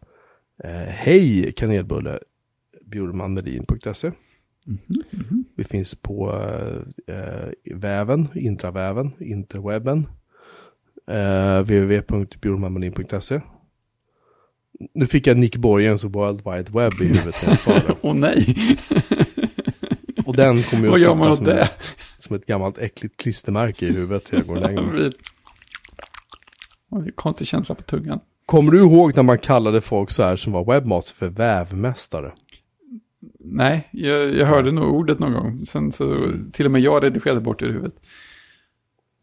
Hej 0.88 1.52
kanelbulle 1.52 2.18
bjurmanmelin.se. 2.90 4.10
Mhm, 4.66 4.78
mhm. 5.10 5.44
Vi 5.56 5.64
finns 5.64 5.94
på 5.94 6.32
eh, 7.06 7.74
väven, 7.74 8.28
intraväven, 8.34 9.12
interwebben. 9.20 10.06
Eh, 11.10 11.60
www.bjurmanmelin.se. 11.60 13.40
Nu 14.94 15.06
fick 15.06 15.26
jag 15.26 15.36
Nick 15.36 15.56
Borgens 15.56 16.04
World 16.04 16.42
Wide 16.44 16.70
Web 16.72 16.92
i 17.00 17.04
huvudet 17.04 17.42
när 17.42 17.48
jag 17.48 17.58
sa 17.58 17.74
det. 17.74 17.94
Åh 18.02 18.14
nej! 18.14 18.56
Och 20.26 20.36
den 20.36 20.62
kommer 20.62 20.82
ju 20.82 20.88
Vad 20.88 20.96
att 20.96 21.02
gör 21.02 21.14
man 21.14 21.30
åt 21.30 21.44
det? 21.44 21.68
Som 22.22 22.36
ett 22.36 22.46
gammalt 22.46 22.78
äckligt 22.78 23.16
klistermärke 23.16 23.86
i 23.86 23.92
huvudet 23.92 24.28
hela 24.28 24.42
går 24.44 24.56
längre. 24.56 25.10
Konstig 27.14 27.46
känsla 27.46 27.74
på 27.74 27.82
tungan. 27.82 28.20
Kommer 28.46 28.72
du 28.72 28.78
ihåg 28.80 29.16
när 29.16 29.22
man 29.22 29.38
kallade 29.38 29.80
folk 29.80 30.10
så 30.10 30.22
här 30.22 30.36
som 30.36 30.52
var 30.52 30.64
webbmaster 30.64 31.14
för 31.14 31.28
vävmästare? 31.28 32.32
Nej, 33.40 33.88
jag, 33.90 34.34
jag 34.34 34.46
hörde 34.46 34.72
nog 34.72 34.94
ordet 34.94 35.18
någon 35.18 35.32
gång. 35.32 35.66
Sen 35.66 35.92
så, 35.92 36.32
till 36.52 36.66
och 36.66 36.72
med 36.72 36.80
jag 36.80 37.04
redigerade 37.04 37.40
bort 37.40 37.58
det 37.58 37.64
ur 37.66 37.72
huvudet. 37.72 37.94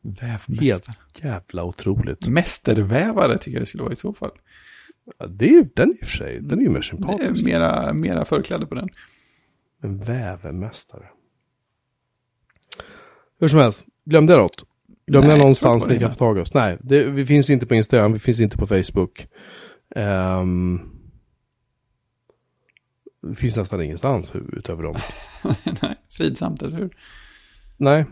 Vävmästare. 0.02 0.60
Helt 0.66 0.88
jävla 1.24 1.64
otroligt. 1.64 2.28
Mästervävare 2.28 3.38
tycker 3.38 3.52
jag 3.58 3.62
det 3.62 3.66
skulle 3.66 3.84
vara 3.84 3.94
i 3.94 3.96
så 3.96 4.14
fall. 4.14 4.32
Ja, 5.18 5.28
det 5.28 5.50
är 5.50 5.70
den 5.74 5.90
i 5.90 6.04
och 6.04 6.08
för 6.08 6.18
sig, 6.18 6.40
den 6.42 6.60
är 6.60 6.64
ju 6.64 6.70
mer 6.70 6.76
Det 6.76 6.80
är 6.80 6.82
sympatisk. 6.82 7.44
mera, 7.46 7.94
mera 7.94 8.26
förkläde 8.26 8.66
på 8.66 8.76
den. 8.76 8.90
En 9.84 9.98
vävmästare. 9.98 11.06
Hur 13.40 13.48
som 13.48 13.60
helst, 13.60 13.84
glömde 14.06 14.34
jag 14.34 14.42
något? 14.42 14.66
Glömde 15.08 15.30
jag 15.30 15.40
någonstans 15.40 15.86
ni 15.88 16.00
kan 16.00 16.10
få 16.10 16.16
tag 16.16 16.38
i 16.38 16.42
oss? 16.42 16.54
Nej, 16.54 16.78
det, 16.82 17.04
vi 17.04 17.26
finns 17.26 17.50
inte 17.50 17.66
på 17.66 17.76
Instagram, 17.76 18.14
vi 18.14 18.20
finns 18.20 18.40
inte 18.40 18.58
på 18.58 18.68
Facebook. 18.68 19.28
Ehm, 19.96 20.80
det 23.22 23.36
finns 23.36 23.56
nästan 23.56 23.82
ingenstans 23.82 24.34
utöver 24.36 24.84
dem. 24.84 24.96
Nej, 25.82 25.96
fridsamt, 26.10 26.62
eller 26.62 26.78
hur? 26.78 26.98
Nej. 27.78 28.06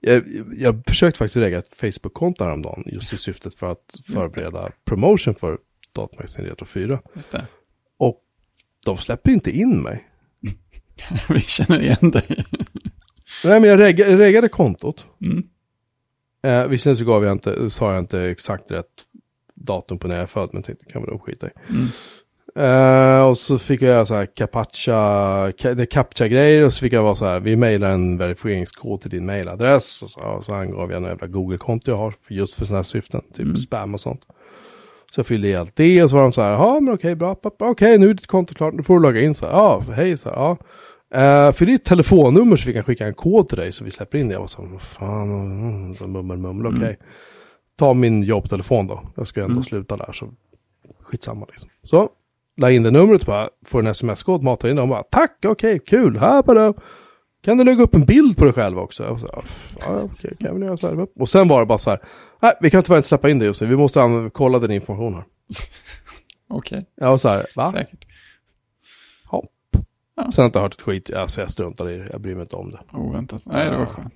Jag, 0.00 0.24
jag 0.56 0.82
försökte 0.86 1.18
faktiskt 1.18 1.36
lägga 1.36 1.58
ett 1.58 1.74
Facebook-konto 1.76 2.44
häromdagen 2.44 2.84
just 2.86 3.12
i 3.12 3.16
syftet 3.16 3.54
för 3.54 3.72
att 3.72 3.94
förbereda 4.12 4.70
promotion 4.84 5.34
för 5.34 5.58
Datamagasin 5.92 6.44
Retro 6.44 6.66
4. 6.66 7.00
Just 7.14 7.30
det. 7.30 7.46
Och 7.98 8.20
de 8.84 8.98
släpper 8.98 9.30
inte 9.30 9.50
in 9.50 9.82
mig. 9.82 10.08
Vi 11.28 11.40
känner 11.40 11.80
igen 11.80 12.10
dig. 12.10 12.44
Nej, 13.44 13.60
men 13.60 13.70
jag 13.70 13.78
regga- 13.80 14.08
jag 14.10 14.18
reggade 14.20 14.48
kontot. 14.48 15.04
Mm. 15.26 15.42
Eh, 16.46 16.66
visserligen 16.68 16.96
så 16.96 17.04
gav 17.04 17.24
jag 17.24 17.32
inte, 17.32 17.70
sa 17.70 17.90
jag 17.92 17.98
inte 17.98 18.20
exakt 18.22 18.70
rätt 18.70 18.86
datum 19.54 19.98
på 19.98 20.08
när 20.08 20.14
jag 20.14 20.22
är 20.22 20.26
född, 20.26 20.50
men 20.52 20.62
tänkte 20.62 20.84
kan 20.92 21.02
väl 21.02 21.10
de 21.10 21.18
skita 21.18 21.46
i. 21.46 21.50
Mm. 21.70 21.86
Eh, 22.56 23.26
och 23.28 23.38
så 23.38 23.58
fick 23.58 23.82
jag 23.82 24.08
så 24.08 24.14
här 24.14 24.26
captcha, 24.26 24.92
ca- 25.50 25.74
det 25.74 25.82
är 25.82 25.86
captcha-grejer 25.86 26.64
och 26.64 26.72
så 26.74 26.80
fick 26.80 26.92
jag 26.92 27.02
vara 27.02 27.14
så 27.14 27.24
här, 27.24 27.40
vi 27.40 27.56
mailar 27.56 27.90
en 27.90 28.18
verifieringskod 28.18 29.00
till 29.00 29.10
din 29.10 29.26
mailadress. 29.26 30.02
Och 30.02 30.10
så, 30.10 30.20
ja, 30.22 30.42
så 30.46 30.54
angav 30.54 30.90
jag 30.92 31.02
en 31.02 31.08
jävla 31.08 31.26
Google-konto 31.26 31.90
jag 31.90 31.98
har 31.98 32.10
för 32.10 32.34
just 32.34 32.54
för 32.54 32.64
sådana 32.64 32.78
här 32.78 32.84
syften, 32.84 33.20
typ 33.34 33.44
Mm. 33.44 33.56
spam 33.56 33.94
och 33.94 34.00
sånt. 34.00 34.20
Så 35.14 35.18
jag 35.20 35.26
fyllde 35.26 35.48
i 35.48 35.56
allt 35.56 35.76
det 35.76 36.02
och 36.02 36.10
så 36.10 36.16
var 36.16 36.22
de 36.22 36.32
så 36.32 36.42
här, 36.42 36.50
ja 36.50 36.80
men 36.80 36.94
okej, 36.94 37.14
bra, 37.14 37.36
okej 37.58 37.98
nu 37.98 38.10
är 38.10 38.14
ditt 38.14 38.26
konto 38.26 38.54
klart, 38.54 38.74
nu 38.74 38.82
får 38.82 38.94
du 38.94 39.02
logga 39.02 39.20
in 39.20 39.34
så 39.34 39.46
här, 39.46 39.52
ja, 39.52 39.84
hej 39.94 40.16
så 40.18 40.28
här, 40.28 40.36
ja. 40.36 40.56
Uh, 41.16 41.52
fyll 41.52 41.68
i 41.68 41.74
ett 41.74 41.84
telefonnummer 41.84 42.56
så 42.56 42.66
vi 42.66 42.72
kan 42.72 42.82
skicka 42.84 43.06
en 43.06 43.14
kod 43.14 43.48
till 43.48 43.58
dig 43.58 43.72
så 43.72 43.84
vi 43.84 43.90
släpper 43.90 44.18
in 44.18 44.28
det. 44.28 44.34
Jag 44.34 44.40
var 44.40 44.46
så 44.46 44.62
vad 44.62 44.82
fan, 44.82 45.30
mm, 45.30 45.96
så 45.96 46.06
mummel, 46.06 46.36
mummel, 46.38 46.66
okej. 46.66 46.78
Mm. 46.82 46.96
Ta 47.78 47.94
min 47.94 48.22
jobbtelefon 48.22 48.86
då, 48.86 49.02
jag 49.16 49.26
ska 49.26 49.40
ju 49.40 49.44
ändå 49.44 49.52
Mm. 49.54 49.64
sluta 49.64 49.96
där 49.96 50.12
så 50.12 50.28
skitsamma 51.00 51.46
liksom. 51.50 51.68
Så, 51.84 52.08
la 52.56 52.70
in 52.70 52.82
det 52.82 52.90
numret 52.90 53.26
bara, 53.26 53.48
får 53.66 53.78
en 53.80 53.86
sms-kod, 53.86 54.42
matar 54.42 54.68
in 54.68 54.76
det 54.76 54.82
och 54.82 54.88
bara, 54.88 55.02
tack, 55.02 55.36
okej, 55.46 55.78
kul, 55.86 56.18
här 56.18 56.42
bara. 56.42 56.74
Kan 57.44 57.58
du 57.58 57.64
lägga 57.64 57.82
upp 57.82 57.94
en 57.94 58.04
bild 58.04 58.36
på 58.36 58.44
dig 58.44 58.52
själv 58.54 58.78
också? 58.78 59.04
Och 59.04 59.20
så, 59.20 59.42
ja, 59.80 60.00
okej, 60.02 60.36
kan 60.40 60.46
jag 60.46 60.54
väl 60.54 60.62
göra 60.62 60.76
så 60.76 60.88
här. 60.88 61.06
Och 61.20 61.28
sen 61.28 61.48
var 61.48 61.60
det 61.60 61.66
bara 61.66 61.78
så 61.78 61.90
här, 61.90 61.98
nej, 62.42 62.52
vi 62.60 62.70
kan 62.70 62.82
tyvärr 62.82 62.96
inte 62.96 63.08
släppa 63.08 63.30
in 63.30 63.38
det 63.38 63.44
just 63.44 63.60
nu, 63.60 63.66
vi 63.66 63.76
måste 63.76 64.30
kolla 64.32 64.58
din 64.58 64.70
information 64.70 65.14
här. 65.14 65.24
Okej, 66.48 66.86
Jag 66.94 67.10
var 67.10 67.18
så 67.18 67.28
här, 67.28 67.46
va? 67.56 67.72
säkert. 67.72 68.04
Sen 70.16 70.24
har 70.24 70.32
jag 70.42 70.46
inte 70.48 70.58
hört 70.60 70.74
ett 70.74 70.80
skit, 70.80 71.12
alltså 71.12 71.40
jag 71.40 71.50
struntar 71.50 71.90
i 71.90 71.98
det, 71.98 72.08
jag 72.12 72.20
bryr 72.20 72.34
mig 72.34 72.42
inte 72.42 72.56
om 72.56 72.70
det. 72.70 72.80
Oväntat. 72.92 73.42
Nej, 73.44 73.70
det 73.70 73.76
var 73.76 73.86
skönt. 73.86 74.14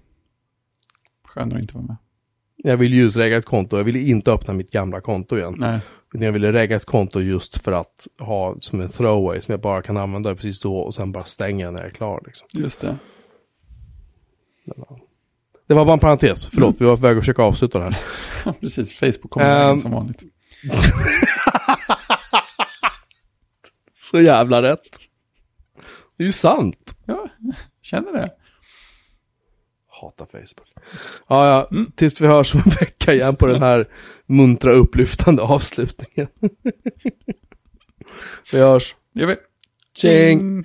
Skönare 1.25 1.59
att 1.59 1.63
inte 1.63 1.75
vara 1.75 1.85
med. 1.87 1.97
Jag 2.57 2.77
vill 2.77 2.95
just 2.95 3.17
regga 3.17 3.37
ett 3.37 3.45
konto, 3.45 3.77
jag 3.77 3.85
ville 3.85 3.99
inte 3.99 4.33
öppna 4.33 4.55
mitt 4.55 4.71
gamla 4.71 5.01
konto 5.01 5.37
igen. 5.39 5.55
Nej, 5.59 5.81
Utan 6.15 6.23
jag 6.27 6.33
ville 6.33 6.53
regga 6.53 6.77
ett 6.77 6.85
konto 6.85 7.21
just 7.21 7.63
för 7.63 7.73
att 7.73 8.07
ha 8.19 8.57
som 8.61 8.81
en 8.81 8.89
throwaway 8.89 9.41
som 9.41 9.53
jag 9.53 9.61
bara 9.61 9.83
kan 9.83 9.97
använda 9.97 10.35
precis 10.35 10.61
då 10.61 10.79
och 10.79 10.95
sen 10.95 11.13
bara 11.13 11.25
stänga 11.25 11.71
när 11.71 11.79
jag 11.79 11.87
är 11.87 11.91
klar. 11.95 12.23
Liksom. 12.27 12.49
just 12.53 12.81
det. 12.81 12.97
Det 15.69 15.75
var 15.75 15.85
bara 15.85 15.93
en 15.93 15.99
parentes, 15.99 16.47
förlåt, 16.47 16.75
vi 16.79 16.85
var 16.85 16.97
på 16.97 17.03
väg 17.03 17.17
att 17.17 17.23
försöka 17.23 17.43
avsluta 17.43 17.79
det 17.79 17.85
här. 17.85 17.97
Ja, 18.45 18.53
precis. 18.61 18.93
Facebook 18.93 19.31
kommer 19.31 19.71
Ehm. 19.71 19.79
som 19.79 19.91
vanligt. 19.91 20.23
Så 24.03 24.21
jävla 24.21 24.63
rätt. 24.63 24.81
Det 26.17 26.23
är 26.23 26.27
ju 26.27 26.33
sant. 26.33 26.95
Ja, 27.05 27.29
känner 27.83 28.13
det. 28.13 28.31
Hatar 29.89 30.27
Facebook. 30.27 30.73
Ja, 31.29 31.47
ja, 31.47 31.69
Mm. 31.71 31.93
tills 31.97 32.21
vi 32.21 32.27
hörs 32.27 32.55
om 32.55 32.61
en 32.65 32.71
vecka 32.71 33.15
igen 33.15 33.37
på 33.37 33.47
den 33.47 33.63
här 33.63 33.89
muntra 34.27 34.73
upplyftande 34.73 35.43
avslutningen. 35.43 36.29
vi 38.53 38.59
hörs. 38.59 38.95
Det 39.15 39.21
gör 39.21 39.29
vi. 39.29 39.37
Tjing! 39.95 40.65